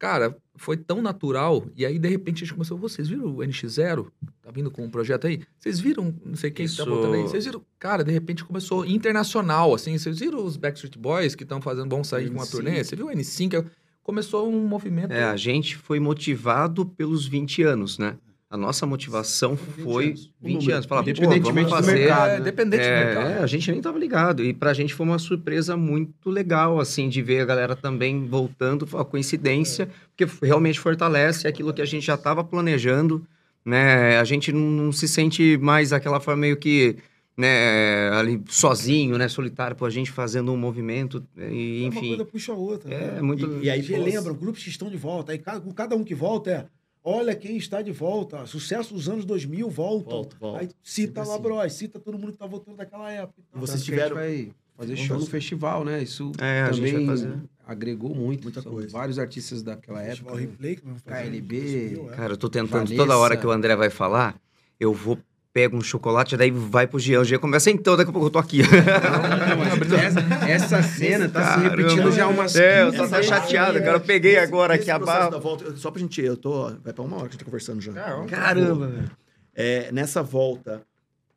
Cara, 0.00 0.34
foi 0.56 0.78
tão 0.78 1.02
natural, 1.02 1.66
e 1.76 1.84
aí 1.84 1.98
de 1.98 2.08
repente 2.08 2.36
a 2.42 2.46
gente 2.46 2.54
começou, 2.54 2.78
vocês 2.78 3.06
viram 3.06 3.26
o 3.26 3.36
NX0? 3.36 4.06
Tá 4.42 4.50
vindo 4.50 4.70
com 4.70 4.82
um 4.82 4.88
projeto 4.90 5.26
aí? 5.26 5.42
Vocês 5.58 5.78
viram 5.78 6.14
não 6.24 6.34
sei 6.36 6.50
quem 6.50 6.66
que 6.66 6.74
tá 6.74 6.82
Isso- 6.84 6.90
voltando 6.90 7.14
aí? 7.16 7.22
Vocês 7.22 7.44
viram? 7.44 7.62
Cara, 7.78 8.02
de 8.02 8.10
repente 8.10 8.42
começou 8.42 8.86
internacional, 8.86 9.74
assim, 9.74 9.96
vocês 9.98 10.18
viram 10.18 10.42
os 10.42 10.56
Backstreet 10.56 10.96
Boys 10.96 11.34
que 11.34 11.42
estão 11.42 11.60
fazendo, 11.60 11.90
vão 11.90 12.02
sair 12.02 12.28
com 12.28 12.34
uma 12.36 12.44
N5. 12.46 12.50
turnê? 12.50 12.82
Você 12.82 12.96
viu 12.96 13.08
o 13.08 13.10
N5? 13.10 13.66
Começou 14.02 14.50
um 14.50 14.66
movimento... 14.66 15.12
É, 15.12 15.24
a 15.24 15.36
gente 15.36 15.76
foi 15.76 16.00
motivado 16.00 16.86
pelos 16.86 17.26
20 17.26 17.62
anos, 17.62 17.98
né? 17.98 18.16
A 18.50 18.56
nossa 18.56 18.84
motivação 18.84 19.56
foi 19.56 20.14
20 20.42 20.72
anos. 20.72 20.86
anos. 20.86 20.86
O 20.86 20.88
número. 20.88 20.88
Falar, 20.88 21.02
Independentemente 21.02 21.70
vamos 21.70 21.70
do 21.70 21.76
fazer... 21.76 21.94
mercado, 21.94 22.28
é, 22.30 22.38
né? 22.38 22.44
dependente 22.44 22.82
do 22.82 22.88
É, 22.88 23.04
mercado. 23.04 23.26
é, 23.30 23.38
a 23.38 23.46
gente 23.46 23.70
nem 23.70 23.80
tava 23.80 23.96
ligado. 23.96 24.44
E 24.44 24.52
pra 24.52 24.74
gente 24.74 24.92
foi 24.92 25.06
uma 25.06 25.20
surpresa 25.20 25.76
muito 25.76 26.28
legal, 26.28 26.80
assim, 26.80 27.08
de 27.08 27.22
ver 27.22 27.42
a 27.42 27.44
galera 27.44 27.76
também 27.76 28.26
voltando, 28.26 28.88
uma 28.92 29.04
coincidência, 29.04 29.88
porque 30.16 30.26
realmente 30.44 30.80
fortalece 30.80 31.46
aquilo 31.46 31.72
que 31.72 31.80
a 31.80 31.84
gente 31.84 32.04
já 32.04 32.14
estava 32.16 32.42
planejando, 32.42 33.24
né? 33.64 34.18
A 34.18 34.24
gente 34.24 34.50
não, 34.50 34.62
não 34.62 34.90
se 34.92 35.06
sente 35.06 35.56
mais 35.58 35.92
aquela 35.92 36.18
forma 36.18 36.40
meio 36.40 36.56
que, 36.56 36.96
né, 37.36 38.10
ali 38.14 38.42
sozinho, 38.48 39.16
né, 39.16 39.28
solitário, 39.28 39.76
pô, 39.76 39.86
a 39.86 39.90
gente 39.90 40.10
fazendo 40.10 40.50
um 40.52 40.56
movimento, 40.56 41.24
e, 41.38 41.82
Uma 41.82 41.88
enfim. 41.88 42.08
coisa 42.08 42.24
puxa 42.24 42.50
a 42.52 42.56
outra. 42.56 42.92
É, 42.92 43.12
né? 43.12 43.22
muito... 43.22 43.46
E, 43.62 43.66
e 43.66 43.70
aí, 43.70 43.78
Aí 43.80 43.86
relembram, 43.86 44.34
grupos 44.34 44.64
que 44.64 44.70
estão 44.70 44.90
de 44.90 44.96
volta. 44.96 45.30
Aí 45.30 45.38
cada, 45.38 45.60
cada 45.72 45.94
um 45.94 46.02
que 46.02 46.16
volta 46.16 46.50
é. 46.50 46.66
Olha 47.02 47.34
quem 47.34 47.56
está 47.56 47.80
de 47.80 47.92
volta. 47.92 48.44
Sucesso 48.46 48.92
dos 48.94 49.08
anos 49.08 49.24
2000 49.24 49.68
voltam. 49.70 50.12
Volta, 50.12 50.36
volta. 50.38 50.60
Aí 50.60 50.68
cita 50.82 51.24
Sempre 51.24 51.52
lá, 51.52 51.64
assim. 51.64 51.76
Cita 51.78 51.98
todo 51.98 52.18
mundo 52.18 52.32
que 52.32 52.38
tá 52.38 52.46
voltando 52.46 52.76
daquela 52.76 53.10
época. 53.10 53.40
E 53.54 53.58
vocês 53.58 53.82
tiveram- 53.82 54.16
vai 54.16 54.50
fazer 54.76 54.96
show 54.96 55.18
no 55.18 55.26
festival, 55.26 55.84
né? 55.84 56.02
Isso 56.02 56.30
É, 56.38 56.62
a 56.62 56.72
gente 56.72 56.76
também 56.90 57.06
vai 57.06 57.16
fazer. 57.16 57.34
agregou 57.66 58.14
muito. 58.14 58.42
Muita 58.44 58.60
São 58.60 58.72
coisa. 58.72 58.88
vários 58.90 59.18
artistas 59.18 59.62
daquela 59.62 60.02
Festival 60.02 60.38
época. 60.38 60.50
Replay, 60.52 60.76
KLB, 60.76 61.56
no 61.60 61.64
2000, 61.64 62.12
é. 62.12 62.16
Cara, 62.16 62.32
eu 62.34 62.36
tô 62.36 62.48
tentando 62.50 62.84
Vanessa. 62.84 62.96
toda 62.96 63.16
hora 63.16 63.36
que 63.36 63.46
o 63.46 63.50
André 63.50 63.74
vai 63.76 63.88
falar, 63.90 64.38
eu 64.78 64.92
vou 64.92 65.18
pego 65.52 65.76
um 65.76 65.80
chocolate, 65.82 66.36
daí 66.36 66.50
vai 66.50 66.86
pro 66.86 66.98
Jean. 66.98 67.20
O 67.20 67.24
Jean 67.24 67.38
começa, 67.38 67.70
então, 67.70 67.96
daqui 67.96 68.10
a 68.10 68.12
pouco 68.12 68.28
eu 68.28 68.30
tô 68.30 68.38
aqui. 68.38 68.58
Não, 68.62 69.76
mas 69.78 69.92
essa, 69.92 70.20
essa 70.48 70.82
cena 70.82 71.28
tá 71.28 71.40
se 71.42 71.48
Caramba. 71.60 71.76
repetindo 71.76 72.12
já 72.12 72.28
umas 72.28 72.54
É, 72.56 72.82
eu 72.82 72.92
15 72.92 73.10
tô 73.10 73.22
chateado, 73.22 73.78
cara. 73.78 73.96
Eu 73.96 74.00
peguei 74.00 74.38
agora 74.38 74.74
aqui 74.74 74.90
a 74.90 74.98
barra. 74.98 75.30
volta, 75.38 75.76
só 75.76 75.90
pra 75.90 76.00
gente, 76.00 76.20
eu 76.20 76.36
tô, 76.36 76.70
vai 76.82 76.92
pra 76.92 77.02
uma 77.04 77.16
hora 77.16 77.24
que 77.24 77.30
a 77.30 77.32
gente 77.32 77.38
tá 77.40 77.44
conversando 77.44 77.80
já. 77.80 77.92
Caramba, 78.28 78.86
velho. 78.88 79.10
É, 79.54 79.90
nessa 79.92 80.22
volta, 80.22 80.82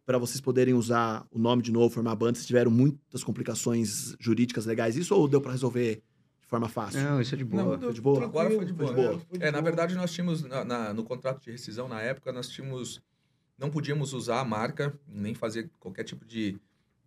para 0.06 0.18
vocês 0.18 0.40
poderem 0.40 0.74
usar 0.74 1.26
o 1.32 1.40
nome 1.40 1.62
de 1.64 1.72
novo, 1.72 1.90
formar 1.94 2.16
banda, 2.16 2.36
vocês 2.36 2.46
tiveram 2.46 2.70
muitas 2.72 3.24
complicações 3.24 4.16
jurídicas 4.20 4.66
legais, 4.66 4.96
isso 4.96 5.16
ou 5.16 5.28
deu 5.28 5.42
pra 5.42 5.52
resolver 5.52 5.96
de 6.42 6.48
forma 6.48 6.70
fácil? 6.70 7.02
Não, 7.02 7.20
isso 7.20 7.34
é 7.34 7.38
de 7.38 7.44
boa. 7.44 7.64
Não, 7.64 7.80
Foi 7.82 7.94
de 7.94 8.02
boa? 8.02 8.24
Agora 8.24 8.50
foi 8.52 8.66
de 8.66 8.74
boa. 8.74 8.94
foi 8.94 9.02
de 9.02 9.08
boa. 9.10 9.22
foi 9.30 9.40
de 9.40 9.46
É, 9.46 9.52
na 9.52 9.60
verdade, 9.62 9.96
nós 9.96 10.12
tínhamos, 10.12 10.44
na- 10.44 10.64
na- 10.64 10.94
no 10.94 11.04
contrato 11.04 11.42
de 11.42 11.52
rescisão, 11.52 11.88
na 11.88 12.00
época, 12.02 12.32
nós 12.32 12.48
tínhamos... 12.48 13.02
Não 13.64 13.70
podíamos 13.72 14.12
usar 14.12 14.42
a 14.42 14.44
marca, 14.44 14.94
nem 15.08 15.34
fazer 15.34 15.70
qualquer 15.80 16.04
tipo 16.04 16.26
de... 16.26 16.58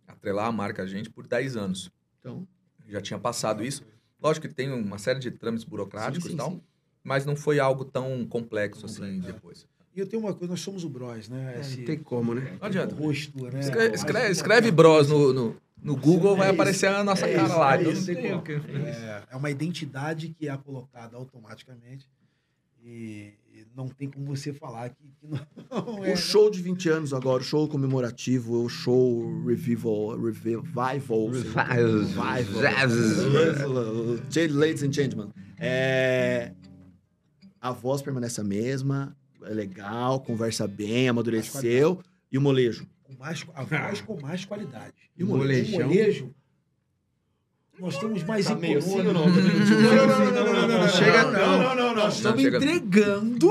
Atrelar 0.07 0.47
a 0.47 0.51
marca 0.51 0.81
a 0.81 0.87
gente 0.87 1.07
por 1.09 1.27
10 1.27 1.55
anos. 1.55 1.91
Então, 2.19 2.47
Já 2.87 2.99
tinha 2.99 3.19
passado 3.19 3.63
isso. 3.63 3.83
Lógico 4.19 4.47
que 4.47 4.53
tem 4.55 4.71
uma 4.71 4.97
série 4.97 5.19
de 5.19 5.29
trâmites 5.29 5.63
burocráticos 5.65 6.23
Sim, 6.23 6.29
e 6.29 6.31
sim, 6.31 6.37
tal, 6.37 6.51
sim. 6.51 6.61
mas 7.03 7.25
não 7.27 7.35
foi 7.35 7.59
algo 7.59 7.85
tão 7.85 8.25
complexo 8.25 8.85
assim 8.87 9.19
é. 9.19 9.31
depois. 9.33 9.67
E 9.93 9.99
eu 9.99 10.07
tenho 10.07 10.23
uma 10.23 10.33
coisa, 10.33 10.51
nós 10.51 10.61
somos 10.61 10.83
o 10.83 10.89
Bros, 10.89 11.27
né? 11.29 11.55
É, 11.57 11.59
Esse 11.59 11.77
Não 11.79 11.85
tem 11.85 11.97
como, 11.99 12.33
né? 12.33 12.57
Não 12.59 12.67
adianta. 12.67 12.95
rosto, 12.95 13.43
né? 13.51 13.59
Escreve, 13.59 13.95
escreve, 13.95 14.31
escreve 14.31 14.71
Bros 14.71 15.09
no, 15.09 15.33
no, 15.33 15.55
No 15.83 15.95
Google 15.95 16.35
vai 16.35 16.47
É 16.47 16.51
isso. 16.51 16.55
aparecer 16.61 16.87
a 16.87 17.03
nossa 17.03 17.27
É 17.27 17.35
cara 17.35 17.47
isso, 17.47 17.57
lá. 17.59 17.75
é 17.75 17.79
então 17.81 17.91
isso, 17.91 17.99
não 18.01 18.15
tem 18.15 18.25
igual. 18.25 18.39
o 18.39 18.43
que. 18.43 18.51
É, 18.53 19.23
é 19.29 19.35
uma 19.35 19.51
identidade 19.51 20.29
que 20.29 20.47
é 20.49 20.57
colocada 20.57 21.15
automaticamente 21.17 22.07
e, 22.83 23.33
e 23.46 23.46
não 23.77 23.87
tem 23.87 24.09
como 24.09 24.25
você 24.25 24.51
falar 24.51 24.89
que, 24.89 24.95
que 25.21 25.27
não 25.27 25.37
é. 26.03 26.13
O 26.13 26.17
show 26.17 26.49
de 26.49 26.59
20 26.63 26.89
anos 26.89 27.13
agora, 27.13 27.43
o 27.43 27.45
show 27.45 27.67
comemorativo, 27.67 28.63
o 28.63 28.67
show 28.67 29.45
revival, 29.45 30.19
revival, 30.19 31.27
revival, 31.29 32.17
ladies 34.49 34.81
and 34.81 34.91
gentlemen, 34.91 35.31
é, 35.59 36.53
a 37.61 37.71
voz 37.71 38.01
permanece 38.01 38.41
a 38.41 38.43
mesma, 38.43 39.15
é 39.43 39.53
legal, 39.53 40.21
conversa 40.21 40.67
bem, 40.67 41.07
amadureceu, 41.07 42.01
e 42.31 42.37
o 42.37 42.41
molejo? 42.41 42.87
Com 43.03 43.13
mais, 43.13 43.45
a 43.53 43.63
voz 43.63 44.01
com 44.01 44.19
mais 44.19 44.43
qualidade. 44.43 44.95
E 45.15 45.23
o 45.23 45.27
molejão? 45.27 45.81
O 45.81 45.83
molejo, 45.83 46.33
nós 47.79 47.93
estamos 47.93 48.23
mais 48.23 48.45
Tá 48.45 48.55
meio 48.55 48.79
assim 48.79 48.97
ou 48.97 49.03
não? 49.03 49.13
Não, 49.13 49.29
não, 49.29 49.31
não, 49.31 50.31
não, 50.31 50.43
não, 50.43 50.67
não, 50.67 50.79
não, 50.79 50.89
Chega 50.89 51.23
não, 51.25 51.31
não. 51.31 51.57
não, 51.59 51.75
não, 51.75 51.95
nós 51.95 52.15
estamos 52.15 52.43
entregando. 52.43 53.47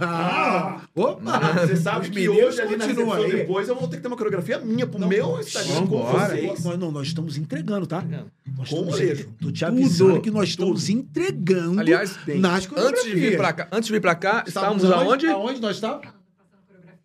Ah, 0.00 0.80
opa! 0.94 1.38
Você 1.66 1.76
sabe 1.76 2.06
Os 2.06 2.08
que 2.08 2.28
hoje 2.28 2.60
ali 2.62 2.76
na 2.76 2.86
recepção 2.86 3.12
aí. 3.12 3.30
depois 3.32 3.68
eu 3.68 3.74
vou 3.74 3.86
ter 3.86 3.96
que 3.96 4.02
ter 4.02 4.08
uma 4.08 4.16
coreografia 4.16 4.58
minha 4.60 4.86
pro 4.86 4.98
Não, 4.98 5.08
meu 5.08 5.38
Instagram 5.40 5.86
com 5.86 6.02
vocês. 6.02 6.64
Nós, 6.64 6.78
não, 6.78 6.90
nós 6.90 7.08
estamos 7.08 7.36
entregando, 7.36 7.86
tá? 7.86 8.02
Nós 8.56 8.70
Com 8.70 8.88
estamos. 8.88 9.26
Tô 9.40 9.52
te 9.52 9.64
avisando 9.64 10.12
Tudo, 10.12 10.22
que 10.22 10.30
nós 10.30 10.48
estamos 10.48 10.88
entregando 10.88 11.80
Aliás, 11.80 12.18
nas 12.26 12.68
antes 12.76 13.04
de 13.04 13.14
vir 13.14 13.36
pra 13.36 13.52
cá, 13.52 13.68
antes 13.70 13.86
de 13.88 13.92
vir 13.92 14.00
pra 14.00 14.14
cá, 14.14 14.44
estávamos 14.46 14.84
aonde? 14.90 15.26
Aonde 15.26 15.60
nós 15.60 15.76
estávamos? 15.76 16.08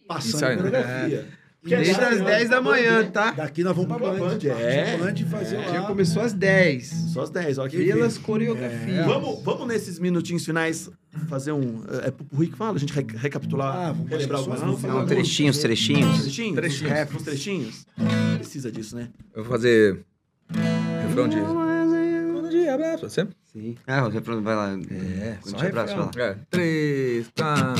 Passando 0.07 0.41
né? 0.41 0.55
coreografia. 0.55 1.40
Desde 1.63 1.91
aliás, 1.93 2.19
as 2.21 2.25
10 2.25 2.49
da 2.49 2.59
manhã, 2.61 3.05
tá? 3.11 3.31
Daqui 3.31 3.63
nós 3.63 3.75
vamos 3.75 3.95
pra 3.95 3.99
Band. 4.13 4.17
Band, 4.17 4.39
é. 4.49 4.97
Band 4.97 5.15
fazer 5.29 5.57
É. 5.57 5.73
Já 5.73 5.81
começou 5.83 6.21
às 6.23 6.33
10. 6.33 6.87
Só 7.13 7.21
as 7.21 7.29
10, 7.29 7.57
olha 7.59 7.69
que 7.69 7.77
Pelas 7.85 8.17
coreografias. 8.17 9.05
Vamos, 9.05 9.43
vamos 9.43 9.67
nesses 9.67 9.99
minutinhos 9.99 10.43
finais 10.43 10.89
fazer 11.29 11.51
um. 11.51 11.83
É 12.03 12.09
pro 12.09 12.25
que 12.25 12.55
fala? 12.57 12.75
A 12.75 12.79
gente 12.79 12.91
re- 12.93 13.05
recapitular, 13.15 13.75
Ah, 13.75 13.91
vamos 13.91 14.09
relembrar 14.09 14.41
só- 14.41 14.49
músicas. 14.65 14.81
Não, 14.91 15.05
trechinhos, 15.05 15.57
trechinhos. 15.59 16.21
Trechinhos? 16.23 16.55
Trechinhos. 16.55 17.15
Uns 17.15 17.21
trechinhos? 17.23 17.85
Precisa 18.37 18.71
disso, 18.71 18.95
né? 18.95 19.09
Eu 19.35 19.43
vou 19.43 19.51
fazer 19.51 19.99
refrão 21.07 21.27
de. 21.27 21.37
Quando 22.33 22.49
de 22.49 22.67
abraço, 22.67 23.07
você? 23.07 23.27
Sim. 23.53 23.75
Ah, 23.85 24.05
o 24.07 24.09
refrão 24.09 24.41
vai 24.41 24.55
lá. 24.55 24.71
É, 24.89 25.37
Quando 25.43 25.57
te 25.57 25.65
abraço, 25.67 25.95
vai 25.95 26.05
lá. 26.05 26.11
É, 26.17 26.35
três, 26.49 27.27
tá. 27.35 27.73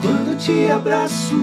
Quando 0.00 0.38
te 0.38 0.70
abraço, 0.70 1.34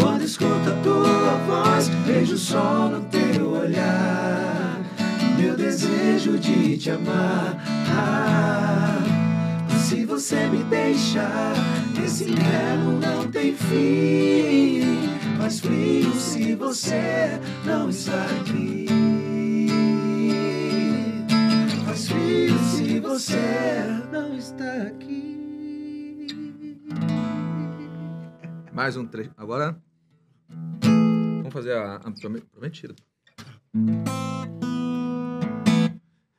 quando 0.00 0.22
escuto 0.22 0.70
a 0.70 0.82
tua 0.82 1.36
voz, 1.46 1.88
vejo 2.06 2.34
o 2.34 2.38
sol 2.38 2.88
no 2.88 3.00
teu 3.02 3.50
olhar, 3.50 4.80
meu 5.38 5.54
desejo 5.56 6.38
de 6.38 6.78
te 6.78 6.90
amar. 6.90 7.56
Ah, 7.88 8.98
se 9.78 10.04
você 10.06 10.46
me 10.46 10.64
deixar, 10.64 11.54
esse 12.02 12.24
inverno 12.24 12.98
não 12.98 13.30
tem 13.30 13.54
fim. 13.54 15.10
Faz 15.38 15.60
frio 15.60 16.12
se 16.14 16.54
você 16.54 17.38
não 17.64 17.90
está 17.90 18.24
aqui. 18.40 18.86
Faz 21.84 22.08
frio 22.08 22.58
se 22.58 23.00
você 23.00 23.86
não 24.10 24.34
está 24.34 24.82
aqui. 24.82 26.26
Mais 28.72 28.96
um 28.96 29.04
trecho. 29.04 29.30
Agora. 29.36 29.89
Vamos 30.82 31.52
fazer 31.52 31.72
a, 31.76 31.96
a 31.96 32.10
prome- 32.10 32.40
prometida. 32.40 32.94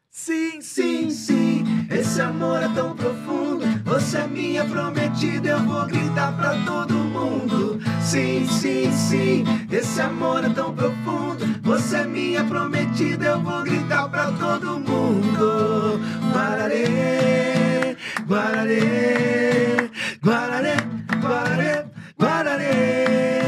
Sim, 0.09 0.61
sim, 0.61 1.09
sim, 1.09 1.63
esse 1.89 2.21
amor 2.21 2.61
é 2.61 2.67
tão 2.69 2.95
profundo. 2.95 3.65
Você 3.85 4.17
é 4.19 4.27
minha 4.27 4.65
prometida, 4.65 5.49
eu 5.49 5.59
vou 5.63 5.85
gritar 5.87 6.35
pra 6.37 6.53
todo 6.65 6.93
mundo. 6.93 7.79
Sim, 8.01 8.45
sim, 8.47 8.91
sim, 8.91 9.43
esse 9.71 10.01
amor 10.01 10.43
é 10.43 10.49
tão 10.49 10.73
profundo. 10.75 11.45
Você 11.63 11.97
é 11.97 12.05
minha 12.05 12.43
prometida, 12.43 13.25
eu 13.27 13.41
vou 13.41 13.63
gritar 13.63 14.07
pra 14.09 14.31
todo 14.33 14.79
mundo. 14.79 15.99
Guararê, 16.33 17.95
guararê, 18.27 19.89
guararê, 20.21 20.75
guararê, 21.21 21.85
guararê, 22.19 23.40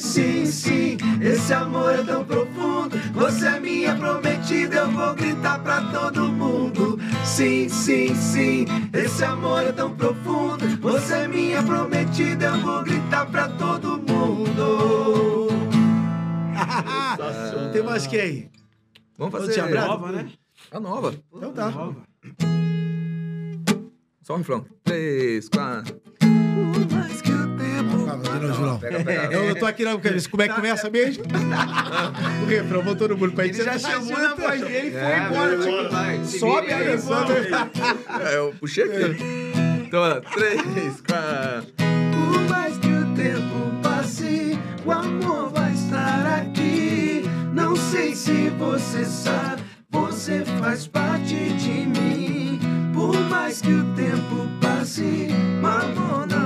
Sim, 0.00 0.46
sim, 0.46 0.96
esse 1.20 1.52
amor 1.52 1.92
é 1.92 2.02
tão 2.02 2.24
profundo. 2.24 2.96
Você 3.12 3.46
é 3.46 3.60
minha 3.60 3.94
prometida, 3.94 4.76
eu 4.76 4.90
vou 4.90 5.14
gritar 5.14 5.62
pra 5.62 5.82
todo 5.92 6.28
mundo. 6.28 6.98
Sim, 7.24 7.68
sim, 7.68 8.14
sim, 8.14 8.64
esse 8.92 9.22
amor 9.22 9.62
é 9.62 9.72
tão 9.72 9.94
profundo. 9.94 10.66
Você 10.80 11.14
é 11.14 11.28
minha 11.28 11.62
prometida, 11.62 12.46
eu 12.46 12.60
vou 12.60 12.82
gritar 12.82 13.26
pra 13.26 13.48
todo 13.50 13.98
mundo. 13.98 15.48
Tem 17.72 17.82
mais 17.82 18.06
quem? 18.06 18.50
Vamos 19.18 19.38
fazer. 19.38 19.60
abraço, 19.60 19.88
Nova, 19.88 20.12
né? 20.12 20.30
A 20.70 20.80
nova. 20.80 21.14
Então 21.34 21.52
tá. 21.52 21.72
Só 24.22 24.34
um 24.34 24.38
refrão. 24.38 24.64
Três, 24.82 25.48
quatro. 25.48 26.00
Mais 26.92 27.19
que 28.10 28.18
o 28.18 28.22
tempo 28.22 28.30
Calma, 28.30 28.40
de 28.40 28.46
novo, 28.46 28.54
João. 28.54 28.78
Pega, 28.78 29.04
pega. 29.04 29.34
Eu, 29.34 29.44
eu 29.44 29.56
tô 29.56 29.66
aqui 29.66 29.84
na 29.84 29.98
cabeça. 29.98 30.28
Como 30.28 30.42
é 30.42 30.48
que 30.48 30.54
começa 30.54 30.90
mesmo? 30.90 31.24
o 32.42 32.46
refrão, 32.46 32.82
vou 32.82 32.96
todo 32.96 33.16
mundo 33.16 33.32
pra 33.32 33.46
Ele 33.46 33.54
já 33.54 33.78
chamou 33.78 34.18
na 34.18 34.34
voz 34.34 34.60
dele 34.60 34.88
e 34.88 34.92
foi 34.92 35.18
embora. 35.18 35.56
Tipo, 35.58 36.38
Sobe 36.38 36.72
aí, 36.72 36.88
aí. 36.92 38.30
É, 38.30 38.36
eu 38.36 38.54
puxei 38.58 38.84
aqui. 38.84 39.52
Então, 39.86 40.00
ó, 40.02 40.20
três, 40.20 41.00
quatro. 41.00 41.72
Por 41.76 42.48
mais 42.48 42.78
que 42.78 42.88
o 42.88 43.14
tempo 43.14 43.80
passe, 43.82 44.58
o 44.84 44.92
amor 44.92 45.50
vai 45.50 45.72
estar 45.72 46.26
aqui. 46.42 47.24
Não 47.52 47.74
sei 47.74 48.14
se 48.14 48.50
você 48.50 49.04
sabe, 49.04 49.62
você 49.90 50.44
faz 50.60 50.86
parte 50.86 51.34
de 51.34 51.86
mim. 51.86 52.60
Por 52.94 53.18
mais 53.28 53.60
que 53.60 53.72
o 53.72 53.84
tempo 53.94 54.48
passe, 54.60 55.28
o 55.62 56.39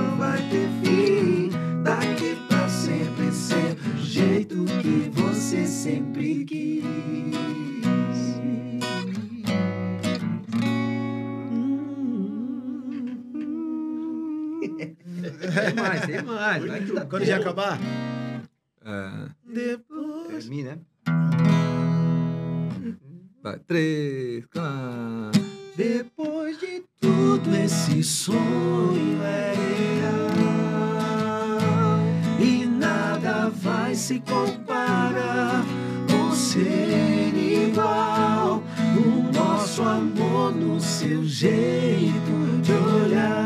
que 4.84 5.08
você 5.18 5.64
sempre 5.66 6.44
quis. 6.44 6.84
Tem 14.60 15.74
mais, 15.74 16.06
tem 16.06 16.22
mais. 16.22 16.64
Vai 16.64 16.80
que 16.84 16.92
tá- 16.92 17.06
Quando 17.06 17.24
já 17.24 17.36
acabar? 17.36 17.78
É, 18.84 19.28
Depois. 19.44 20.44
Termina, 20.44 20.76
né? 20.76 20.78
vai, 23.42 23.58
três, 23.60 24.44
quatro. 24.46 25.42
Depois 25.76 26.58
de 26.60 26.84
tudo, 27.00 27.54
esse 27.56 28.02
sonho 28.02 29.22
é 29.22 29.54
real 29.54 30.53
nada 33.34 33.50
vai 33.50 33.94
se 33.94 34.20
comparar 34.20 35.64
ou 36.12 36.32
ser 36.32 37.32
igual. 37.34 38.62
O 38.96 39.32
nosso 39.32 39.82
amor 39.82 40.54
no 40.54 40.80
seu 40.80 41.24
jeito 41.24 42.62
de 42.62 42.72
olhar 42.72 43.42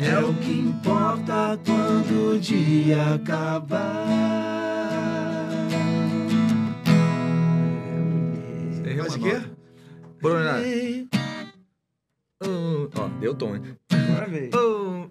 é 0.00 0.18
o 0.18 0.34
que 0.34 0.52
importa 0.52 1.58
quando 1.64 2.34
o 2.34 2.38
dia 2.38 3.14
acabar. 3.14 3.86
Uma 8.94 9.04
o 9.04 9.18
quê? 9.18 9.40
Bruno, 10.20 11.15
um, 12.44 12.88
ó, 12.94 13.08
deu 13.20 13.34
tom, 13.34 13.56
hein? 13.56 13.62
Agora 13.90 14.26
vem. 14.26 14.50
Um, 14.54 15.08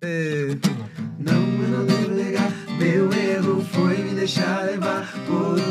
três. 0.00 0.56
Não, 1.18 1.62
eu 1.62 1.68
não 1.68 1.86
devo 1.86 2.14
negar. 2.14 2.52
Meu 2.78 3.12
erro 3.12 3.62
foi 3.64 3.98
me 3.98 4.14
deixar 4.14 4.64
levar 4.64 5.06
por 5.26 5.67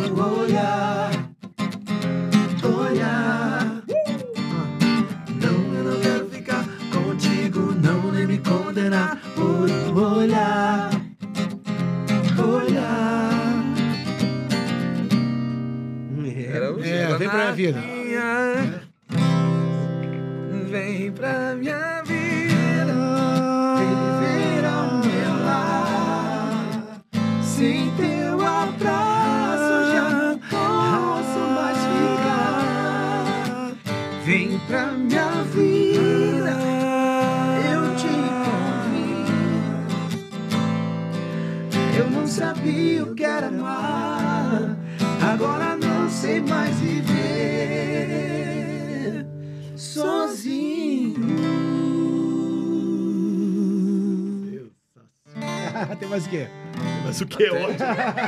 Mas 57.18 57.22
o 57.22 57.26
que 57.26 57.44
é 57.44 57.52
ótimo. 57.52 57.78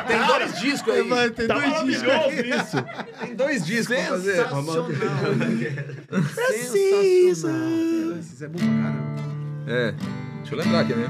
Tem 0.08 0.26
dois 0.28 0.60
discos 0.60 0.94
aí. 0.94 1.04
Vai 1.08 1.30
ter 1.30 1.48
Tá 1.48 1.54
dois 1.54 1.84
discos. 1.86 2.08
maravilhoso 2.08 2.64
isso. 2.66 2.78
Tem 3.22 3.36
dois 3.36 3.66
discos 3.66 3.96
pra 3.98 4.06
fazer. 4.08 4.36
Sensacional. 4.48 4.88
Isso 8.20 8.44
é 8.44 8.48
bom 8.48 8.60
pra 8.60 8.68
caramba. 8.68 9.20
É. 9.68 9.94
Deixa 10.40 10.56
eu 10.56 10.60
lembrar 10.60 10.80
aqui, 10.82 10.94
né? 10.96 11.08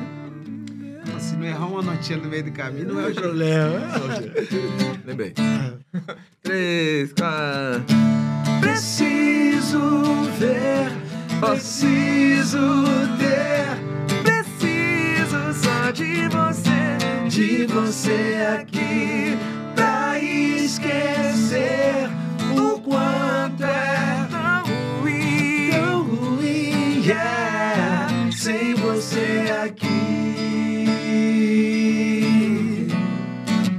Se 1.20 1.36
não 1.36 1.46
errar 1.46 1.66
uma 1.66 1.82
notinha 1.82 2.18
no 2.18 2.30
meio 2.30 2.44
do 2.44 2.52
caminho, 2.52 2.94
não 2.94 3.00
é 3.00 3.04
o 3.04 3.06
jeito. 3.08 3.22
Problema. 3.22 3.80
Lembrei. 5.06 5.34
Três, 6.44 7.12
quatro. 7.14 7.84
Preciso 8.62 9.80
ver, 10.38 10.92
preciso 11.42 12.60
ter, 13.18 13.66
preciso 14.24 15.54
só 15.62 15.92
de 15.92 16.28
você, 16.30 16.79
de 17.30 17.68
você 17.68 18.40
aqui, 18.60 19.38
pra 19.76 20.18
esquecer 20.20 22.10
o 22.58 22.80
quanto 22.80 23.64
é 23.64 24.28
tão 24.32 24.64
ruim, 25.00 25.70
tão 25.70 26.02
ruim, 26.02 27.04
yeah, 27.06 28.32
sem 28.36 28.74
você 28.74 29.46
aqui. 29.64 30.08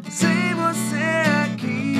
Sem 0.08 0.54
você 0.54 1.02
aqui. 1.42 1.96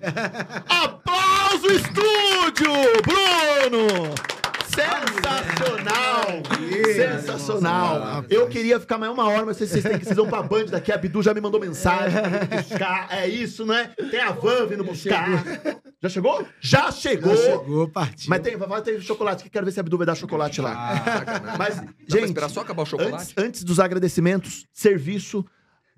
Aplauso 0.70 1.66
estúdio, 1.72 2.72
Bruno! 3.02 4.14
Sensacional! 4.68 6.21
Sensacional! 7.22 8.24
Eu 8.28 8.48
queria 8.48 8.78
ficar 8.80 8.98
mais 8.98 9.12
uma 9.12 9.26
hora, 9.28 9.46
mas 9.46 9.56
vocês, 9.56 9.70
vocês 9.70 9.84
têm 9.84 9.98
que 9.98 10.04
vocês 10.04 10.16
vão 10.16 10.28
pra 10.28 10.42
Band 10.42 10.66
daqui. 10.66 10.92
A 10.92 10.96
Bidu 10.96 11.22
já 11.22 11.32
me 11.32 11.40
mandou 11.40 11.60
mensagem 11.60 12.20
pra 12.20 12.28
vir 12.28 12.62
buscar. 12.62 13.08
É 13.10 13.28
isso, 13.28 13.64
né? 13.64 13.92
Tem 14.10 14.20
a 14.20 14.32
van 14.32 14.66
vindo 14.66 14.84
buscar. 14.84 15.28
Já 16.02 16.08
chegou? 16.08 16.46
Já 16.60 16.90
chegou! 16.90 17.36
Já 17.36 17.42
chegou, 17.42 17.88
partiu. 17.88 18.28
Mas 18.28 18.40
tem, 18.40 18.56
vai 18.56 18.82
ter 18.82 19.00
chocolate. 19.00 19.44
que 19.44 19.50
Quero 19.50 19.64
ver 19.64 19.72
se 19.72 19.80
a 19.80 19.82
Bidu 19.82 19.96
vai 19.96 20.06
dar 20.06 20.14
chocolate 20.14 20.60
lá. 20.60 21.02
Mas, 21.58 21.76
Dá 21.76 21.84
gente, 22.08 22.24
esperar 22.26 22.48
só 22.48 22.60
acabar 22.60 22.82
o 22.82 22.86
chocolate? 22.86 23.14
antes, 23.14 23.34
antes 23.36 23.64
dos 23.64 23.78
agradecimentos, 23.78 24.66
serviço, 24.72 25.44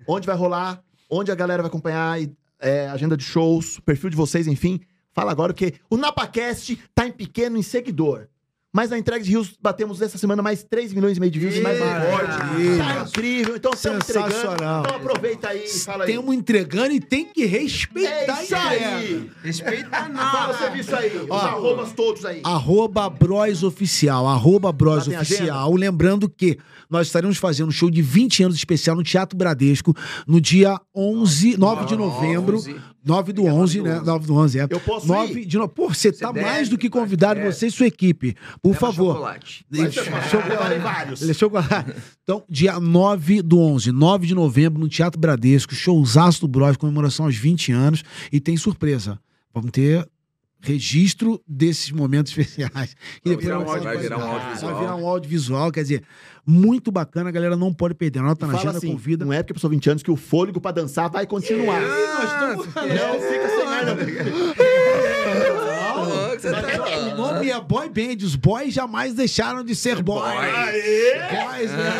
onde 0.07 0.27
vai 0.27 0.35
rolar, 0.35 0.81
onde 1.09 1.31
a 1.31 1.35
galera 1.35 1.63
vai 1.63 1.69
acompanhar, 1.69 2.17
é, 2.59 2.87
agenda 2.87 3.17
de 3.17 3.23
shows, 3.23 3.79
perfil 3.79 4.09
de 4.09 4.15
vocês, 4.15 4.47
enfim. 4.47 4.79
Fala 5.13 5.31
agora, 5.31 5.53
porque 5.53 5.75
o 5.89 5.95
NapaCast 5.97 6.77
tá 6.93 7.07
em 7.07 7.11
pequeno 7.11 7.57
em 7.57 7.63
seguidor. 7.63 8.27
Mas 8.75 8.89
na 8.89 8.97
entrega 8.97 9.23
de 9.23 9.29
rios 9.29 9.53
batemos 9.61 10.01
essa 10.01 10.17
semana 10.17 10.41
mais 10.41 10.61
3 10.61 10.91
milhões 10.91 11.15
e 11.15 11.19
meio 11.21 11.31
de 11.31 11.39
views 11.39 11.55
e 11.55 11.61
mais 11.61 11.79
um 11.79 11.85
Maravilha. 11.85 12.83
Tá 12.83 13.05
incrível. 13.07 13.55
Então 13.55 13.71
estamos 13.73 14.03
entregando. 14.03 14.33
Sensacional. 14.33 14.83
Então 14.83 14.95
aproveita 14.97 15.47
aí 15.47 15.63
e 15.63 15.79
fala 15.79 16.03
aí. 16.03 16.11
Temos 16.11 16.35
entregando 16.35 16.91
e 16.91 16.99
tem 16.99 17.23
que 17.23 17.45
respeitar 17.45 18.37
É 18.41 18.43
isso 18.43 18.55
aí. 18.57 19.31
Respeita 19.41 19.89
Fala 19.89 20.09
o 20.09 20.13
nada. 20.13 20.57
serviço 20.57 20.93
aí. 20.93 21.17
Os 21.19 21.29
Ó. 21.29 21.35
arrobas 21.35 21.93
todos 21.93 22.25
aí. 22.25 22.41
Arroba 22.43 23.09
Bros 23.09 23.63
Oficial, 23.63 24.27
arroba 24.27 24.73
Bros 24.73 25.05
tem 25.05 25.17
Oficial. 25.17 25.73
Lembrando 25.73 26.27
que 26.27 26.59
nós 26.89 27.07
estaremos 27.07 27.37
fazendo 27.37 27.69
um 27.69 27.71
show 27.71 27.89
de 27.89 28.01
20 28.01 28.43
anos 28.43 28.55
especial 28.55 28.95
no 28.95 29.03
Teatro 29.03 29.37
Bradesco 29.37 29.93
no 30.27 30.39
dia 30.39 30.79
11, 30.95 31.57
9 31.57 31.85
de 31.85 31.95
novembro. 31.95 32.61
9 33.03 33.33
do 33.33 33.43
11, 33.45 33.81
né? 33.83 33.99
9 34.03 34.25
do 34.25 34.33
11, 34.35 34.59
é. 34.61 34.67
Eu 34.67 34.79
posso 34.79 35.07
9 35.07 35.41
ir? 35.41 35.45
de 35.45 35.57
novembro. 35.57 35.75
Pô, 35.75 35.93
você 35.93 36.11
tá 36.11 36.31
deve, 36.31 36.43
mais 36.45 36.69
do 36.69 36.75
que 36.77 36.89
convidado, 36.89 37.39
é. 37.39 37.51
você 37.51 37.67
e 37.67 37.71
sua 37.71 37.85
equipe. 37.85 38.35
Por 38.63 38.69
Leva 38.69 38.79
favor. 38.79 39.13
chocolate. 39.13 39.65
Deixa- 39.69 40.01
Eu 40.01 40.49
levarei 40.49 40.79
vários. 40.79 41.21
Ele 41.21 41.29
é 41.31 41.33
chocolate. 41.33 41.93
Então, 42.23 42.43
dia 42.49 42.79
9 42.79 43.43
do 43.43 43.59
11, 43.59 43.91
9 43.91 44.25
de 44.25 44.33
novembro, 44.33 44.79
no 44.79 44.89
Teatro 44.89 45.19
Bradesco, 45.19 45.75
showzaço 45.75 46.41
do 46.41 46.47
Bros, 46.47 46.77
comemoração 46.77 47.25
aos 47.27 47.35
20 47.35 47.71
anos. 47.71 48.03
E 48.31 48.39
tem 48.39 48.57
surpresa. 48.57 49.19
Vamos 49.53 49.69
ter 49.71 50.07
registro 50.65 51.41
desses 51.47 51.91
momentos 51.91 52.31
especiais. 52.37 52.95
E 53.23 53.29
Vai 53.29 53.37
depois 53.37 53.45
virar 53.45 53.59
um 53.59 53.65
vai- 53.65 53.69
áudio- 53.75 53.83
vai 53.83 53.97
virar 53.97 54.17
um 54.17 54.19
vai 54.21 54.29
audiovisual. 54.29 54.79
virar 54.79 54.95
um 54.95 55.07
audiovisual, 55.07 55.71
quer 55.71 55.81
dizer, 55.83 56.03
muito 56.45 56.91
bacana, 56.91 57.29
a 57.29 57.31
galera 57.31 57.55
não 57.55 57.73
pode 57.73 57.93
perder. 57.95 58.19
Anota 58.19 58.45
na 58.45 58.53
Fala 58.53 58.63
agenda, 58.63 58.77
assim, 58.79 58.91
convida. 58.91 59.23
não 59.25 59.33
é 59.33 59.41
porque 59.41 59.53
a 59.53 59.55
pessoa 59.55 59.69
20 59.71 59.89
anos 59.89 60.03
que 60.03 60.11
o 60.11 60.15
fôlego 60.15 60.59
pra 60.59 60.71
dançar 60.71 61.09
vai 61.09 61.25
continuar. 61.25 61.81
Ah, 61.81 62.55
Não 62.55 62.63
fica 62.63 62.81
sem 63.19 63.39
que 63.39 63.47
você 66.41 66.51
tá- 66.51 67.13
O 67.13 67.15
nome 67.17 67.49
é 67.49 67.59
Boy 67.61 67.89
Band, 67.89 68.23
os 68.25 68.35
boys 68.35 68.73
jamais 68.73 69.13
deixaram 69.13 69.63
de 69.63 69.73
ser 69.75 70.01
boys. 70.03 70.23
Boys, 70.33 71.71
né? 71.71 71.93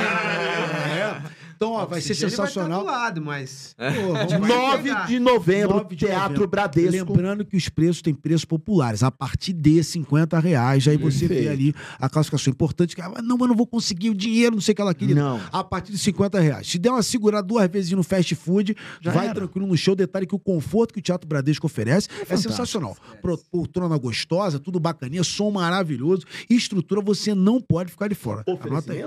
É. 1.32 1.35
Então, 1.56 1.72
ó, 1.72 1.86
vai 1.86 2.02
ser 2.02 2.14
Ele 2.14 2.20
sensacional. 2.30 2.84
Vai 2.84 2.94
estar 2.94 2.98
do 2.98 3.04
lado, 3.06 3.22
mas... 3.22 3.76
Pô, 3.78 4.14
vamos 4.14 4.32
Vai 4.32 4.40
9 4.72 4.84
pegar. 4.84 5.08
de 5.08 5.20
novembro, 5.20 5.76
9 5.78 5.96
de 5.96 6.06
Teatro 6.06 6.22
novembro. 6.30 6.48
Bradesco. 6.48 6.92
Lembrando 7.14 7.46
que 7.46 7.56
os 7.56 7.70
preços 7.70 8.02
têm 8.02 8.14
preços 8.14 8.46
populares. 8.46 9.04
A 9.04 9.12
partir 9.12 9.54
de 9.54 9.84
50 9.84 10.40
reais, 10.40 10.88
aí 10.88 10.98
você 10.98 11.28
vê 11.28 11.48
ali 11.50 11.74
a 12.00 12.10
classificação 12.10 12.52
importante. 12.52 12.96
Que, 12.96 13.02
ah, 13.02 13.12
não, 13.24 13.38
mas 13.38 13.48
não 13.50 13.56
vou 13.56 13.66
conseguir 13.68 14.10
o 14.10 14.14
dinheiro, 14.16 14.56
não 14.56 14.62
sei 14.62 14.74
o 14.74 14.76
que 14.76 14.82
ela 14.82 14.94
queria. 14.94 15.16
Não. 15.16 15.40
A 15.52 15.64
partir 15.64 15.92
de 15.92 15.98
50 15.98 16.40
reais. 16.40 16.68
Se 16.70 16.78
der 16.78 16.90
uma 16.92 17.04
segurada 17.04 17.46
duas 17.48 17.70
vezes 17.70 17.92
no 17.92 18.04
fast 18.04 18.34
food, 18.36 18.76
Já 19.02 19.12
vai 19.12 19.26
era. 19.28 19.36
tranquilo 19.36 19.66
no 19.68 19.78
show. 19.78 19.96
Detalhe 19.96 20.26
que 20.28 20.36
o 20.36 20.40
conforto 20.40 20.94
que 20.94 21.00
o 21.00 21.04
Teatro 21.04 21.28
Bradesco 21.28 21.66
oferece 21.66 22.08
é, 22.30 22.36
sensacional. 22.38 22.96
Pro- 23.22 23.38
Poltrona 23.52 23.98
gostosa, 23.98 24.60
tudo 24.60 24.80
bacaninha, 24.80 25.24
som 25.24 25.52
maravilhoso. 25.52 26.26
E 26.50 26.56
estrutura 26.56 27.02
você 27.02 27.34
não 27.34 27.62
pode 27.62 27.92
ficar 27.92 28.08
de 28.08 28.16
fora. 28.16 28.44
Anota 28.62 28.92
aí. 28.94 29.04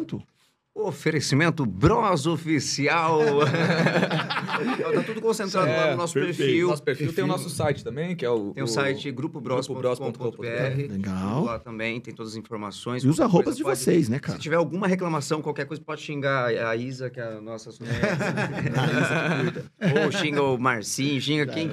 Oferecimento? 0.81 1.67
Bros 1.67 2.27
Oficial. 2.27 3.21
tá 4.95 5.03
tudo 5.05 5.21
concentrado 5.21 5.67
lá 5.67 5.73
É, 5.89 5.91
no 5.93 5.97
nosso 5.97 6.15
perfeito. 6.15 6.37
perfil. 6.39 6.69
Nosso 6.69 6.83
perfil 6.83 7.13
tem 7.13 7.25
o 7.25 7.27
nosso 7.27 7.51
site 7.51 7.83
também, 7.85 8.15
que 8.15 8.25
é 8.25 8.31
o. 8.31 8.53
Tem 8.55 8.63
o 8.63 8.67
site 8.67 9.11
grupobros.com.br. 9.11 10.43
Legal. 10.91 11.45
Lá 11.45 11.59
também 11.59 12.01
tem 12.01 12.15
todas 12.15 12.33
as 12.33 12.39
informações. 12.39 13.03
E 13.05 13.09
os 13.09 13.21
arrobas 13.21 13.57
de 13.57 13.63
pode- 13.63 13.79
vocês, 13.79 14.09
né, 14.09 14.19
cara? 14.19 14.37
Se 14.37 14.43
tiver 14.43 14.57
alguma 14.57 14.87
reclamação, 14.87 15.43
qualquer 15.43 15.67
coisa, 15.67 15.83
pode 15.83 16.01
xingar 16.01 16.47
a 16.49 16.77
Isa, 16.77 17.11
que 17.11 17.19
é 17.21 17.25
a 17.25 17.41
nossa... 17.41 17.71
Ou 20.05 20.13
xinga 20.13 20.43
o 20.43 20.59
Marcinho, 20.59 21.21
xinga 21.21 21.47
quem... 21.47 21.71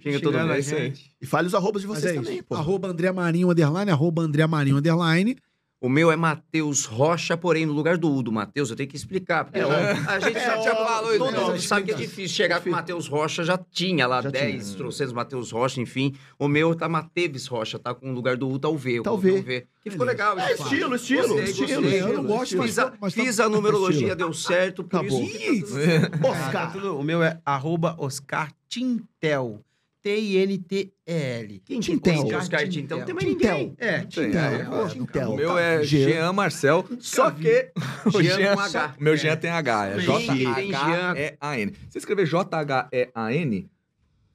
Xinga 0.00 0.20
todo 0.20 0.38
mundo. 0.38 0.52
a 0.52 0.58
É. 0.58 0.92
E 1.20 1.26
fale 1.26 1.46
os 1.46 1.54
arrobas 1.54 1.82
de 1.82 1.88
vocês 1.88 2.12
é 2.12 2.20
também, 2.20 2.42
pô. 2.42 2.54
Arroba 2.54 2.88
André 2.88 3.10
Marinho, 3.12 3.50
underline, 3.50 3.90
arroba 3.90 4.22
André 4.22 4.46
Marinho, 4.46 4.76
underline. 4.76 5.36
O 5.82 5.88
meu 5.88 6.12
é 6.12 6.16
Matheus 6.16 6.84
Rocha, 6.84 7.38
porém, 7.38 7.64
no 7.64 7.72
lugar 7.72 7.96
do 7.96 8.12
U 8.14 8.22
do 8.22 8.30
Matheus, 8.30 8.68
eu 8.68 8.76
tenho 8.76 8.86
que 8.88 8.96
explicar. 8.96 9.46
Porque 9.46 9.58
a 9.60 10.20
gente 10.20 10.34
já, 10.38 10.60
já 10.60 10.76
falou, 10.76 11.16
todo 11.16 11.40
mundo 11.40 11.58
sabe 11.58 11.86
que 11.86 11.92
é 11.92 11.94
difícil 11.94 12.36
chegar 12.36 12.60
com 12.60 12.68
o 12.68 12.72
Matheus 12.72 13.08
Rocha, 13.08 13.42
já 13.42 13.56
tinha 13.56 14.06
lá 14.06 14.20
Já 14.20 14.28
10 14.30 14.74
trouxeiros 14.74 15.10
Matheus 15.14 15.50
Rocha, 15.50 15.80
enfim. 15.80 16.14
O 16.38 16.46
meu 16.48 16.74
tá 16.74 16.86
Mateves 16.86 17.46
Rocha, 17.46 17.78
tá 17.78 17.94
com 17.94 18.10
o 18.10 18.14
lugar 18.14 18.36
do 18.36 18.46
U, 18.46 18.58
tá 18.58 18.68
o 18.68 18.76
V. 18.76 18.98
eu 18.98 19.02
Tá 19.02 19.10
o 19.10 19.18
coloquei 19.18 19.40
V. 19.42 19.66
Que 19.82 19.90
ficou 19.90 20.04
legal. 20.06 20.38
É 20.38 20.52
isso. 20.52 20.62
estilo, 20.64 20.94
estilo, 20.94 21.28
Gostei, 21.28 21.44
estilo. 21.44 21.80
gostei. 21.82 22.00
Eu 22.02 22.12
não 22.12 22.24
gosto, 22.24 22.56
mas 22.58 22.66
Fiz 22.66 22.76
tá- 22.76 22.82
a, 22.82 22.92
mas 23.00 23.14
tá- 23.14 23.22
fiz 23.22 23.40
a 23.40 23.48
numerologia, 23.48 23.96
estilo. 24.00 24.16
deu 24.16 24.32
certo, 24.34 24.84
por 24.84 24.98
Acabou. 24.98 25.22
isso 25.22 25.72
tá 25.72 26.08
tudo- 26.10 26.18
Tá 26.20 26.28
Oscar. 26.28 26.72
tudo- 26.72 26.98
o 26.98 27.02
meu 27.02 27.22
é 27.22 27.40
arroba 27.46 27.94
Oscar 27.98 28.52
Tintel. 28.68 29.60
T-I-N-T-E-L. 30.02 31.62
Quem 31.64 31.80
Tintel. 31.80 32.22
Tintel? 32.22 32.38
Oscar 32.38 32.68
Tintel, 32.68 32.98
não 32.98 33.04
tem 33.06 33.14
mais 33.14 33.26
Tintel. 33.28 33.54
ninguém. 33.58 33.74
É, 33.78 33.98
Tintel. 34.00 34.40
é, 34.42 34.64
Pô, 34.64 34.86
Tintel. 34.88 35.30
O 35.32 35.36
meu 35.36 35.48
Tá. 35.54 35.60
é 35.60 35.82
Jean. 35.82 36.08
Jean 36.08 36.32
Marcel, 36.32 36.84
só 37.00 37.30
que 37.30 37.70
o 38.06 38.22
Jean 38.22 38.52
H. 38.52 38.94
Meu 38.98 39.16
Jean 39.16 39.36
tem 39.36 39.50
H, 39.50 39.86
é. 39.88 39.98
J-H-E-A-N. 39.98 41.72
Se 41.90 41.98
escrever 41.98 42.26
J-H-E-A-N, 42.26 43.70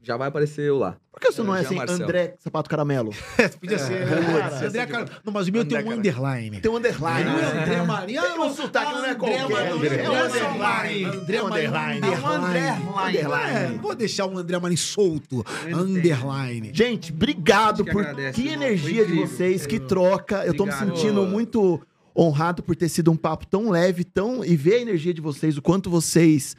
Já 0.06 0.18
vai 0.18 0.28
aparecer 0.28 0.62
eu 0.68 0.78
lá. 0.78 0.98
Por 1.12 1.20
que 1.20 1.32
você 1.32 1.42
não 1.42 1.56
é 1.56 1.60
Jean 1.60 1.66
assim, 1.68 1.76
Marcel. 1.76 2.04
André 2.04 2.36
Sapato 2.38 2.70
Caramelo? 2.70 3.10
Podia 3.60 3.80
ser. 3.80 4.08
Cara, 4.08 4.68
André 4.68 4.86
Car... 4.86 5.06
Não, 5.24 5.34
mas 5.34 5.48
o 5.48 5.52
meu 5.52 5.66
tem 5.66 5.84
um 5.84 5.92
underline. 5.92 6.62
Tem 6.62 6.72
um 6.72 6.76
underline. 6.76 7.24
Não 7.26 7.40
é 7.40 7.42
né? 7.42 7.64
André 7.64 7.82
Marinho. 7.82 8.22
Tem 8.22 8.40
um 8.40 8.54
sotaque, 8.54 8.92
não 8.94 9.06
é 9.06 9.16
qualquer. 9.16 9.50
Marinho. 9.50 9.58
É 9.58 9.74
um 9.74 9.78
André 9.78 10.04
underline. 10.04 10.60
Marinho. 10.60 11.08
André 11.10 11.38
É 11.38 11.44
um 11.44 11.50
Marinho. 11.50 11.68
underline. 11.72 13.18
Underline. 13.18 13.58
É, 13.58 13.70
não 13.70 13.78
vou 13.80 13.96
deixar 13.96 14.26
o 14.28 14.38
André 14.38 14.60
Marinho 14.60 14.78
solto. 14.78 15.44
Underline. 15.74 16.70
Gente, 16.74 17.12
obrigado 17.12 17.84
que 17.84 17.92
por 17.92 18.02
agradece, 18.02 18.42
que 18.42 18.48
irmão. 18.48 18.64
energia 18.68 19.06
de 19.06 19.12
incrível. 19.14 19.28
vocês, 19.28 19.66
que 19.66 19.80
troca. 19.80 20.46
Eu 20.46 20.54
tô 20.56 20.66
me 20.66 20.72
Obrigado. 20.72 20.96
sentindo 20.98 21.24
muito 21.26 21.82
honrado 22.16 22.62
por 22.64 22.76
ter 22.76 22.90
sido 22.90 23.12
um 23.12 23.18
papo 23.18 23.46
tão 23.48 23.70
leve, 23.70 24.04
tão 24.04 24.44
e 24.46 24.56
ver 24.56 24.76
a 24.76 24.80
energia 24.82 25.14
de 25.14 25.22
vocês, 25.22 25.58
o 25.58 25.62
quanto 25.62 25.90
vocês 25.90 26.56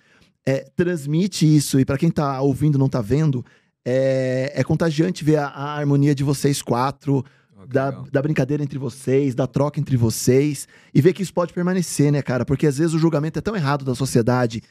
é, 0.46 0.66
transmite 0.76 1.44
isso. 1.44 1.78
E 1.80 1.84
pra 1.84 1.98
quem 1.98 2.10
tá 2.10 2.40
ouvindo, 2.40 2.78
não 2.78 2.88
tá 2.88 3.00
vendo, 3.00 3.44
é, 3.84 4.52
é 4.54 4.64
contagiante 4.64 5.24
ver 5.24 5.36
a, 5.36 5.46
a 5.48 5.74
harmonia 5.76 6.14
de 6.14 6.22
vocês 6.24 6.62
quatro, 6.62 7.24
que 7.62 7.66
da, 7.68 7.86
legal. 7.86 8.06
da 8.12 8.22
brincadeira 8.22 8.62
entre 8.62 8.78
vocês, 8.78 9.34
da 9.34 9.46
troca 9.46 9.80
entre 9.80 9.96
vocês, 9.96 10.66
e 10.94 11.00
ver 11.00 11.12
que 11.12 11.22
isso 11.22 11.34
pode 11.34 11.52
permanecer, 11.52 12.12
né, 12.12 12.22
cara? 12.22 12.44
Porque 12.44 12.66
às 12.66 12.78
vezes 12.78 12.94
o 12.94 12.98
julgamento 12.98 13.38
é 13.38 13.42
tão 13.42 13.56
errado 13.56 13.84
da 13.84 13.94
sociedade 13.94 14.62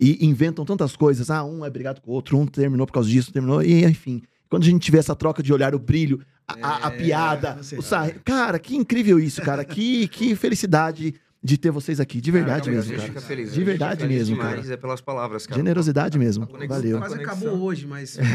e 0.00 0.24
inventam 0.26 0.64
tantas 0.64 0.94
coisas. 0.96 1.30
Ah, 1.30 1.44
um 1.44 1.64
é 1.64 1.70
brigado 1.70 2.00
com 2.00 2.10
o 2.10 2.14
outro, 2.14 2.38
um 2.38 2.46
terminou 2.46 2.86
por 2.86 2.92
causa 2.92 3.08
disso, 3.08 3.32
terminou, 3.32 3.62
e 3.62 3.84
enfim. 3.84 4.22
Quando 4.50 4.64
a 4.64 4.66
gente 4.66 4.90
vê 4.90 4.98
essa 4.98 5.16
troca 5.16 5.42
de 5.42 5.50
olhar, 5.50 5.74
o 5.74 5.78
brilho, 5.78 6.20
a, 6.46 6.52
a- 6.66 6.76
a 6.88 6.90
piada, 6.90 7.54
você 7.54 7.78
o 7.78 7.80
sarri... 7.82 8.14
Cara, 8.22 8.58
que 8.58 8.76
incrível 8.76 9.18
isso, 9.18 9.40
cara. 9.40 9.64
que, 9.64 10.06
que 10.08 10.34
felicidade 10.36 11.14
de 11.44 11.58
ter 11.58 11.70
vocês 11.70 11.98
aqui. 11.98 12.20
De 12.20 12.30
verdade 12.30 12.66
Cara, 12.66 12.72
a 12.72 12.74
mesmo, 12.76 12.90
gente 12.90 12.96
cara. 13.00 13.08
fica 13.08 13.20
feliz. 13.20 13.52
De 13.52 13.64
verdade 13.64 14.06
mesmo, 14.06 14.36
demais, 14.36 14.60
cara. 14.60 14.74
É 14.74 14.76
pelas 14.76 15.00
palavras, 15.00 15.46
cara. 15.46 15.58
Generosidade 15.60 16.18
mesmo. 16.18 16.46
conexão, 16.46 16.76
Valeu. 16.76 16.98
Quase 16.98 17.14
acabou 17.16 17.62
hoje, 17.62 17.86
mas. 17.86 18.16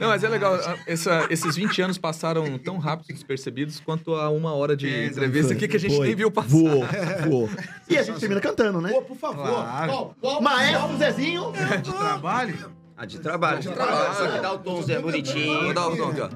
Não, 0.00 0.08
mas 0.08 0.24
é 0.24 0.28
legal. 0.28 0.54
a- 0.54 0.78
essa- 0.86 1.26
esses 1.30 1.54
20 1.54 1.80
anos 1.82 1.96
passaram 1.98 2.58
tão 2.58 2.76
rápido 2.78 3.08
despercebidos 3.08 3.78
quanto 3.78 4.14
a 4.14 4.30
uma 4.30 4.52
hora 4.52 4.76
de 4.76 4.88
É, 4.88 5.06
entrevista 5.06 5.52
aqui 5.52 5.68
que 5.68 5.76
a 5.76 5.80
gente 5.80 5.94
Foi. 5.96 6.06
nem 6.08 6.16
viu 6.16 6.28
passar. 6.30 6.48
Voou, 6.48 6.84
voou. 7.28 7.50
E 7.88 7.96
a 7.96 8.02
gente 8.02 8.18
termina 8.18 8.40
cantando, 8.40 8.80
né? 8.80 8.90
Pô, 8.90 9.02
por 9.02 9.16
favor. 9.16 9.46
Claro. 9.46 9.92
Ó, 9.92 10.10
ó, 10.22 10.40
Maestro 10.40 10.96
Zezinho. 10.96 11.52
De 11.82 11.92
trabalho? 11.92 12.56
Ah, 12.96 13.04
de 13.06 13.20
trabalho. 13.20 13.60
De 13.60 13.68
trabalho. 13.68 14.14
Só 14.14 14.26
que 14.28 14.40
dá 14.40 14.52
o 14.54 14.58
tom, 14.58 14.82
Zé, 14.82 14.98
bonitinho. 14.98 15.64
Vou 15.64 15.74
dar 15.74 15.88
o 15.88 15.96
tom 15.96 16.08
aqui, 16.08 16.20
ó. 16.22 16.28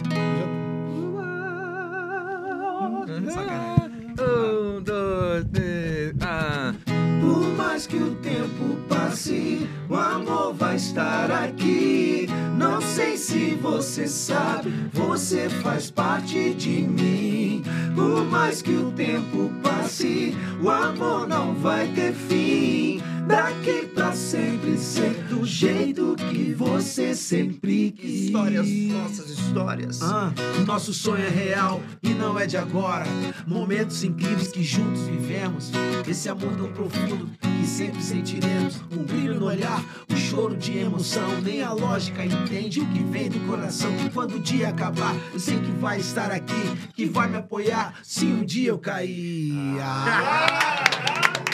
Dois, 4.84 5.44
três, 5.52 6.14
ah. 6.22 6.72
Por 7.20 7.54
mais 7.54 7.86
que 7.86 7.96
o 7.96 8.14
tempo 8.16 8.76
passe, 8.88 9.68
o 9.88 9.94
amor 9.94 10.54
vai 10.54 10.76
estar 10.76 11.30
aqui. 11.30 12.26
Não 12.56 12.80
sei 12.80 13.16
se 13.18 13.54
você 13.60 14.06
sabe, 14.06 14.72
você 14.92 15.48
faz 15.48 15.90
parte 15.90 16.54
de 16.54 16.82
mim. 16.82 17.62
Por 17.94 18.24
mais 18.24 18.62
que 18.62 18.72
o 18.72 18.90
tempo 18.92 19.50
passe, 19.62 20.34
o 20.62 20.70
amor 20.70 21.28
não 21.28 21.54
vai 21.54 21.86
ter 21.88 22.14
fim. 22.14 23.02
Daqui 23.30 23.86
pra 23.94 24.12
sempre 24.12 24.76
ser 24.76 25.14
do 25.28 25.46
jeito 25.46 26.16
que 26.16 26.52
você 26.52 27.14
sempre 27.14 27.92
quis. 27.92 28.24
Histórias, 28.24 28.66
nossas 28.68 29.30
histórias. 29.30 30.02
Ah, 30.02 30.32
nosso 30.66 30.92
sonho 30.92 31.24
é 31.24 31.28
real 31.28 31.80
e 32.02 32.08
não 32.08 32.36
é 32.36 32.44
de 32.44 32.56
agora. 32.56 33.04
Momentos 33.46 34.02
incríveis 34.02 34.48
que 34.48 34.64
juntos 34.64 35.02
vivemos. 35.02 35.70
Esse 36.08 36.28
amor 36.28 36.56
tão 36.56 36.72
profundo 36.72 37.30
que 37.40 37.66
sempre 37.68 38.02
sentiremos. 38.02 38.80
Um 38.90 39.04
brilho 39.04 39.38
no 39.38 39.46
olhar, 39.46 39.80
um 40.10 40.16
choro 40.16 40.56
de 40.56 40.78
emoção. 40.78 41.40
Nem 41.40 41.62
a 41.62 41.72
lógica 41.72 42.24
entende 42.24 42.80
o 42.80 42.86
que 42.86 43.04
vem 43.04 43.28
do 43.28 43.38
coração. 43.46 43.96
Que 43.96 44.10
quando 44.10 44.38
o 44.38 44.40
dia 44.40 44.70
acabar, 44.70 45.14
eu 45.32 45.38
sei 45.38 45.60
que 45.60 45.70
vai 45.70 46.00
estar 46.00 46.32
aqui, 46.32 46.76
que 46.96 47.06
vai 47.06 47.28
me 47.28 47.36
apoiar. 47.36 47.94
Se 48.02 48.24
um 48.24 48.44
dia 48.44 48.70
eu 48.70 48.78
cair. 48.78 49.52
Ah. 49.80 50.86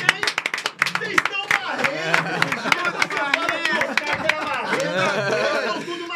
Vocês 0.99 1.13
estão 1.13 1.47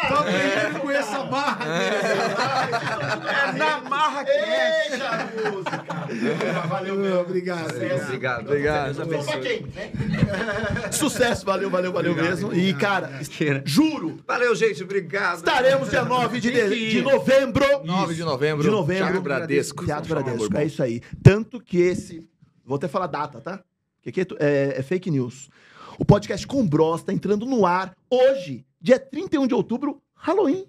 Tô 0.07 0.23
brincando 0.23 0.79
com 0.79 0.91
essa 0.91 1.23
barra. 1.23 2.60
É 2.71 3.51
na 3.57 3.81
marra 3.81 4.23
que 4.23 4.31
Eita, 4.31 5.51
música. 5.51 6.67
Valeu, 6.67 6.95
meu. 6.95 7.21
Obrigado. 7.21 7.75
Obrigado. 7.75 8.47
Obrigado. 8.47 8.95
Só 8.95 9.05
pra 9.05 9.39
quem, 9.39 9.61
né? 9.67 9.91
Sucesso, 10.91 11.45
valeu, 11.45 11.69
valeu, 11.69 11.91
valeu 11.91 12.15
mesmo. 12.15 12.53
E, 12.53 12.73
cara, 12.73 13.19
juro, 13.65 14.19
Valeu, 14.27 14.55
gente. 14.55 14.83
Obrigado. 14.83 15.37
estaremos 15.37 15.89
dia 15.89 16.03
9 16.03 16.39
de, 16.39 16.51
de, 16.51 16.91
de 16.91 17.01
novembro. 17.01 17.65
9 17.83 18.13
de 18.13 18.23
novembro. 18.23 18.63
De 18.63 18.69
novembro. 18.69 19.05
Teatro 19.05 19.21
Bradesco. 19.21 19.85
Teatro 19.85 20.09
Bradesco, 20.09 20.57
é 20.57 20.65
isso 20.65 20.83
aí. 20.83 21.01
Tanto 21.23 21.59
que 21.59 21.77
esse. 21.79 22.25
Vou 22.65 22.77
até 22.77 22.87
falar 22.87 23.07
data, 23.07 23.41
tá? 23.41 23.63
Porque 24.01 24.21
aqui 24.21 24.35
é 24.39 24.45
é, 24.45 24.79
é 24.79 24.81
fake 24.81 25.11
news. 25.11 25.49
O 25.99 26.05
podcast 26.05 26.47
com 26.47 26.67
Bros 26.67 27.03
tá 27.03 27.13
entrando 27.13 27.45
no 27.45 27.65
ar 27.65 27.95
hoje, 28.09 28.65
dia 28.81 28.97
31 28.97 29.45
de 29.45 29.53
outubro, 29.53 30.01
Halloween. 30.15 30.65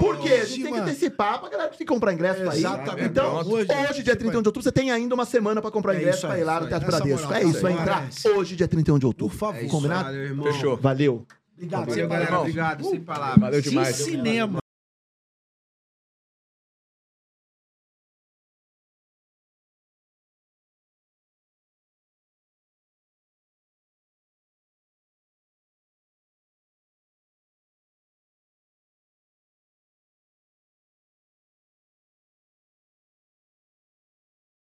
Por 0.00 0.18
quê? 0.20 0.32
A 0.32 0.44
gente 0.44 0.62
tem 0.62 0.72
que 0.72 0.78
antecipar 0.78 1.38
pra 1.40 1.48
galera 1.48 1.68
conseguir 1.68 1.86
comprar 1.86 2.12
ingresso 2.12 2.42
pra 2.42 2.54
ir. 2.54 2.58
Exatamente. 2.58 3.08
Então, 3.08 3.36
hoje, 3.46 3.68
Hoje, 3.90 4.02
dia 4.02 4.16
31 4.16 4.30
de 4.42 4.48
outubro, 4.48 4.62
você 4.62 4.72
tem 4.72 4.90
ainda 4.90 5.14
uma 5.14 5.24
semana 5.26 5.60
pra 5.60 5.70
comprar 5.70 5.94
É 5.94 5.98
ingresso 5.98 6.26
pra 6.26 6.38
ir 6.38 6.44
lá 6.44 6.60
no. 6.60 6.68
Teatro 6.68 6.86
Bradesco. 6.88 7.26
moral, 7.26 7.42
É 7.42 7.44
isso, 7.44 7.60
vai 7.60 7.72
entrar 7.72 8.00
Parece. 8.00 8.28
hoje, 8.28 8.56
dia 8.56 8.66
31 8.68 8.98
de 8.98 9.06
outubro. 9.06 9.36
Por 9.36 9.38
favor. 9.38 9.68
Combinado? 9.68 10.04
Valeu, 10.04 10.22
irmão. 10.22 10.52
Fechou. 10.52 10.76
Valeu. 10.76 11.26
Obrigado. 11.54 11.88
Valeu, 11.88 12.08
galera. 12.08 12.24
Irmão. 12.28 12.40
Obrigado. 12.40 12.84
Sem 12.84 13.00
palavras. 13.00 13.40
Valeu 13.40 13.60
demais. 13.60 13.96
De 13.96 14.02
cinema. 14.04 14.61